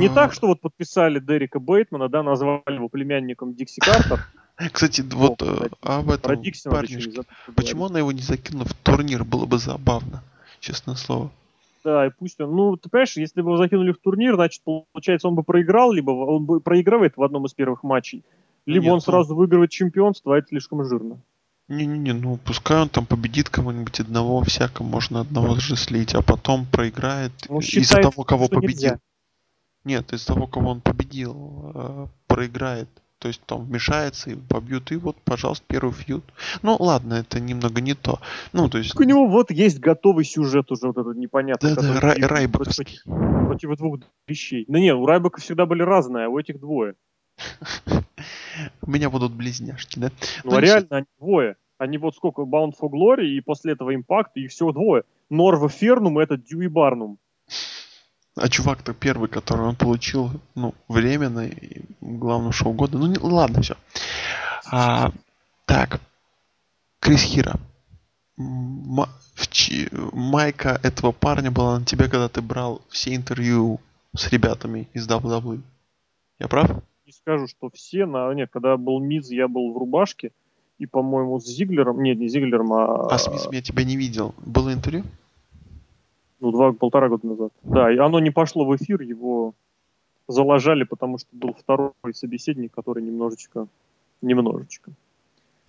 Не 0.00 0.08
э, 0.08 0.12
так, 0.12 0.32
что 0.32 0.48
вот 0.48 0.60
подписали 0.60 1.20
Дерека 1.20 1.60
Бейтмана, 1.60 2.08
да, 2.08 2.24
назвали 2.24 2.74
его 2.74 2.88
племянником 2.88 3.54
Дикси 3.54 3.78
Картер, 3.78 4.26
Кстати, 4.72 5.00
вот 5.00 5.42
О, 5.42 5.46
кстати, 5.46 5.74
об 5.80 6.10
этом 6.10 6.42
парнишке. 6.64 7.22
Почему 7.56 7.86
она 7.86 7.98
его 7.98 8.12
не 8.12 8.22
закинула 8.22 8.66
в 8.66 8.74
турнир? 8.74 9.24
Было 9.24 9.46
бы 9.46 9.58
забавно, 9.58 10.22
честное 10.60 10.94
слово. 10.94 11.30
Да, 11.82 12.06
и 12.06 12.10
пусть 12.10 12.40
он... 12.40 12.54
Ну, 12.54 12.76
ты 12.76 12.88
понимаешь, 12.88 13.16
если 13.16 13.42
бы 13.42 13.50
его 13.50 13.58
закинули 13.58 13.92
в 13.92 13.98
турнир, 13.98 14.36
значит, 14.36 14.62
получается, 14.64 15.28
он 15.28 15.34
бы 15.34 15.42
проиграл, 15.42 15.92
либо 15.92 16.12
он 16.12 16.46
бы 16.46 16.60
проигрывает 16.60 17.16
в 17.16 17.22
одном 17.22 17.44
из 17.44 17.52
первых 17.52 17.82
матчей, 17.82 18.24
либо 18.64 18.84
Нет, 18.84 18.92
он 18.92 18.96
ну- 18.96 19.00
сразу 19.00 19.34
выигрывает 19.34 19.70
чемпионство, 19.70 20.34
а 20.34 20.38
это 20.38 20.48
слишком 20.48 20.84
жирно. 20.84 21.20
Не-не-не, 21.68 22.12
ну 22.12 22.36
пускай 22.36 22.82
он 22.82 22.90
там 22.90 23.06
победит 23.06 23.48
кого-нибудь 23.48 23.98
одного, 24.00 24.42
всяко 24.42 24.82
можно 24.82 25.20
одного 25.20 25.56
же 25.56 25.76
слить, 25.76 26.14
а 26.14 26.20
потом 26.20 26.66
проиграет 26.66 27.32
Он 27.48 27.60
из-за 27.60 28.02
того, 28.02 28.22
кого 28.24 28.48
победил. 28.48 28.68
нельзя. 28.70 29.00
Нет, 29.84 30.12
из-за 30.12 30.26
того, 30.26 30.46
кого 30.46 30.70
он 30.70 30.80
победил, 30.82 31.72
э, 31.74 32.06
проиграет. 32.26 32.88
То 33.18 33.28
есть 33.28 33.40
там 33.46 33.64
вмешается 33.64 34.30
и 34.30 34.34
побьют, 34.34 34.92
и 34.92 34.96
вот, 34.96 35.16
пожалуйста, 35.24 35.64
первый 35.66 35.92
фьюд. 35.92 36.24
Ну, 36.62 36.76
ладно, 36.78 37.14
это 37.14 37.40
немного 37.40 37.80
не 37.80 37.94
то. 37.94 38.20
Ну, 38.52 38.68
то 38.68 38.78
есть... 38.78 38.90
Так 38.90 39.00
у 39.00 39.04
него 39.04 39.26
вот 39.26 39.50
есть 39.50 39.80
готовый 39.80 40.24
сюжет 40.24 40.70
уже 40.70 40.88
вот 40.88 40.98
этот 40.98 41.16
непонятный. 41.16 41.74
Да-да, 41.74 41.94
который 41.94 42.00
Рай- 42.00 42.26
Райбаковский. 42.26 43.00
Против, 43.04 43.46
против 43.46 43.78
двух 43.78 43.98
вещей. 44.28 44.64
Да 44.68 44.78
не, 44.78 44.94
у 44.94 45.06
Райбака 45.06 45.40
всегда 45.40 45.64
были 45.64 45.82
разные, 45.82 46.26
а 46.26 46.28
у 46.28 46.38
этих 46.38 46.60
двое. 46.60 46.96
У 48.82 48.90
меня 48.90 49.10
будут 49.10 49.32
близняшки, 49.32 49.98
да? 49.98 50.10
Ну, 50.44 50.50
Ну, 50.50 50.56
а 50.56 50.60
реально 50.60 50.88
они 50.90 51.06
двое. 51.18 51.56
Они 51.78 51.98
вот 51.98 52.14
сколько, 52.14 52.42
Bound 52.42 52.72
for 52.80 52.88
Glory, 52.90 53.26
и 53.26 53.40
после 53.40 53.72
этого 53.72 53.94
Impact, 53.94 54.32
и 54.36 54.46
всего 54.46 54.72
двое. 54.72 55.04
Норва 55.28 55.68
Фернум, 55.68 56.18
это 56.18 56.36
Дьюи 56.36 56.68
Барнум. 56.68 57.18
А 58.36 58.48
чувак-то 58.48 58.94
первый, 58.94 59.28
который 59.28 59.66
он 59.66 59.76
получил, 59.76 60.30
ну, 60.54 60.74
временно, 60.88 61.46
и 61.46 61.82
главное 62.00 62.52
шоу 62.52 62.72
года. 62.72 62.98
Ну, 62.98 63.06
не, 63.06 63.18
ладно, 63.18 63.62
все. 63.62 63.76
А, 64.70 65.12
так. 65.66 66.00
Крис 66.98 67.22
Хира. 67.22 67.60
М- 68.38 69.06
чи- 69.50 69.88
Майка 70.12 70.80
этого 70.82 71.12
парня 71.12 71.50
была 71.50 71.78
на 71.78 71.84
тебе, 71.84 72.08
когда 72.08 72.28
ты 72.28 72.42
брал 72.42 72.82
все 72.88 73.14
интервью 73.14 73.80
с 74.16 74.28
ребятами 74.32 74.88
из 74.94 75.08
WWE. 75.08 75.60
Я 76.40 76.48
прав? 76.48 76.70
не 77.06 77.12
скажу, 77.12 77.46
что 77.46 77.70
все, 77.72 78.06
на... 78.06 78.32
нет, 78.34 78.50
когда 78.52 78.76
был 78.76 78.98
Миз, 79.00 79.30
я 79.30 79.46
был 79.46 79.72
в 79.72 79.78
рубашке, 79.78 80.32
и, 80.78 80.86
по-моему, 80.86 81.38
с 81.38 81.46
Зиглером, 81.46 82.02
нет, 82.02 82.18
не 82.18 82.28
Зиглером, 82.28 82.72
а, 82.72 83.06
А 83.08 83.18
с 83.18 83.28
Мизом 83.28 83.52
я 83.52 83.62
тебя 83.62 83.84
не 83.84 83.96
видел. 83.96 84.34
Было 84.44 84.72
интервью? 84.72 85.04
Ну, 86.44 86.52
два, 86.52 86.72
полтора 86.72 87.08
года 87.08 87.26
назад. 87.26 87.52
Да, 87.62 87.92
и 87.92 87.96
оно 87.96 88.20
не 88.20 88.30
пошло 88.30 88.64
в 88.64 88.76
эфир, 88.76 89.00
его 89.00 89.54
заложали, 90.28 90.84
потому 90.84 91.18
что 91.18 91.28
был 91.32 91.54
второй 91.54 91.92
собеседник, 92.12 92.72
который 92.72 93.02
немножечко, 93.02 93.66
немножечко 94.22 94.92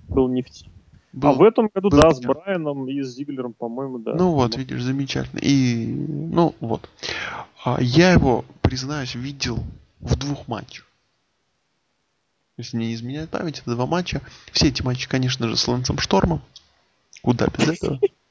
был 0.07 0.27
не 0.27 0.41
в 0.41 0.49
теме. 0.49 0.71
Был. 1.13 1.29
А 1.29 1.33
в 1.33 1.43
этом 1.43 1.69
году, 1.73 1.89
да, 1.89 2.11
с. 2.11 2.19
Брайаном 2.19 2.89
и 2.89 3.01
с 3.01 3.15
Зиглером, 3.15 3.53
по-моему, 3.53 3.99
да. 3.99 4.15
Ну 4.15 4.31
вот, 4.31 4.57
видишь, 4.57 4.83
замечательно. 4.83 5.39
И, 5.41 5.85
ну 5.87 6.53
вот. 6.59 6.89
А, 7.63 7.81
я 7.81 8.11
его, 8.11 8.43
признаюсь, 8.61 9.15
видел 9.15 9.59
в 10.01 10.17
двух 10.17 10.49
матчах. 10.49 10.85
Если 12.57 12.77
не 12.77 12.93
изменяет 12.93 13.29
память, 13.29 13.59
это 13.59 13.75
два 13.75 13.85
матча. 13.85 14.21
Все 14.51 14.67
эти 14.67 14.81
матчи, 14.81 15.07
конечно 15.07 15.47
же, 15.47 15.55
с 15.55 15.65
Лэнсом 15.67 15.99
Штормом. 15.99 16.41
Куда 17.21 17.47
без 17.47 17.69
этого? 17.69 17.99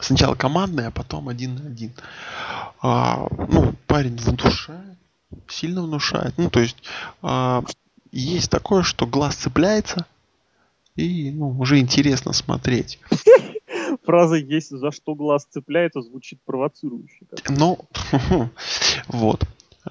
Сначала 0.00 0.34
командный, 0.34 0.86
а 0.86 0.90
потом 0.90 1.28
один 1.28 1.56
на 1.56 1.66
один. 1.66 1.92
А, 2.82 3.28
ну, 3.30 3.74
парень 3.86 4.16
внушает, 4.16 4.98
сильно 5.48 5.82
внушает. 5.82 6.34
Ну, 6.36 6.50
то 6.50 6.60
есть, 6.60 6.76
а, 7.22 7.62
есть 8.10 8.50
такое, 8.50 8.82
что 8.82 9.06
глаз 9.06 9.36
цепляется, 9.36 10.06
и 10.96 11.30
ну, 11.30 11.50
уже 11.58 11.78
интересно 11.78 12.32
смотреть. 12.32 12.98
Фраза 14.04 14.36
«есть 14.36 14.70
за 14.70 14.90
что 14.90 15.14
глаз 15.14 15.46
цепляется» 15.50 16.00
звучит 16.00 16.40
провоцирующе. 16.44 17.26
Ну, 17.48 17.78
вот. 19.08 19.44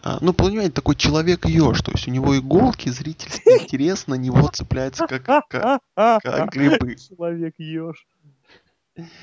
А, 0.03 0.17
Ну, 0.21 0.33
понимаете, 0.33 0.71
такой 0.71 0.95
человек 0.95 1.45
еж, 1.45 1.81
то 1.81 1.91
есть 1.91 2.07
у 2.07 2.11
него 2.11 2.37
иголки, 2.37 2.89
зрительский 2.89 3.51
интерес 3.63 4.07
на 4.07 4.15
него 4.15 4.47
цепляется 4.49 5.07
как, 5.07 5.23
как, 5.47 5.81
как 5.95 6.51
грибы. 6.51 6.95
Человек 6.95 7.55
еж. 7.57 8.05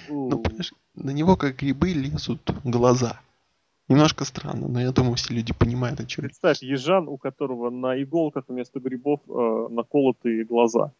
Ну, 0.08 0.38
понимаешь, 0.38 0.72
на 0.94 1.10
него 1.10 1.36
как 1.36 1.56
грибы 1.56 1.92
лезут 1.92 2.50
глаза. 2.64 3.20
Немножко 3.88 4.24
странно, 4.24 4.66
но 4.66 4.80
я 4.80 4.90
думаю, 4.90 5.14
все 5.14 5.32
люди 5.32 5.52
понимают, 5.52 6.00
о 6.00 6.06
чем. 6.06 6.24
Представь, 6.24 6.60
ежан, 6.60 7.08
у 7.08 7.18
которого 7.18 7.70
на 7.70 8.02
иголках 8.02 8.44
вместо 8.48 8.80
грибов 8.80 9.20
э, 9.28 9.68
наколотые 9.70 10.44
глаза. 10.44 10.92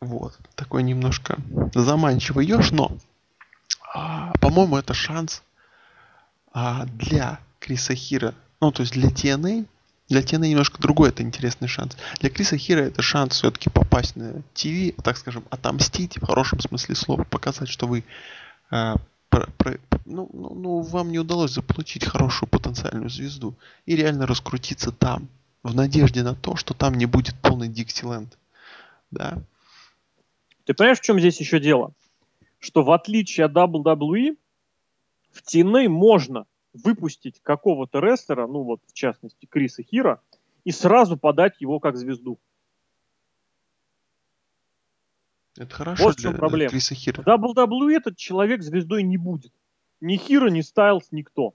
Вот. 0.00 0.38
Такой 0.54 0.82
немножко 0.82 1.38
заманчивый 1.74 2.46
еж, 2.46 2.70
но, 2.70 2.92
а, 3.94 4.32
по-моему, 4.40 4.78
это 4.78 4.94
шанс 4.94 5.42
А 6.52 6.86
для 6.86 7.40
Криса 7.58 7.94
Хира, 7.94 8.34
ну 8.60 8.72
то 8.72 8.82
есть 8.82 8.94
для 8.94 9.10
TNA, 9.10 9.66
для 10.10 10.22
TNA 10.22 10.48
немножко 10.48 10.82
другой 10.82 11.10
это 11.10 11.22
интересный 11.22 11.68
шанс. 11.68 11.96
Для 12.18 12.30
Криса 12.30 12.58
Хира 12.58 12.80
это 12.80 13.00
шанс 13.00 13.36
все-таки 13.36 13.70
попасть 13.70 14.16
на 14.16 14.42
ТВ, 14.54 15.00
так 15.02 15.16
скажем, 15.16 15.44
отомстить 15.50 16.18
в 16.18 16.26
хорошем 16.26 16.58
смысле 16.58 16.96
слова, 16.96 17.22
показать, 17.22 17.68
что 17.68 17.86
вы 17.86 18.02
э, 18.72 18.94
про, 19.28 19.46
про, 19.56 19.78
ну, 20.04 20.28
ну, 20.32 20.54
ну, 20.54 20.80
вам 20.80 21.12
не 21.12 21.20
удалось 21.20 21.52
заполучить 21.52 22.04
хорошую 22.04 22.48
потенциальную 22.48 23.08
звезду 23.08 23.54
и 23.86 23.94
реально 23.94 24.26
раскрутиться 24.26 24.90
там, 24.90 25.28
в 25.62 25.76
надежде 25.76 26.24
на 26.24 26.34
то, 26.34 26.56
что 26.56 26.74
там 26.74 26.94
не 26.94 27.06
будет 27.06 27.36
полный 27.40 27.68
Диксиленд. 27.68 28.36
Да? 29.12 29.38
Ты 30.64 30.74
понимаешь, 30.74 30.98
в 30.98 31.04
чем 31.04 31.20
здесь 31.20 31.38
еще 31.38 31.60
дело? 31.60 31.92
Что 32.58 32.82
в 32.82 32.90
отличие 32.90 33.46
от 33.46 33.52
WWE, 33.52 34.36
в 35.30 35.42
TNA 35.42 35.88
можно 35.88 36.46
выпустить 36.72 37.40
какого-то 37.42 38.00
рестлера, 38.00 38.46
ну 38.46 38.62
вот 38.62 38.80
в 38.86 38.92
частности 38.92 39.46
Криса 39.46 39.82
Хира, 39.82 40.20
и 40.64 40.70
сразу 40.70 41.16
подать 41.16 41.60
его 41.60 41.80
как 41.80 41.96
звезду. 41.96 42.38
Это 45.56 45.74
хорошо 45.74 46.04
вот 46.04 46.14
в 46.14 46.16
для 46.18 46.30
чем 46.30 46.38
проблема. 46.38 46.70
Криса 46.70 46.94
Хира. 46.94 47.22
В 47.22 47.26
WWE 47.26 47.96
этот 47.96 48.16
человек 48.16 48.62
звездой 48.62 49.02
не 49.02 49.16
будет. 49.16 49.52
Ни 50.00 50.16
Хира, 50.16 50.48
ни 50.48 50.60
Стайлз, 50.60 51.08
никто. 51.10 51.54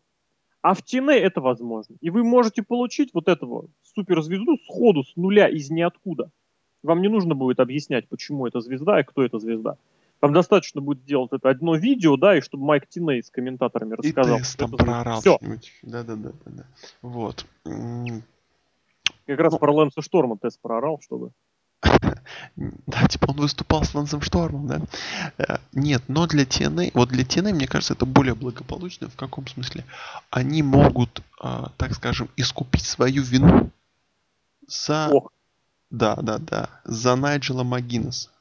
А 0.62 0.74
в 0.74 0.80
TNA 0.80 1.14
это 1.14 1.42
возможно. 1.42 1.96
И 2.02 2.10
вы 2.10 2.24
можете 2.24 2.64
получить 2.64 3.14
вот 3.14 3.28
этого 3.28 3.68
суперзвезду 3.84 4.58
сходу, 4.66 5.04
с 5.04 5.16
нуля, 5.16 5.48
из 5.48 5.70
ниоткуда. 5.70 6.32
Вам 6.84 7.02
не 7.02 7.08
нужно 7.08 7.36
будет 7.36 7.60
объяснять, 7.60 8.08
почему 8.10 8.48
это 8.48 8.62
звезда 8.62 9.00
и 9.00 9.04
кто 9.04 9.24
это 9.24 9.40
звезда. 9.40 9.78
Вам 10.26 10.34
достаточно 10.34 10.82
будет 10.82 11.04
сделать 11.04 11.32
это 11.34 11.52
одно 11.52 11.76
видео, 11.76 12.18
да, 12.18 12.36
и 12.36 12.42
чтобы 12.42 12.66
Майк 12.66 12.88
Тиней 12.88 13.22
с 13.22 13.30
комментаторами 13.30 13.94
рассказал. 13.94 14.38
И 14.38 14.40
тест 14.40 14.58
там 14.58 14.72
проорал 14.72 15.22
что-нибудь. 15.22 15.72
Да-да-да. 15.84 16.32
да. 16.46 16.64
Вот. 17.04 17.46
Как 17.64 19.40
раз 19.40 19.54
ну, 19.54 19.60
про 19.60 19.72
Лэнса 19.72 20.02
Шторма 20.02 20.36
тест 20.40 20.60
проорал, 20.60 21.00
чтобы... 21.00 21.30
Да, 22.56 23.08
типа 23.08 23.28
он 23.30 23.36
выступал 23.36 23.84
с 23.84 23.94
Лансом 23.94 24.22
Штормом, 24.22 24.66
да? 24.66 24.82
Э, 25.38 25.58
нет, 25.74 26.02
но 26.08 26.26
для 26.26 26.46
TNA, 26.46 26.90
вот 26.96 27.10
для 27.10 27.24
TNA, 27.24 27.54
мне 27.54 27.68
кажется, 27.68 27.94
это 27.94 28.08
более 28.08 28.34
благополучно. 28.34 29.10
В 29.10 29.16
каком 29.16 29.46
смысле? 29.46 29.86
Они 30.32 30.64
могут, 30.64 31.22
а, 31.40 31.70
так 31.78 31.94
скажем, 31.94 32.30
искупить 32.36 32.86
свою 32.86 33.22
вину 33.22 33.70
за... 34.66 35.08
Ох. 35.12 35.32
Да, 35.92 36.16
да, 36.16 36.40
да. 36.40 36.70
За 36.84 37.16
Найджела 37.16 37.62
Магинеса 37.62 38.32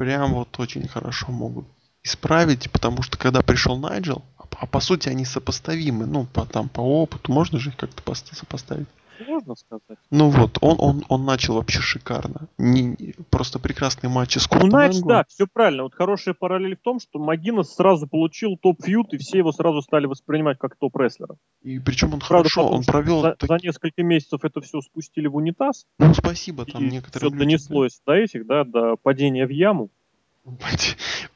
прям 0.00 0.32
вот 0.32 0.58
очень 0.58 0.88
хорошо 0.88 1.30
могут 1.30 1.66
исправить, 2.02 2.70
потому 2.70 3.02
что 3.02 3.18
когда 3.18 3.42
пришел 3.42 3.76
Найджел, 3.76 4.24
а 4.38 4.64
по 4.66 4.80
сути 4.80 5.10
они 5.10 5.26
сопоставимы, 5.26 6.06
ну, 6.06 6.24
по, 6.24 6.46
там, 6.46 6.70
по 6.70 6.80
опыту, 6.80 7.30
можно 7.30 7.58
же 7.58 7.68
их 7.68 7.76
как-то 7.76 8.14
сопоставить? 8.34 8.88
Можно 9.26 9.54
сказать. 9.54 9.98
Ну 10.10 10.30
вот, 10.30 10.58
он, 10.60 10.76
он, 10.78 11.04
он 11.08 11.24
начал 11.24 11.54
вообще 11.54 11.80
шикарно. 11.80 12.48
Не, 12.58 13.14
просто 13.30 13.58
прекрасные 13.58 14.10
матчи 14.10 14.38
с 14.38 14.46
Куртом 14.46 14.70
Ну, 14.70 14.76
Найдж, 14.76 15.00
да, 15.04 15.24
все 15.28 15.46
правильно. 15.46 15.84
Вот 15.84 15.94
хорошая 15.94 16.34
параллель 16.34 16.76
в 16.76 16.80
том, 16.80 17.00
что 17.00 17.18
Магинес 17.18 17.74
сразу 17.74 18.06
получил 18.06 18.56
топ-фьют, 18.60 19.12
и 19.14 19.18
все 19.18 19.38
его 19.38 19.52
сразу 19.52 19.82
стали 19.82 20.06
воспринимать 20.06 20.58
как 20.58 20.76
топ-рестлера. 20.76 21.36
И 21.62 21.78
причем 21.78 22.14
он 22.14 22.20
Правда, 22.20 22.48
хорошо, 22.50 22.68
он 22.68 22.84
провел... 22.84 23.22
За, 23.22 23.34
так... 23.34 23.48
за 23.48 23.66
несколько 23.66 24.02
месяцев 24.02 24.40
это 24.44 24.60
все 24.60 24.80
спустили 24.80 25.26
в 25.26 25.36
унитаз. 25.36 25.86
Ну, 25.98 26.14
спасибо 26.14 26.64
там 26.64 26.88
некоторым 26.88 27.30
все 27.30 27.34
людям. 27.34 27.38
донеслось 27.38 28.00
да? 28.06 28.12
до 28.12 28.18
этих, 28.18 28.46
да, 28.46 28.64
до 28.64 28.96
падения 28.96 29.46
в 29.46 29.50
яму. 29.50 29.90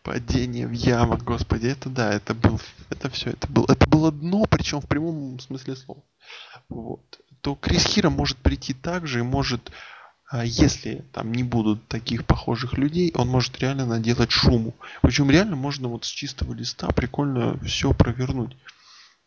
Падение 0.02 0.66
в 0.66 0.72
яму, 0.72 1.18
господи, 1.18 1.66
это 1.66 1.88
да, 1.90 2.12
это 2.12 2.34
был, 2.34 2.60
это 2.90 3.10
все, 3.10 3.30
это 3.30 3.46
было, 3.48 3.66
это 3.68 3.88
было 3.88 4.10
дно, 4.10 4.44
причем 4.48 4.80
в 4.80 4.86
прямом 4.86 5.38
смысле 5.40 5.76
слова. 5.76 6.02
Вот. 6.68 7.20
То 7.40 7.54
Крис 7.54 7.84
Хира 7.84 8.08
может 8.08 8.38
прийти 8.38 8.72
так 8.72 9.06
же 9.06 9.18
и 9.18 9.22
может, 9.22 9.70
а, 10.30 10.44
если 10.44 11.04
там 11.12 11.32
не 11.32 11.42
будут 11.42 11.86
таких 11.88 12.24
похожих 12.24 12.78
людей, 12.78 13.12
он 13.14 13.28
может 13.28 13.58
реально 13.58 13.84
наделать 13.84 14.30
шуму. 14.30 14.74
Причем 15.02 15.30
реально 15.30 15.56
можно 15.56 15.88
вот 15.88 16.06
с 16.06 16.08
чистого 16.08 16.54
листа 16.54 16.88
прикольно 16.88 17.58
все 17.58 17.92
провернуть. 17.92 18.56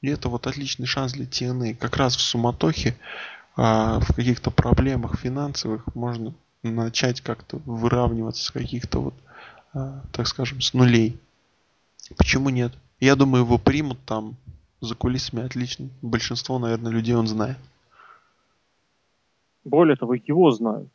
И 0.01 0.07
это 0.07 0.29
вот 0.29 0.47
отличный 0.47 0.87
шанс 0.87 1.13
для 1.13 1.25
TNA. 1.25 1.75
Как 1.75 1.97
раз 1.97 2.15
в 2.15 2.21
суматохе, 2.21 2.97
а, 3.55 3.99
в 3.99 4.15
каких-то 4.15 4.49
проблемах 4.49 5.19
финансовых 5.19 5.95
можно 5.95 6.33
начать 6.63 7.21
как-то 7.21 7.57
выравниваться 7.65 8.43
с 8.43 8.51
каких-то 8.51 8.99
вот 8.99 9.13
так 10.11 10.27
скажем, 10.27 10.61
с 10.61 10.73
нулей. 10.73 11.17
Почему 12.17 12.49
нет? 12.49 12.73
Я 12.99 13.15
думаю, 13.15 13.43
его 13.43 13.57
примут 13.57 13.99
там 14.05 14.35
за 14.81 14.95
кулисами 14.95 15.45
отлично. 15.45 15.89
Большинство, 16.01 16.59
наверное, 16.59 16.91
людей 16.91 17.15
он 17.15 17.27
знает. 17.27 17.57
Более 19.63 19.95
того, 19.97 20.13
его 20.13 20.51
знают. 20.51 20.89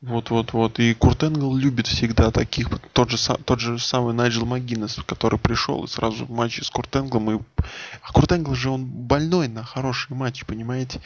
Вот-вот-вот. 0.00 0.78
И 0.80 0.92
Курт 0.94 1.22
Энгл 1.22 1.56
любит 1.56 1.86
всегда 1.86 2.30
таких. 2.30 2.68
Тот 2.92 3.10
же, 3.10 3.16
тот 3.44 3.60
же 3.60 3.78
самый 3.78 4.12
Найджел 4.12 4.44
Магинес, 4.44 5.00
который 5.06 5.38
пришел 5.38 5.84
и 5.84 5.88
сразу 5.88 6.26
в 6.26 6.30
матче 6.30 6.62
с 6.62 6.70
Курт 6.70 6.94
Энглом. 6.94 7.30
И... 7.30 7.42
А 8.02 8.12
Курт 8.12 8.32
Энгл 8.32 8.54
же 8.54 8.70
он 8.70 8.84
больной 8.84 9.48
на 9.48 9.64
хорошие 9.64 10.16
матчи, 10.16 10.44
понимаете? 10.44 11.00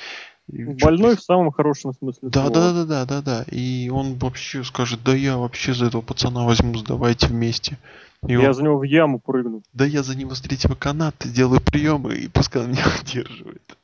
Больной 0.49 1.17
в 1.17 1.23
самом 1.23 1.51
хорошем 1.53 1.93
смысле. 1.93 2.31
Да, 2.31 2.49
да, 2.49 2.73
да, 2.73 2.85
да, 2.85 3.05
да, 3.05 3.23
да. 3.23 3.45
И 3.51 3.91
он 3.91 4.15
вообще 4.17 4.65
скажет, 4.65 5.01
да 5.05 5.15
я 5.15 5.37
вообще 5.37 5.75
за 5.75 5.87
этого 5.87 6.01
пацана 6.01 6.45
возьму, 6.45 6.83
давайте 6.83 7.27
вместе. 7.27 7.79
И 8.27 8.33
я 8.33 8.49
он... 8.49 8.55
за 8.55 8.63
него 8.63 8.79
в 8.79 8.83
яму 8.83 9.21
прыгну. 9.21 9.63
Да 9.75 9.85
я 9.85 10.03
за 10.03 10.17
него 10.17 10.35
с 10.35 10.41
третьего 10.41 10.75
каната 10.75 11.29
делаю 11.29 11.61
приемы, 11.61 12.15
и 12.17 12.29
пускай 12.29 12.63
он 12.63 12.71
меня 12.71 12.85
удерживает. 13.03 13.77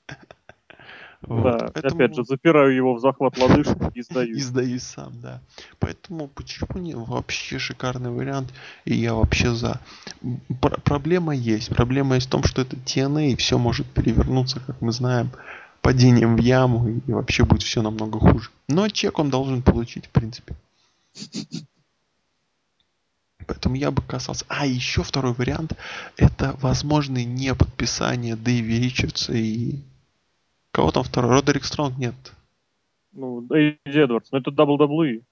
Вот. 1.27 1.43
Да, 1.43 1.71
Поэтому... 1.73 1.95
опять 1.95 2.17
же, 2.17 2.25
запираю 2.25 2.75
его 2.75 2.95
в 2.95 3.01
захват 3.01 3.39
лодыжки 3.39 3.77
и 3.95 4.03
сдаюсь. 4.03 4.39
И 4.39 4.41
сдаюсь 4.41 4.83
сам, 4.83 5.13
да. 5.23 5.41
Поэтому 5.79 6.29
почему 6.29 6.79
не 6.79 6.95
вообще 6.95 7.59
шикарный 7.59 8.11
вариант, 8.11 8.53
и 8.85 8.95
я 8.95 9.15
вообще 9.15 9.55
за. 9.55 9.81
Пр- 10.61 10.81
проблема 10.83 11.35
есть. 11.35 11.75
Проблема 11.75 12.17
есть 12.17 12.27
в 12.27 12.31
том, 12.31 12.43
что 12.45 12.63
это 12.63 12.77
TNA, 12.77 13.33
и 13.33 13.37
все 13.37 13.59
может 13.59 13.87
перевернуться, 13.87 14.61
как 14.67 14.81
мы 14.81 14.93
знаем 14.93 15.31
падением 15.85 16.37
в 16.37 16.41
яму, 16.41 16.89
и 17.07 17.13
вообще 17.13 17.45
будет 17.45 17.63
все 17.63 17.83
намного 17.83 18.19
хуже. 18.19 18.49
Но 18.69 18.89
чек 18.89 19.19
он 19.19 19.29
должен 19.29 19.63
получить, 19.63 20.07
в 20.07 20.09
принципе. 20.09 20.55
Поэтому 23.47 23.75
я 23.75 23.91
бы 23.91 24.01
касался. 24.01 24.47
А, 24.49 24.67
еще 24.67 25.03
второй 25.03 25.35
вариант. 25.35 25.75
Это 26.17 26.57
возможное 26.63 27.25
не 27.25 27.55
подписание 27.55 28.35
Дэйви 28.35 28.81
Ричардса 28.81 29.35
и... 29.35 29.77
Кого 30.73 30.91
там 30.91 31.05
второй? 31.05 31.33
Родерик 31.33 31.65
Стронг? 31.65 31.99
Нет. 31.99 32.15
Ну, 33.13 33.47
Эйди 33.55 33.99
Эдвардс. 33.99 34.33
Но 34.33 34.39
это 34.39 34.51
WWE. 34.51 35.23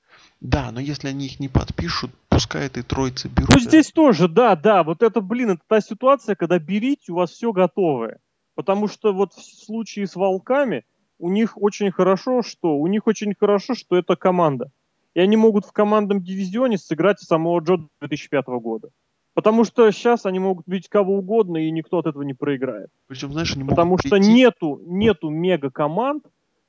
Да, 0.43 0.71
но 0.71 0.81
если 0.81 1.09
они 1.09 1.27
их 1.27 1.41
не 1.41 1.49
подпишут, 1.49 2.11
пускай 2.29 2.67
этой 2.67 2.83
троицы 2.83 3.29
берут. 3.29 3.55
Ну, 3.55 3.59
здесь 3.59 3.91
тоже, 3.91 4.29
да, 4.29 4.55
да. 4.55 4.83
Вот 4.83 5.03
это, 5.03 5.23
блин, 5.23 5.53
это 5.53 5.63
та 5.67 5.81
ситуация, 5.81 6.35
когда 6.35 6.59
берите, 6.59 7.13
у 7.13 7.15
вас 7.15 7.31
все 7.31 7.53
готовое. 7.53 8.19
Потому 8.55 8.89
что 8.89 9.13
вот 9.13 9.33
в 9.33 9.43
случае 9.43 10.07
с 10.07 10.17
волками 10.17 10.85
у 11.19 11.31
них 11.31 11.61
очень 11.61 11.91
хорошо, 11.91 12.43
что 12.43 12.77
у 12.77 12.87
них 12.87 13.07
очень 13.07 13.35
хорошо, 13.39 13.75
что 13.75 13.97
это 13.97 14.17
команда. 14.17 14.71
И 15.15 15.21
они 15.21 15.37
могут 15.37 15.67
в 15.67 15.73
командном 15.73 16.21
дивизионе 16.23 16.79
сыграть 16.79 17.21
самого 17.21 17.61
Джо 17.61 17.77
2005 18.01 18.47
года. 18.61 18.89
Потому 19.35 19.65
что 19.65 19.91
сейчас 19.91 20.27
они 20.27 20.39
могут 20.39 20.67
бить 20.67 20.89
кого 20.89 21.19
угодно, 21.19 21.57
и 21.57 21.71
никто 21.71 21.99
от 21.99 22.07
этого 22.07 22.23
не 22.23 22.35
проиграет. 22.35 22.91
Причем, 23.07 23.33
знаешь, 23.33 23.55
они 23.55 23.65
Потому 23.65 23.99
что 23.99 24.11
прийти... 24.11 24.33
нету, 24.33 24.81
нету 24.85 25.31
мега-команд, 25.31 26.25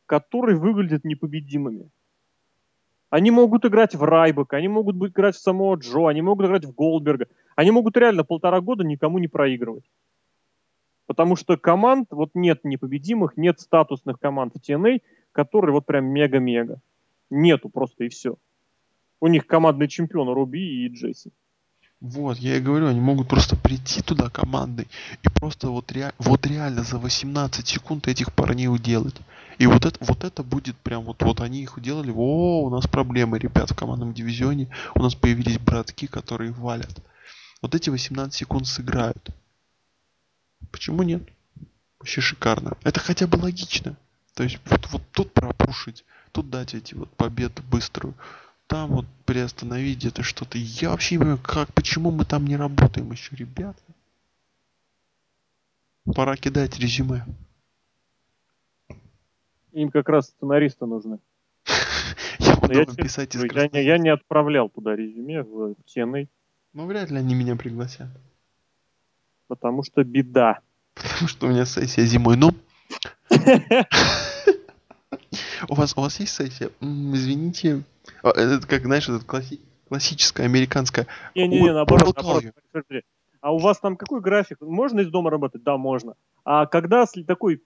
которые 0.05 0.57
выглядят 0.57 1.03
непобедимыми. 1.03 1.89
Они 3.09 3.31
могут 3.31 3.65
играть 3.65 3.95
в 3.95 4.03
Райбека, 4.03 4.57
они 4.57 4.69
могут 4.69 4.95
играть 4.95 5.35
в 5.35 5.39
самого 5.39 5.75
Джо, 5.75 6.07
они 6.07 6.21
могут 6.21 6.45
играть 6.45 6.65
в 6.65 6.73
Голдберга. 6.73 7.27
Они 7.55 7.69
могут 7.69 7.97
реально 7.97 8.23
полтора 8.23 8.59
года 8.61 8.83
никому 8.83 9.19
не 9.19 9.27
проигрывать. 9.27 9.83
Потому 11.05 11.35
что 11.35 11.57
команд, 11.57 12.07
вот 12.11 12.31
нет 12.33 12.63
непобедимых, 12.63 13.37
нет 13.37 13.59
статусных 13.59 14.19
команд 14.19 14.53
в 14.53 14.57
TNA, 14.57 15.01
которые 15.31 15.73
вот 15.73 15.85
прям 15.85 16.05
мега-мега. 16.05 16.79
Нету 17.29 17.69
просто 17.69 18.05
и 18.05 18.09
все. 18.09 18.35
У 19.19 19.27
них 19.27 19.47
командные 19.47 19.87
чемпионы 19.87 20.33
Руби 20.33 20.85
и 20.85 20.87
Джесси. 20.89 21.31
Вот, 21.99 22.37
я 22.37 22.57
и 22.57 22.59
говорю, 22.59 22.87
они 22.87 22.99
могут 22.99 23.29
просто 23.29 23.55
прийти 23.55 24.01
туда 24.01 24.29
командой 24.29 24.89
и 25.23 25.29
просто 25.29 25.69
вот, 25.69 25.89
ре... 25.93 26.11
вот 26.19 26.45
реально 26.45 26.83
за 26.83 26.97
18 26.97 27.65
секунд 27.65 28.09
этих 28.09 28.33
парней 28.33 28.67
уделать. 28.67 29.15
И 29.57 29.67
вот 29.67 29.85
это, 29.85 29.97
вот 30.01 30.25
это 30.25 30.43
будет 30.43 30.75
прям 30.77 31.03
вот, 31.03 31.21
вот 31.23 31.39
они 31.39 31.61
их 31.61 31.77
уделали. 31.77 32.11
О, 32.11 32.63
у 32.65 32.69
нас 32.69 32.87
проблемы, 32.87 33.39
ребят, 33.39 33.71
в 33.71 33.75
командном 33.75 34.13
дивизионе. 34.13 34.67
У 34.95 35.01
нас 35.01 35.15
появились 35.15 35.59
братки, 35.59 36.07
которые 36.07 36.51
валят. 36.51 37.01
Вот 37.61 37.73
эти 37.73 37.89
18 37.89 38.33
секунд 38.33 38.67
сыграют. 38.67 39.29
Почему 40.73 41.03
нет? 41.03 41.21
Вообще 41.99 42.19
шикарно. 42.19 42.75
Это 42.83 42.99
хотя 42.99 43.27
бы 43.27 43.37
логично. 43.37 43.95
То 44.33 44.43
есть 44.43 44.59
вот, 44.65 44.87
вот 44.91 45.03
тут 45.11 45.31
пропушить, 45.31 46.03
тут 46.31 46.49
дать 46.49 46.73
эти 46.73 46.95
вот 46.95 47.15
победы 47.15 47.61
быструю, 47.71 48.15
там 48.65 48.89
вот 48.89 49.05
приостановить 49.25 50.03
это 50.03 50.23
что-то. 50.23 50.57
Я 50.57 50.89
вообще 50.89 51.15
не 51.15 51.19
понимаю, 51.19 51.39
как, 51.43 51.71
почему 51.73 52.09
мы 52.09 52.25
там 52.25 52.45
не 52.47 52.57
работаем 52.57 53.11
еще, 53.11 53.35
ребята? 53.35 53.79
Пора 56.15 56.35
кидать 56.35 56.79
резюме. 56.79 57.23
Им 59.73 59.91
как 59.91 60.09
раз 60.09 60.29
сценаристы 60.29 60.87
нужны. 60.87 61.19
Я 62.39 62.55
буду 62.55 62.95
писать 62.95 63.35
из 63.35 63.43
я, 63.43 63.97
не, 63.97 64.09
отправлял 64.09 64.69
туда 64.69 64.95
резюме 64.95 65.43
в. 65.43 65.75
Ну, 66.73 66.85
вряд 66.87 67.11
ли 67.11 67.17
они 67.17 67.35
меня 67.35 67.55
пригласят. 67.55 68.09
Потому 69.55 69.83
что 69.83 70.03
беда. 70.03 70.59
Потому 70.95 71.27
что 71.27 71.47
у 71.47 71.49
меня 71.49 71.65
сессия 71.65 72.05
зимой. 72.05 72.37
Ну, 72.37 72.51
у 75.69 75.75
вас, 75.75 75.93
у 75.97 76.01
вас 76.01 76.19
есть 76.19 76.33
сессия? 76.33 76.69
Извините. 76.81 77.83
А, 78.21 78.29
Это 78.29 78.65
как, 78.67 78.83
знаешь, 78.83 79.07
этот 79.09 79.23
класси- 79.23 79.61
классическая 79.87 80.43
американская. 80.43 81.07
Не-не-не, 81.35 81.73
наоборот, 81.73 82.15
наоборот. 82.15 82.43
А 83.41 83.53
у 83.53 83.57
вас 83.57 83.77
там 83.79 83.97
какой 83.97 84.21
график? 84.21 84.61
Можно 84.61 85.01
из 85.01 85.09
дома 85.09 85.29
работать? 85.29 85.63
Да, 85.63 85.77
можно. 85.77 86.15
А 86.45 86.65
когда 86.65 87.05
такой 87.27 87.61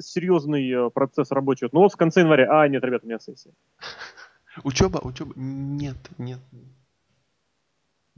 серьезный 0.00 0.70
э, 0.70 0.90
процесс 0.90 1.30
рабочий? 1.30 1.68
Ну 1.72 1.80
вот 1.80 1.92
в 1.92 1.96
конце 1.96 2.20
января. 2.20 2.48
А, 2.50 2.68
нет, 2.68 2.84
ребят, 2.84 3.02
у 3.02 3.06
меня 3.06 3.18
сессия. 3.18 3.52
Учеба, 4.62 4.98
учеба. 4.98 5.32
Нет, 5.34 5.96
нет. 6.18 6.38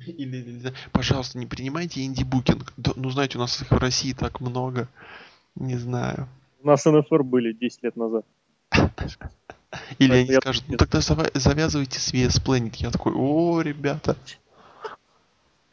Или, 0.07 0.37
или, 0.37 0.73
пожалуйста, 0.93 1.39
не 1.39 1.47
принимайте 1.47 2.05
инди-букинг. 2.05 2.73
Да, 2.77 2.93
ну, 2.97 3.11
знаете, 3.11 3.39
у 3.39 3.41
нас 3.41 3.61
их 3.61 3.71
в 3.71 3.79
России 3.79 4.13
так 4.13 4.41
много. 4.41 4.89
Не 5.55 5.77
знаю. 5.77 6.29
У 6.63 6.67
нас 6.67 6.85
НФР 6.85 7.23
были 7.23 7.53
10 7.53 7.83
лет 7.83 7.97
назад. 7.97 8.25
Или 9.99 10.13
они 10.13 10.35
скажут, 10.35 10.65
ну 10.69 10.77
тогда 10.77 11.01
завязывайте 11.01 11.99
с 11.99 12.13
VS 12.13 12.43
Planet. 12.43 12.75
Я 12.77 12.91
такой, 12.91 13.13
о, 13.15 13.61
ребята. 13.61 14.17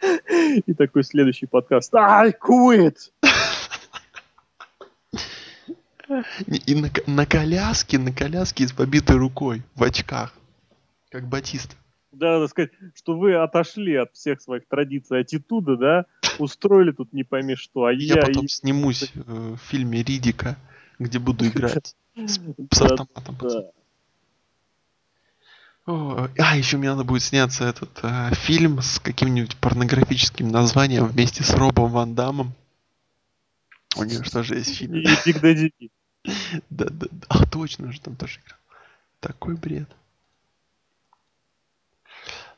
И 0.66 0.74
такой 0.74 1.04
следующий 1.04 1.46
подкаст. 1.46 1.94
I 1.94 2.32
quit! 2.32 2.98
И 6.66 6.76
на, 6.76 6.90
на 7.08 7.26
коляске, 7.26 7.98
на 7.98 8.12
коляске 8.12 8.68
с 8.68 8.74
побитой 8.74 9.18
рукой, 9.18 9.64
в 9.76 9.84
очках. 9.84 10.34
Как 11.10 11.28
Батист. 11.28 11.78
Да, 12.12 12.34
надо 12.34 12.48
сказать, 12.48 12.72
что 12.96 13.18
вы 13.18 13.36
отошли 13.36 13.96
от 13.96 14.14
всех 14.14 14.42
своих 14.42 14.68
традиций 14.68 15.20
аттитуда, 15.22 15.78
да? 15.78 16.06
Устроили 16.40 16.92
тут 16.92 17.14
не 17.14 17.24
пойми 17.24 17.56
что. 17.56 17.86
А 17.86 17.94
Я 17.94 18.16
я, 18.16 18.22
потом 18.22 18.46
и- 18.46 18.50
снимусь 18.50 19.12
э, 19.16 19.22
в 19.26 19.58
фильме 19.58 20.04
Ридика, 20.04 20.58
где 21.00 21.20
буду 21.20 21.46
играть 21.48 21.96
с 22.16 22.38
Да, 22.38 22.86
автоматом. 22.86 23.38
да. 23.42 23.72
О, 25.88 26.28
а, 26.38 26.56
еще 26.58 26.78
мне 26.78 26.92
надо 26.92 27.04
будет 27.04 27.24
сняться 27.24 27.64
этот 27.66 27.90
э, 28.04 28.36
фильм 28.36 28.82
с 28.82 29.00
каким-нибудь 29.00 29.58
порнографическим 29.58 30.48
названием 30.50 31.06
вместе 31.08 31.44
с 31.44 31.54
Робом 31.56 31.90
Ван 31.92 32.14
Дамом. 32.14 32.54
У 33.98 34.04
него 34.04 34.24
что 34.24 34.44
же 34.44 34.56
есть 34.56 34.76
фильм? 34.78 34.96
И 34.96 35.06
Биг 35.26 35.40
Дэдди. 35.42 35.72
Да, 36.70 36.86
да, 36.86 37.08
да. 37.10 37.26
А, 37.30 37.46
точно 37.48 37.92
же 37.92 38.00
там 38.00 38.16
тоже 38.16 38.40
играл. 38.46 38.60
Такой 39.22 39.56
бред. 39.56 39.90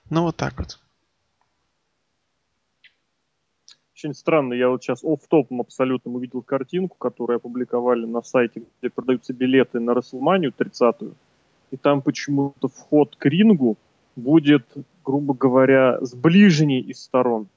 Ну, 0.10 0.24
вот 0.24 0.38
так 0.38 0.58
вот. 0.58 0.80
Очень 3.94 4.14
странно, 4.14 4.54
я 4.54 4.70
вот 4.70 4.84
сейчас 4.84 5.04
офф-топом 5.04 5.62
абсолютно 5.62 6.12
увидел 6.12 6.42
картинку, 6.42 6.98
которую 6.98 7.38
опубликовали 7.38 8.06
на 8.06 8.22
сайте, 8.22 8.64
где 8.80 8.90
продаются 8.90 9.34
билеты 9.34 9.80
на 9.80 9.94
Расселманию 9.94 10.52
30-ю. 10.52 11.16
И 11.72 11.78
там 11.78 12.02
почему-то 12.02 12.68
вход 12.68 13.16
к 13.16 13.26
рингу 13.26 13.78
будет, 14.16 14.66
грубо 15.06 15.34
говоря, 15.34 16.00
с 16.02 16.14
ближней 16.14 16.82
из 16.82 17.02
сторон. 17.02 17.48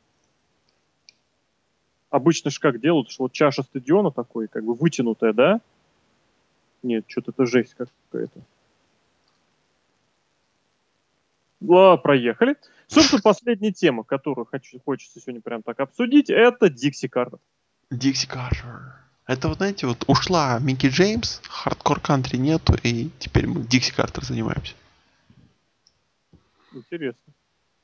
Обычно 2.11 2.51
же 2.51 2.61
как 2.61 2.81
делают, 2.81 3.11
что 3.11 3.25
вот 3.25 3.33
чаша 3.33 3.63
стадиона 3.63 4.11
такой, 4.11 4.47
как 4.47 4.65
бы 4.65 4.75
вытянутая, 4.75 5.33
да? 5.33 5.61
Нет, 6.83 7.05
что-то 7.09 7.33
это 7.33 7.47
жесть 7.47 7.75
какая-то. 7.75 8.41
Проехали. 11.61 12.57
Собственно, 12.87 13.23
последняя 13.23 13.73
тема, 13.73 14.05
которую 14.05 14.47
хочу, 14.47 14.81
хочется 14.85 15.21
сегодня 15.21 15.41
прям 15.41 15.63
так 15.63 15.81
обсудить, 15.81 16.31
это 16.31 16.69
Дикси 16.69 17.09
Картер. 17.09 17.39
Дикси 17.91 18.27
Картер. 18.27 18.95
Это 19.27 19.49
вот, 19.49 19.57
знаете, 19.57 19.87
вот 19.87 20.05
ушла 20.07 20.59
Микки 20.61 20.87
Джеймс, 20.87 21.41
hardcore 21.49 21.99
country 21.99 22.37
нету, 22.37 22.75
и 22.83 23.11
теперь 23.19 23.49
мы 23.49 23.63
Дикси 23.63 23.93
Картер 23.93 24.25
занимаемся. 24.25 24.75
Интересно. 26.73 27.33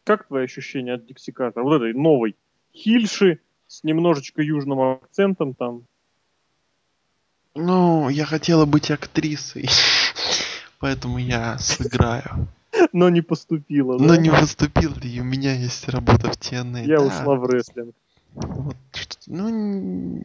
Как 0.05 0.27
твои 0.29 0.45
ощущения 0.45 0.95
от 0.95 1.07
Дикси 1.07 1.33
Картер? 1.33 1.62
Вот 1.62 1.77
этой 1.77 1.95
новой 1.95 2.37
хильши 2.73 3.41
с 3.66 3.83
немножечко 3.83 4.43
южным 4.43 4.81
акцентом 4.81 5.55
там. 5.55 5.85
Ну, 7.55 8.09
я 8.09 8.25
хотела 8.25 8.64
быть 8.64 8.91
актрисой, 8.91 9.68
поэтому 10.79 11.18
я 11.18 11.59
сыграю. 11.59 12.49
Но 12.93 13.09
не 13.09 13.20
поступила, 13.20 13.99
Но 13.99 14.09
да? 14.09 14.16
не 14.16 14.31
поступил, 14.31 14.95
и 15.03 15.20
у 15.20 15.25
меня 15.25 15.55
есть 15.55 15.89
работа 15.89 16.31
в 16.31 16.37
TNA. 16.37 16.87
Я 16.87 16.99
да. 16.99 17.07
ушла 17.07 17.35
в 17.37 17.45
рестлинг. 17.47 17.95
Вот 18.35 18.77
что- 18.93 19.18
ну, 19.27 20.23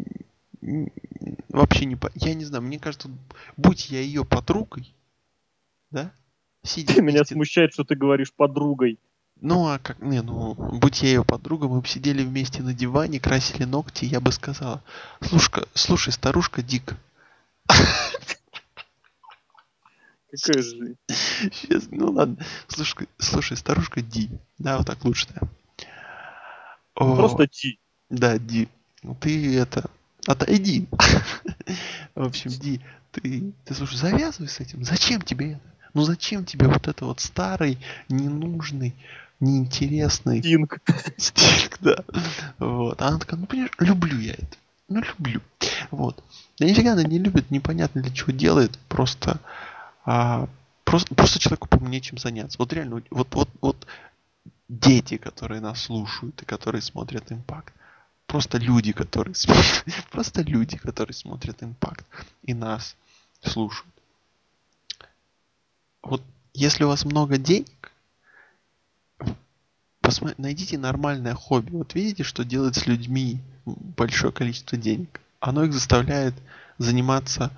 вообще 1.50 1.86
не 1.86 1.95
по... 1.95 2.10
Я 2.16 2.34
не 2.34 2.45
знаю, 2.45 2.64
мне 2.64 2.80
кажется, 2.80 3.10
будь 3.58 3.89
я 3.89 4.00
ее 4.02 4.24
подругой, 4.26 4.93
да? 5.91 6.12
Сидя 6.64 6.93
Меня 7.02 7.20
вместе- 7.20 7.36
смущает, 7.36 7.74
что 7.74 7.84
ты 7.84 7.95
говоришь 7.95 8.34
подругой. 8.34 9.00
Ну, 9.39 9.68
а 9.68 9.78
как... 9.78 10.00
Не, 10.02 10.22
ну, 10.24 10.56
будь 10.56 11.04
я 11.04 11.10
ее 11.10 11.24
подругой, 11.24 11.70
мы 11.70 11.82
бы 11.82 11.88
сидели 11.88 12.24
вместе 12.24 12.64
на 12.64 12.74
диване, 12.74 13.20
красили 13.20 13.66
ногти, 13.66 14.06
и 14.06 14.08
я 14.08 14.20
бы 14.20 14.32
сказала, 14.32 14.82
слушай, 15.22 15.64
слушай, 15.76 16.12
старушка 16.12 16.64
Дик, 16.64 16.95
Какая 20.32 20.61
же... 20.61 20.95
Сейчас, 21.51 21.88
ну 21.91 22.11
ладно. 22.11 22.38
Слушай, 22.67 23.07
слушай, 23.17 23.57
старушка 23.57 24.01
Ди. 24.01 24.30
Да, 24.57 24.78
вот 24.78 24.88
так 24.88 25.03
лучше, 25.05 25.28
да. 25.34 25.47
О, 26.95 27.15
Просто 27.15 27.47
Ти. 27.47 27.80
Да, 28.09 28.38
Ди. 28.38 28.67
Ну 29.03 29.15
ты 29.15 29.57
это... 29.57 29.89
Отойди. 30.25 30.88
В 32.15 32.23
общем, 32.23 32.51
Ди, 32.51 32.82
ты, 33.11 33.53
ты 33.63 33.73
слушай, 33.73 33.95
завязывай 33.95 34.49
с 34.49 34.59
этим. 34.59 34.84
Зачем 34.84 35.21
тебе 35.21 35.53
это? 35.53 35.61
Ну 35.93 36.03
зачем 36.03 36.45
тебе 36.45 36.67
вот 36.67 36.88
это 36.88 37.05
вот 37.05 37.21
старый, 37.21 37.80
ненужный, 38.09 38.93
неинтересный 39.39 40.41
Тинг. 40.41 40.80
стиль, 41.17 41.71
да. 41.80 42.03
Вот. 42.59 43.01
А 43.01 43.07
она 43.07 43.19
такая, 43.19 43.39
ну 43.39 43.45
понимаешь, 43.45 43.71
люблю 43.80 44.19
я 44.19 44.34
это. 44.34 44.57
Ну 44.89 45.01
люблю. 45.01 45.41
Вот. 45.91 46.23
Да 46.59 46.65
нифига 46.65 46.93
она 46.93 47.03
не 47.03 47.19
любит, 47.19 47.51
непонятно 47.51 48.01
для 48.01 48.13
чего 48.13 48.32
делает. 48.32 48.78
Просто 48.89 49.39
а, 50.08 50.47
просто, 50.86 51.13
просто 51.13 51.38
человеку 51.38 51.67
по 51.67 51.75
нечем 51.84 52.17
заняться. 52.17 52.58
Вот 52.59 52.71
реально, 52.71 53.04
вот, 53.12 53.36
вот, 53.36 53.50
вот 53.59 53.88
дети, 54.70 55.17
которые 55.17 55.59
нас 55.59 55.82
слушают 55.82 56.42
и 56.42 56.46
которые 56.46 56.82
смотрят 56.82 57.29
импакт. 57.29 57.74
Просто 58.25 58.58
люди, 58.58 58.93
которые 58.93 59.36
просто 60.12 60.43
люди, 60.43 60.78
которые 60.78 61.13
смотрят 61.13 61.62
импакт 61.62 62.05
и 62.43 62.54
нас 62.54 62.96
слушают. 63.42 63.93
Вот 66.01 66.24
если 66.54 66.86
у 66.86 66.88
вас 66.88 67.04
много 67.04 67.38
денег, 67.38 67.92
посмо- 70.01 70.36
найдите 70.38 70.78
нормальное 70.78 71.36
хобби. 71.36 71.71
Вот 71.71 71.96
видите, 71.96 72.24
что 72.24 72.46
делает 72.46 72.78
с 72.78 72.88
людьми 72.88 73.42
большое 73.66 74.32
количество 74.32 74.78
денег. 74.78 75.20
Оно 75.42 75.66
их 75.66 75.74
заставляет 75.74 76.34
заниматься 76.78 77.51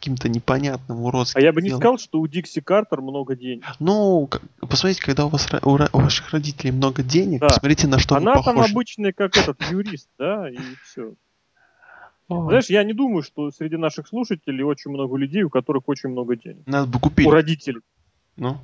каким-то 0.00 0.30
непонятным 0.30 1.02
уродским 1.02 1.38
А 1.38 1.42
я 1.42 1.52
бы 1.52 1.60
не 1.60 1.68
делом. 1.68 1.80
сказал, 1.82 1.98
что 1.98 2.20
у 2.20 2.26
Дикси 2.26 2.62
Картер 2.62 3.02
много 3.02 3.36
денег. 3.36 3.64
Ну, 3.78 4.30
посмотрите, 4.58 5.02
когда 5.02 5.26
у 5.26 5.28
вас 5.28 5.46
у, 5.62 5.76
ваших 5.76 6.30
родителей 6.30 6.72
много 6.72 7.02
денег, 7.02 7.40
Да. 7.40 7.48
посмотрите, 7.48 7.86
на 7.86 7.98
что 7.98 8.16
Она 8.16 8.32
вы 8.34 8.42
там 8.42 8.56
похожи. 8.56 8.72
обычная, 8.72 9.12
как 9.12 9.36
этот 9.36 9.60
юрист, 9.70 10.08
да, 10.18 10.48
и 10.48 10.56
все. 10.84 11.12
Знаешь, 12.28 12.70
я 12.70 12.82
не 12.84 12.94
думаю, 12.94 13.22
что 13.22 13.50
среди 13.50 13.76
наших 13.76 14.06
слушателей 14.08 14.62
очень 14.62 14.90
много 14.90 15.16
людей, 15.16 15.42
у 15.42 15.50
которых 15.50 15.88
очень 15.88 16.10
много 16.10 16.36
денег. 16.36 16.66
Надо 16.66 16.86
бы 16.86 16.98
купить. 16.98 17.26
У 17.26 17.30
родителей. 17.30 17.80
Ну. 18.36 18.56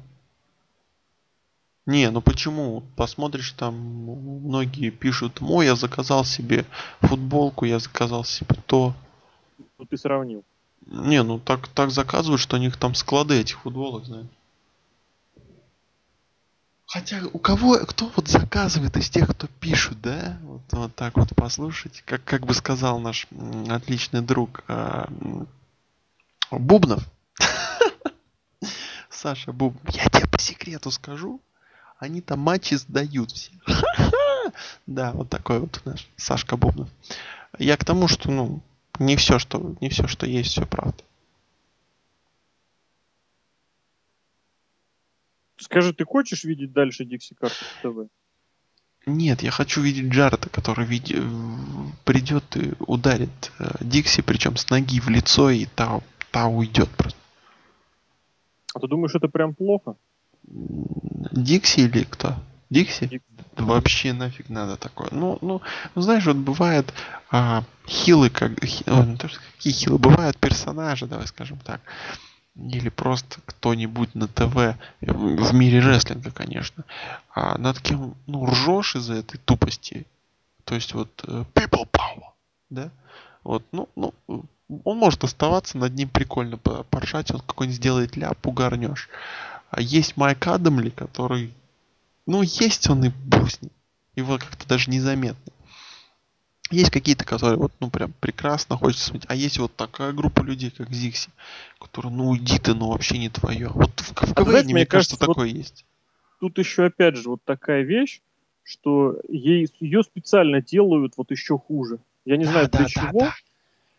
Не, 1.84 2.10
ну 2.10 2.20
почему? 2.22 2.82
Посмотришь, 2.96 3.52
там 3.52 3.74
многие 3.74 4.90
пишут, 4.90 5.42
ой, 5.42 5.66
я 5.66 5.76
заказал 5.76 6.24
себе 6.24 6.64
футболку, 7.00 7.64
я 7.66 7.78
заказал 7.78 8.24
себе 8.24 8.56
то. 8.66 8.94
Ну, 9.78 9.84
ты 9.84 9.96
сравнил. 9.98 10.44
Не, 10.86 11.22
ну 11.22 11.38
так, 11.40 11.66
так 11.68 11.90
заказывают, 11.90 12.40
что 12.40 12.56
у 12.56 12.60
них 12.60 12.76
там 12.76 12.94
склады 12.94 13.40
этих 13.40 13.60
футболок, 13.60 14.04
знаешь. 14.04 14.28
Хотя 16.86 17.20
у 17.32 17.38
кого, 17.38 17.78
кто 17.78 18.12
вот 18.14 18.28
заказывает 18.28 18.96
из 18.96 19.10
тех, 19.10 19.28
кто 19.28 19.48
пишут, 19.60 20.00
да? 20.00 20.38
Вот, 20.42 20.62
вот 20.70 20.94
так 20.94 21.16
вот 21.16 21.34
послушать. 21.34 22.02
Как, 22.06 22.22
как 22.22 22.46
бы 22.46 22.54
сказал 22.54 23.00
наш 23.00 23.26
отличный 23.68 24.20
друг 24.20 24.62
м, 24.68 25.48
Бубнов. 26.52 27.02
Саша 29.10 29.52
Бубнов. 29.52 29.92
Я 29.92 30.04
тебе 30.04 30.28
по 30.28 30.38
секрету 30.38 30.92
скажу. 30.92 31.40
Они 31.98 32.20
там 32.20 32.38
матчи 32.38 32.74
сдают 32.74 33.32
все. 33.32 33.52
Да, 34.86 35.10
вот 35.10 35.28
такой 35.28 35.58
вот 35.58 35.82
наш 35.84 36.06
Сашка 36.16 36.56
Бубнов. 36.56 36.88
Я 37.58 37.76
к 37.76 37.84
тому, 37.84 38.06
что, 38.06 38.30
ну, 38.30 38.62
Не 38.98 39.16
все, 39.16 39.38
что, 39.38 39.74
не 39.80 39.88
все, 39.88 40.06
что 40.06 40.26
есть, 40.26 40.50
все 40.50 40.66
правда. 40.66 41.02
Скажи, 45.58 45.92
ты 45.92 46.04
хочешь 46.04 46.44
видеть 46.44 46.72
дальше 46.72 47.04
Дикси 47.04 47.34
Картер 47.34 47.66
ТВ? 47.82 48.10
Нет, 49.06 49.42
я 49.42 49.50
хочу 49.50 49.80
видеть 49.80 50.12
Джареда, 50.12 50.48
который 50.48 50.84
види... 50.84 51.16
придет 52.04 52.56
и 52.56 52.74
ударит 52.80 53.52
э, 53.58 53.70
Дикси, 53.80 54.22
причем 54.22 54.56
с 54.56 54.68
ноги 54.68 55.00
в 55.00 55.08
лицо, 55.08 55.50
и 55.50 55.66
та, 55.66 56.00
та 56.32 56.46
уйдет 56.48 56.90
просто. 56.90 57.18
А 58.74 58.80
ты 58.80 58.88
думаешь, 58.88 59.14
это 59.14 59.28
прям 59.28 59.54
плохо? 59.54 59.96
Дикси 60.42 61.80
или 61.80 62.04
кто? 62.04 62.34
Дикси? 62.68 63.06
Дикси. 63.06 63.35
Вообще 63.56 64.12
нафиг 64.12 64.48
надо 64.48 64.76
такое. 64.76 65.08
Ну, 65.12 65.38
ну, 65.40 65.62
ну 65.94 66.02
знаешь, 66.02 66.26
вот 66.26 66.36
бывает 66.36 66.92
а, 67.30 67.64
хилы, 67.86 68.30
как 68.30 68.52
хи, 68.64 68.84
ну, 68.86 69.16
какие 69.56 69.72
хилы, 69.72 69.98
бывают 69.98 70.36
персонажи, 70.38 71.06
давай 71.06 71.26
скажем 71.26 71.58
так, 71.58 71.80
или 72.54 72.88
просто 72.88 73.40
кто-нибудь 73.44 74.14
на 74.14 74.28
ТВ, 74.28 74.76
в 75.00 75.54
мире 75.54 75.80
рестлинга, 75.80 76.30
конечно, 76.30 76.84
а 77.34 77.58
над 77.58 77.80
кем, 77.80 78.14
ну, 78.26 78.46
ржешь 78.46 78.96
из-за 78.96 79.14
этой 79.14 79.38
тупости. 79.38 80.06
То 80.64 80.74
есть 80.74 80.94
вот 80.94 81.10
э, 81.26 81.44
people 81.54 81.88
power, 81.90 82.32
да? 82.70 82.90
Вот, 83.44 83.64
ну, 83.72 83.88
ну, 83.94 84.12
он 84.84 84.98
может 84.98 85.22
оставаться, 85.22 85.78
над 85.78 85.94
ним 85.94 86.08
прикольно 86.08 86.56
поржать, 86.56 87.30
он 87.30 87.40
какой-нибудь 87.40 87.76
сделает 87.76 88.16
ляп, 88.16 88.44
угорнешь. 88.46 89.08
А 89.70 89.80
есть 89.80 90.16
Майк 90.16 90.46
Адамли, 90.46 90.90
который, 90.90 91.52
ну, 92.26 92.42
есть 92.42 92.88
он 92.90 93.04
и 93.04 93.10
бусни. 93.24 93.70
Его 94.14 94.38
как-то 94.38 94.66
даже 94.66 94.90
незаметно. 94.90 95.52
Есть 96.70 96.90
какие-то, 96.90 97.24
которые 97.24 97.58
вот, 97.58 97.72
ну, 97.78 97.90
прям 97.90 98.12
прекрасно 98.18 98.76
хочется 98.76 99.06
смотреть. 99.06 99.30
А 99.30 99.36
есть 99.36 99.58
вот 99.58 99.76
такая 99.76 100.12
группа 100.12 100.42
людей, 100.42 100.70
как 100.70 100.92
Зикси, 100.92 101.30
которые, 101.78 102.12
ну, 102.12 102.30
уйди 102.30 102.58
ты, 102.58 102.74
ну, 102.74 102.88
вообще 102.88 103.18
не 103.18 103.28
твое. 103.28 103.68
Вот 103.68 104.00
в, 104.00 104.10
в 104.10 104.14
КВН, 104.14 104.32
а, 104.34 104.44
знаете, 104.44 104.74
мне 104.74 104.86
кажется, 104.86 105.16
кажется 105.16 105.18
такое 105.18 105.46
вот 105.46 105.56
есть. 105.56 105.84
Тут 106.40 106.58
еще, 106.58 106.86
опять 106.86 107.16
же, 107.16 107.28
вот 107.30 107.40
такая 107.44 107.82
вещь, 107.82 108.20
что 108.64 109.20
ей, 109.28 109.68
ее 109.78 110.02
специально 110.02 110.60
делают 110.60 111.14
вот 111.16 111.30
еще 111.30 111.56
хуже. 111.56 112.00
Я 112.24 112.36
не 112.36 112.44
да, 112.44 112.50
знаю, 112.50 112.68
для 112.68 112.80
да, 112.80 112.88
чего, 112.88 113.20
да. 113.20 113.34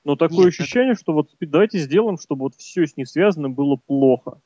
но 0.04 0.16
такое 0.18 0.46
Нет, 0.46 0.48
ощущение, 0.48 0.92
это... 0.92 1.02
что 1.02 1.14
вот 1.14 1.30
давайте 1.40 1.80
сделаем, 1.80 2.18
чтобы 2.18 2.42
вот 2.42 2.56
все 2.58 2.86
с 2.86 2.98
ней 2.98 3.06
связано 3.06 3.50
было 3.50 3.78
плохо. 3.78 4.42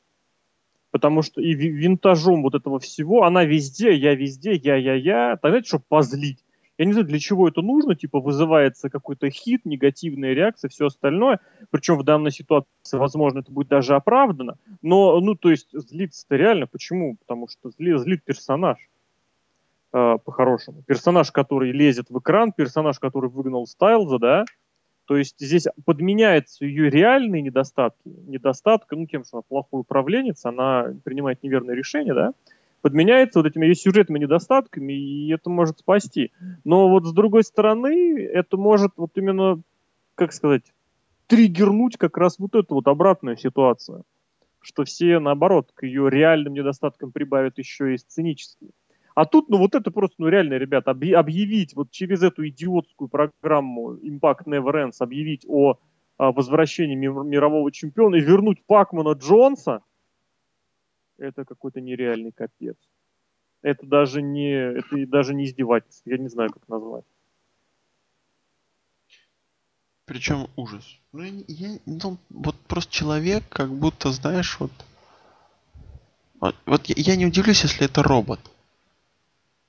Потому 0.92 1.22
что 1.22 1.42
и 1.42 1.54
винтажом 1.54 2.44
вот 2.44 2.54
этого 2.54 2.80
всего, 2.80 3.24
она 3.24 3.46
везде, 3.46 3.94
я 3.94 4.14
везде, 4.14 4.54
я-я-я, 4.54 5.38
так 5.42 5.52
знаете, 5.52 5.68
чтобы 5.68 5.86
позлить 5.88 6.44
я 6.82 6.86
не 6.86 6.94
знаю, 6.94 7.06
для 7.06 7.20
чего 7.20 7.48
это 7.48 7.62
нужно, 7.62 7.94
типа 7.96 8.20
вызывается 8.20 8.90
какой-то 8.90 9.30
хит, 9.30 9.66
негативная 9.66 10.34
реакция, 10.34 10.68
все 10.68 10.88
остальное. 10.88 11.40
Причем 11.70 11.96
в 11.96 12.04
данной 12.04 12.32
ситуации, 12.32 12.98
возможно, 12.98 13.42
это 13.42 13.52
будет 13.52 13.68
даже 13.68 13.94
оправдано. 13.94 14.56
Но, 14.82 15.20
ну, 15.20 15.36
то 15.36 15.52
есть 15.52 15.68
злиться-то 15.74 16.36
реально. 16.36 16.66
Почему? 16.66 17.18
Потому 17.18 17.48
что 17.48 17.70
зли, 17.70 17.96
злит 18.00 18.24
персонаж 18.24 18.80
э, 19.94 20.18
по-хорошему. 20.26 20.82
Персонаж, 20.88 21.32
который 21.32 21.72
лезет 21.72 22.10
в 22.10 22.18
экран, 22.18 22.52
персонаж, 22.52 22.98
который 22.98 23.30
выгнал 23.30 23.68
Стайлза, 23.68 24.18
да, 24.18 24.46
то 25.12 25.18
есть 25.18 25.36
здесь 25.42 25.68
подменяются 25.84 26.64
ее 26.64 26.90
реальные 26.90 27.42
недостатки. 27.42 28.08
Недостатка, 28.28 28.96
ну, 28.96 29.06
тем, 29.08 29.26
что 29.26 29.40
она 29.40 29.42
плохой 29.42 29.82
управленец, 29.82 30.46
она 30.46 30.88
принимает 31.04 31.44
неверные 31.44 31.76
решения, 31.76 32.14
да, 32.14 32.32
подменяется 32.82 33.40
вот 33.40 33.46
этими 33.46 33.66
ее 33.66 33.76
сюжетными 33.76 34.20
недостатками, 34.20 34.94
и 34.94 35.34
это 35.34 35.50
может 35.50 35.80
спасти. 35.80 36.32
Но 36.64 36.88
вот 36.88 37.06
с 37.06 37.12
другой 37.12 37.44
стороны, 37.44 38.22
это 38.22 38.56
может 38.56 38.94
вот 38.96 39.12
именно, 39.16 39.62
как 40.16 40.32
сказать, 40.32 40.64
триггернуть 41.28 41.98
как 41.98 42.16
раз 42.18 42.40
вот 42.40 42.56
эту 42.56 42.76
вот 42.76 42.88
обратную 42.88 43.36
ситуацию, 43.36 44.06
что 44.62 44.86
все, 44.86 45.20
наоборот, 45.20 45.72
к 45.74 45.84
ее 45.84 46.10
реальным 46.10 46.54
недостаткам 46.54 47.12
прибавят 47.12 47.58
еще 47.58 47.96
и 47.96 47.98
сценические. 47.98 48.70
А 49.14 49.26
тут, 49.26 49.50
ну 49.50 49.58
вот 49.58 49.76
это 49.76 49.92
просто, 49.92 50.16
ну 50.20 50.28
реально, 50.28 50.54
ребят, 50.54 50.88
объявить 50.88 51.76
вот 51.76 51.92
через 51.92 52.24
эту 52.24 52.48
идиотскую 52.48 53.10
программу 53.10 53.96
Impact 53.96 54.46
Never 54.46 54.74
Ends, 54.74 54.96
объявить 55.00 55.46
о, 55.48 55.80
о 56.18 56.32
возвращении 56.32 56.96
мирового 56.96 57.72
чемпиона 57.72 58.16
и 58.16 58.22
вернуть 58.22 58.64
Пакмана 58.66 59.14
Джонса, 59.14 59.84
это 61.18 61.46
какой-то 61.46 61.82
нереальный 61.82 62.32
капец. 62.32 62.78
Это 63.62 63.86
даже 63.86 64.22
не, 64.22 64.54
это 64.54 65.06
даже 65.08 65.36
не 65.36 65.46
издевательство, 65.46 66.10
я 66.10 66.18
не 66.18 66.30
знаю, 66.30 66.50
как 66.52 66.68
назвать. 66.68 67.06
Причем 70.06 70.48
ужас. 70.56 71.00
Ну, 71.12 71.24
я, 71.24 71.32
я, 71.48 71.80
ну, 71.86 72.18
вот 72.30 72.56
просто 72.62 72.92
человек, 72.92 73.44
как 73.50 73.72
будто, 73.72 74.12
знаешь, 74.12 74.60
вот... 74.60 74.72
Вот, 76.40 76.56
вот 76.66 76.86
я, 76.88 76.96
я 76.98 77.16
не 77.16 77.28
удивлюсь, 77.28 77.64
если 77.64 77.86
это 77.86 78.02
робот. 78.02 78.40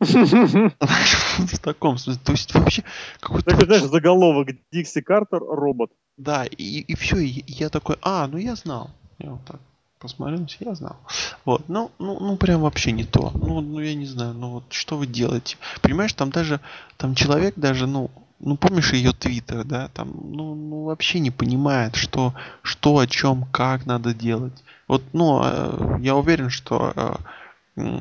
В 0.03 1.59
таком 1.59 1.99
смысле. 1.99 2.21
То 2.25 2.33
есть 2.33 2.55
вообще 2.55 2.83
какой-то... 3.21 3.51
Так, 3.51 3.65
знаешь, 3.65 3.83
заголовок 3.83 4.49
Дикси 4.73 5.01
Картер 5.01 5.41
робот. 5.41 5.91
Да, 6.17 6.45
и, 6.45 6.81
и 6.81 6.95
все, 6.95 7.19
и 7.19 7.45
я 7.47 7.69
такой, 7.69 7.97
а, 8.03 8.27
ну 8.27 8.37
я 8.39 8.55
знал. 8.55 8.91
Я 9.19 9.31
вот 9.31 9.45
так 9.45 9.61
посмотрел, 10.03 10.47
я 10.61 10.75
знал. 10.75 10.97
Вот, 11.45 11.69
ну, 11.69 11.93
ну, 12.01 12.19
ну, 12.19 12.37
прям 12.37 12.63
вообще 12.63 12.91
не 12.91 13.05
то. 13.05 13.31
Ну, 13.35 13.61
ну, 13.61 13.81
я 13.81 13.95
не 13.95 14.07
знаю, 14.07 14.35
ну 14.35 14.51
вот 14.51 14.65
что 14.71 14.97
вы 14.97 15.07
делаете? 15.07 15.57
Понимаешь, 15.81 16.13
там 16.13 16.31
даже, 16.31 16.61
там 16.97 17.15
человек 17.15 17.55
даже, 17.57 17.87
ну, 17.87 18.11
ну, 18.41 18.57
помнишь 18.57 18.93
ее 18.93 19.13
твиттер, 19.13 19.63
да, 19.65 19.89
там, 19.95 20.13
ну, 20.13 20.57
ну, 20.57 20.83
вообще 20.85 21.21
не 21.21 21.31
понимает, 21.31 21.95
что, 21.95 22.35
что, 22.63 22.99
о 22.99 23.07
чем, 23.07 23.45
как 23.53 23.87
надо 23.87 24.13
делать. 24.13 24.65
Вот, 24.89 25.05
ну, 25.13 25.41
э, 25.45 25.99
я 26.01 26.17
уверен, 26.17 26.51
что 26.51 26.93
э, 26.97 27.15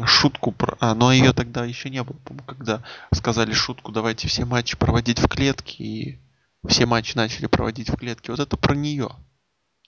шутку 0.06 0.52
про... 0.52 0.78
А, 0.80 0.96
но 0.96 1.12
ее 1.12 1.34
тогда 1.34 1.66
еще 1.66 1.90
не 1.90 2.04
было, 2.04 2.18
когда 2.46 2.84
сказали 3.14 3.54
шутку, 3.54 3.92
давайте 3.92 4.28
все 4.28 4.46
матчи 4.46 4.78
проводить 4.78 5.20
в 5.20 5.28
клетке, 5.28 5.84
и 5.84 6.20
все 6.68 6.86
матчи 6.86 7.16
начали 7.16 7.48
проводить 7.48 7.90
в 7.90 7.96
клетке. 7.96 8.32
Вот 8.32 8.40
это 8.40 8.58
про 8.58 8.76
нее. 8.76 9.10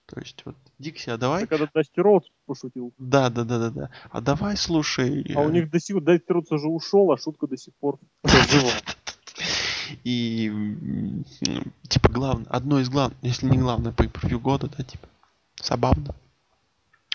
То 0.05 0.19
есть 0.19 0.41
вот, 0.45 0.55
Дикси, 0.79 1.09
а 1.09 1.17
давай... 1.17 1.47
когда 1.47 1.67
Дасти 1.73 1.99
Роудс 1.99 2.27
пошутил. 2.45 2.93
Да, 2.97 3.29
да, 3.29 3.43
да, 3.43 3.59
да, 3.59 3.69
да. 3.69 3.89
А 4.11 4.21
давай, 4.21 4.57
слушай... 4.57 5.25
А 5.35 5.41
у 5.41 5.49
них 5.49 5.69
до 5.69 5.79
сих 5.79 5.95
пор 5.95 6.03
Дасти 6.03 6.31
Роудс 6.31 6.51
уже 6.51 6.67
ушел, 6.67 7.11
а 7.11 7.17
шутка 7.17 7.47
до 7.47 7.57
сих 7.57 7.73
пор 7.75 7.99
жива. 8.23 8.71
И 10.03 10.51
типа 11.87 12.09
главное, 12.09 12.47
одно 12.49 12.79
из 12.79 12.89
главных, 12.89 13.17
если 13.21 13.47
не 13.47 13.57
главное 13.57 13.91
по 13.91 14.07
превью 14.07 14.39
года, 14.39 14.69
да, 14.75 14.83
типа, 14.83 15.07
забавно. 15.61 16.15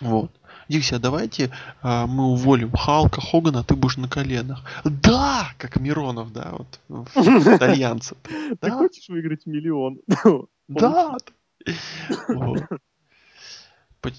Вот. 0.01 0.31
Дикси, 0.69 0.95
а 0.95 0.99
давайте 0.99 1.51
а, 1.83 2.07
мы 2.07 2.27
уволим 2.27 2.73
Халка, 2.73 3.21
Хогана, 3.21 3.65
ты 3.65 3.75
будешь 3.75 3.97
на 3.97 4.09
коленах. 4.09 4.63
Да! 4.85 5.49
Как 5.59 5.81
Миронов, 5.81 6.33
да, 6.33 6.53
вот, 6.53 6.81
итальянцы. 7.15 8.17
Ты 8.61 8.71
хочешь 8.71 9.09
выиграть 9.09 9.47
миллион? 9.47 10.01
Да! 10.69 11.17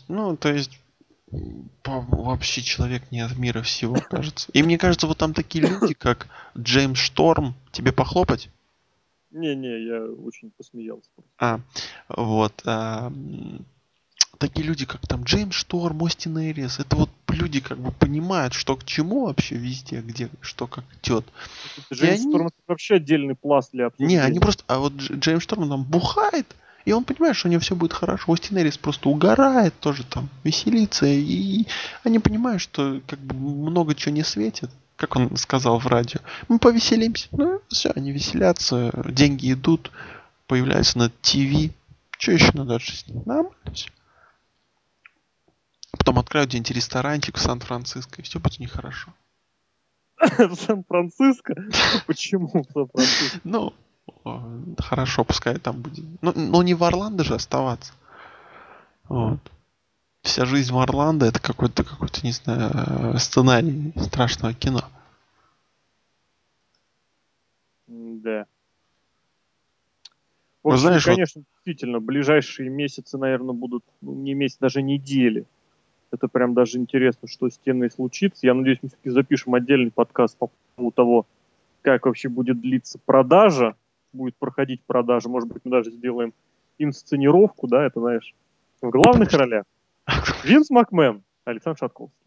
Ну, 0.07 0.35
то 0.37 0.51
есть 0.51 0.79
вообще 1.85 2.61
человек 2.61 3.11
не 3.11 3.21
от 3.21 3.37
мира 3.37 3.61
всего, 3.61 3.95
кажется. 4.09 4.49
И 4.53 4.63
мне 4.63 4.77
кажется, 4.77 5.07
вот 5.07 5.17
там 5.17 5.33
такие 5.33 5.65
люди, 5.67 5.93
как 5.93 6.27
Джеймс 6.57 6.97
Шторм, 6.97 7.53
тебе 7.71 7.91
похлопать? 7.91 8.49
Не-не, 9.31 9.85
я 9.85 10.05
очень 10.05 10.49
посмеялся. 10.51 11.09
А, 11.37 11.59
вот. 12.07 12.53
А, 12.65 13.13
такие 14.39 14.65
люди, 14.65 14.85
как 14.85 15.05
там 15.05 15.23
Джеймс 15.23 15.53
Шторм, 15.53 16.01
Остин 16.01 16.39
Эрис, 16.39 16.79
это 16.79 16.95
вот 16.95 17.09
люди 17.27 17.59
как 17.59 17.77
бы 17.77 17.91
понимают, 17.91 18.53
что 18.53 18.75
к 18.75 18.85
чему 18.85 19.27
вообще 19.27 19.55
везде, 19.55 20.01
где 20.01 20.29
что 20.41 20.65
как 20.65 20.85
идет. 21.03 21.25
Джеймс 21.93 22.21
они... 22.21 22.31
Шторм 22.31 22.47
это 22.47 22.55
вообще 22.67 22.95
отдельный 22.95 23.35
пласт 23.35 23.71
для 23.71 23.87
обсуждения. 23.87 24.21
Не, 24.21 24.25
они 24.25 24.39
просто, 24.39 24.63
а 24.67 24.79
вот 24.79 24.93
Джеймс 24.93 25.43
Шторм 25.43 25.69
там 25.69 25.83
бухает, 25.83 26.55
и 26.85 26.91
он 26.91 27.03
понимает, 27.03 27.35
что 27.35 27.49
у 27.49 27.51
него 27.51 27.59
все 27.61 27.75
будет 27.75 27.93
хорошо. 27.93 28.31
Остин 28.31 28.57
Эрис 28.57 28.77
просто 28.77 29.09
угорает 29.09 29.73
тоже 29.79 30.03
там, 30.03 30.29
веселится. 30.43 31.05
И 31.05 31.65
они 32.03 32.19
понимают, 32.19 32.61
что 32.61 33.01
как 33.05 33.19
бы 33.19 33.35
много 33.35 33.93
чего 33.93 34.15
не 34.15 34.23
светит. 34.23 34.71
Как 34.95 35.15
он 35.15 35.37
сказал 35.37 35.79
в 35.79 35.87
радио. 35.87 36.19
Мы 36.47 36.57
повеселимся. 36.57 37.27
Ну, 37.31 37.61
все, 37.67 37.91
они 37.91 38.11
веселятся. 38.11 38.91
Деньги 39.07 39.53
идут. 39.53 39.91
Появляются 40.47 40.97
на 40.97 41.09
ТВ. 41.09 41.71
Что 42.17 42.31
еще 42.31 42.51
надо 42.53 42.75
от 42.75 42.81
жизни? 42.81 43.21
Нормально 43.25 43.53
все. 43.73 43.89
Потом 45.91 46.19
откроют 46.19 46.49
где-нибудь 46.49 46.71
ресторанчик 46.71 47.37
в 47.37 47.41
Сан-Франциско, 47.41 48.21
и 48.21 48.23
все 48.23 48.39
будет 48.39 48.59
нехорошо. 48.59 49.13
В 50.19 50.55
Сан-Франциско? 50.55 51.55
Почему 52.05 52.63
в 52.63 52.71
Сан-Франциско? 52.71 53.39
Ну, 53.43 53.73
хорошо, 54.77 55.23
пускай 55.23 55.57
там 55.57 55.81
будет. 55.81 56.05
Ну, 56.21 56.33
ну 56.35 56.61
не 56.61 56.73
в 56.73 56.83
Орландо 56.83 57.23
же 57.23 57.35
оставаться. 57.35 57.93
Вот. 59.07 59.39
Вся 60.21 60.45
жизнь 60.45 60.73
в 60.73 60.77
Орландо 60.77 61.25
это 61.25 61.39
какой-то 61.41 61.83
какой-то, 61.83 62.19
не 62.23 62.33
знаю, 62.33 63.17
сценарий 63.17 63.93
страшного 63.97 64.53
кино. 64.53 64.83
Да. 67.87 68.45
В 70.61 70.67
общем, 70.67 70.81
знаешь, 70.81 71.05
вот- 71.05 71.13
конечно, 71.13 71.43
действительно, 71.53 71.99
ближайшие 72.01 72.69
месяцы, 72.69 73.17
наверное, 73.17 73.53
будут, 73.53 73.83
ну, 74.01 74.13
не 74.13 74.33
месяц, 74.33 74.57
даже 74.59 74.81
недели. 74.81 75.45
Это 76.11 76.27
прям 76.27 76.53
даже 76.53 76.77
интересно, 76.77 77.27
что 77.27 77.49
с 77.49 77.57
темой 77.57 77.91
случится. 77.91 78.47
Я 78.47 78.53
надеюсь, 78.53 78.79
мы 78.81 78.89
все-таки 78.89 79.09
запишем 79.09 79.53
отдельный 79.53 79.91
подкаст 79.91 80.37
по 80.37 80.49
поводу 80.75 80.93
того, 80.95 81.27
как 81.81 82.05
вообще 82.05 82.29
будет 82.29 82.59
длиться 82.59 82.99
продажа, 83.05 83.75
будет 84.11 84.35
проходить 84.37 84.81
продажа. 84.83 85.29
Может 85.29 85.49
быть, 85.49 85.63
мы 85.63 85.71
даже 85.71 85.91
сделаем 85.91 86.33
инсценировку, 86.77 87.67
да, 87.67 87.85
это, 87.85 87.99
знаешь, 87.99 88.33
в 88.81 88.89
главных 88.89 89.31
ролях. 89.33 89.65
Винс 90.43 90.69
Макмен, 90.69 91.23
Александр 91.45 91.77
Шатковский. 91.79 92.25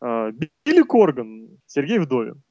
А, 0.00 0.30
Билли 0.32 0.82
Корган, 0.82 1.48
Сергей 1.66 1.98
Вдовин. 1.98 2.42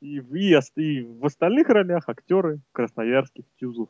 И, 0.00 0.20
в- 0.20 0.34
и, 0.36 0.56
и 0.76 1.02
в 1.02 1.26
остальных 1.26 1.68
ролях 1.68 2.08
актеры 2.08 2.60
красноярских 2.70 3.44
тюзов. 3.58 3.88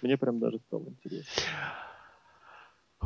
Мне 0.00 0.16
прям 0.16 0.38
даже 0.38 0.60
стало 0.60 0.84
интересно. 0.88 1.42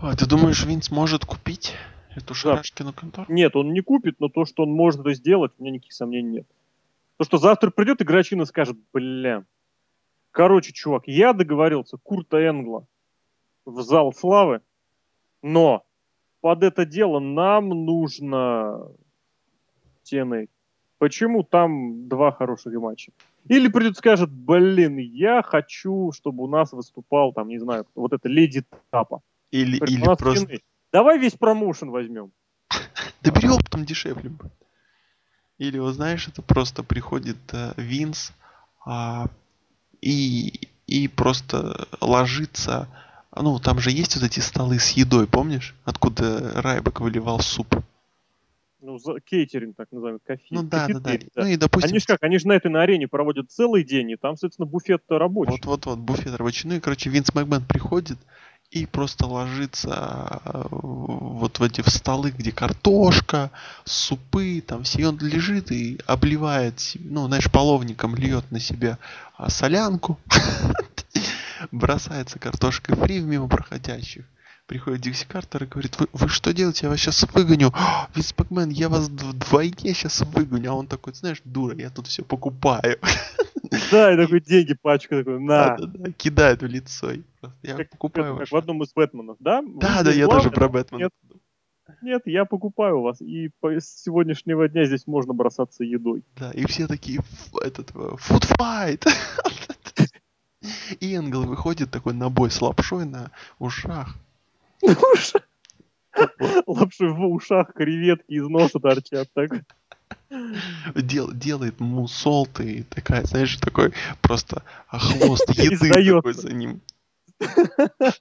А, 0.01 0.15
ты 0.15 0.27
думаешь, 0.27 0.65
Винс 0.65 0.93
может 0.93 1.25
купить 1.25 1.75
эту 2.15 2.33
шарашкину 2.33 2.93
контору? 2.93 3.27
Нет, 3.33 3.57
он 3.57 3.73
не 3.73 3.81
купит, 3.81 4.21
но 4.21 4.29
то, 4.29 4.45
что 4.45 4.63
он 4.63 4.71
может 4.71 5.01
это 5.01 5.13
сделать, 5.15 5.53
у 5.59 5.63
меня 5.63 5.75
никаких 5.75 5.93
сомнений 5.93 6.31
нет. 6.31 6.47
То, 7.17 7.25
что 7.25 7.39
завтра 7.39 7.71
придет 7.71 8.01
игрочин 8.01 8.41
и 8.43 8.47
скажет, 8.47 8.77
бля, 8.93 9.45
короче, 10.31 10.73
чувак, 10.73 11.03
я 11.07 11.33
договорился 11.33 11.97
Курта 11.97 12.39
Энгла 12.39 12.87
в 13.65 13.83
зал 13.83 14.13
славы, 14.13 14.61
но 15.43 15.85
под 16.43 16.63
это 16.63 16.85
дело 16.85 17.19
нам 17.19 17.69
нужно 17.71 18.87
TNA. 20.05 20.49
Почему 20.99 21.43
там 21.43 22.09
два 22.09 22.31
хороших 22.31 22.73
матча? 22.75 23.11
Или 23.49 23.67
придет 23.67 23.95
и 23.95 23.99
скажет, 23.99 24.31
блин, 24.31 24.99
я 24.99 25.43
хочу, 25.43 26.13
чтобы 26.13 26.45
у 26.45 26.47
нас 26.47 26.73
выступал, 26.73 27.33
там, 27.33 27.49
не 27.49 27.59
знаю, 27.59 27.85
вот 27.97 28.13
это 28.13 28.29
Леди 28.29 28.65
Тапа. 28.91 29.23
Или, 29.51 29.77
или 29.79 30.03
«У 30.03 30.07
нас 30.07 30.19
просто... 30.19 30.45
TNA. 30.45 30.61
Давай 30.93 31.19
весь 31.19 31.35
промоушен 31.35 31.91
возьмем. 31.91 32.33
Да 33.23 33.31
бери 33.31 33.49
оптом 33.49 33.85
дешевле. 33.85 34.31
Или 35.59 35.79
вот 35.79 35.95
знаешь, 35.95 36.29
это 36.29 36.41
просто 36.41 36.83
приходит 36.85 37.37
э, 37.53 37.73
Винс 37.77 38.33
а, 38.85 39.27
и, 40.01 40.69
и 40.87 41.09
просто 41.09 41.89
ложится. 42.01 42.89
Ну, 43.35 43.59
там 43.59 43.81
же 43.81 43.91
есть 43.91 44.15
вот 44.17 44.25
эти 44.25 44.41
столы 44.41 44.79
с 44.79 44.91
едой, 44.91 45.27
помнишь? 45.27 45.75
Откуда 45.85 46.63
Райбек 46.63 47.01
выливал 47.01 47.41
суп. 47.41 47.75
Ну, 48.81 48.99
за- 48.99 49.21
кейтеринг, 49.21 49.77
так 49.77 49.91
называемый, 49.91 50.21
кофе. 50.25 50.47
Ну 50.51 50.63
да, 50.63 50.87
да, 50.87 50.95
да. 50.95 51.01
кафетерий, 51.01 51.33
Ну 51.35 51.47
и 51.47 51.57
допустим, 51.57 51.91
Они 51.91 51.99
же 51.99 52.07
как, 52.07 52.23
они 52.23 52.39
же 52.39 52.47
на 52.47 52.53
этой 52.53 52.71
на 52.71 52.83
арене 52.83 53.09
проводят 53.09 53.51
целый 53.51 53.83
день, 53.83 54.13
и 54.13 54.17
там, 54.17 54.37
соответственно, 54.37 54.67
буфет 54.67 55.03
рабочий. 55.09 55.51
Вот-вот-вот, 55.51 55.99
буфет 55.99 56.37
рабочий. 56.37 56.69
Ну 56.69 56.77
и, 56.77 56.81
короче, 56.81 57.11
Винс 57.11 57.35
Макмен 57.35 57.65
приходит 57.65 58.19
и 58.71 58.85
просто 58.85 59.27
ложится 59.27 60.43
э, 60.45 60.63
вот 60.71 61.59
в 61.59 61.63
эти 61.63 61.81
в 61.81 61.89
столы, 61.89 62.31
где 62.31 62.53
картошка, 62.53 63.51
супы, 63.85 64.63
там 64.67 64.83
все. 64.83 65.01
И 65.01 65.05
он 65.05 65.19
лежит 65.19 65.73
и 65.73 65.99
обливает, 66.07 66.81
ну, 66.99 67.27
знаешь, 67.29 67.51
половником 67.51 68.15
льет 68.15 68.51
на 68.51 68.61
себя 68.61 68.99
а, 69.37 69.49
солянку, 69.49 70.19
бросается 71.73 72.39
картошкой 72.39 72.97
фри 72.97 73.21
в 73.21 73.25
мимо 73.25 73.49
проходящих. 73.49 74.25
Приходит 74.67 75.01
Дикси 75.01 75.25
Картер 75.27 75.65
и 75.65 75.67
говорит, 75.67 75.99
вы, 75.99 76.09
вы 76.13 76.29
что 76.29 76.53
делаете? 76.53 76.81
Я 76.83 76.91
вас 76.91 77.01
сейчас 77.01 77.25
выгоню. 77.33 77.73
«А, 77.75 78.11
Винс 78.15 78.35
Макмен, 78.37 78.69
я 78.69 78.91
вас 78.91 79.09
вдвойне 79.09 79.95
сейчас 79.95 80.21
выгоню. 80.21 80.73
А 80.73 80.75
он 80.75 80.87
такой, 80.87 81.15
знаешь, 81.15 81.41
дура, 81.43 81.75
я 81.75 81.89
тут 81.89 82.07
все 82.07 82.23
покупаю. 82.23 82.99
Да, 83.91 84.13
и 84.13 84.17
такой 84.17 84.41
деньги, 84.41 84.75
пачка 84.75 85.19
такой, 85.19 85.41
на. 85.41 85.77
Да, 85.77 85.77
да, 85.79 85.87
да, 85.87 86.13
кидает 86.13 86.63
в 86.63 86.67
лицо. 86.67 87.13
Я 87.63 87.77
Как, 87.77 87.91
покупаю 87.91 88.37
как 88.39 88.51
в 88.51 88.57
одном 88.57 88.83
из 88.83 88.93
Бэтменов, 88.93 89.37
да? 89.41 89.63
Вы 89.63 89.81
Да, 89.81 90.03
да, 90.03 90.11
я 90.11 90.27
тоже 90.27 90.51
про 90.51 90.69
Бэтмена. 90.69 91.03
Нет, 91.03 91.13
нет, 92.03 92.23
я 92.27 92.45
покупаю 92.45 93.01
вас. 93.01 93.21
И 93.21 93.51
с 93.63 94.03
сегодняшнего 94.03 94.69
дня 94.69 94.85
здесь 94.85 95.07
можно 95.07 95.33
бросаться 95.33 95.85
едой. 95.85 96.23
Да, 96.37 96.51
и 96.51 96.67
все 96.67 96.87
такие, 96.87 97.21
«Ф- 97.21 97.55
этот, 97.63 97.91
фудфайт. 97.91 99.05
И 101.01 101.15
Энгл 101.15 101.45
выходит 101.45 101.91
такой 101.91 102.15
на 102.15 102.31
бой 102.31 102.51
с 102.51 102.61
лапшой 102.61 103.05
на 103.05 103.31
ушах. 103.59 104.17
Лапши 106.67 107.09
в 107.09 107.27
ушах, 107.27 107.73
креветки 107.75 108.33
из 108.33 108.49
носа 108.49 108.81
торчат. 108.81 109.29
Так. 109.35 109.51
Дел, 110.31 111.33
делает 111.33 111.81
мусолт 111.81 112.61
и 112.61 112.83
такая, 112.83 113.25
знаешь, 113.25 113.57
такой 113.57 113.93
просто 114.21 114.63
хвост 114.89 115.49
еды 115.57 115.91
такой 115.91 116.35
за 116.35 116.53
ним. 116.53 116.81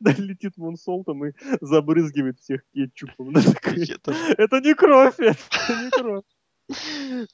Да, 0.00 0.12
летит 0.18 0.56
мунсолтом 0.56 1.24
и 1.24 1.32
забрызгивает 1.60 2.40
всех 2.40 2.62
кетчупом. 2.74 3.30
Это 3.36 4.60
не 4.60 4.74
кровь, 4.74 5.14
это 5.20 5.84
не 5.84 5.90
кровь. 5.90 6.24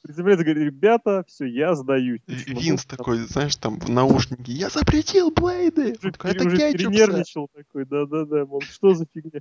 Приземляется, 0.02 0.44
говорит, 0.44 0.64
ребята, 0.64 1.24
все, 1.26 1.46
я 1.46 1.74
сдаюсь. 1.74 2.20
Почему? 2.26 2.60
Винс 2.60 2.84
такой, 2.84 3.18
знаешь, 3.18 3.56
там 3.56 3.78
в 3.78 3.88
наушнике, 3.88 4.52
я 4.52 4.68
запретил 4.68 5.30
Блейды. 5.30 5.94
такой, 5.94 6.32
это 6.32 6.44
кетчуп, 6.50 6.58
сэр». 6.58 6.76
перенервничал 6.76 7.48
такой, 7.54 7.86
да-да-да, 7.86 8.44
мол, 8.46 8.60
что 8.62 8.94
за 8.94 9.06
фигня? 9.12 9.40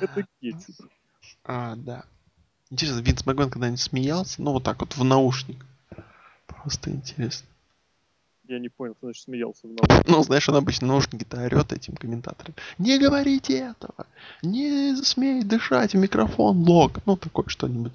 Это 0.00 0.26
кетчуп. 0.40 0.90
А, 1.44 1.76
да. 1.76 2.04
Интересно, 2.70 3.00
Винс 3.00 3.24
Макмен 3.26 3.50
когда-нибудь 3.50 3.80
смеялся? 3.80 4.42
Ну, 4.42 4.52
вот 4.52 4.64
так 4.64 4.80
вот, 4.80 4.96
в 4.96 5.04
наушник. 5.04 5.64
Просто 6.46 6.90
интересно. 6.90 7.46
Я 8.46 8.58
не 8.58 8.68
понял, 8.68 8.94
что 8.98 9.06
значит 9.06 9.22
смеялся 9.24 9.66
в 9.66 9.70
наушник. 9.88 10.08
Ну, 10.08 10.22
знаешь, 10.22 10.48
он 10.48 10.56
обычно 10.56 10.88
наушники-то 10.88 11.42
орет 11.44 11.72
этим 11.72 11.94
комментаторам. 11.96 12.54
Не 12.78 12.98
говорите 12.98 13.58
этого! 13.58 14.06
Не 14.42 14.96
смей 14.96 15.42
дышать 15.42 15.94
в 15.94 15.98
микрофон, 15.98 16.58
лог! 16.68 17.00
Ну, 17.06 17.16
такое 17.16 17.46
что-нибудь. 17.48 17.92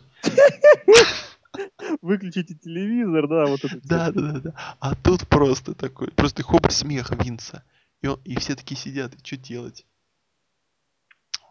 Выключите 2.02 2.54
телевизор, 2.54 3.28
да, 3.28 3.46
вот 3.48 3.64
это. 3.66 3.80
Да, 3.84 4.12
да, 4.12 4.22
да, 4.34 4.40
да. 4.40 4.76
А 4.80 4.96
тут 4.96 5.28
просто 5.28 5.74
такой, 5.74 6.12
просто 6.12 6.44
хоп, 6.44 6.72
смех 6.72 7.12
Винса. 7.12 7.64
И, 8.02 8.08
он- 8.08 8.20
и 8.24 8.38
все 8.40 8.56
такие 8.56 8.78
сидят, 8.78 9.14
и 9.16 9.26
что 9.26 9.38
делать? 9.38 9.86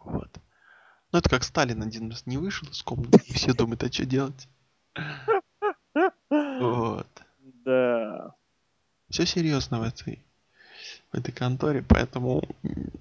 Вот. 0.03 0.29
Ну, 1.11 1.19
это 1.19 1.29
как 1.29 1.43
Сталин 1.43 1.81
один 1.81 2.09
раз 2.09 2.25
не 2.25 2.37
вышел 2.37 2.67
из 2.69 2.83
комнаты, 2.83 3.19
и 3.25 3.33
все 3.33 3.53
думают, 3.53 3.83
а 3.83 3.91
что 3.91 4.05
делать? 4.05 4.47
Вот. 6.29 7.07
Да. 7.65 8.35
Все 9.09 9.25
серьезно 9.25 9.79
в 9.79 9.83
этой, 9.83 10.23
в 11.11 11.17
этой 11.17 11.31
конторе, 11.31 11.83
поэтому 11.87 12.43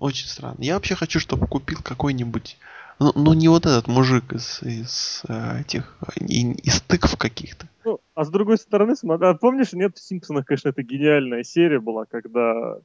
очень 0.01 0.26
странно. 0.26 0.56
Я 0.60 0.74
вообще 0.74 0.94
хочу, 0.94 1.20
чтобы 1.20 1.47
купил 1.47 1.80
какой-нибудь, 1.82 2.56
ну, 2.98 3.12
ну 3.14 3.35
не 3.35 3.48
вот 3.48 3.66
этот 3.66 3.89
мужик 3.89 4.32
из, 4.32 4.62
из 4.62 5.22
этих, 5.28 5.98
из 6.16 6.80
тыкв 6.80 7.14
каких-то. 7.18 7.68
Ну, 7.85 8.01
а 8.14 8.24
с 8.24 8.30
другой 8.30 8.56
стороны, 8.56 8.94
а 9.02 9.35
помнишь, 9.35 9.74
нет, 9.74 9.98
в 9.98 10.01
Симпсонах, 10.01 10.47
конечно, 10.47 10.70
это 10.70 10.82
гениальная 10.82 11.44
серия 11.44 11.78
была, 11.78 12.06
когда 12.06 12.78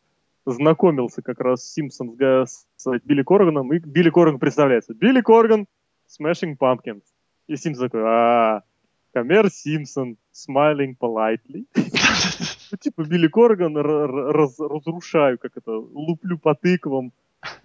знакомился 0.46 1.22
как 1.22 1.40
раз 1.40 1.64
Симпсон 1.72 2.18
с, 2.20 2.66
с 2.76 3.00
Билли 3.04 3.24
Корганом, 3.24 3.74
и 3.74 3.80
Билли 3.80 4.10
Корган 4.10 4.40
представляется. 4.40 4.94
Билли 4.94 5.22
Корган, 5.22 5.68
Smashing 6.08 6.58
Pumpkins. 6.58 7.04
И 7.48 7.56
Симпсон 7.56 7.90
такой, 7.90 8.04
а 8.06 8.64
Камер 9.14 9.50
Симпсон, 9.50 10.18
smiling 10.34 10.96
politely. 11.00 11.66
Ну, 12.72 12.78
типа 12.78 13.04
Билли 13.04 13.28
Корган, 13.28 13.78
разрушаю, 13.78 15.38
как 15.38 15.56
это, 15.56 15.74
луплю 15.74 16.40
по 16.40 16.56
тыквам. 16.56 17.14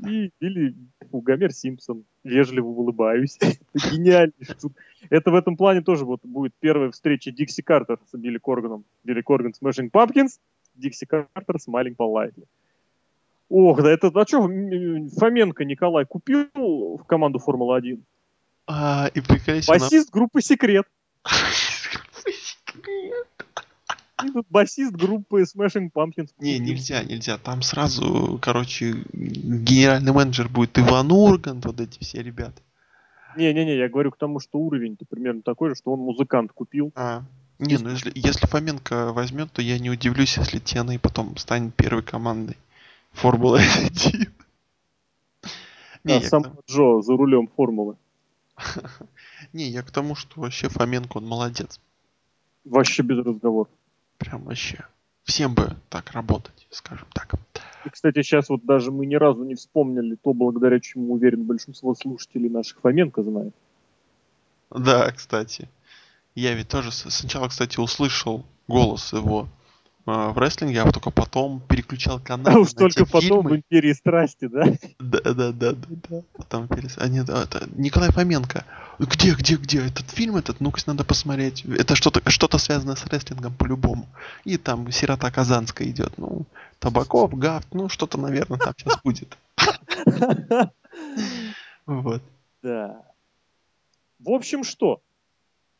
И 0.06 0.30
Билли, 0.38 0.74
фу, 1.10 1.22
Гомер 1.22 1.50
Симпсон, 1.52 2.04
вежливо 2.24 2.66
улыбаюсь. 2.66 3.38
Это 3.40 3.58
гениальнейший 3.90 4.56
суд. 4.58 4.72
Это 5.08 5.30
в 5.30 5.34
этом 5.34 5.56
плане 5.56 5.80
тоже 5.80 6.04
вот 6.04 6.20
будет 6.24 6.52
первая 6.60 6.90
встреча 6.90 7.30
Дикси 7.30 7.62
Картер 7.62 7.98
с 8.12 8.18
Билли 8.18 8.36
Корганом. 8.36 8.84
Билли 9.02 9.22
Корган 9.22 9.54
Smashing 9.58 9.90
Pumpkins, 9.90 10.38
Дикси 10.74 11.06
Картер 11.06 11.56
Smiling 11.56 11.96
Politely. 11.96 12.44
Ох, 13.48 13.82
да 13.82 13.90
это, 13.90 14.08
а 14.14 14.26
что, 14.26 14.42
Фоменко 14.42 15.64
Николай 15.64 16.04
купил 16.04 16.48
в 16.54 17.04
команду 17.04 17.38
Формулы-1? 17.38 18.02
А, 18.66 19.10
и 19.14 19.20
она- 19.20 19.62
Басист 19.66 20.10
группы 20.10 20.42
Секрет. 20.42 20.86
И 24.24 24.30
тут 24.32 24.46
басист 24.50 24.92
группы 24.94 25.42
Smashing 25.42 25.90
Pumpkins. 25.94 26.30
Не, 26.40 26.58
нельзя, 26.58 27.04
нельзя. 27.04 27.38
Там 27.38 27.62
сразу, 27.62 28.38
короче, 28.42 28.96
генеральный 29.12 30.12
менеджер 30.12 30.48
будет 30.48 30.76
Иван 30.76 31.12
Ургант, 31.12 31.64
вот 31.64 31.80
эти 31.80 32.00
все 32.00 32.20
ребята. 32.20 32.60
Не-не-не, 33.36 33.76
я 33.76 33.88
говорю 33.88 34.10
к 34.10 34.16
тому, 34.16 34.40
что 34.40 34.58
уровень-то 34.58 35.04
примерно 35.08 35.42
такой 35.42 35.70
же, 35.70 35.76
что 35.76 35.92
он 35.92 36.00
музыкант 36.00 36.50
купил. 36.52 36.90
А. 36.96 37.22
Не, 37.60 37.76
ну 37.78 37.90
если, 37.90 38.10
если 38.14 38.46
Фоменко 38.46 39.12
возьмет, 39.12 39.52
то 39.52 39.62
я 39.62 39.78
не 39.78 39.90
удивлюсь, 39.90 40.36
если 40.36 40.60
TNA 40.60 40.98
потом 40.98 41.36
станет 41.36 41.74
первой 41.74 42.02
командой 42.02 42.56
Формулы 43.18 43.58
1. 43.58 44.32
Не, 46.04 46.14
а 46.14 46.20
сам 46.20 46.44
тому- 46.44 46.60
Джо 46.68 47.02
за 47.02 47.16
рулем 47.16 47.48
формулы. 47.48 47.96
не, 49.52 49.68
я 49.68 49.82
к 49.82 49.90
тому, 49.90 50.14
что 50.14 50.40
вообще 50.40 50.68
Фоменко, 50.68 51.18
он 51.18 51.26
молодец. 51.26 51.80
Вообще 52.64 53.02
без 53.02 53.18
разговоров. 53.18 53.68
Прям 54.18 54.44
вообще. 54.44 54.84
всем 55.24 55.54
бы 55.54 55.76
так 55.88 56.12
работать, 56.12 56.68
скажем 56.70 57.08
так. 57.12 57.34
И, 57.84 57.90
кстати, 57.90 58.22
сейчас 58.22 58.48
вот 58.48 58.64
даже 58.64 58.92
мы 58.92 59.04
ни 59.04 59.16
разу 59.16 59.44
не 59.44 59.56
вспомнили 59.56 60.14
то, 60.14 60.32
благодаря 60.32 60.78
чему, 60.78 61.14
уверен, 61.14 61.44
большинство 61.44 61.94
слушателей 61.94 62.48
наших 62.48 62.78
Фоменко 62.80 63.22
знает. 63.24 63.54
Да, 64.70 65.10
кстати. 65.10 65.68
Я 66.36 66.54
ведь 66.54 66.68
тоже 66.68 66.92
сначала, 66.92 67.48
кстати, 67.48 67.80
услышал 67.80 68.46
голос 68.68 69.12
его 69.12 69.48
в 70.08 70.38
рестлинге, 70.38 70.82
а 70.82 70.90
только 70.90 71.10
потом 71.10 71.60
переключал 71.60 72.18
канал. 72.18 72.56
А 72.56 72.58
уж 72.60 72.72
только 72.72 73.04
потом 73.04 73.42
фильмы. 73.42 73.50
в 73.50 73.56
Империи 73.56 73.92
страсти, 73.92 74.46
да? 74.46 74.64
Да, 74.98 75.20
да, 75.20 75.34
да, 75.34 75.52
да, 75.52 75.72
да. 76.08 76.22
Потом 76.36 76.68
перес... 76.68 76.96
а, 76.98 77.08
нет, 77.08 77.28
это 77.28 77.68
Николай 77.76 78.10
Фоменко. 78.10 78.64
Где, 78.98 79.34
где, 79.34 79.56
где 79.56 79.86
этот 79.86 80.10
фильм 80.10 80.36
этот? 80.36 80.60
Ну-ка, 80.60 80.80
надо 80.86 81.04
посмотреть. 81.04 81.64
Это 81.64 81.94
что-то 81.94 82.28
что 82.30 82.58
связанное 82.58 82.96
с 82.96 83.06
рестлингом 83.06 83.54
по-любому. 83.54 84.06
И 84.44 84.56
там 84.56 84.90
сирота 84.90 85.30
Казанская 85.30 85.88
идет. 85.88 86.16
Ну, 86.16 86.46
Табаков, 86.78 87.34
Гафт, 87.34 87.68
ну 87.72 87.88
что-то, 87.88 88.18
наверное, 88.18 88.58
там 88.58 88.74
сейчас 88.76 88.98
будет. 89.02 89.36
Вот. 91.86 92.22
Да. 92.62 93.00
В 94.18 94.30
общем, 94.30 94.62
что? 94.62 95.00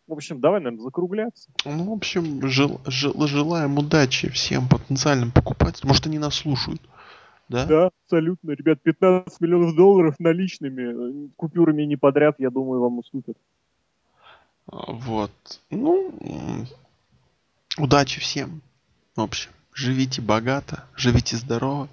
В 0.09 0.12
общем, 0.14 0.40
давай, 0.40 0.60
наверное, 0.60 0.85
закругляться. 0.85 1.51
Ну, 1.66 1.90
в 1.90 1.93
общем, 1.93 2.48
жел, 2.48 2.80
жел, 2.86 3.14
желаем 3.26 3.76
удачи 3.76 4.30
всем 4.30 4.66
потенциальным 4.66 5.30
покупателям. 5.30 5.89
Может, 5.89 6.06
они 6.06 6.18
нас 6.18 6.35
слушают. 6.35 6.80
Да? 7.51 7.66
Да, 7.66 7.90
абсолютно. 8.05 8.52
Ребят, 8.52 8.80
15 8.82 9.39
миллионов 9.43 9.76
долларов 9.76 10.14
наличными, 10.18 11.28
купюрами 11.36 11.82
не 11.82 11.97
подряд, 11.97 12.36
я 12.39 12.48
думаю, 12.48 12.80
вам 12.80 12.98
уступят. 12.98 13.36
А, 14.72 14.93
вот. 14.93 15.30
Ну, 15.70 16.14
удачи 17.76 18.18
всем. 18.18 18.62
В 19.14 19.20
общем, 19.20 19.51
живите 19.74 20.22
богато, 20.22 20.85
живите 20.97 21.36
здорово. 21.36 21.89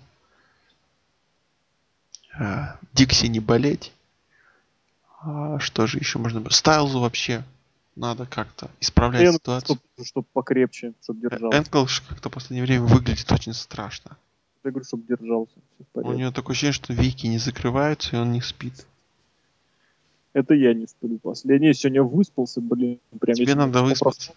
А, 2.40 2.78
Дикси 2.94 3.26
не 3.26 3.42
болеть. 3.42 3.92
А 5.20 5.60
что 5.60 5.86
же 5.86 5.98
еще 5.98 6.18
можно? 6.18 6.50
Стайлзу 6.50 7.02
вообще 7.02 7.44
надо 7.96 8.26
как-то 8.26 8.70
исправлять 8.80 9.24
Энкл, 9.24 9.38
ситуацию. 9.38 9.78
Чтобы 9.96 10.06
чтоб 10.06 10.28
покрепче, 10.34 10.94
чтобы 11.02 11.22
держался. 11.22 11.58
Энкл 11.58 11.86
как-то 12.10 12.30
в 12.30 12.34
последнее 12.34 12.66
время 12.66 12.84
выглядит 12.86 13.32
очень 13.32 13.54
страшно. 13.54 14.18
Я 14.64 14.72
говорю, 14.72 14.86
чтобы 14.86 15.04
держался. 15.08 15.56
У 15.94 16.14
него 16.14 16.32
такое 16.32 16.54
ощущение, 16.54 16.74
что 16.74 16.94
веки 16.94 17.28
не 17.28 17.38
закрываются, 17.38 18.16
и 18.16 18.20
он 18.20 18.32
не 18.32 18.42
спит. 18.42 18.86
Это 20.34 20.54
я 20.54 20.74
не 20.74 20.88
сплю. 20.88 21.18
Последнее 21.20 21.74
сегодня 21.74 22.04
выспался, 22.04 22.60
блин. 22.60 23.00
Прям 23.22 23.36
Тебе 23.36 23.56
надо 23.56 23.84
выспаться. 23.84 24.34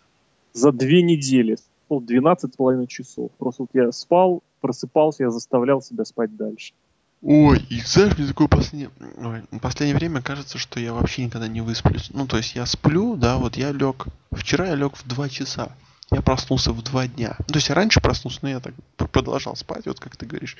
За 0.52 0.70
две 0.70 1.02
недели. 1.02 1.56
Ну, 1.90 2.00
12 2.00 2.52
с 2.52 2.56
половиной 2.56 2.86
часов. 2.86 3.30
Просто 3.38 3.62
вот 3.62 3.70
я 3.72 3.90
спал, 3.90 4.42
просыпался, 4.60 5.24
я 5.24 5.30
заставлял 5.30 5.82
себя 5.82 6.04
спать 6.04 6.36
дальше. 6.36 6.72
Ой, 7.20 7.58
и 7.68 7.80
знаешь, 7.80 8.16
мне 8.16 8.28
такое 8.28 8.46
последнее... 8.46 8.90
Ой, 9.16 9.42
последнее 9.60 9.96
время 9.96 10.22
кажется, 10.22 10.56
что 10.56 10.78
я 10.78 10.92
вообще 10.92 11.24
никогда 11.24 11.48
не 11.48 11.60
высплюсь. 11.60 12.10
Ну, 12.10 12.26
то 12.26 12.36
есть 12.36 12.54
я 12.54 12.64
сплю, 12.64 13.16
да, 13.16 13.38
вот 13.38 13.56
я 13.56 13.72
лег... 13.72 14.06
Вчера 14.30 14.68
я 14.68 14.74
лег 14.76 14.96
в 14.96 15.06
2 15.06 15.28
часа. 15.28 15.72
Я 16.10 16.22
проснулся 16.22 16.72
в 16.72 16.80
2 16.82 17.08
дня. 17.08 17.34
Ну, 17.40 17.46
то 17.46 17.56
есть 17.56 17.68
я 17.68 17.74
раньше 17.74 18.00
проснулся, 18.00 18.38
но 18.42 18.48
я 18.50 18.60
так 18.60 18.74
продолжал 18.96 19.56
спать, 19.56 19.86
вот 19.86 19.98
как 19.98 20.16
ты 20.16 20.26
говоришь. 20.26 20.56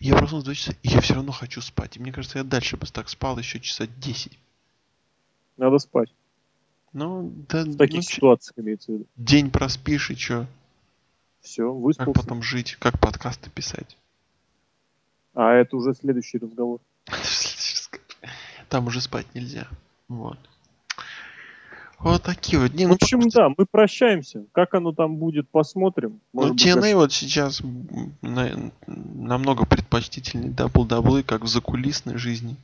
Я 0.00 0.16
проснулся 0.16 0.42
в 0.42 0.46
2 0.46 0.54
часа, 0.54 0.72
и 0.82 0.88
я 0.88 1.00
все 1.00 1.14
равно 1.14 1.30
хочу 1.30 1.60
спать. 1.60 1.96
И 1.96 2.00
мне 2.00 2.12
кажется, 2.12 2.38
я 2.38 2.44
дальше 2.44 2.76
бы 2.76 2.86
так 2.86 3.08
спал 3.08 3.38
еще 3.38 3.60
часа 3.60 3.86
10. 3.86 4.36
Надо 5.56 5.78
спать. 5.78 6.12
Ну, 6.92 7.32
да... 7.48 7.62
В 7.62 7.76
таких 7.76 7.96
ну, 7.96 8.02
ситуациях 8.02 8.58
имеется 8.58 8.90
в 8.90 8.94
виду. 8.96 9.06
День 9.16 9.50
проспишь 9.50 10.10
и 10.10 10.16
что? 10.16 10.46
Все, 11.40 11.72
выспался. 11.72 12.12
Как 12.12 12.22
потом 12.22 12.42
жить? 12.42 12.76
Как 12.80 12.98
подкасты 12.98 13.50
писать? 13.50 13.96
А 15.34 15.52
это 15.54 15.76
уже 15.76 15.94
следующий 15.94 16.38
разговор. 16.38 16.80
Там 18.68 18.86
уже 18.86 19.00
спать 19.00 19.26
нельзя. 19.34 19.66
Вот. 20.08 20.38
Вот 21.98 22.22
такие 22.22 22.58
вот 22.58 22.72
дни. 22.72 22.84
В 22.84 22.88
ну, 22.88 22.94
общем, 22.94 23.20
ну, 23.20 23.28
да, 23.32 23.48
мы 23.56 23.64
прощаемся. 23.64 24.44
Как 24.52 24.74
оно 24.74 24.92
там 24.92 25.16
будет, 25.16 25.48
посмотрим. 25.48 26.20
Ну, 26.32 26.42
Может 26.42 26.56
ну, 26.56 26.72
TNA 26.72 26.80
быть, 26.80 26.94
вот 26.94 27.12
сейчас 27.12 27.62
на, 28.22 28.72
намного 28.86 29.66
предпочтительнее 29.66 30.50
дабл-даблы, 30.50 31.22
как 31.22 31.42
в 31.42 31.46
закулисной 31.46 32.18
жизни. 32.18 32.56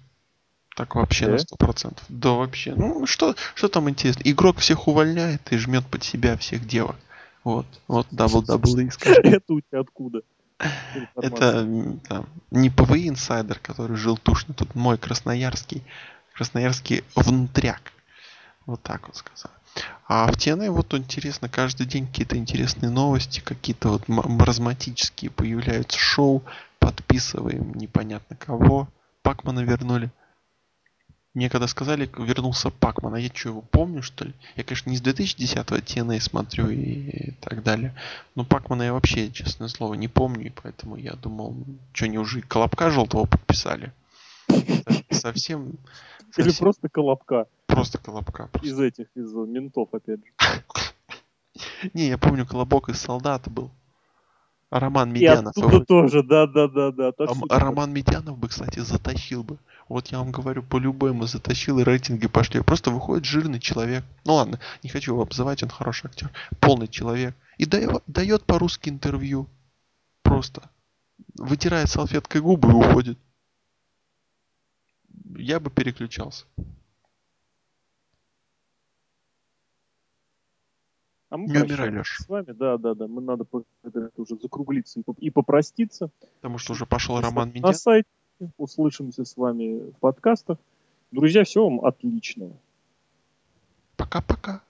Так 0.75 0.97
вообще 0.97 1.27
да? 1.27 1.33
на 1.33 1.39
сто 1.39 1.57
процентов. 1.57 2.05
Да, 2.09 2.31
вообще. 2.31 2.75
Ну, 2.75 3.07
что, 3.07 3.37
что 3.55 3.69
там 3.69 3.89
интересно? 3.89 4.23
Игрок 4.25 4.59
всех 4.59 4.89
увольняет 4.89 5.53
и 5.53 5.57
жмет 5.57 5.87
под 5.87 6.03
себя 6.03 6.37
всех 6.37 6.67
девок. 6.67 6.97
Вот, 7.45 7.67
вот 7.87 8.09
дабл-даблы. 8.11 8.91
Это 9.23 9.55
у 9.55 9.61
тебя 9.61 9.81
откуда? 9.81 10.23
Это 11.17 11.99
там, 12.09 12.27
не 12.51 12.71
PWInsider, 12.71 13.59
который 13.61 13.97
жил 13.97 14.17
тут, 14.17 14.39
но, 14.39 14.55
тут 14.55 14.75
мой 14.75 14.99
красноярский, 14.99 15.85
красноярский 16.35 17.05
внутряк. 17.15 17.93
Вот 18.67 18.83
так 18.83 19.07
вот 19.07 19.17
сказал. 19.17 19.53
А 20.09 20.27
в 20.27 20.37
TNA 20.37 20.71
вот 20.71 20.93
интересно, 20.95 21.49
каждый 21.49 21.87
день 21.87 22.07
какие-то 22.07 22.37
интересные 22.37 22.91
новости, 22.91 23.41
какие-то 23.41 23.91
вот 23.91 24.09
маразматические 24.09 25.31
появляются 25.31 25.99
шоу, 25.99 26.43
подписываем 26.79 27.75
непонятно 27.75 28.37
кого. 28.37 28.89
Пакмана 29.23 29.61
вернули. 29.61 30.11
Мне 31.39 31.49
когда 31.49 31.69
сказали, 31.69 32.11
вернулся 32.19 32.71
Пакман, 32.71 33.15
а 33.15 33.21
я 33.21 33.29
что, 33.33 33.51
его 33.51 33.63
помню, 33.63 34.03
что 34.03 34.25
ли? 34.25 34.35
Я, 34.57 34.65
конечно, 34.65 34.91
не 34.91 34.97
с 34.97 35.03
2010-го 35.03 35.77
TNA 35.77 36.19
смотрю 36.19 36.69
и, 36.69 36.75
и 36.75 37.31
так 37.31 37.63
далее. 37.63 37.95
Но 38.35 38.45
Пакмана 38.45 38.83
я 38.83 38.93
вообще, 38.93 39.31
честное 39.31 39.69
слово, 39.69 39.95
не 39.95 40.09
помню, 40.09 40.47
и 40.47 40.51
поэтому 40.51 40.97
я 40.97 41.13
думал, 41.13 41.55
что 41.93 42.07
они 42.07 42.19
уже 42.19 42.41
Колобка 42.41 42.91
желтого 42.91 43.27
подписали. 43.27 43.93
Совсем... 45.11 45.75
Или 46.37 46.51
просто 46.59 46.89
Колобка. 46.89 47.47
Просто 47.67 47.99
Колобка. 47.99 48.51
Из 48.61 48.81
этих, 48.81 49.07
из 49.15 49.33
ментов, 49.33 49.91
опять 49.93 50.19
же. 50.19 50.33
Не, 51.95 52.09
я 52.09 52.19
помню, 52.19 52.47
Колобок 52.47 52.89
из 52.89 52.99
солдата 52.99 53.49
был. 53.49 53.71
Роман 54.71 55.13
Медянов. 55.13 55.57
И 55.57 55.61
оттуда 55.61 55.85
тоже, 55.85 56.23
да, 56.23 56.47
да, 56.47 56.69
да, 56.69 56.93
да. 56.93 57.13
А, 57.19 57.59
Роман 57.59 57.93
Медянов 57.93 58.39
бы, 58.39 58.49
кстати, 58.49 58.81
затащил 58.81 59.43
бы. 59.43 59.59
Вот 59.89 60.09
я 60.09 60.19
вам 60.19 60.31
говорю, 60.31 60.63
по-любому 60.63 61.27
затащил, 61.27 61.79
и 61.79 61.85
рейтинги 61.85 62.27
пошли. 62.27 62.61
Просто 62.61 62.91
выходит 62.91 63.25
жирный 63.25 63.61
человек. 63.61 64.05
Ну 64.27 64.35
ладно, 64.35 64.61
не 64.83 64.91
хочу 64.91 65.13
его 65.13 65.23
обзывать, 65.23 65.63
он 65.63 65.71
хороший 65.71 66.07
актер. 66.09 66.31
Полный 66.61 66.89
человек. 66.89 67.35
И 67.57 67.65
дает, 67.65 68.03
дает 68.07 68.45
по-русски 68.45 68.91
интервью. 68.91 69.49
Просто. 70.23 70.69
Вытирает 71.37 71.89
салфеткой 71.89 72.43
губы 72.43 72.69
и 72.69 72.75
уходит. 72.75 73.19
Я 75.37 75.61
бы 75.61 75.71
переключался. 75.71 76.45
А 81.31 81.37
мы 81.37 81.49
не 81.49 81.59
умирай, 81.59 81.91
Леш. 81.91 82.19
С 82.21 82.29
вами, 82.29 82.53
да, 82.53 82.79
да, 82.79 82.95
да. 82.95 83.07
Мы 83.07 83.21
надо 83.21 83.45
уже 84.17 84.37
закруглиться 84.37 85.01
и, 85.01 85.05
и 85.19 85.31
попроститься. 85.31 86.11
Потому 86.37 86.59
что 86.59 86.73
уже 86.73 86.87
пошел 86.87 87.21
Роман 87.21 87.49
Медян. 87.49 87.71
На 87.71 87.73
сайте. 87.73 88.09
Услышимся 88.57 89.25
с 89.25 89.37
вами 89.37 89.91
в 89.91 89.99
подкастах. 89.99 90.59
Друзья, 91.11 91.45
всего 91.45 91.69
вам 91.69 91.85
отличного. 91.85 92.57
Пока-пока. 93.97 94.63